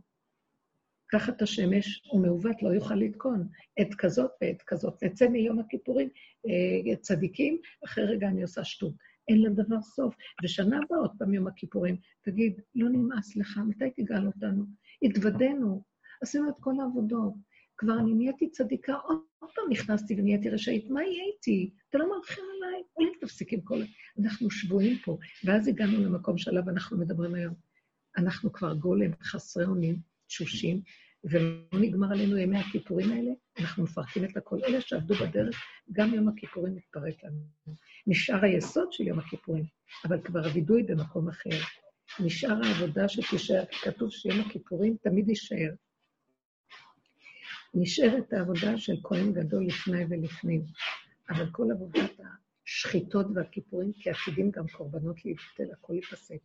תחת 1.12 1.42
השמש 1.42 2.02
הוא 2.12 2.22
מעוות, 2.22 2.64
לא 2.64 2.70
יוכל 2.70 2.96
לתקון. 2.96 3.48
עת 3.78 3.94
כזאת 3.98 4.32
ועת 4.42 4.62
כזאת. 4.68 5.04
נצא 5.04 5.28
מיום 5.28 5.60
הכיפורים 5.60 6.10
אה, 6.48 6.96
צדיקים, 6.96 7.58
אחרי 7.86 8.06
רגע 8.06 8.28
אני 8.28 8.42
עושה 8.42 8.64
שטות. 8.64 8.94
אין 9.28 9.42
לדבר 9.42 9.82
סוף. 9.82 10.16
ושנה 10.44 10.78
הבאה 10.78 11.00
עוד 11.00 11.12
פעם 11.20 11.34
יום 11.34 11.48
הכיפורים, 11.48 11.98
תגיד, 12.22 12.62
לא 12.76 12.90
נמאס 12.90 13.36
לך, 13.36 13.60
מתי 13.68 13.90
תגאל 13.96 14.28
אותנו? 14.28 14.66
התוודענו, 15.02 15.84
עשינו 16.22 16.50
את 16.50 16.56
כל 16.60 16.74
העבודות. 16.80 17.34
כבר 17.80 18.00
אני 18.00 18.14
נהייתי 18.14 18.50
צדיקה, 18.50 18.94
עוד, 18.94 19.20
פעם 19.56 19.66
נכנסתי 19.70 20.16
ונהייתי 20.18 20.50
רשאית, 20.50 20.90
מה 20.90 21.04
יהיה 21.04 21.24
איתי? 21.34 21.70
אתה 21.90 21.98
לא 21.98 22.10
מרחם 22.10 22.42
עליי? 22.58 22.84
אולי 22.98 23.12
תפסיק 23.22 23.54
עם 23.54 23.62
כל... 23.62 23.82
אנחנו 24.20 24.52
שבויים 24.52 24.98
פה. 24.98 25.18
ואז 25.44 25.68
הגענו 25.68 26.04
למקום 26.04 26.38
שעליו 26.38 26.70
אנחנו 26.70 26.98
מדברים 26.98 27.36
היום. 27.36 27.54
אנחנו 28.18 28.54
כבר 28.54 28.74
גולם, 28.74 29.12
חסרי 29.24 29.66
אונים, 29.66 30.00
תשושים, 30.28 30.82
ולא 31.24 31.80
נגמר 31.82 32.12
עלינו 32.12 32.38
ימי 32.38 32.58
הכיפורים 32.58 33.12
האלה, 33.12 33.32
אנחנו 33.60 33.84
מפרקים 33.84 34.26
את 34.26 34.38
הכל. 34.38 34.60
אלה 34.64 34.82
שעבדו 34.82 35.16
בדרך, 35.16 35.62
גם 35.92 36.14
יום 36.14 36.28
הכיפורים 36.28 36.76
מתפרק 36.76 37.24
לנו. 37.24 37.40
נשאר 38.08 38.46
היסוד 38.46 38.94
של 38.94 39.08
יום 39.08 39.20
הכיפורים, 39.20 39.64
אבל 40.06 40.22
כבר 40.22 40.46
הווידוי 40.46 40.84
במקום 40.84 41.30
אחר. 41.30 41.58
נשאר 42.20 42.60
העבודה 42.64 43.10
שתישאר, 43.10 43.64
שיום 44.10 44.40
הכיפורים 44.40 44.98
תמיד 45.02 45.30
יישאר. 45.30 45.70
נשארת 47.74 48.34
העבודה 48.34 48.78
של 48.78 48.96
כהן 49.04 49.34
גדול 49.34 49.66
לפני 49.66 50.06
ולפנים, 50.10 50.62
אבל 51.30 51.46
כל 51.52 51.72
עבודת 51.72 52.12
השחיטות 52.66 53.26
והכיפורים, 53.36 53.92
כי 53.94 54.10
עתידים 54.10 54.52
גם 54.52 54.68
קורבנות 54.68 55.26
להתבטל, 55.26 55.74
הכל 55.74 55.94
ייפסק. 55.94 56.38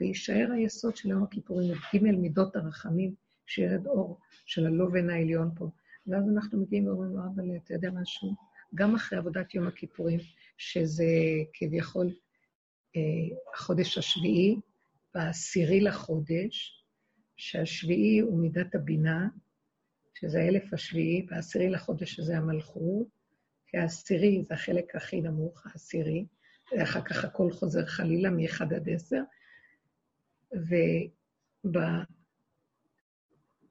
ויישאר 0.00 0.52
היסוד 0.52 0.96
של 0.96 1.08
יום 1.08 1.22
הכיפורים, 1.22 1.74
ג' 1.74 2.02
מידות 2.02 2.56
הרחמים, 2.56 3.14
שירד 3.46 3.86
אור 3.86 4.20
של 4.46 4.66
הלובן 4.66 5.10
העליון 5.10 5.50
פה. 5.56 5.70
ואז 6.06 6.24
אנחנו 6.28 6.60
מגיעים 6.60 6.86
ואומרים 6.86 7.10
לו, 7.10 7.22
אבל 7.34 7.56
אתה 7.56 7.74
יודע 7.74 7.90
משהו? 7.90 8.34
גם 8.74 8.94
אחרי 8.94 9.18
עבודת 9.18 9.54
יום 9.54 9.66
הכיפורים, 9.66 10.20
שזה 10.58 11.04
כביכול 11.52 12.06
אה, 12.96 13.00
החודש 13.54 13.98
השביעי, 13.98 14.56
בעשירי 15.14 15.80
לחודש, 15.80 16.84
שהשביעי 17.36 18.20
הוא 18.20 18.38
מידת 18.38 18.74
הבינה, 18.74 19.28
שזה 20.20 20.40
האלף 20.40 20.72
השביעי, 20.72 21.22
בעשירי 21.22 21.70
לחודש 21.70 22.14
שזה 22.14 22.36
המלכות, 22.36 23.06
כי 23.66 23.78
העשירי 23.78 24.44
זה 24.48 24.54
החלק 24.54 24.96
הכי 24.96 25.20
נמוך, 25.20 25.66
העשירי, 25.66 26.26
ואחר 26.72 27.02
כך 27.02 27.24
הכל 27.24 27.52
חוזר 27.52 27.86
חלילה 27.86 28.30
מ-1 28.30 28.62
עד 28.62 28.88
10, 28.88 29.16
וב... 30.52 31.76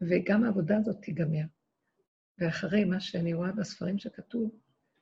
וגם 0.02 0.44
העבודה 0.44 0.78
הזאת 0.78 1.02
תיגמר. 1.02 1.46
ואחרי 2.40 2.86
מה 2.86 3.00
שאני 3.00 3.34
רואה 3.34 3.52
בספרים 3.52 3.98
שכתוב, 3.98 4.52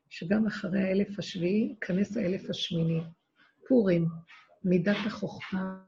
שגם 0.09 0.47
אחרי 0.47 0.83
האלף 0.83 1.19
השביעי 1.19 1.67
ייכנס 1.69 2.17
האלף 2.17 2.49
השמיני. 2.49 3.01
פורים, 3.67 4.07
מידת 4.63 4.97
החוכמה, 5.05 5.83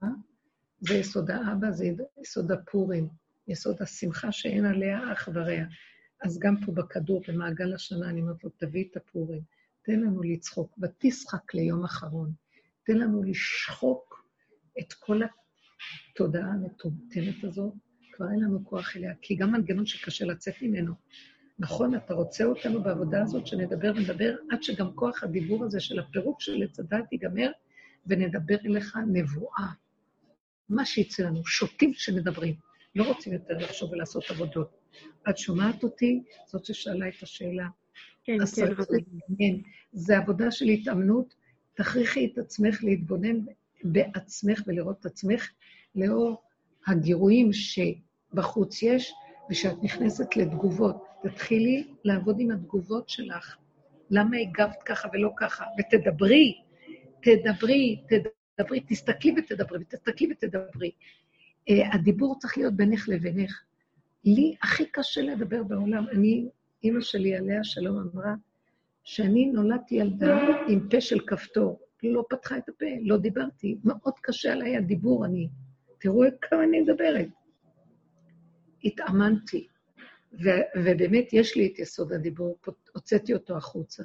זה 0.80 0.94
יסוד 0.94 1.32
האבא, 1.32 1.72
זה 1.72 1.90
יסוד 2.22 2.52
הפורים. 2.52 3.10
יסוד 3.48 3.82
השמחה 3.82 4.32
שאין 4.32 4.66
עליה 4.66 5.14
אח 5.14 5.30
ורע. 5.34 5.64
אז 6.24 6.40
גם 6.40 6.56
פה 6.66 6.72
בכדור, 6.72 7.22
במעגל 7.28 7.74
השנה, 7.74 8.10
אני 8.10 8.22
אומרת 8.22 8.44
לו, 8.44 8.50
תביא 8.58 8.86
את 8.92 8.98
הפורים, 8.98 9.42
תן 9.82 10.00
לנו 10.00 10.24
לצחוק, 10.24 10.80
ותשחק 10.82 11.54
ליום 11.54 11.84
אחרון. 11.84 12.32
תן 12.84 12.98
לנו 12.98 13.24
לשחוק 13.24 14.26
את 14.80 14.94
כל 14.94 15.22
התודעה 16.12 16.48
המטומטמת 16.48 17.44
הזאת, 17.44 17.74
כבר 18.14 18.32
אין 18.32 18.40
לנו 18.40 18.66
כוח 18.66 18.96
אליה, 18.96 19.14
כי 19.22 19.36
גם 19.36 19.52
מנגנון 19.52 19.86
שקשה 19.86 20.26
לצאת 20.26 20.54
ממנו. 20.62 20.94
נכון, 21.60 21.96
אתה 21.96 22.14
רוצה 22.14 22.44
אותנו 22.46 22.84
בעבודה 22.84 23.22
הזאת, 23.22 23.48
שנדבר 23.48 23.92
ונדבר, 23.96 24.36
עד 24.52 24.64
שגם 24.64 24.94
כוח 24.96 25.24
הדיבור 25.24 25.66
הזה 25.66 25.80
של 25.80 26.00
הפירוק 26.00 26.42
של 26.42 26.64
עץ 26.64 26.80
הדת 26.80 27.12
ייגמר, 27.12 27.52
ונדבר 28.08 28.56
אליך 28.66 28.98
נבואה. 29.08 29.68
מה 30.70 30.86
שיצא 30.86 31.24
לנו, 31.24 31.46
שוטים 31.46 31.94
שמדברים. 31.94 32.56
לא 32.96 33.04
רוצים 33.04 33.34
יותר 33.34 33.58
לחשוב 33.58 33.92
ולעשות 33.92 34.24
עבודות. 34.30 34.78
את 35.30 35.38
שומעת 35.38 35.84
אותי? 35.84 36.24
זאת 36.48 36.66
ששאלה 36.66 37.08
את 37.08 37.24
השאלה. 37.24 37.68
כן, 38.24 38.38
כן, 38.56 38.74
כן. 39.38 39.70
זה 39.94 40.18
עבודה 40.18 40.52
של 40.52 40.66
התאמנות. 40.66 41.36
תכריחי 41.74 42.26
את 42.26 42.38
עצמך 42.38 42.84
להתבונן 42.84 43.40
בעצמך 43.84 44.62
ולראות 44.68 45.00
את 45.00 45.06
עצמך 45.06 45.50
לאור 45.96 46.44
הגירויים 46.88 47.50
שבחוץ 47.54 48.84
יש, 48.84 49.14
ושאת 49.50 49.84
נכנסת 49.84 50.36
לתגובות. 50.38 51.04
תתחילי 51.24 51.88
לעבוד 52.04 52.36
עם 52.40 52.52
התגובות 52.52 53.10
שלך. 53.10 53.58
למה 54.10 54.38
הגבת 54.38 54.84
ככה 54.86 55.08
ולא 55.14 55.30
ככה? 55.38 55.66
ותדברי, 55.80 56.62
תדברי, 57.22 58.02
תדברי, 58.08 58.80
תסתכלי 58.88 59.34
ותדברי, 59.38 59.80
ותסתכלי 59.82 60.28
ותדברי. 60.32 60.92
אה, 61.70 61.94
הדיבור 61.94 62.40
צריך 62.40 62.58
להיות 62.58 62.74
בינך 62.74 63.10
לבינך. 63.10 63.62
לי 64.26 64.56
הכי 64.64 64.86
קשה 64.86 65.22
לדבר 65.22 65.64
בעולם. 65.64 66.06
אני, 66.12 66.50
אימא 66.84 67.02
שלי, 67.02 67.36
עליה 67.36 67.64
שלום, 67.64 68.10
אמרה 68.14 68.34
שאני 69.04 69.46
נולדתי 69.46 69.96
ילדה 69.96 70.38
עם 70.68 70.90
פה 70.90 71.02
של 71.02 71.20
כפתור. 71.28 71.80
לא 72.04 72.26
פתחה 72.30 72.58
את 72.58 72.70
הפה, 72.70 72.86
לא 73.02 73.18
דיברתי. 73.18 73.78
מאוד 73.84 74.14
קשה 74.22 74.54
עליי 74.54 74.78
הדיבור, 74.78 75.26
אני... 75.26 75.50
תראו 76.00 76.24
כמה 76.42 76.64
אני 76.64 76.82
מדברת. 76.82 77.28
התאמנתי, 78.84 79.68
ו- 80.34 80.66
ובאמת 80.76 81.34
יש 81.34 81.58
לי 81.58 81.72
את 81.74 81.80
יסוד 81.80 82.14
הדיבור, 82.14 82.58
הוצאתי 82.94 83.34
אותו 83.34 83.58
החוצה. 83.58 84.04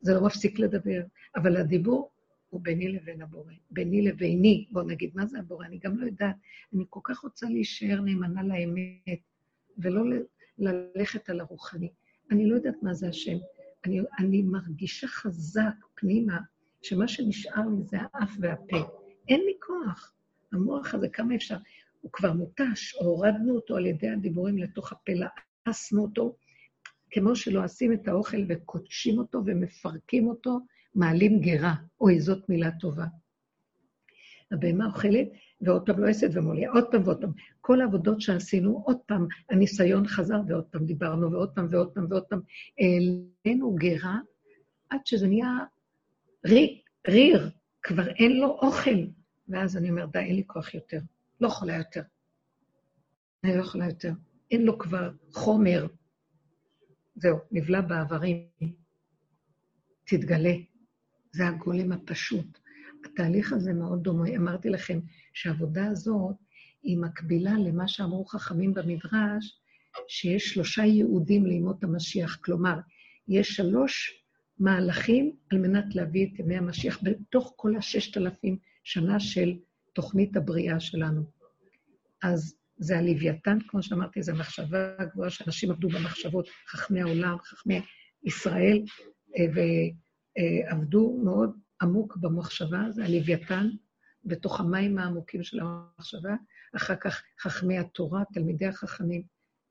זה 0.00 0.14
לא 0.14 0.24
מפסיק 0.26 0.58
לדבר, 0.58 1.00
אבל 1.36 1.56
הדיבור 1.56 2.10
הוא 2.50 2.60
ביני 2.60 2.88
לבין 2.88 3.22
הבורא, 3.22 3.52
ביני 3.70 4.02
לביני. 4.02 4.66
בואו 4.70 4.84
נגיד, 4.84 5.10
מה 5.14 5.26
זה 5.26 5.38
הבורא? 5.38 5.66
אני 5.66 5.78
גם 5.78 5.98
לא 5.98 6.06
יודעת. 6.06 6.36
אני 6.74 6.84
כל 6.88 7.00
כך 7.04 7.18
רוצה 7.18 7.46
להישאר 7.46 8.00
נאמנה 8.00 8.42
לאמת, 8.42 9.20
ולא 9.78 10.02
ללכת 10.58 11.30
על 11.30 11.40
הרוחני. 11.40 11.88
אני 12.30 12.46
לא 12.46 12.54
יודעת 12.54 12.82
מה 12.82 12.94
זה 12.94 13.08
השם. 13.08 13.36
אני, 13.84 14.00
אני 14.18 14.42
מרגישה 14.42 15.06
חזק 15.06 15.74
פנימה, 15.94 16.38
שמה 16.82 17.08
שנשאר 17.08 17.68
לי 17.68 17.82
זה 17.84 17.96
האף 18.00 18.36
והפה. 18.40 18.76
אין 19.28 19.40
לי 19.40 19.52
כוח. 19.66 20.12
המוח 20.52 20.94
הזה, 20.94 21.08
כמה 21.08 21.34
אפשר? 21.34 21.56
הוא 22.00 22.12
כבר 22.12 22.32
מותש, 22.32 22.94
הורדנו 22.94 23.54
אותו 23.54 23.76
על 23.76 23.86
ידי 23.86 24.08
הדיבורים 24.08 24.58
לתוך 24.58 24.92
הפה, 24.92 25.12
לעסנו 25.66 26.02
אותו, 26.02 26.36
כמו 27.10 27.36
שלועסים 27.36 27.92
את 27.92 28.08
האוכל 28.08 28.44
וקודשים 28.48 29.18
אותו 29.18 29.42
ומפרקים 29.46 30.28
אותו, 30.28 30.58
מעלים 30.94 31.40
גרה. 31.40 31.74
אוי, 32.00 32.20
זאת 32.20 32.48
מילה 32.48 32.70
טובה. 32.70 33.06
הבהמה 34.52 34.86
אוכלת, 34.86 35.28
ועוד 35.60 35.86
פעם 35.86 35.98
לועסת 36.00 36.28
ומוליאה, 36.32 36.70
עוד 36.70 36.84
פעם 36.90 37.02
ועוד 37.04 37.20
פעם. 37.20 37.32
כל 37.60 37.80
העבודות 37.80 38.20
שעשינו, 38.20 38.82
עוד 38.86 38.98
פעם, 39.06 39.26
הניסיון 39.50 40.06
חזר, 40.06 40.40
ועוד 40.48 40.64
פעם 40.64 40.84
דיברנו, 40.84 41.32
ועוד 41.32 41.50
פעם 41.54 41.66
ועוד 41.70 41.90
פעם 41.94 42.06
ועוד 42.10 42.24
פעם. 42.24 42.40
העלינו 42.78 43.74
גרה, 43.74 44.18
עד 44.90 45.00
שזה 45.04 45.26
נהיה 45.26 45.58
ריר, 46.46 46.80
ריר, 47.08 47.50
כבר 47.82 48.08
אין 48.08 48.40
לו 48.40 48.48
אוכל. 48.48 49.06
ואז 49.48 49.76
אני 49.76 49.90
אומר, 49.90 50.06
די, 50.06 50.18
אין 50.18 50.36
לי 50.36 50.44
כוח 50.46 50.74
יותר. 50.74 51.00
לא 51.40 51.48
יכולה 51.48 51.76
יותר. 51.76 52.02
אני 53.44 53.56
לא 53.56 53.60
יכולה 53.60 53.86
יותר. 53.86 54.12
אין 54.50 54.62
לו 54.62 54.78
כבר 54.78 55.10
חומר. 55.32 55.86
זהו, 57.14 57.38
נבלע 57.50 57.80
בעברים. 57.80 58.46
תתגלה. 60.04 60.52
זה 61.32 61.48
הגולם 61.48 61.92
הפשוט. 61.92 62.58
התהליך 63.04 63.52
הזה 63.52 63.72
מאוד 63.72 64.02
דומה. 64.02 64.28
אמרתי 64.36 64.68
לכם 64.68 65.00
שהעבודה 65.32 65.86
הזאת 65.86 66.36
היא 66.82 66.98
מקבילה 66.98 67.52
למה 67.52 67.88
שאמרו 67.88 68.24
חכמים 68.24 68.74
במדרש, 68.74 69.60
שיש 70.08 70.48
שלושה 70.48 70.82
ייעודים 70.82 71.46
לימות 71.46 71.84
המשיח. 71.84 72.36
כלומר, 72.36 72.78
יש 73.28 73.48
שלוש 73.48 74.24
מהלכים 74.58 75.32
על 75.50 75.58
מנת 75.58 75.94
להביא 75.94 76.26
את 76.26 76.38
ימי 76.38 76.56
המשיח 76.56 76.98
בתוך 77.02 77.52
כל 77.56 77.76
הששת 77.76 78.16
אלפים 78.16 78.58
שנה 78.84 79.20
של 79.20 79.54
תוכנית 79.92 80.36
הבריאה 80.36 80.80
שלנו. 80.80 81.22
אז 82.22 82.56
זה 82.76 82.98
הלוויתן, 82.98 83.58
כמו 83.68 83.82
שאמרתי, 83.82 84.22
זו 84.22 84.34
מחשבה 84.34 85.04
גבוהה 85.12 85.30
שאנשים 85.30 85.70
עבדו 85.70 85.88
במחשבות, 85.88 86.48
חכמי 86.68 87.00
העולם, 87.00 87.36
חכמי 87.38 87.80
ישראל, 88.24 88.82
אה, 89.38 89.46
ועבדו 90.40 91.20
מאוד 91.24 91.58
עמוק 91.82 92.16
במחשבה, 92.16 92.90
זה 92.90 93.04
הלוויתן, 93.04 93.68
בתוך 94.24 94.60
המים 94.60 94.98
העמוקים 94.98 95.42
של 95.42 95.60
המחשבה. 95.60 96.34
אחר 96.76 96.96
כך 96.96 97.22
חכמי 97.40 97.78
התורה, 97.78 98.22
תלמידי 98.34 98.66
החכמים, 98.66 99.22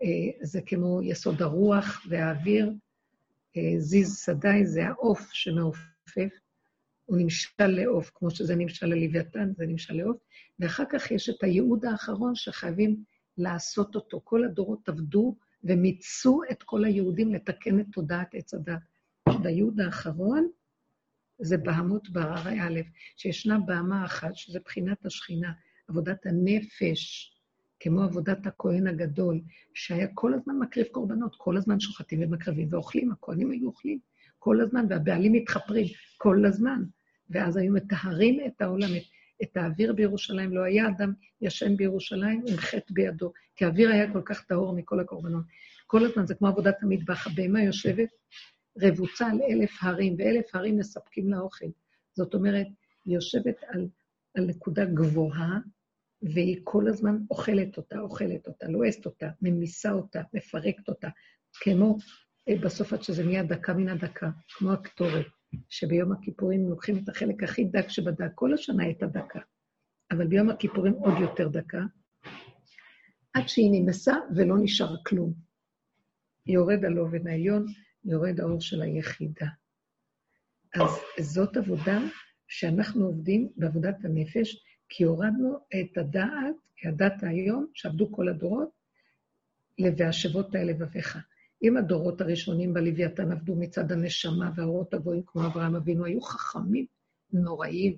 אה, 0.04 0.08
זה 0.42 0.62
כמו 0.66 1.02
יסוד 1.04 1.42
הרוח 1.42 2.06
והאוויר. 2.10 2.72
אה, 3.58 3.74
זיז 3.80 4.18
שדי 4.26 4.66
זה 4.66 4.88
העוף 4.88 5.30
שמעופף, 5.32 6.40
הוא 7.06 7.18
נמשל 7.18 7.68
לעוף, 7.68 8.12
כמו 8.16 8.32
שזה 8.32 8.56
נמשל 8.56 8.86
ללוויתן, 8.86 9.52
זה 9.58 9.66
נמשל 9.66 9.94
לעוף. 9.94 10.18
ואחר 10.60 10.84
כך 10.92 11.12
יש 11.12 11.30
את 11.30 11.44
הייעוד 11.44 11.86
האחרון 11.86 12.36
שחייבים 12.36 13.04
לעשות 13.38 13.96
אותו. 13.96 14.22
כל 14.24 14.44
הדורות 14.44 14.90
עבדו 14.90 15.36
ומיצו 15.64 16.42
את 16.52 16.64
כל 16.64 16.86
היהודים 16.86 17.34
לתקן 17.34 17.80
את 17.80 17.86
תודעת 17.92 18.28
עץ 18.34 18.54
הדת. 18.54 18.80
והייעוד 19.44 19.80
האחרון 19.80 20.48
זה 21.40 21.58
בהמות 21.58 22.10
בהררי 22.10 22.62
א', 22.62 22.80
שישנה 23.18 23.60
בהמה 23.60 24.06
אחת, 24.06 24.36
שזה 24.36 24.60
בחינת 24.66 25.06
השכינה, 25.06 25.52
עבודת 25.88 26.26
הנפש, 26.26 27.34
כמו 27.80 28.04
עבודת 28.04 28.48
הכהן 28.48 28.88
הגדול, 28.88 29.42
שהיה 29.74 30.08
כל 30.14 30.34
הזמן 30.34 30.60
מקריב 30.60 30.88
קורבנות, 30.92 31.36
כל 31.38 31.58
הזמן 31.58 31.80
שוחטים 31.80 32.22
ומקרבים 32.24 32.68
ואוכלים, 32.72 33.12
הכהנים 33.12 33.52
היו 33.52 33.68
אוכלים 33.68 34.00
כל 34.40 34.62
הזמן, 34.62 34.86
והבעלים 34.90 35.34
מתחפרים 35.34 35.88
כל 36.18 36.46
הזמן. 36.46 36.84
ואז 37.30 37.58
היו 37.58 37.74
מטהרים 37.74 38.40
את 38.46 38.62
העולם, 38.62 38.90
את, 38.98 39.04
את 39.44 39.58
האוויר 39.58 39.94
בירושלים. 39.94 40.54
לא 40.54 40.64
היה 40.64 40.88
אדם 40.88 41.14
ישן 41.42 41.76
בירושלים 41.76 42.44
עם 42.48 42.58
חטא 42.58 42.94
בידו, 42.94 43.34
כי 43.56 43.66
האוויר 43.66 43.90
היה 43.90 44.14
כל 44.14 44.22
כך 44.26 44.44
טהור 44.44 44.76
מכל 44.76 45.00
הקורבנות. 45.00 45.44
כל 45.88 46.06
הזמן 46.06 46.26
זה 46.26 46.36
כמו 46.36 46.48
עבודת 46.48 46.84
המטבח, 46.84 47.28
הבהמה 47.28 47.64
יושבת 47.64 48.10
רבוצה 48.82 49.28
על 49.28 49.42
אלף 49.42 49.72
הרים, 49.82 50.16
ואלף 50.18 50.56
הרים 50.56 50.78
מספקים 50.78 51.30
לה 51.30 51.40
אוכל. 51.40 51.66
זאת 52.14 52.34
אומרת, 52.34 52.68
היא 53.06 53.16
יושבת 53.16 53.56
על, 53.68 53.88
על 54.36 54.46
נקודה 54.46 54.86
גבוהה, 54.86 55.60
והיא 56.22 56.62
כל 56.64 56.88
הזמן 56.88 57.18
אוכלת 57.32 57.78
אותה, 57.78 58.00
אוכלת 58.00 58.48
אותה, 58.48 58.68
לועסת 58.68 59.06
אותה, 59.06 59.30
ממיסה 59.42 59.92
אותה, 59.92 60.22
מפרקת 60.34 60.90
אותה, 60.90 61.10
כמו 61.54 61.98
אה, 62.50 62.56
בסוף 62.64 62.94
עד 62.94 63.04
שזה 63.04 63.26
נהיה 63.26 63.44
דקה 63.44 63.74
מן 63.74 63.88
הדקה, 63.88 64.30
כמו 64.58 64.72
הקטורת, 64.72 65.26
שביום 65.70 66.12
הכיפורים 66.12 66.70
לוקחים 66.70 66.98
את 66.98 67.10
החלק 67.10 67.44
הכי 67.44 67.64
דק 67.64 67.90
שבדק, 67.90 68.32
כל 68.36 68.54
השנה 68.54 68.84
הייתה 68.84 69.06
דקה, 69.06 69.40
אבל 70.12 70.28
ביום 70.28 70.50
הכיפורים 70.50 70.94
עוד 70.94 71.14
יותר 71.22 71.48
דקה, 71.48 71.82
עד 73.34 73.48
שהיא 73.48 73.70
נמסה 73.72 74.16
ולא 74.36 74.56
נשאר 74.62 74.96
כלום. 75.06 75.34
יורד 76.46 76.86
על 76.86 77.00
אובן 77.00 77.28
העליון, 77.28 77.66
יורד 78.06 78.40
האור 78.40 78.62
של 78.62 78.82
היחידה. 78.82 79.48
אז 80.76 80.90
זאת 81.20 81.58
עבודה 81.58 82.00
שאנחנו 82.48 83.06
עובדים 83.06 83.50
בעבודת 83.56 84.06
הנפש, 84.06 84.64
כי 84.90 85.04
הורדנו 85.04 85.58
את 85.68 85.98
הדעת, 85.98 86.56
כי 86.76 86.88
הדת 86.88 87.24
היום, 87.24 87.68
שעבדו 87.74 88.12
כל 88.12 88.30
הדורות, 88.30 88.70
ל"והשבות 89.80 90.56
האלה 90.56 90.72
לבביך". 90.72 91.18
אם 91.64 91.78
הדורות 91.78 92.22
הראשונים 92.22 92.74
בלוויתן 92.74 93.32
עבדו 93.32 93.56
מצד 93.56 93.92
הנשמה 93.92 94.52
והאורות 94.56 94.94
הגויים 94.94 95.24
כמו 95.26 95.46
אברהם 95.46 95.76
אבינו, 95.76 96.06
היו 96.06 96.22
חכמים 96.22 96.86
נוראיים. 97.34 97.98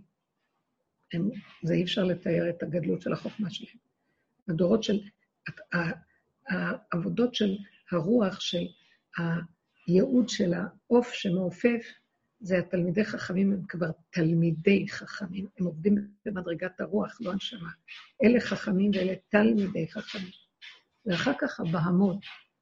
הם, 1.14 1.30
זה 1.64 1.74
אי 1.74 1.84
אפשר 1.84 2.04
לתאר 2.04 2.50
את 2.50 2.64
הגדלות 2.64 3.02
של 3.02 3.14
החוכמה 3.14 3.50
שלהם. 3.50 3.78
הדורות 4.48 4.84
של, 4.84 5.00
העבודות 6.50 7.36
של 7.36 7.58
הרוח, 7.92 8.40
של 8.40 8.68
הייעוד 9.88 10.30
של 10.30 10.54
העוף 10.54 11.14
שמעופף, 11.14 11.86
זה 12.40 12.58
התלמידי 12.58 13.06
חכמים, 13.06 13.52
הם 13.52 13.62
כבר 13.68 13.92
תלמידי 14.10 14.86
חכמים, 14.90 15.46
הם 15.60 15.66
עובדים 15.66 16.08
במדרגת 16.26 16.82
הרוח, 16.82 17.18
לא 17.22 17.32
הנשמה. 17.32 17.70
אלה 18.24 18.40
חכמים 18.40 18.92
ואלה 18.94 19.14
תלמידי 19.30 19.88
חכמים. 19.88 20.32
ואחר 21.06 21.32
כך 21.40 21.60
הבהמות, 21.60 22.18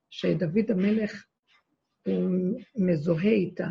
שדוד 0.09 0.71
המלך 0.71 1.25
הוא 2.05 2.29
מזוהה 2.75 3.31
איתה, 3.31 3.67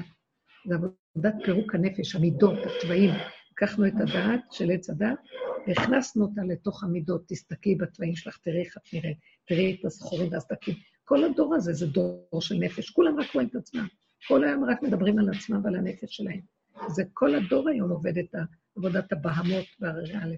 זה 0.66 0.74
עבודת 0.74 1.34
פירוק 1.44 1.74
הנפש, 1.74 2.14
המידות, 2.14 2.58
התוואים. 2.66 3.10
לקחנו 3.52 3.86
את 3.86 3.92
הדעת 4.00 4.40
של 4.50 4.70
עץ 4.70 4.90
הדת, 4.90 5.18
והכנסנו 5.66 6.24
אותה 6.24 6.42
לתוך 6.48 6.84
המידות. 6.84 7.24
תסתכלי 7.28 7.74
בתוואים 7.74 8.16
שלך, 8.16 8.38
תראי 8.38 8.60
איך 8.64 8.76
את 8.76 8.94
נראית, 8.94 9.18
תראי 9.48 9.76
את 9.80 9.84
הזכורים 9.84 10.32
והסדקים. 10.32 10.74
כל 11.09 11.24
הדור 11.24 11.55
הזה 11.55 11.72
זה 11.72 11.86
דור 11.86 12.40
של 12.40 12.55
נפש, 12.55 12.90
כולם 12.90 13.20
רק 13.20 13.35
רואים 13.35 13.48
את 13.48 13.55
עצמם. 13.55 13.86
כל 14.26 14.44
היום 14.44 14.64
רק 14.64 14.82
מדברים 14.82 15.18
על 15.18 15.28
עצמם 15.30 15.64
ועל 15.64 15.76
הנפש 15.76 16.16
שלהם. 16.16 16.40
זה 16.89 17.02
כל 17.12 17.35
הדור 17.35 17.68
היום 17.68 17.90
עובד 17.90 18.18
את 18.18 18.35
עבודת 18.76 19.12
הבהמות 19.12 19.64
והררי 19.80 20.16
א'. 20.16 20.35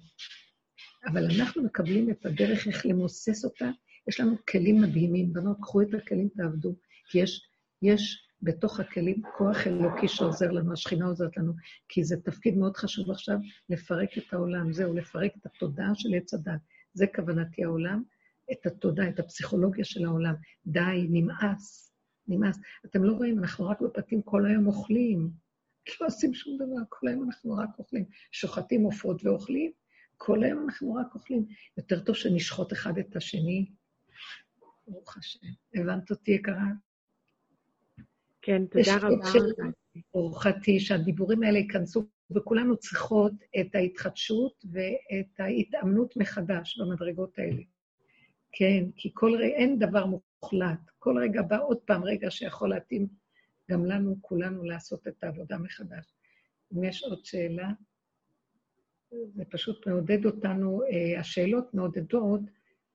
אבל 1.07 1.25
אנחנו 1.31 1.63
מקבלים 1.63 2.11
את 2.11 2.27
הדרך 2.27 2.67
איך 2.67 2.87
למוסס 2.87 3.45
אותה. 3.45 3.71
יש 4.09 4.21
לנו 4.21 4.37
כלים 4.51 4.81
מדהימים. 4.81 5.33
בנות, 5.33 5.57
קחו 5.61 5.83
את 5.83 5.95
הכלים, 5.95 6.29
תעבדו. 6.37 6.75
כי 7.11 7.19
יש, 7.19 7.49
יש 7.83 8.29
בתוך 8.43 8.81
הכלים 8.81 9.23
כוח 9.39 9.67
אלוקי 9.67 10.09
שעוזר 10.09 10.51
לנו, 10.51 10.73
השכינה 10.73 11.07
עוזרת 11.07 11.37
לנו, 11.37 11.53
כי 11.89 12.05
זה 12.05 12.17
תפקיד 12.17 12.57
מאוד 12.57 12.77
חשוב 12.77 13.11
עכשיו, 13.11 13.37
לפרק 13.69 14.19
את 14.19 14.33
העולם. 14.33 14.73
זהו, 14.73 14.95
לפרק 14.95 15.33
את 15.41 15.47
התודעה 15.47 15.95
של 15.95 16.09
עץ 16.15 16.35
הדת. 16.35 16.61
זה 16.95 17.07
כוונתי 17.07 17.65
העולם, 17.65 18.03
את 18.53 18.67
התודעה, 18.67 19.09
את 19.09 19.19
הפסיכולוגיה 19.21 19.85
של 19.85 20.05
העולם. 20.05 20.35
די, 20.67 21.07
נמאס. 21.11 21.93
נמאס. 22.29 22.59
אתם 22.85 23.05
לא 23.05 23.13
רואים, 23.13 23.39
אנחנו 23.39 23.67
רק 23.67 23.81
בפתים 23.81 24.23
כל 24.23 24.47
היום 24.47 24.67
אוכלים. 24.67 25.31
לא 26.01 26.07
עושים 26.07 26.35
שום 26.35 26.57
דבר, 26.57 26.83
כל 26.89 27.09
היום 27.09 27.25
אנחנו 27.25 27.53
רק 27.57 27.79
אוכלים. 27.79 28.05
שוחטים 28.33 28.83
עופות 28.83 29.25
ואוכלים, 29.25 29.73
כל 30.17 30.45
היום 30.45 30.65
אנחנו 30.65 30.95
רק 30.95 31.15
אוכלים. 31.15 31.47
יותר 31.77 32.01
טוב 32.01 32.15
שנשחוט 32.15 32.73
אחד 32.73 32.99
את 32.99 33.17
השני. 33.17 33.71
ברוך 34.89 35.17
השם. 35.17 35.47
הבנת 35.75 36.11
אותי, 36.11 36.31
יקרה? 36.31 36.67
כן, 38.43 38.67
תודה 38.67 38.97
רבה. 38.97 39.31
ברוכתי, 40.15 40.81
שהדיבורים 40.81 41.43
האלה 41.43 41.59
ייכנסו, 41.59 42.07
וכולנו 42.37 42.77
צריכות 42.77 43.33
את 43.61 43.75
ההתחדשות 43.75 44.65
ואת 44.73 45.41
ההתאמנות 45.41 46.17
מחדש 46.17 46.79
במדרגות 46.79 47.39
האלה. 47.39 47.63
כן, 48.53 48.85
כי 48.97 49.11
כל 49.15 49.35
רגע, 49.37 49.55
אין 49.55 49.79
דבר 49.79 50.07
מוחלט. 50.07 50.91
כל 50.99 51.19
רגע 51.19 51.43
בא 51.43 51.63
עוד 51.63 51.79
פעם 51.79 52.05
רגע 52.05 52.31
שיכול 52.31 52.71
להתאים 52.71 53.07
גם 53.71 53.85
לנו, 53.85 54.17
כולנו, 54.21 54.65
לעשות 54.65 55.09
את 55.09 55.25
העבודה 55.25 55.59
מחדש. 55.59 56.15
אם 56.73 56.85
יש 56.85 57.03
עוד 57.03 57.25
שאלה, 57.25 57.69
זה 59.11 59.45
פשוט 59.51 59.87
מעודד 59.87 60.27
אותנו, 60.27 60.83
אה, 60.83 61.21
השאלות 61.21 61.75
מעודדות 61.75 62.41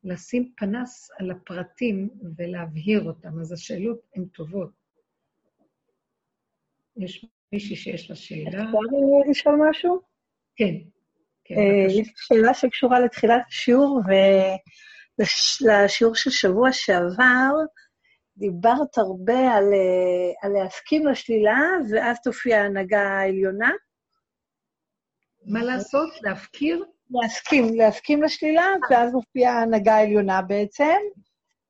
לשים 0.03 0.51
פנס 0.57 1.11
על 1.19 1.31
הפרטים 1.31 2.09
ולהבהיר 2.37 3.03
אותם, 3.03 3.39
אז 3.39 3.51
השאלות 3.51 3.99
הן 4.15 4.25
טובות. 4.25 4.69
יש 6.97 7.25
מישהי 7.53 7.75
שיש 7.75 8.09
לה 8.09 8.15
שאלה? 8.15 8.63
אפשר 8.63 9.29
לשאול 9.29 9.55
משהו? 9.69 10.01
כן. 10.55 10.75
כן 11.43 11.55
אה, 11.55 11.85
יש 11.89 12.11
שאלה 12.15 12.53
שקשורה 12.53 12.99
לתחילת 12.99 13.41
השיעור, 13.47 14.01
ו... 14.07 14.11
לשיעור 15.61 16.15
של 16.15 16.29
שבוע 16.29 16.71
שעבר, 16.71 17.53
דיברת 18.37 18.97
הרבה 18.97 19.53
על, 19.53 19.63
אה, 19.73 20.31
על 20.41 20.51
להסכים 20.51 21.07
לשלילה, 21.07 21.59
ואז 21.89 22.17
תופיע 22.23 22.61
ההנהגה 22.61 23.01
העליונה. 23.01 23.71
מה 25.45 25.63
לעשות? 25.63 26.09
להפקיר? 26.21 26.85
להסכים, 27.09 27.75
להסכים 27.75 28.23
לשלילה, 28.23 28.65
ואז 28.89 29.13
מופיעה 29.13 29.59
ההנהגה 29.59 29.95
העליונה 29.95 30.41
בעצם. 30.41 30.83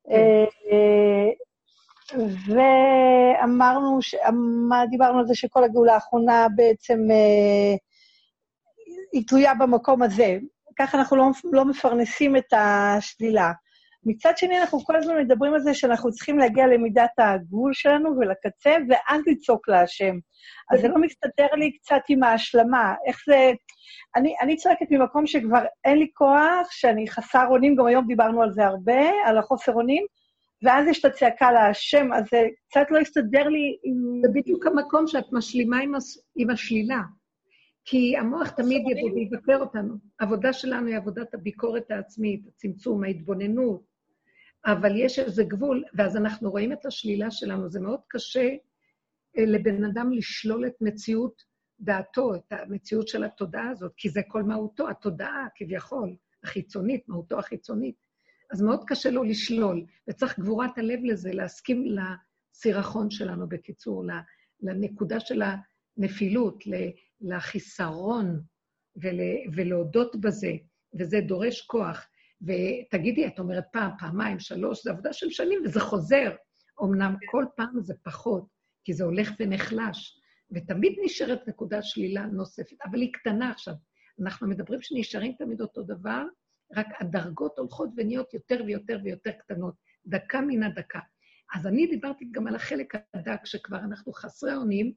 כן. 0.04 0.12
אה, 0.12 1.30
ואמרנו, 2.46 3.98
דיברנו 4.90 5.18
על 5.18 5.26
זה 5.26 5.34
שכל 5.34 5.64
הגאולה 5.64 5.94
האחרונה 5.94 6.46
בעצם 6.56 6.98
אה, 7.10 7.76
היא 9.12 9.22
תלויה 9.28 9.54
במקום 9.54 10.02
הזה. 10.02 10.38
ככה 10.78 10.98
אנחנו 10.98 11.16
לא, 11.16 11.30
לא 11.52 11.64
מפרנסים 11.64 12.36
את 12.36 12.52
השלילה. 12.52 13.52
מצד 14.06 14.32
שני, 14.36 14.60
אנחנו 14.60 14.84
כל 14.84 14.96
הזמן 14.96 15.18
מדברים 15.18 15.54
על 15.54 15.60
זה 15.60 15.74
שאנחנו 15.74 16.10
צריכים 16.10 16.38
להגיע 16.38 16.66
למידת 16.66 17.10
הגבול 17.18 17.72
שלנו 17.74 18.10
ולקצה, 18.18 18.76
ואז 18.88 19.20
לצעוק 19.26 19.68
להשם. 19.68 20.14
אז 20.70 20.80
זה 20.80 20.88
לא 20.88 20.98
מסתדר 20.98 21.54
לי 21.54 21.72
קצת 21.72 22.00
עם 22.08 22.22
ההשלמה. 22.22 22.94
איך 23.06 23.22
זה... 23.26 23.52
אני, 24.16 24.34
אני 24.40 24.56
צועקת 24.56 24.86
ממקום 24.90 25.26
שכבר 25.26 25.64
אין 25.84 25.98
לי 25.98 26.08
כוח, 26.14 26.70
שאני 26.70 27.08
חסר 27.08 27.46
אונים, 27.50 27.76
גם 27.76 27.86
היום 27.86 28.06
דיברנו 28.06 28.42
על 28.42 28.52
זה 28.52 28.66
הרבה, 28.66 29.02
על 29.26 29.38
החוסר 29.38 29.72
אונים, 29.72 30.06
ואז 30.62 30.88
יש 30.88 31.00
את 31.00 31.04
הצעקה 31.04 31.52
להשם, 31.52 32.12
אז 32.12 32.24
זה 32.30 32.46
קצת 32.68 32.90
לא 32.90 32.98
הסתדר 32.98 33.48
לי 33.48 33.76
עם... 33.84 34.20
זה 34.22 34.28
בדיוק 34.34 34.66
המקום 34.66 35.06
שאת 35.06 35.32
משלימה 35.32 35.78
עם, 35.78 35.94
הס... 35.94 36.18
עם 36.36 36.50
השלילה. 36.50 37.00
כי 37.88 38.16
המוח 38.16 38.50
תמיד 38.50 38.82
יבוא 38.88 39.10
ויבקר 39.10 39.56
אותנו. 39.60 39.94
העבודה 40.20 40.52
שלנו 40.52 40.86
היא 40.86 40.96
עבודת 40.96 41.34
הביקורת 41.34 41.90
העצמית, 41.90 42.46
הצמצום, 42.48 43.04
ההתבוננות, 43.04 43.82
אבל 44.66 44.96
יש 44.96 45.18
איזה 45.18 45.44
גבול, 45.44 45.84
ואז 45.94 46.16
אנחנו 46.16 46.50
רואים 46.50 46.72
את 46.72 46.86
השלילה 46.86 47.30
שלנו. 47.30 47.68
זה 47.68 47.80
מאוד 47.80 48.00
קשה 48.08 48.48
אה, 49.38 49.44
לבן 49.46 49.84
אדם 49.84 50.12
לשלול 50.12 50.66
את 50.66 50.74
מציאות 50.80 51.42
דעתו, 51.80 52.34
את 52.34 52.52
המציאות 52.52 53.08
של 53.08 53.24
התודעה 53.24 53.70
הזאת, 53.70 53.92
כי 53.96 54.08
זה 54.08 54.20
כל 54.28 54.42
מהותו, 54.42 54.88
התודעה 54.88 55.46
כביכול, 55.54 56.16
החיצונית, 56.44 57.08
מהותו 57.08 57.38
החיצונית. 57.38 57.96
אז 58.50 58.62
מאוד 58.62 58.84
קשה 58.86 59.10
לו 59.10 59.22
לשלול, 59.22 59.84
וצריך 60.08 60.38
גבורת 60.38 60.78
הלב 60.78 60.98
לזה, 61.04 61.32
להסכים 61.32 61.84
לסירחון 61.86 63.10
שלנו, 63.10 63.48
בקיצור, 63.48 64.04
לנקודה 64.60 65.20
של 65.20 65.42
הנפילות, 65.42 66.66
לחיסרון, 67.20 68.40
ול, 69.02 69.20
ולהודות 69.54 70.16
בזה, 70.20 70.52
וזה 70.98 71.20
דורש 71.20 71.60
כוח. 71.60 72.06
ותגידי, 72.42 73.26
את 73.26 73.38
אומרת 73.38 73.64
פעם, 73.72 73.90
פעמיים, 73.98 74.38
שלוש, 74.38 74.84
זו 74.84 74.90
עבודה 74.90 75.12
של 75.12 75.30
שנים 75.30 75.62
וזה 75.64 75.80
חוזר. 75.80 76.34
אמנם 76.82 77.14
כל 77.30 77.44
פעם 77.56 77.80
זה 77.80 77.94
פחות, 78.02 78.46
כי 78.84 78.92
זה 78.92 79.04
הולך 79.04 79.30
ונחלש, 79.40 80.20
ותמיד 80.50 80.96
נשארת 81.04 81.48
נקודת 81.48 81.84
שלילה 81.84 82.26
נוספת, 82.26 82.76
אבל 82.84 83.00
היא 83.00 83.12
קטנה 83.12 83.50
עכשיו. 83.50 83.74
אנחנו 84.22 84.48
מדברים 84.48 84.82
שנשארים 84.82 85.32
תמיד 85.38 85.60
אותו 85.60 85.82
דבר, 85.82 86.22
רק 86.76 86.86
הדרגות 87.00 87.58
הולכות 87.58 87.90
ונהיות 87.96 88.34
יותר 88.34 88.62
ויותר 88.66 88.98
ויותר 89.04 89.30
קטנות, 89.30 89.74
דקה 90.06 90.40
מן 90.40 90.62
הדקה. 90.62 91.00
אז 91.54 91.66
אני 91.66 91.86
דיברתי 91.86 92.24
גם 92.30 92.46
על 92.46 92.54
החלק 92.54 92.94
הדק, 93.14 93.40
שכבר 93.44 93.78
אנחנו 93.78 94.12
חסרי 94.12 94.54
אונים, 94.54 94.92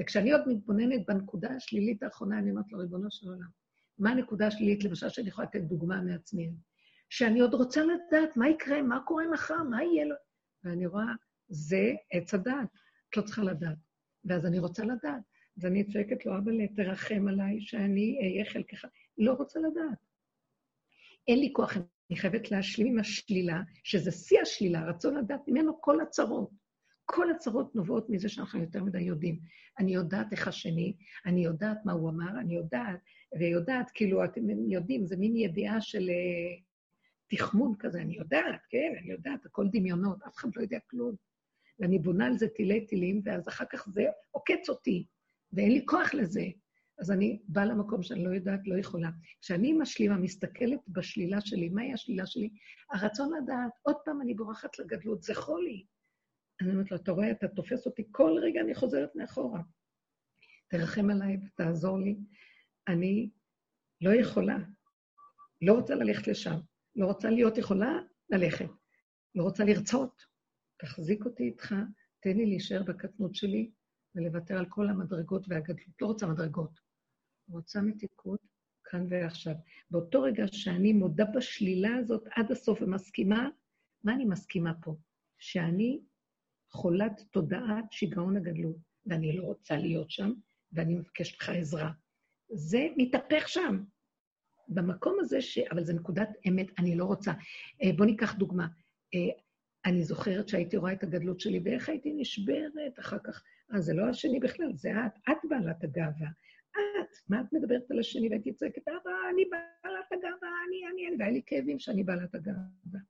וכשאני 0.00 0.32
עוד 0.32 0.42
מתבוננת 0.46 1.06
בנקודה 1.06 1.50
השלילית 1.50 2.02
האחרונה, 2.02 2.38
אני 2.38 2.50
אומרת 2.50 2.72
לו, 2.72 2.78
ריבונו 2.78 3.10
של 3.10 3.28
עולם, 3.28 3.48
מה 3.98 4.10
הנקודה 4.10 4.46
השלילית, 4.46 4.84
למשל, 4.84 5.08
שאני 5.08 5.28
יכולה 5.28 5.48
לתת 5.48 5.60
דוגמה 5.60 6.02
מעצמי? 6.02 6.50
שאני 7.10 7.40
עוד 7.40 7.54
רוצה 7.54 7.82
לדעת 7.82 8.36
מה 8.36 8.48
יקרה, 8.48 8.82
מה 8.82 9.00
קורה 9.00 9.24
מחר, 9.32 9.62
מה 9.62 9.82
יהיה 9.82 10.04
לו. 10.04 10.14
ואני 10.64 10.86
רואה, 10.86 11.04
זה 11.48 11.92
עץ 12.10 12.34
הדעת, 12.34 12.68
את 13.10 13.16
לא 13.16 13.22
צריכה 13.22 13.42
לדעת. 13.42 13.78
ואז 14.24 14.46
אני 14.46 14.58
רוצה 14.58 14.84
לדעת. 14.84 15.22
אז 15.58 15.66
אני 15.66 15.84
צועקת 15.84 16.26
לו, 16.26 16.38
אבא, 16.38 16.52
תרחם 16.76 17.28
עליי 17.28 17.60
שאני 17.60 18.18
אהיה 18.22 18.44
חלקך. 18.44 18.84
לא 19.18 19.32
רוצה 19.32 19.60
לדעת. 19.60 19.98
אין 21.28 21.38
לי 21.38 21.52
כוח, 21.52 21.76
אני 21.76 22.18
חייבת 22.18 22.50
להשלים 22.50 22.86
עם 22.86 22.98
השלילה, 22.98 23.62
שזה 23.84 24.10
שיא 24.10 24.40
השלילה, 24.40 24.88
רצון 24.88 25.16
לדעת 25.16 25.40
ממנו 25.48 25.80
כל 25.80 26.00
הצרות. 26.00 26.50
כל 27.04 27.30
הצרות 27.30 27.74
נובעות 27.74 28.10
מזה 28.10 28.28
שאנחנו 28.28 28.60
יותר 28.60 28.84
מדי 28.84 29.00
יודעים. 29.00 29.38
אני 29.78 29.94
יודעת 29.94 30.32
איך 30.32 30.48
השני, 30.48 30.96
אני 31.26 31.44
יודעת 31.44 31.78
מה 31.84 31.92
הוא 31.92 32.10
אמר, 32.10 32.40
אני 32.40 32.54
יודעת, 32.54 33.00
ויודעת, 33.38 33.90
כאילו, 33.94 34.24
אתם 34.24 34.70
יודעים, 34.70 35.06
זה 35.06 35.16
מין 35.16 35.36
ידיעה 35.36 35.80
של 35.80 36.08
uh, 36.08 36.62
תחמון 37.36 37.74
כזה, 37.78 38.00
אני 38.00 38.16
יודעת, 38.16 38.60
כן, 38.70 38.92
אני 39.02 39.10
יודעת, 39.10 39.46
הכל 39.46 39.66
דמיונות, 39.72 40.22
אף 40.22 40.36
אחד 40.36 40.48
לא 40.56 40.62
יודע 40.62 40.78
כלום. 40.90 41.14
ואני 41.78 41.98
בונה 41.98 42.26
על 42.26 42.38
זה 42.38 42.48
תילי 42.48 42.86
תילים, 42.86 43.22
ואז 43.24 43.48
אחר 43.48 43.64
כך 43.72 43.88
זה 43.88 44.04
עוקץ 44.30 44.68
אותי, 44.68 45.06
ואין 45.52 45.72
לי 45.72 45.82
כוח 45.86 46.14
לזה. 46.14 46.44
אז 46.98 47.10
אני 47.10 47.42
באה 47.48 47.64
למקום 47.64 48.02
שאני 48.02 48.24
לא 48.24 48.30
יודעת, 48.30 48.60
לא 48.66 48.78
יכולה. 48.78 49.10
כשאני 49.40 49.72
משלימה, 49.72 50.18
מסתכלת 50.18 50.80
בשלילה 50.88 51.40
שלי, 51.40 51.68
מהי 51.68 51.92
השלילה 51.92 52.26
שלי? 52.26 52.50
הרצון 52.90 53.30
לדעת, 53.42 53.70
עוד 53.82 53.96
פעם 54.04 54.20
אני 54.20 54.34
בורחת 54.34 54.78
לגדלות, 54.78 55.22
זה 55.22 55.34
חולי. 55.34 55.84
אני 56.60 56.70
אומרת 56.70 56.90
לו, 56.90 56.96
אתה 56.96 57.12
רואה, 57.12 57.30
אתה 57.30 57.48
תופס 57.48 57.86
אותי, 57.86 58.02
כל 58.10 58.38
רגע 58.42 58.60
אני 58.60 58.74
חוזרת 58.74 59.16
מאחורה. 59.16 59.60
תרחם 60.68 61.10
עליי 61.10 61.36
ותעזור 61.46 61.98
לי. 61.98 62.16
אני 62.88 63.30
לא 64.00 64.10
יכולה, 64.10 64.58
לא 65.62 65.72
רוצה 65.72 65.94
ללכת 65.94 66.26
לשם, 66.26 66.58
לא 66.96 67.06
רוצה 67.06 67.30
להיות 67.30 67.58
יכולה 67.58 67.98
ללכת, 68.30 68.70
לא 69.34 69.42
רוצה 69.42 69.64
לרצות. 69.64 70.22
תחזיק 70.78 71.24
אותי 71.24 71.42
איתך, 71.42 71.74
תן 72.20 72.36
לי 72.36 72.46
להישאר 72.46 72.82
בקטנות 72.82 73.34
שלי 73.34 73.70
ולוותר 74.14 74.58
על 74.58 74.66
כל 74.68 74.88
המדרגות 74.88 75.46
והגדלות. 75.48 76.02
לא 76.02 76.06
רוצה 76.06 76.26
מדרגות, 76.26 76.80
רוצה 77.48 77.82
מתיקות 77.82 78.40
כאן 78.84 79.06
ועכשיו. 79.10 79.54
באותו 79.90 80.22
רגע 80.22 80.44
שאני 80.46 80.92
מודה 80.92 81.24
בשלילה 81.24 81.96
הזאת 81.96 82.24
עד 82.30 82.52
הסוף 82.52 82.82
ומסכימה, 82.82 83.48
מה 84.04 84.14
אני 84.14 84.24
מסכימה 84.24 84.72
פה? 84.82 84.96
שאני 85.38 86.00
חולת 86.74 87.20
תודעת 87.30 87.92
שיגעון 87.92 88.36
הגדלות, 88.36 88.76
ואני 89.06 89.36
לא 89.36 89.42
רוצה 89.42 89.76
להיות 89.76 90.10
שם, 90.10 90.32
ואני 90.72 90.94
מבקשת 90.94 91.40
לך 91.40 91.48
עזרה. 91.48 91.90
זה 92.48 92.86
מתהפך 92.96 93.48
שם. 93.48 93.84
במקום 94.68 95.16
הזה, 95.20 95.40
ש... 95.40 95.58
אבל 95.58 95.84
זו 95.84 95.92
נקודת 95.92 96.28
אמת, 96.48 96.66
אני 96.78 96.96
לא 96.96 97.04
רוצה. 97.04 97.32
אה, 97.82 97.90
בואו 97.96 98.08
ניקח 98.08 98.34
דוגמה. 98.34 98.66
אה, 99.14 99.20
אני 99.84 100.02
זוכרת 100.02 100.48
שהייתי 100.48 100.76
רואה 100.76 100.92
את 100.92 101.02
הגדלות 101.02 101.40
שלי, 101.40 101.60
ואיך 101.64 101.88
הייתי 101.88 102.12
נשברת 102.12 102.98
אחר 102.98 103.18
כך. 103.24 103.42
אה, 103.74 103.80
זה 103.80 103.94
לא 103.94 104.08
השני 104.08 104.40
בכלל, 104.40 104.72
זה 104.74 104.90
את. 105.06 105.18
את 105.30 105.38
בעלת 105.50 105.84
הגאווה. 105.84 106.28
את, 106.70 107.16
מה 107.28 107.40
את 107.40 107.52
מדברת 107.52 107.90
על 107.90 107.98
השני? 107.98 108.28
והייתי 108.28 108.52
צועקת, 108.52 108.88
אבא, 108.88 109.10
אני 109.34 109.44
בעלת 109.50 110.12
הגאווה, 110.12 110.48
אני, 110.68 110.86
אני, 110.92 111.08
אני, 111.08 111.16
והיה 111.18 111.32
לי 111.32 111.42
כאבים 111.46 111.78
שאני 111.78 112.04
בעלת 112.04 112.34
הגאווה. 112.34 113.00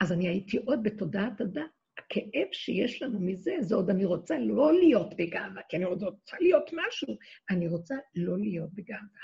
אז 0.00 0.12
אני 0.12 0.28
הייתי 0.28 0.56
עוד 0.56 0.82
בתודעת 0.82 1.40
הדת. 1.40 1.79
הכאב 2.00 2.48
שיש 2.52 3.02
לנו 3.02 3.20
מזה, 3.20 3.56
זה 3.60 3.74
עוד 3.74 3.90
אני 3.90 4.04
רוצה 4.04 4.38
לא 4.38 4.72
להיות 4.72 5.14
בגאווה, 5.16 5.62
כי 5.68 5.76
אני 5.76 5.84
עוד 5.84 6.02
רוצה 6.02 6.36
להיות 6.40 6.70
משהו, 6.72 7.18
אני 7.50 7.68
רוצה 7.68 7.94
לא 8.14 8.38
להיות 8.38 8.74
בגאווה. 8.74 9.20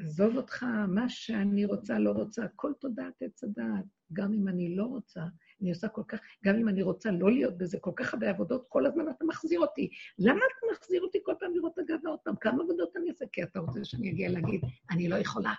עזוב 0.00 0.36
אותך, 0.36 0.62
מה 0.88 1.08
שאני 1.08 1.64
רוצה, 1.64 1.98
לא 1.98 2.10
רוצה, 2.10 2.46
כל 2.56 2.72
תודעת 2.80 3.22
עץ 3.22 3.44
הדעת, 3.44 3.84
גם 4.12 4.32
אם 4.32 4.48
אני 4.48 4.76
לא 4.76 4.84
רוצה, 4.84 5.20
אני 5.60 5.70
עושה 5.70 5.88
כל 5.88 6.02
כך, 6.08 6.18
גם 6.44 6.56
אם 6.56 6.68
אני 6.68 6.82
רוצה 6.82 7.10
לא 7.10 7.30
להיות 7.30 7.58
בזה, 7.58 7.78
כל 7.80 7.92
כך 7.96 8.14
הרבה 8.14 8.30
עבודות, 8.30 8.66
כל 8.68 8.86
הזמן 8.86 9.04
אתה 9.10 9.24
מחזיר 9.24 9.60
אותי. 9.60 9.90
למה 10.18 10.40
אתה 10.40 10.66
מחזיר 10.72 11.02
אותי 11.02 11.18
כל 11.22 11.34
פעם 11.40 11.54
לראות 11.54 11.72
את 11.72 11.78
הגאווה 11.78 12.10
עוד 12.10 12.18
פעם? 12.24 12.36
כמה 12.36 12.62
עבודות 12.62 12.96
אני 12.96 13.10
אעשה? 13.10 13.24
כי 13.32 13.42
אתה 13.42 13.58
רוצה 13.58 13.84
שאני 13.84 14.10
אגיע 14.10 14.30
להגיד, 14.30 14.60
אני 14.90 15.08
לא 15.08 15.16
יכולה. 15.16 15.54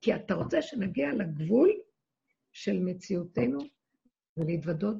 כי 0.00 0.14
אתה 0.14 0.34
רוצה 0.34 0.62
שנגיע 0.62 1.14
לגבול 1.14 1.70
של 2.52 2.78
מציאותנו 2.80 3.58
ולהתוודות, 4.36 4.96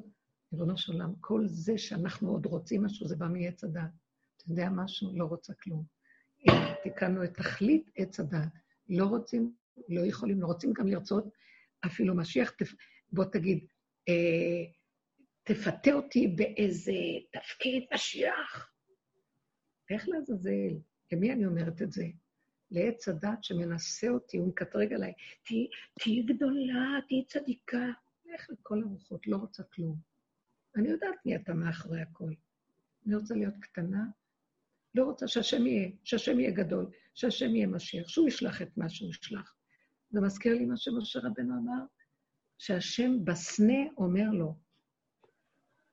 ריבונו 0.53 0.77
של 0.77 0.91
עולם, 0.93 1.13
כל 1.19 1.43
זה 1.45 1.77
שאנחנו 1.77 2.31
עוד 2.31 2.45
רוצים 2.45 2.83
משהו, 2.83 3.07
זה 3.07 3.15
בא 3.15 3.27
מעץ 3.27 3.63
הדעת. 3.63 3.91
אתה 4.37 4.51
יודע 4.51 4.69
משהו? 4.69 5.17
לא 5.17 5.25
רוצה 5.25 5.53
כלום. 5.53 5.85
תיקנו 6.83 7.23
את 7.23 7.33
תכלית 7.33 7.89
עץ 7.95 8.19
הדעת. 8.19 8.53
לא 8.89 9.05
רוצים, 9.05 9.53
לא 9.89 10.01
יכולים, 10.01 10.41
לא 10.41 10.47
רוצים 10.47 10.73
גם 10.73 10.87
לרצות 10.87 11.25
אפילו 11.85 12.15
משיח. 12.15 12.49
תפ... 12.49 12.73
בוא 13.11 13.25
תגיד, 13.25 13.65
אה, 14.09 14.71
תפתה 15.43 15.93
אותי 15.93 16.27
באיזה 16.27 16.93
תפקיד 17.31 17.83
משיח. 17.93 18.71
איך 19.89 20.09
לעזאזל? 20.09 20.77
למי 21.11 21.31
אני 21.33 21.45
אומרת 21.45 21.81
את 21.81 21.91
זה? 21.91 22.05
לעץ 22.71 23.07
הדת 23.07 23.43
שמנסה 23.43 24.09
אותי, 24.09 24.37
הוא 24.37 24.47
מקטרג 24.47 24.93
עליי, 24.93 25.13
תהיי 25.99 26.23
גדולה, 26.23 26.99
תהיי 27.07 27.25
צדיקה. 27.25 27.85
לך 28.33 28.49
לכל 28.49 28.81
הרוחות, 28.83 29.27
לא 29.27 29.37
רוצה 29.37 29.63
כלום. 29.63 29.97
אני 30.75 30.89
יודעת 30.89 31.15
מי 31.25 31.35
אתה 31.35 31.53
מאחורי 31.53 32.01
הכל. 32.01 32.33
אני 33.05 33.15
רוצה 33.15 33.35
להיות 33.35 33.53
קטנה, 33.61 34.05
לא 34.95 35.03
רוצה 35.03 35.27
שהשם 35.27 35.67
יהיה, 35.67 35.89
שהשם 36.03 36.39
יהיה 36.39 36.51
גדול, 36.51 36.91
שהשם 37.13 37.55
יהיה 37.55 37.67
משיח, 37.67 38.07
שהוא 38.07 38.27
ישלח 38.27 38.61
את 38.61 38.77
מה 38.77 38.89
שהוא 38.89 39.09
ישלח. 39.09 39.55
זה 40.09 40.21
מזכיר 40.21 40.53
לי 40.53 40.65
מה 40.65 40.77
שמשה 40.77 41.19
רבנו 41.19 41.53
אמר, 41.59 41.85
שהשם 42.57 43.25
בסנה 43.25 43.83
אומר 43.97 44.29
לו, 44.29 44.55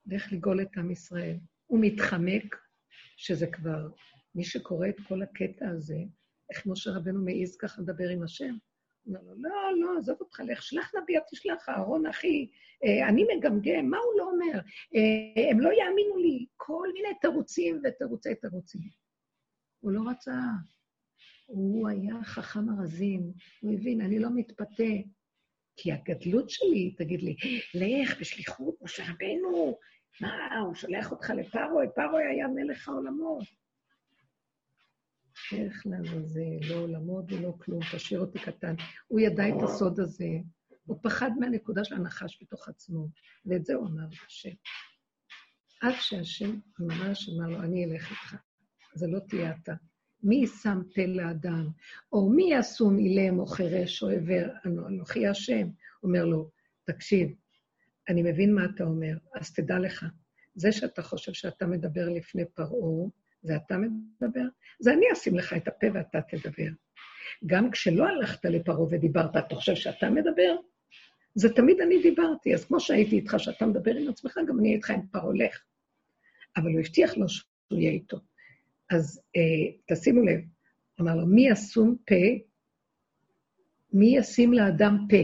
לך 0.07 0.33
לגאול 0.33 0.63
את 0.63 0.77
עם 0.77 0.91
ישראל. 0.91 1.37
הוא 1.67 1.79
מתחמק, 1.83 2.57
שזה 3.17 3.47
כבר, 3.47 3.89
מי 4.35 4.45
שקורא 4.45 4.89
את 4.89 4.97
כל 5.09 5.23
הקטע 5.23 5.69
הזה, 5.69 5.99
איך 6.51 6.67
משה 6.67 6.91
רבנו 6.91 7.25
מעז 7.25 7.57
ככה 7.57 7.83
לדבר 7.83 8.09
עם 8.09 8.23
השם? 8.23 8.55
אומר 9.07 9.21
לו, 9.23 9.35
לא, 9.37 9.51
לא, 9.77 9.99
עזוב 9.99 10.17
אותך, 10.21 10.41
לך, 10.41 10.63
שלח 10.63 10.93
נביא, 10.95 11.19
תשלח, 11.31 11.69
אהרון 11.69 12.07
אחי, 12.07 12.51
אה, 12.85 13.09
אני 13.09 13.25
מגמגם, 13.37 13.91
מה 13.91 13.99
הוא 13.99 14.19
לא 14.19 14.31
אומר? 14.31 14.61
אה, 14.95 15.51
הם 15.51 15.61
לא 15.61 15.71
יאמינו 15.71 16.17
לי, 16.17 16.47
כל 16.57 16.89
מיני 16.95 17.09
תירוצים 17.21 17.81
ותירוצי 17.85 18.35
תירוצים. 18.35 18.81
הוא 19.81 19.93
לא 19.93 20.01
רצה, 20.11 20.41
הוא 21.47 21.89
היה 21.89 22.15
חכם 22.25 22.69
ארזים, 22.79 23.33
הוא 23.61 23.75
הבין, 23.75 24.01
אני 24.01 24.19
לא 24.19 24.29
מתפתה, 24.35 24.93
כי 25.77 25.93
הגדלות 25.93 26.51
שלי 26.51 26.95
תגיד 26.99 27.23
לי, 27.23 27.37
לך 27.75 28.21
בשליחות, 28.21 28.75
משה 28.83 29.03
רבנו, 29.03 29.79
מה, 30.21 30.59
הוא 30.59 30.75
שולח 30.75 31.11
אותך 31.11 31.31
לפרוי, 31.31 31.87
פרוי 31.95 32.23
היה 32.27 32.49
מלך 32.49 32.89
העולמות. 32.89 33.60
איך 35.53 35.87
זה, 36.25 36.45
לא 36.69 36.75
עולמות 36.75 37.33
ולא 37.33 37.55
כלום, 37.59 37.81
תשאיר 37.93 38.21
אותי 38.21 38.39
קטן. 38.39 38.75
הוא 39.09 39.21
ידע 39.21 39.49
את 39.49 39.63
הסוד 39.63 40.01
הזה, 40.01 40.29
הוא 40.85 40.99
פחד 41.03 41.31
מהנקודה 41.41 41.85
של 41.85 41.95
הנחש 41.95 42.39
בתוך 42.43 42.69
עצמו, 42.69 43.09
ואת 43.47 43.65
זה 43.65 43.75
הוא 43.75 43.87
אמר 43.87 44.07
להשם. 44.23 44.55
עד 45.81 45.95
שהשם 46.01 46.59
ממש 46.79 47.29
אמר 47.29 47.49
לו, 47.49 47.61
אני 47.63 47.85
אלך 47.85 48.11
איתך, 48.11 48.37
זה 48.95 49.07
לא 49.07 49.19
תהיה 49.19 49.55
אתה. 49.63 49.75
מי 50.23 50.47
שם 50.47 50.81
פה 50.95 51.07
לאדם, 51.07 51.69
או 52.13 52.31
מי 52.31 52.49
ישום 52.53 52.99
אילם 52.99 53.39
או 53.39 53.47
חירש 53.47 54.03
או 54.03 54.09
עיוור, 54.09 54.47
אנוכי 54.67 55.27
השם. 55.27 55.69
אומר 56.03 56.25
לו, 56.25 56.51
תקשיב, 56.85 57.29
אני 58.09 58.23
מבין 58.23 58.55
מה 58.55 58.65
אתה 58.65 58.85
אומר, 58.85 59.17
אז 59.35 59.55
תדע 59.55 59.79
לך, 59.79 60.07
זה 60.55 60.73
שאתה 60.73 61.03
חושב 61.03 61.33
שאתה 61.33 61.67
מדבר 61.67 62.09
לפני 62.09 62.45
פרעה, 62.55 63.09
זה 63.43 63.57
אתה 63.57 63.77
מדבר? 63.79 64.45
זה 64.81 64.93
אני 64.93 65.07
אשים 65.13 65.37
לך 65.37 65.53
את 65.53 65.69
הפה 65.69 65.87
ואתה 65.95 66.19
תדבר. 66.21 66.69
גם 67.47 67.71
כשלא 67.71 68.09
הלכת 68.09 68.45
לפרעה 68.45 68.83
ודיברת, 68.91 69.37
אתה 69.37 69.55
חושב 69.55 69.75
שאתה 69.75 70.11
מדבר? 70.11 70.57
זה 71.35 71.55
תמיד 71.55 71.81
אני 71.81 72.03
דיברתי, 72.03 72.55
אז 72.55 72.65
כמו 72.65 72.81
שהייתי 72.81 73.17
איתך, 73.17 73.35
שאתה 73.39 73.67
מדבר 73.67 73.95
עם 73.95 74.09
עצמך, 74.09 74.39
גם 74.49 74.59
אני 74.59 74.75
איתך 74.75 74.91
עם 74.91 75.07
פרעה, 75.07 75.35
לך. 75.35 75.63
אבל 76.57 76.71
הוא 76.73 76.81
הבטיח 76.81 77.17
לו 77.17 77.29
שהוא 77.29 77.47
יהיה 77.79 77.91
איתו. 77.91 78.19
אז 78.91 79.23
אה, 79.37 79.95
תשימו 79.95 80.23
לב, 80.23 80.41
אמר 81.01 81.15
לו, 81.17 81.27
מי 81.27 81.49
ישום 81.49 81.97
פה, 82.07 82.15
מי 83.93 84.17
ישים 84.17 84.53
לאדם 84.53 85.07
פה, 85.11 85.17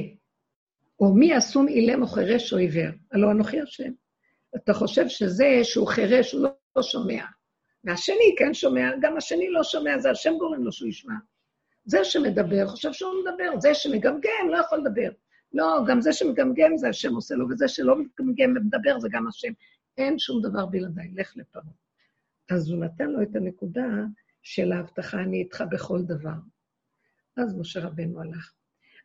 או 1.01 1.15
מי 1.15 1.31
ישום 1.33 1.69
אילם 1.69 2.03
או 2.03 2.07
חירש 2.07 2.53
או 2.53 2.59
עיוור? 2.59 2.91
הלא 3.13 3.31
אנוכי 3.31 3.61
השם. 3.61 3.93
אתה 4.57 4.75
חושב 4.75 5.09
שזה 5.09 5.61
שהוא 5.63 5.89
חירש, 5.89 6.33
הוא 6.33 6.43
לא, 6.43 6.51
לא 6.77 6.83
שומע. 6.83 7.25
והשני 7.87 8.35
כן 8.39 8.55
שומע, 8.55 8.91
גם 9.01 9.17
השני 9.17 9.51
לא 9.51 9.65
שומע, 9.65 9.99
זה 9.99 10.11
השם 10.11 10.33
גורם 10.39 10.63
לו 10.63 10.73
שהוא 10.73 10.89
ישמע. 10.89 11.15
זה 11.85 12.05
שמדבר, 12.05 12.69
חושב 12.69 12.93
שהוא 12.93 13.13
מדבר, 13.21 13.61
זה 13.61 13.75
שמגמגם, 13.75 14.49
לא 14.51 14.59
יכול 14.59 14.79
לדבר. 14.79 15.11
לא, 15.53 15.85
גם 15.87 16.01
זה 16.01 16.13
שמגמגם 16.13 16.77
זה 16.77 16.89
השם 16.89 17.15
עושה 17.15 17.35
לו, 17.35 17.47
וזה 17.51 17.69
שלא 17.69 17.97
מגמגם 17.99 18.55
ומדבר 18.57 18.99
זה 18.99 19.09
גם 19.13 19.29
השם. 19.29 19.53
אין 19.99 20.19
שום 20.19 20.43
דבר 20.43 20.67
בלעדיי, 20.67 21.11
לך 21.15 21.37
לפרעה. 21.37 21.65
אז 22.51 22.71
הוא 22.71 22.85
נתן 22.85 23.11
לו 23.11 23.23
את 23.23 23.37
הנקודה 23.37 23.87
של 24.43 24.73
ההבטחה, 24.73 25.21
אני 25.21 25.39
איתך 25.39 25.65
בכל 25.71 26.03
דבר. 26.03 26.39
אז 27.37 27.55
משה 27.59 27.81
רבנו 27.81 28.21
הלך. 28.21 28.53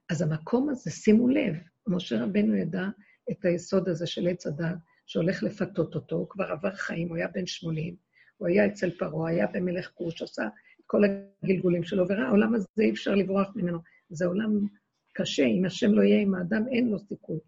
אז 0.09 0.21
המקום 0.21 0.69
הזה, 0.69 0.91
שימו 0.91 1.27
לב, 1.27 1.55
משה 1.87 2.23
רבנו 2.23 2.55
ידע 2.55 2.85
את 3.31 3.45
היסוד 3.45 3.89
הזה 3.89 4.07
של 4.07 4.27
עץ 4.27 4.47
הדת, 4.47 4.77
שהולך 5.05 5.43
לפתות 5.43 5.95
אותו, 5.95 6.15
הוא 6.15 6.29
כבר 6.29 6.51
עבר 6.51 6.75
חיים, 6.75 7.09
הוא 7.09 7.17
היה 7.17 7.27
בן 7.27 7.45
80, 7.45 7.95
הוא 8.41 8.47
היה 8.47 8.65
אצל 8.65 8.91
פרעה, 8.91 9.31
היה 9.31 9.47
במלך 9.53 9.91
כוש, 9.93 10.21
עשה 10.21 10.45
את 10.45 10.83
כל 10.85 11.01
הגלגולים 11.43 11.83
שלו, 11.83 12.05
וראה, 12.09 12.27
העולם 12.27 12.53
הזה 12.53 12.67
אי 12.79 12.91
אפשר 12.91 13.15
לברוח 13.15 13.55
ממנו. 13.55 13.79
זה 14.09 14.25
עולם 14.25 14.67
קשה, 15.13 15.45
אם 15.45 15.65
השם 15.65 15.91
לא 15.91 16.01
יהיה 16.01 16.21
עם 16.21 16.35
האדם, 16.35 16.67
אין 16.67 16.89
לו 16.89 16.99
סיכוי. 16.99 17.39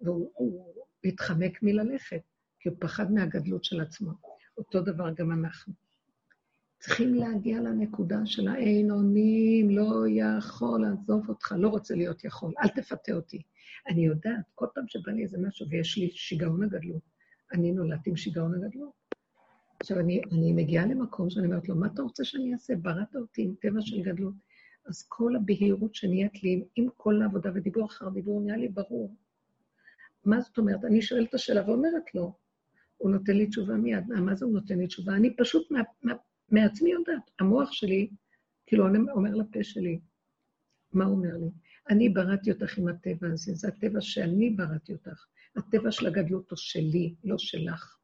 והוא 0.00 0.74
התחמק 1.04 1.62
מללכת, 1.62 2.20
כי 2.60 2.68
הוא 2.68 2.76
פחד 2.80 3.12
מהגדלות 3.12 3.64
של 3.64 3.80
עצמו. 3.80 4.10
אותו 4.58 4.80
דבר 4.80 5.10
גם 5.10 5.32
אנחנו. 5.32 5.72
צריכים 6.78 7.14
להגיע 7.14 7.60
לנקודה 7.60 8.18
של 8.24 8.48
האין 8.48 8.90
אונים, 8.90 9.70
לא 9.70 10.04
יכול 10.38 10.82
לעזוב 10.82 11.28
אותך, 11.28 11.54
לא 11.58 11.68
רוצה 11.68 11.94
להיות 11.94 12.24
יכול, 12.24 12.52
אל 12.62 12.68
תפתה 12.68 13.12
אותי. 13.12 13.42
אני 13.88 14.06
יודעת, 14.06 14.44
כל 14.54 14.66
פעם 14.74 14.84
שבא 14.88 15.12
לי 15.12 15.22
איזה 15.22 15.38
משהו 15.38 15.66
ויש 15.70 15.98
לי 15.98 16.10
שיגעון 16.12 16.62
הגדלות, 16.62 17.02
אני 17.52 17.72
נולדתי 17.72 18.10
עם 18.10 18.16
שיגעון 18.16 18.54
הגדלות. 18.54 19.05
עכשיו, 19.80 19.98
אני, 20.00 20.20
אני 20.32 20.52
מגיעה 20.52 20.86
למקום 20.86 21.30
שאני 21.30 21.46
אומרת 21.46 21.68
לו, 21.68 21.76
מה 21.76 21.86
אתה 21.86 22.02
רוצה 22.02 22.24
שאני 22.24 22.52
אעשה? 22.52 22.76
בראת 22.76 23.16
אותי 23.16 23.42
עם 23.42 23.54
טבע 23.60 23.80
של 23.80 24.02
גדלות. 24.02 24.34
אז 24.86 25.06
כל 25.08 25.36
הבהירות 25.36 25.94
שנהיית 25.94 26.42
לי, 26.42 26.64
עם 26.76 26.86
כל 26.96 27.22
העבודה 27.22 27.50
ודיבור 27.54 27.86
אחר 27.86 28.08
דיבור, 28.08 28.40
נהיה 28.40 28.56
לי 28.56 28.68
ברור. 28.68 29.16
מה 30.24 30.40
זאת 30.40 30.58
אומרת? 30.58 30.84
אני 30.84 31.02
שואלת 31.02 31.28
את 31.28 31.34
השאלה 31.34 31.70
ואומרת 31.70 32.14
לו, 32.14 32.32
הוא 32.96 33.10
נותן 33.10 33.36
לי 33.36 33.46
תשובה 33.46 33.74
מיד. 33.74 34.06
מה 34.08 34.34
זה 34.34 34.44
הוא 34.44 34.54
נותן 34.54 34.78
לי 34.78 34.86
תשובה? 34.86 35.16
אני 35.16 35.36
פשוט 35.36 35.70
מה, 35.70 35.80
מה, 36.02 36.12
מעצמי 36.48 36.90
יודעת. 36.90 37.30
המוח 37.40 37.72
שלי, 37.72 38.10
כאילו, 38.66 38.86
אומר 39.14 39.34
לפה 39.34 39.64
שלי, 39.64 40.00
מה 40.92 41.04
הוא 41.04 41.16
אומר 41.16 41.36
לי? 41.36 41.50
אני 41.90 42.08
בראתי 42.08 42.52
אותך 42.52 42.78
עם 42.78 42.88
הטבע 42.88 43.28
הזה, 43.32 43.54
זה 43.54 43.68
הטבע 43.68 44.00
שאני 44.00 44.50
בראתי 44.50 44.92
אותך. 44.92 45.26
הטבע 45.56 45.90
של 45.90 46.06
הגדלות 46.06 46.50
הוא 46.50 46.56
שלי, 46.56 47.14
לא 47.24 47.38
שלך. 47.38 47.95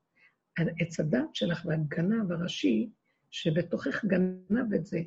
עץ 0.56 1.00
הדת 1.00 1.34
שלך 1.34 1.66
והגנב 1.66 2.32
הראשי, 2.32 2.90
שבתוכך 3.30 4.04
גנב 4.04 4.74
את 4.74 4.86
זה, 4.86 5.00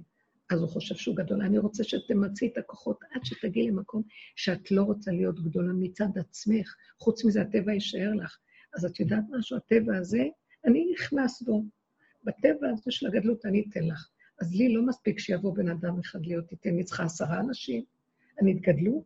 אז 0.50 0.62
הוא 0.62 0.70
חושב 0.70 0.96
שהוא 0.96 1.16
גדול. 1.16 1.42
אני 1.42 1.58
רוצה 1.58 1.84
שתמצי 1.84 2.48
את 2.48 2.58
הכוחות 2.58 3.00
עד 3.12 3.26
שתגיעי 3.26 3.68
למקום 3.68 4.04
שאת 4.36 4.72
לא 4.72 4.84
רוצה 4.84 5.12
להיות 5.12 5.40
גדולה 5.40 5.74
מצד 5.74 6.18
עצמך. 6.18 6.76
חוץ 7.00 7.26
מזה, 7.26 7.42
הטבע 7.42 7.74
יישאר 7.74 8.12
לך. 8.14 8.38
אז 8.76 8.86
את 8.86 9.00
יודעת 9.00 9.24
משהו? 9.30 9.58
הטבע 9.58 9.98
הזה, 9.98 10.24
אני 10.66 10.92
נכנס 10.94 11.42
בו. 11.42 11.64
בטבע 12.24 12.70
הזה 12.70 12.92
של 12.92 13.08
הגדלות 13.08 13.46
אני 13.46 13.66
אתן 13.70 13.84
לך. 13.84 14.10
אז 14.42 14.56
לי 14.56 14.74
לא 14.74 14.86
מספיק 14.86 15.20
שיבוא 15.20 15.56
בן 15.56 15.70
אדם 15.70 16.00
אחד 16.00 16.26
להיות 16.26 16.52
איתי, 16.52 16.70
אני 16.70 16.84
צריכה 16.84 17.04
עשרה 17.04 17.40
אנשים. 17.40 17.84
אני 18.42 18.52
התגדלות, 18.52 19.04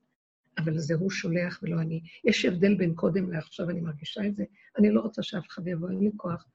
אבל 0.58 0.78
זה 0.78 0.96
הוא 0.96 1.12
שולח 1.12 1.60
ולא 1.64 1.82
אני. 1.82 2.02
יש 2.24 2.46
הבדל 2.46 2.76
בין 2.76 2.96
קודם 2.96 3.32
לעכשיו, 3.32 3.70
אני 3.70 3.82
מרגישה 3.82 4.26
את 4.26 4.36
זה. 4.36 4.44
אני 4.78 4.92
לא 4.92 5.02
רוצה 5.02 5.24
שאף 5.24 5.48
אחד 5.48 5.68
יבוא, 5.68 5.90
אין 5.90 6.00
לי 6.00 6.12
כוח, 6.18 6.46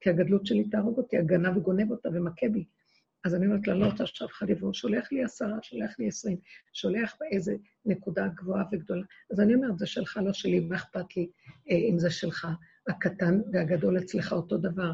כי 0.00 0.10
הגדלות 0.10 0.46
שלי 0.46 0.64
תהרוג 0.64 0.98
אותי, 0.98 1.18
הגנב 1.18 1.56
וגונב 1.56 1.90
אותה 1.90 2.08
ומכה 2.08 2.48
בי. 2.48 2.64
אז 3.24 3.34
אני 3.34 3.46
אומרת 3.46 3.66
לה, 3.66 3.74
לא 3.74 3.86
רוצה 3.86 4.06
שאף 4.06 4.30
אחד 4.30 4.50
יבוא, 4.50 4.72
שולח 4.72 5.12
לי 5.12 5.24
עשרה, 5.24 5.56
שולח 5.62 5.98
לי 5.98 6.08
עשרים, 6.08 6.38
שולח 6.72 7.16
באיזה 7.20 7.56
נקודה 7.84 8.28
גבוהה 8.28 8.64
וגדולה. 8.72 9.04
אז 9.32 9.40
אני 9.40 9.54
אומרת, 9.54 9.78
זה 9.78 9.86
שלך, 9.86 10.20
לא 10.24 10.32
שלי, 10.32 10.60
מה 10.60 10.76
אכפת 10.76 11.16
לי 11.16 11.30
אה, 11.70 11.76
אם 11.76 11.98
זה 11.98 12.10
שלך? 12.10 12.48
הקטן 12.88 13.40
והגדול 13.52 13.98
אצלך 13.98 14.32
אותו 14.32 14.58
דבר. 14.58 14.92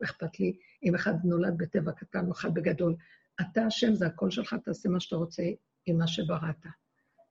מה 0.00 0.04
אכפת 0.04 0.40
לי 0.40 0.56
אם 0.82 0.94
אחד 0.94 1.14
נולד 1.24 1.58
בטבע 1.58 1.92
קטן 1.92 2.26
או 2.26 2.32
אחד 2.32 2.54
בגדול? 2.54 2.96
אתה 3.40 3.66
השם, 3.66 3.94
זה 3.94 4.06
הכל 4.06 4.30
שלך, 4.30 4.56
תעשה 4.64 4.88
מה 4.88 5.00
שאתה 5.00 5.16
רוצה 5.16 5.42
עם 5.86 5.98
מה 5.98 6.06
שבראת. 6.06 6.66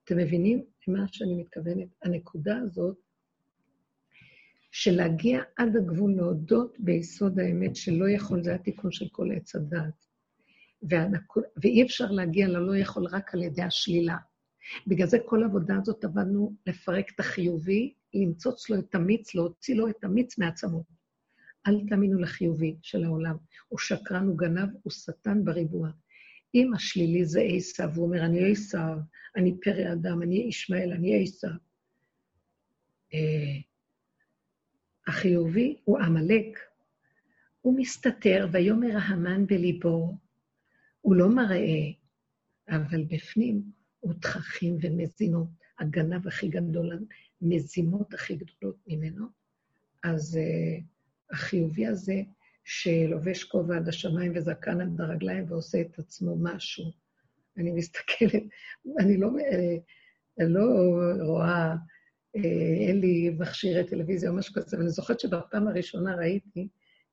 אתם 0.09 0.17
מבינים 0.17 0.63
למה 0.87 1.05
שאני 1.11 1.35
מתכוונת? 1.35 1.87
הנקודה 2.03 2.57
הזאת 2.57 2.97
של 4.71 4.91
להגיע 4.91 5.41
עד 5.57 5.75
הגבול, 5.75 6.15
להודות 6.15 6.77
ביסוד 6.79 7.39
האמת 7.39 7.75
שלא 7.75 8.09
יכול, 8.09 8.43
זה 8.43 8.55
התיקון 8.55 8.91
של 8.91 9.05
כל 9.11 9.31
עץ 9.35 9.55
הדעת. 9.55 10.05
ואי 11.57 11.83
אפשר 11.83 12.11
להגיע 12.11 12.47
ללא 12.47 12.77
יכול 12.77 13.07
רק 13.11 13.33
על 13.33 13.43
ידי 13.43 13.61
השלילה. 13.61 14.17
בגלל 14.87 15.07
זה 15.07 15.17
כל 15.25 15.43
העבודה 15.43 15.75
הזאת 15.81 16.03
עבדנו 16.03 16.55
לפרק 16.65 17.11
את 17.15 17.19
החיובי, 17.19 17.93
למצוץ 18.13 18.69
לו 18.69 18.79
את 18.79 18.95
המיץ, 18.95 19.35
להוציא 19.35 19.75
לו 19.75 19.87
את 19.87 20.03
המיץ 20.03 20.37
מעצמות. 20.37 20.85
אל 21.67 21.87
תאמינו 21.89 22.19
לחיובי 22.19 22.75
של 22.81 23.03
העולם. 23.03 23.35
הוא 23.67 23.79
שקרן, 23.79 24.27
הוא 24.27 24.37
גנב, 24.37 24.69
הוא 24.83 24.91
שטן 24.91 25.43
בריבוע. 25.43 25.89
אם 26.55 26.73
השלילי 26.73 27.25
זה 27.25 27.41
עשיו, 27.41 27.89
הוא 27.95 28.05
אומר, 28.05 28.25
אני 28.25 28.51
עשיו, 28.51 28.97
אני 29.35 29.57
פרא 29.61 29.93
אדם, 29.93 30.21
אני 30.21 30.35
ישמעאל, 30.35 30.91
אני 30.93 31.23
עשיו. 31.23 31.49
אה, 33.13 33.59
החיובי 35.07 35.77
הוא 35.83 35.99
עמלק. 35.99 36.59
הוא 37.61 37.79
מסתתר, 37.79 38.47
ויאמר 38.51 38.97
ההמן 38.97 39.45
בליבו, 39.45 40.17
הוא 41.01 41.15
לא 41.15 41.29
מראה, 41.29 41.91
אבל 42.69 43.03
בפנים 43.03 43.71
הוא 43.99 44.13
תככים 44.13 44.77
ומזינות. 44.81 45.47
הגנב 45.79 46.27
הכי 46.27 46.47
גדול, 46.47 47.05
המזימות 47.41 48.13
הכי 48.13 48.35
גדולות 48.35 48.77
ממנו. 48.87 49.25
אז 50.03 50.37
uh, 50.37 50.83
החיובי 51.31 51.87
הזה, 51.87 52.21
שלובש 52.71 53.43
כובע 53.43 53.75
עד 53.75 53.87
השמיים 53.87 54.31
וזקן 54.35 54.81
עד 54.81 55.01
הרגליים 55.01 55.45
ועושה 55.47 55.81
את 55.81 55.99
עצמו 55.99 56.35
משהו. 56.41 56.83
אני 57.57 57.71
מסתכלת, 57.71 58.43
אני 58.99 59.17
לא, 59.17 59.29
אה, 59.39 59.77
לא 60.47 60.65
רואה, 61.21 61.75
אה, 62.35 62.87
אין 62.87 62.99
לי 62.99 63.35
מכשירי 63.39 63.87
טלוויזיה 63.87 64.29
או 64.29 64.35
משהו 64.35 64.53
כזה, 64.53 64.77
אבל 64.77 64.83
אני 64.83 64.91
זוכרת 64.91 65.19
שבפעם 65.19 65.67
הראשונה 65.67 66.15
ראיתי 66.15 66.67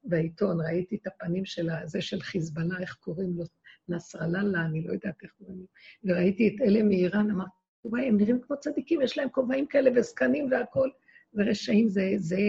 בעיתון, 0.05 0.61
ראיתי 0.61 0.97
את 0.97 1.07
הפנים 1.07 1.45
של 1.45 1.71
הזה 1.71 2.03
של 2.03 2.21
חיזבאללה, 2.21 2.79
איך 2.81 2.95
קוראים 2.95 3.35
לו? 3.37 3.45
נסראללה, 3.89 4.65
אני 4.65 4.87
לא 4.87 4.93
יודעת 4.93 5.23
איך 5.23 5.33
קוראים 5.39 5.59
לו. 5.59 5.67
וראיתי 6.05 6.49
את 6.49 6.61
אלה 6.61 6.83
מאיראן, 6.83 7.31
אמרתי, 7.31 7.51
וואי, 7.85 8.09
הם 8.09 8.17
נראים 8.17 8.41
כמו 8.41 8.57
צדיקים, 8.61 9.03
יש 9.03 9.19
להם 9.19 9.29
כובעים 9.29 9.67
כאלה 9.67 9.91
וזקנים 9.97 10.49
והכול. 10.51 10.91
ורשעים 11.35 11.89
זה, 11.89 12.13
זה 12.17 12.41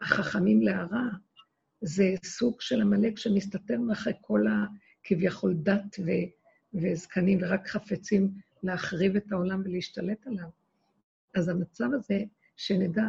החכמים 0.00 0.62
להרע. 0.62 1.08
זה 1.82 2.14
סוג 2.24 2.60
של 2.60 2.80
עמלק 2.80 3.18
שמסתתר 3.18 3.78
מאחורי 3.78 4.14
כל 4.20 4.44
הכביכול 5.04 5.54
דת 5.54 5.96
ו, 5.98 6.10
וזקנים, 6.74 7.38
ורק 7.42 7.68
חפצים 7.68 8.30
להחריב 8.62 9.16
את 9.16 9.32
העולם 9.32 9.62
ולהשתלט 9.64 10.26
עליו. 10.26 10.48
אז 11.34 11.48
המצב 11.48 11.88
הזה, 11.94 12.24
שנדע 12.56 13.04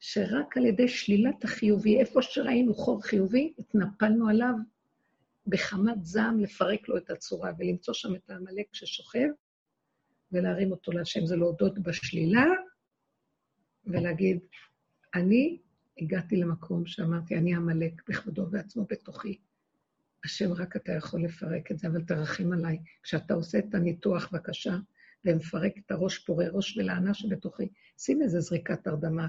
שרק 0.00 0.56
על 0.56 0.66
ידי 0.66 0.88
שלילת 0.88 1.44
החיובי, 1.44 2.00
איפה 2.00 2.22
שראינו 2.22 2.74
חור 2.74 3.02
חיובי, 3.04 3.52
התנפלנו 3.58 4.28
עליו 4.28 4.54
בחמת 5.46 6.04
זעם 6.04 6.40
לפרק 6.40 6.88
לו 6.88 6.96
את 6.96 7.10
הצורה 7.10 7.52
ולמצוא 7.58 7.94
שם 7.94 8.14
את 8.14 8.30
העמלק 8.30 8.66
ששוכב 8.72 9.28
ולהרים 10.32 10.70
אותו 10.70 10.92
להשם. 10.92 11.26
זה 11.26 11.36
להודות 11.36 11.78
בשלילה 11.78 12.44
ולהגיד, 13.86 14.38
אני 15.14 15.58
הגעתי 15.98 16.36
למקום 16.36 16.86
שאמרתי, 16.86 17.36
אני 17.36 17.54
עמלק 17.54 18.08
בכבודו 18.08 18.46
ועצמו 18.50 18.86
בתוכי. 18.90 19.38
השם, 20.24 20.52
רק 20.52 20.76
אתה 20.76 20.92
יכול 20.92 21.24
לפרק 21.24 21.70
את 21.72 21.78
זה, 21.78 21.88
אבל 21.88 22.04
תרחם 22.04 22.52
עליי. 22.52 22.78
כשאתה 23.02 23.34
עושה 23.34 23.58
את 23.58 23.74
הניתוח, 23.74 24.32
בבקשה, 24.32 24.76
ומפרק 25.24 25.72
את 25.78 25.90
הראש 25.90 26.18
פורה 26.18 26.48
ראש 26.48 26.78
ולענה 26.78 27.14
שבתוכי, 27.14 27.68
שים 27.98 28.22
איזה 28.22 28.40
זריקת 28.40 28.86
הרדמה. 28.86 29.26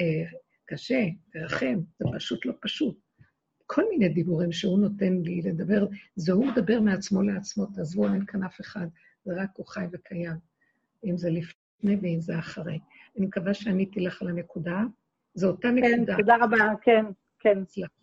אה, 0.00 0.38
קשה, 0.64 1.04
תרחם, 1.32 1.80
זה 1.98 2.04
פשוט 2.16 2.46
לא 2.46 2.52
פשוט. 2.60 2.98
כל 3.66 3.82
מיני 3.90 4.08
דיבורים 4.08 4.52
שהוא 4.52 4.78
נותן 4.78 5.12
לי 5.22 5.42
לדבר, 5.42 5.86
זה 6.16 6.32
הוא 6.32 6.46
מדבר 6.46 6.80
מעצמו 6.80 7.22
לעצמו, 7.22 7.66
תעזבו, 7.66 8.06
אין 8.06 8.26
כאן 8.26 8.42
אף 8.42 8.60
אחד, 8.60 8.86
זה 9.24 9.32
רק 9.36 9.50
הוא 9.56 9.66
חי 9.66 9.84
וקיים, 9.92 10.36
אם 11.04 11.16
זה 11.16 11.30
לפני 11.30 11.96
ואם 12.02 12.20
זה 12.20 12.38
אחרי. 12.38 12.78
אני 13.18 13.26
מקווה 13.26 13.54
שעניתי 13.54 14.00
לך 14.00 14.22
על 14.22 14.28
הנקודה. 14.28 14.82
זו 15.34 15.48
אותה 15.50 15.68
כן, 15.68 15.74
נקודה. 15.74 16.16
כן, 16.16 16.22
תודה 16.22 16.36
רבה, 16.40 16.56
כן, 16.82 17.04
כן. 17.38 17.58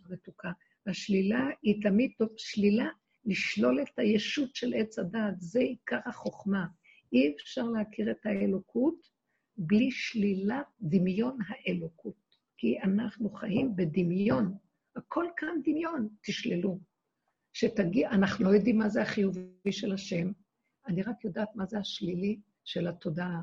מתוקה. 0.10 0.52
השלילה 0.88 1.48
היא 1.62 1.82
תמיד 1.84 2.12
טוב, 2.18 2.30
שלילה, 2.38 2.90
לשלול 3.26 3.82
את 3.82 4.00
הישות 4.00 4.56
של 4.56 4.74
עץ 4.74 5.00
הדעת, 5.00 5.42
זה 5.42 5.60
עיקר 5.60 6.00
החוכמה. 6.06 6.66
אי 7.14 7.34
אפשר 7.36 7.64
להכיר 7.64 8.12
את 8.12 8.26
האלוקות 8.26 9.10
בלי 9.58 9.92
שלילת 9.92 10.66
דמיון 10.82 11.38
האלוקות. 11.48 12.22
כי 12.58 12.80
אנחנו 12.80 13.30
חיים 13.30 13.76
בדמיון. 13.76 14.58
הכל 14.96 15.26
כאן 15.38 15.62
דמיון, 15.64 16.10
תשללו. 16.24 16.80
שתגיע, 17.54 18.10
אנחנו 18.10 18.46
לא 18.46 18.50
יודעים 18.50 18.78
מה 18.78 18.90
זה 18.90 19.02
החיובי 19.02 19.72
של 19.72 19.92
השם, 19.92 20.32
אני 20.88 21.02
רק 21.02 21.26
יודעת 21.26 21.56
מה 21.56 21.66
זה 21.66 21.80
השלילי 21.80 22.40
של 22.64 22.88
התודעה. 22.88 23.42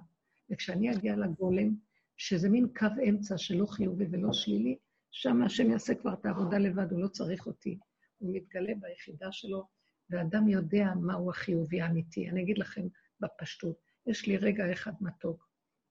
וכשאני 0.50 0.92
אגיע 0.92 1.16
לגולם, 1.16 1.74
שזה 2.18 2.48
מין 2.48 2.66
קו 2.76 2.86
אמצע 3.08 3.38
שלא 3.38 3.66
חיובי 3.66 4.04
ולא 4.10 4.32
שלילי, 4.32 4.78
שם 5.10 5.42
השם 5.42 5.70
יעשה 5.70 5.94
כבר 5.94 6.12
את 6.12 6.26
העבודה 6.26 6.58
לבד, 6.58 6.92
הוא 6.92 7.00
לא 7.00 7.08
צריך 7.08 7.46
אותי. 7.46 7.78
הוא 8.18 8.36
מתגלה 8.36 8.72
ביחידה 8.80 9.32
שלו, 9.32 9.68
ואדם 10.10 10.48
יודע 10.48 10.86
מהו 11.00 11.30
החיובי 11.30 11.80
האמיתי. 11.80 12.28
אני 12.28 12.42
אגיד 12.42 12.58
לכם 12.58 12.86
בפשטות, 13.20 13.76
יש 14.06 14.26
לי 14.26 14.36
רגע 14.36 14.72
אחד 14.72 14.92
מתוק. 15.00 15.48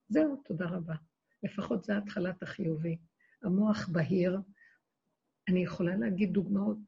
זהו, 0.08 0.42
תודה 0.44 0.66
רבה. 0.66 0.94
לפחות 1.42 1.84
זה 1.84 1.96
התחלת 1.96 2.42
החיובי. 2.42 2.98
המוח 3.42 3.88
בהיר, 3.88 4.38
אני 5.48 5.64
יכולה 5.64 5.96
להגיד 5.96 6.32
דוגמאות. 6.32 6.78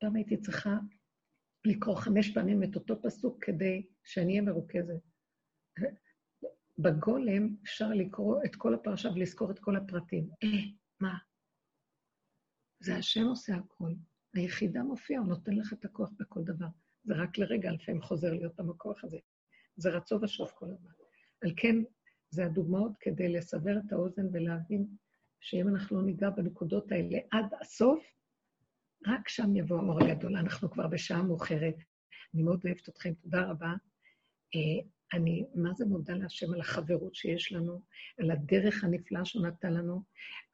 פעם 0.00 0.16
הייתי 0.16 0.36
צריכה 0.36 0.78
לקרוא 1.64 1.96
חמש 1.96 2.34
פעמים 2.34 2.62
את 2.62 2.74
אותו 2.74 3.02
פסוק 3.02 3.44
כדי 3.44 3.86
שאני 4.04 4.32
אהיה 4.32 4.42
מרוכזת. 4.42 5.00
בגולם 6.78 7.56
אפשר 7.64 7.88
לקרוא 7.88 8.44
את 8.44 8.56
כל 8.56 8.74
הפרשה 8.74 9.08
ולזכור 9.08 9.50
את 9.50 9.58
כל 9.58 9.76
הפרטים. 9.76 10.28
אה, 10.42 10.48
מה? 11.00 11.14
זה 12.80 12.96
השם 12.96 13.24
עושה 13.24 13.54
הכול. 13.54 13.94
היחידה 14.34 14.82
מופיעה, 14.82 15.20
הוא 15.20 15.28
נותן 15.28 15.52
לך 15.52 15.72
את 15.72 15.84
הכוח 15.84 16.10
בכל 16.20 16.40
דבר. 16.44 16.66
זה 17.04 17.14
רק 17.14 17.38
לרגע, 17.38 17.72
לפעמים 17.72 18.02
חוזר 18.02 18.32
להיות 18.32 18.60
המכוח 18.60 19.04
הזה. 19.04 19.18
זה 19.76 19.90
רצו 19.90 20.18
ושוב 20.22 20.50
כל 20.54 20.66
הזמן. 20.70 20.90
על 21.42 21.52
כן, 21.56 21.76
זה 22.30 22.44
הדוגמאות 22.44 22.92
כדי 23.00 23.28
לסבר 23.28 23.78
את 23.86 23.92
האוזן 23.92 24.26
ולהבין 24.32 24.86
שאם 25.40 25.68
אנחנו 25.68 25.96
לא 25.96 26.06
ניגע 26.06 26.30
בנקודות 26.30 26.92
האלה 26.92 27.18
עד 27.30 27.54
הסוף, 27.60 28.04
רק 29.06 29.28
שם 29.28 29.56
יבוא 29.56 29.78
האור 29.78 30.04
הגדול. 30.04 30.36
אנחנו 30.36 30.70
כבר 30.70 30.86
בשעה 30.86 31.22
מאוחרת. 31.22 31.76
אני 32.34 32.42
מאוד 32.42 32.60
אוהבת 32.64 32.88
אתכם, 32.88 33.14
תודה 33.14 33.42
רבה. 33.42 33.72
אני 35.12 35.44
מה 35.54 35.74
זה 35.74 35.86
מודה 35.86 36.14
להשם 36.14 36.54
על 36.54 36.60
החברות 36.60 37.14
שיש 37.14 37.52
לנו, 37.52 37.82
על 38.18 38.30
הדרך 38.30 38.84
הנפלאה 38.84 39.24
שהוא 39.24 39.46
נתן 39.46 39.72
לנו, 39.72 40.02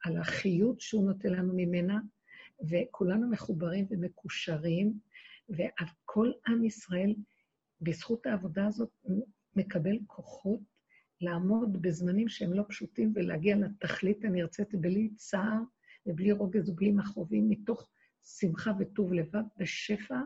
על 0.05 0.17
החיות 0.17 0.81
שהוא 0.81 1.07
נותן 1.07 1.29
לנו 1.29 1.53
ממנה, 1.55 1.99
וכולנו 2.69 3.29
מחוברים 3.29 3.85
ומקושרים, 3.89 4.99
וכל 5.49 6.31
עם 6.47 6.65
ישראל, 6.65 7.15
בזכות 7.81 8.25
העבודה 8.25 8.67
הזאת, 8.67 8.89
מקבל 9.55 9.97
כוחות 10.07 10.59
לעמוד 11.21 11.81
בזמנים 11.81 12.29
שהם 12.29 12.53
לא 12.53 12.63
פשוטים 12.69 13.11
ולהגיע 13.15 13.55
לתכלית 13.55 14.25
הנרצית 14.25 14.75
בלי 14.75 15.09
צער 15.15 15.59
ובלי 16.05 16.31
רוגז 16.31 16.69
ובלי 16.69 16.91
מכאובים, 16.91 17.49
מתוך 17.49 17.89
שמחה 18.23 18.71
וטוב 18.79 19.13
לבב, 19.13 19.43
בשפע 19.57 20.21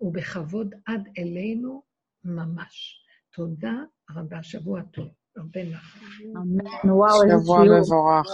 ובכבוד 0.00 0.74
עד 0.86 1.08
אלינו 1.18 1.82
ממש. 2.24 3.04
תודה 3.32 3.72
רבה, 4.16 4.42
שבוע 4.42 4.80
טוב, 4.92 5.08
הרבה 5.36 5.60
נחת. 5.64 6.00
אמן, 6.36 6.90
וואו, 6.90 7.22
איזה 7.22 7.34
שבוע 7.44 7.64
מבורך. 7.64 8.26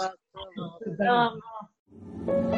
תודה 0.85 1.25
רבה. 1.25 2.57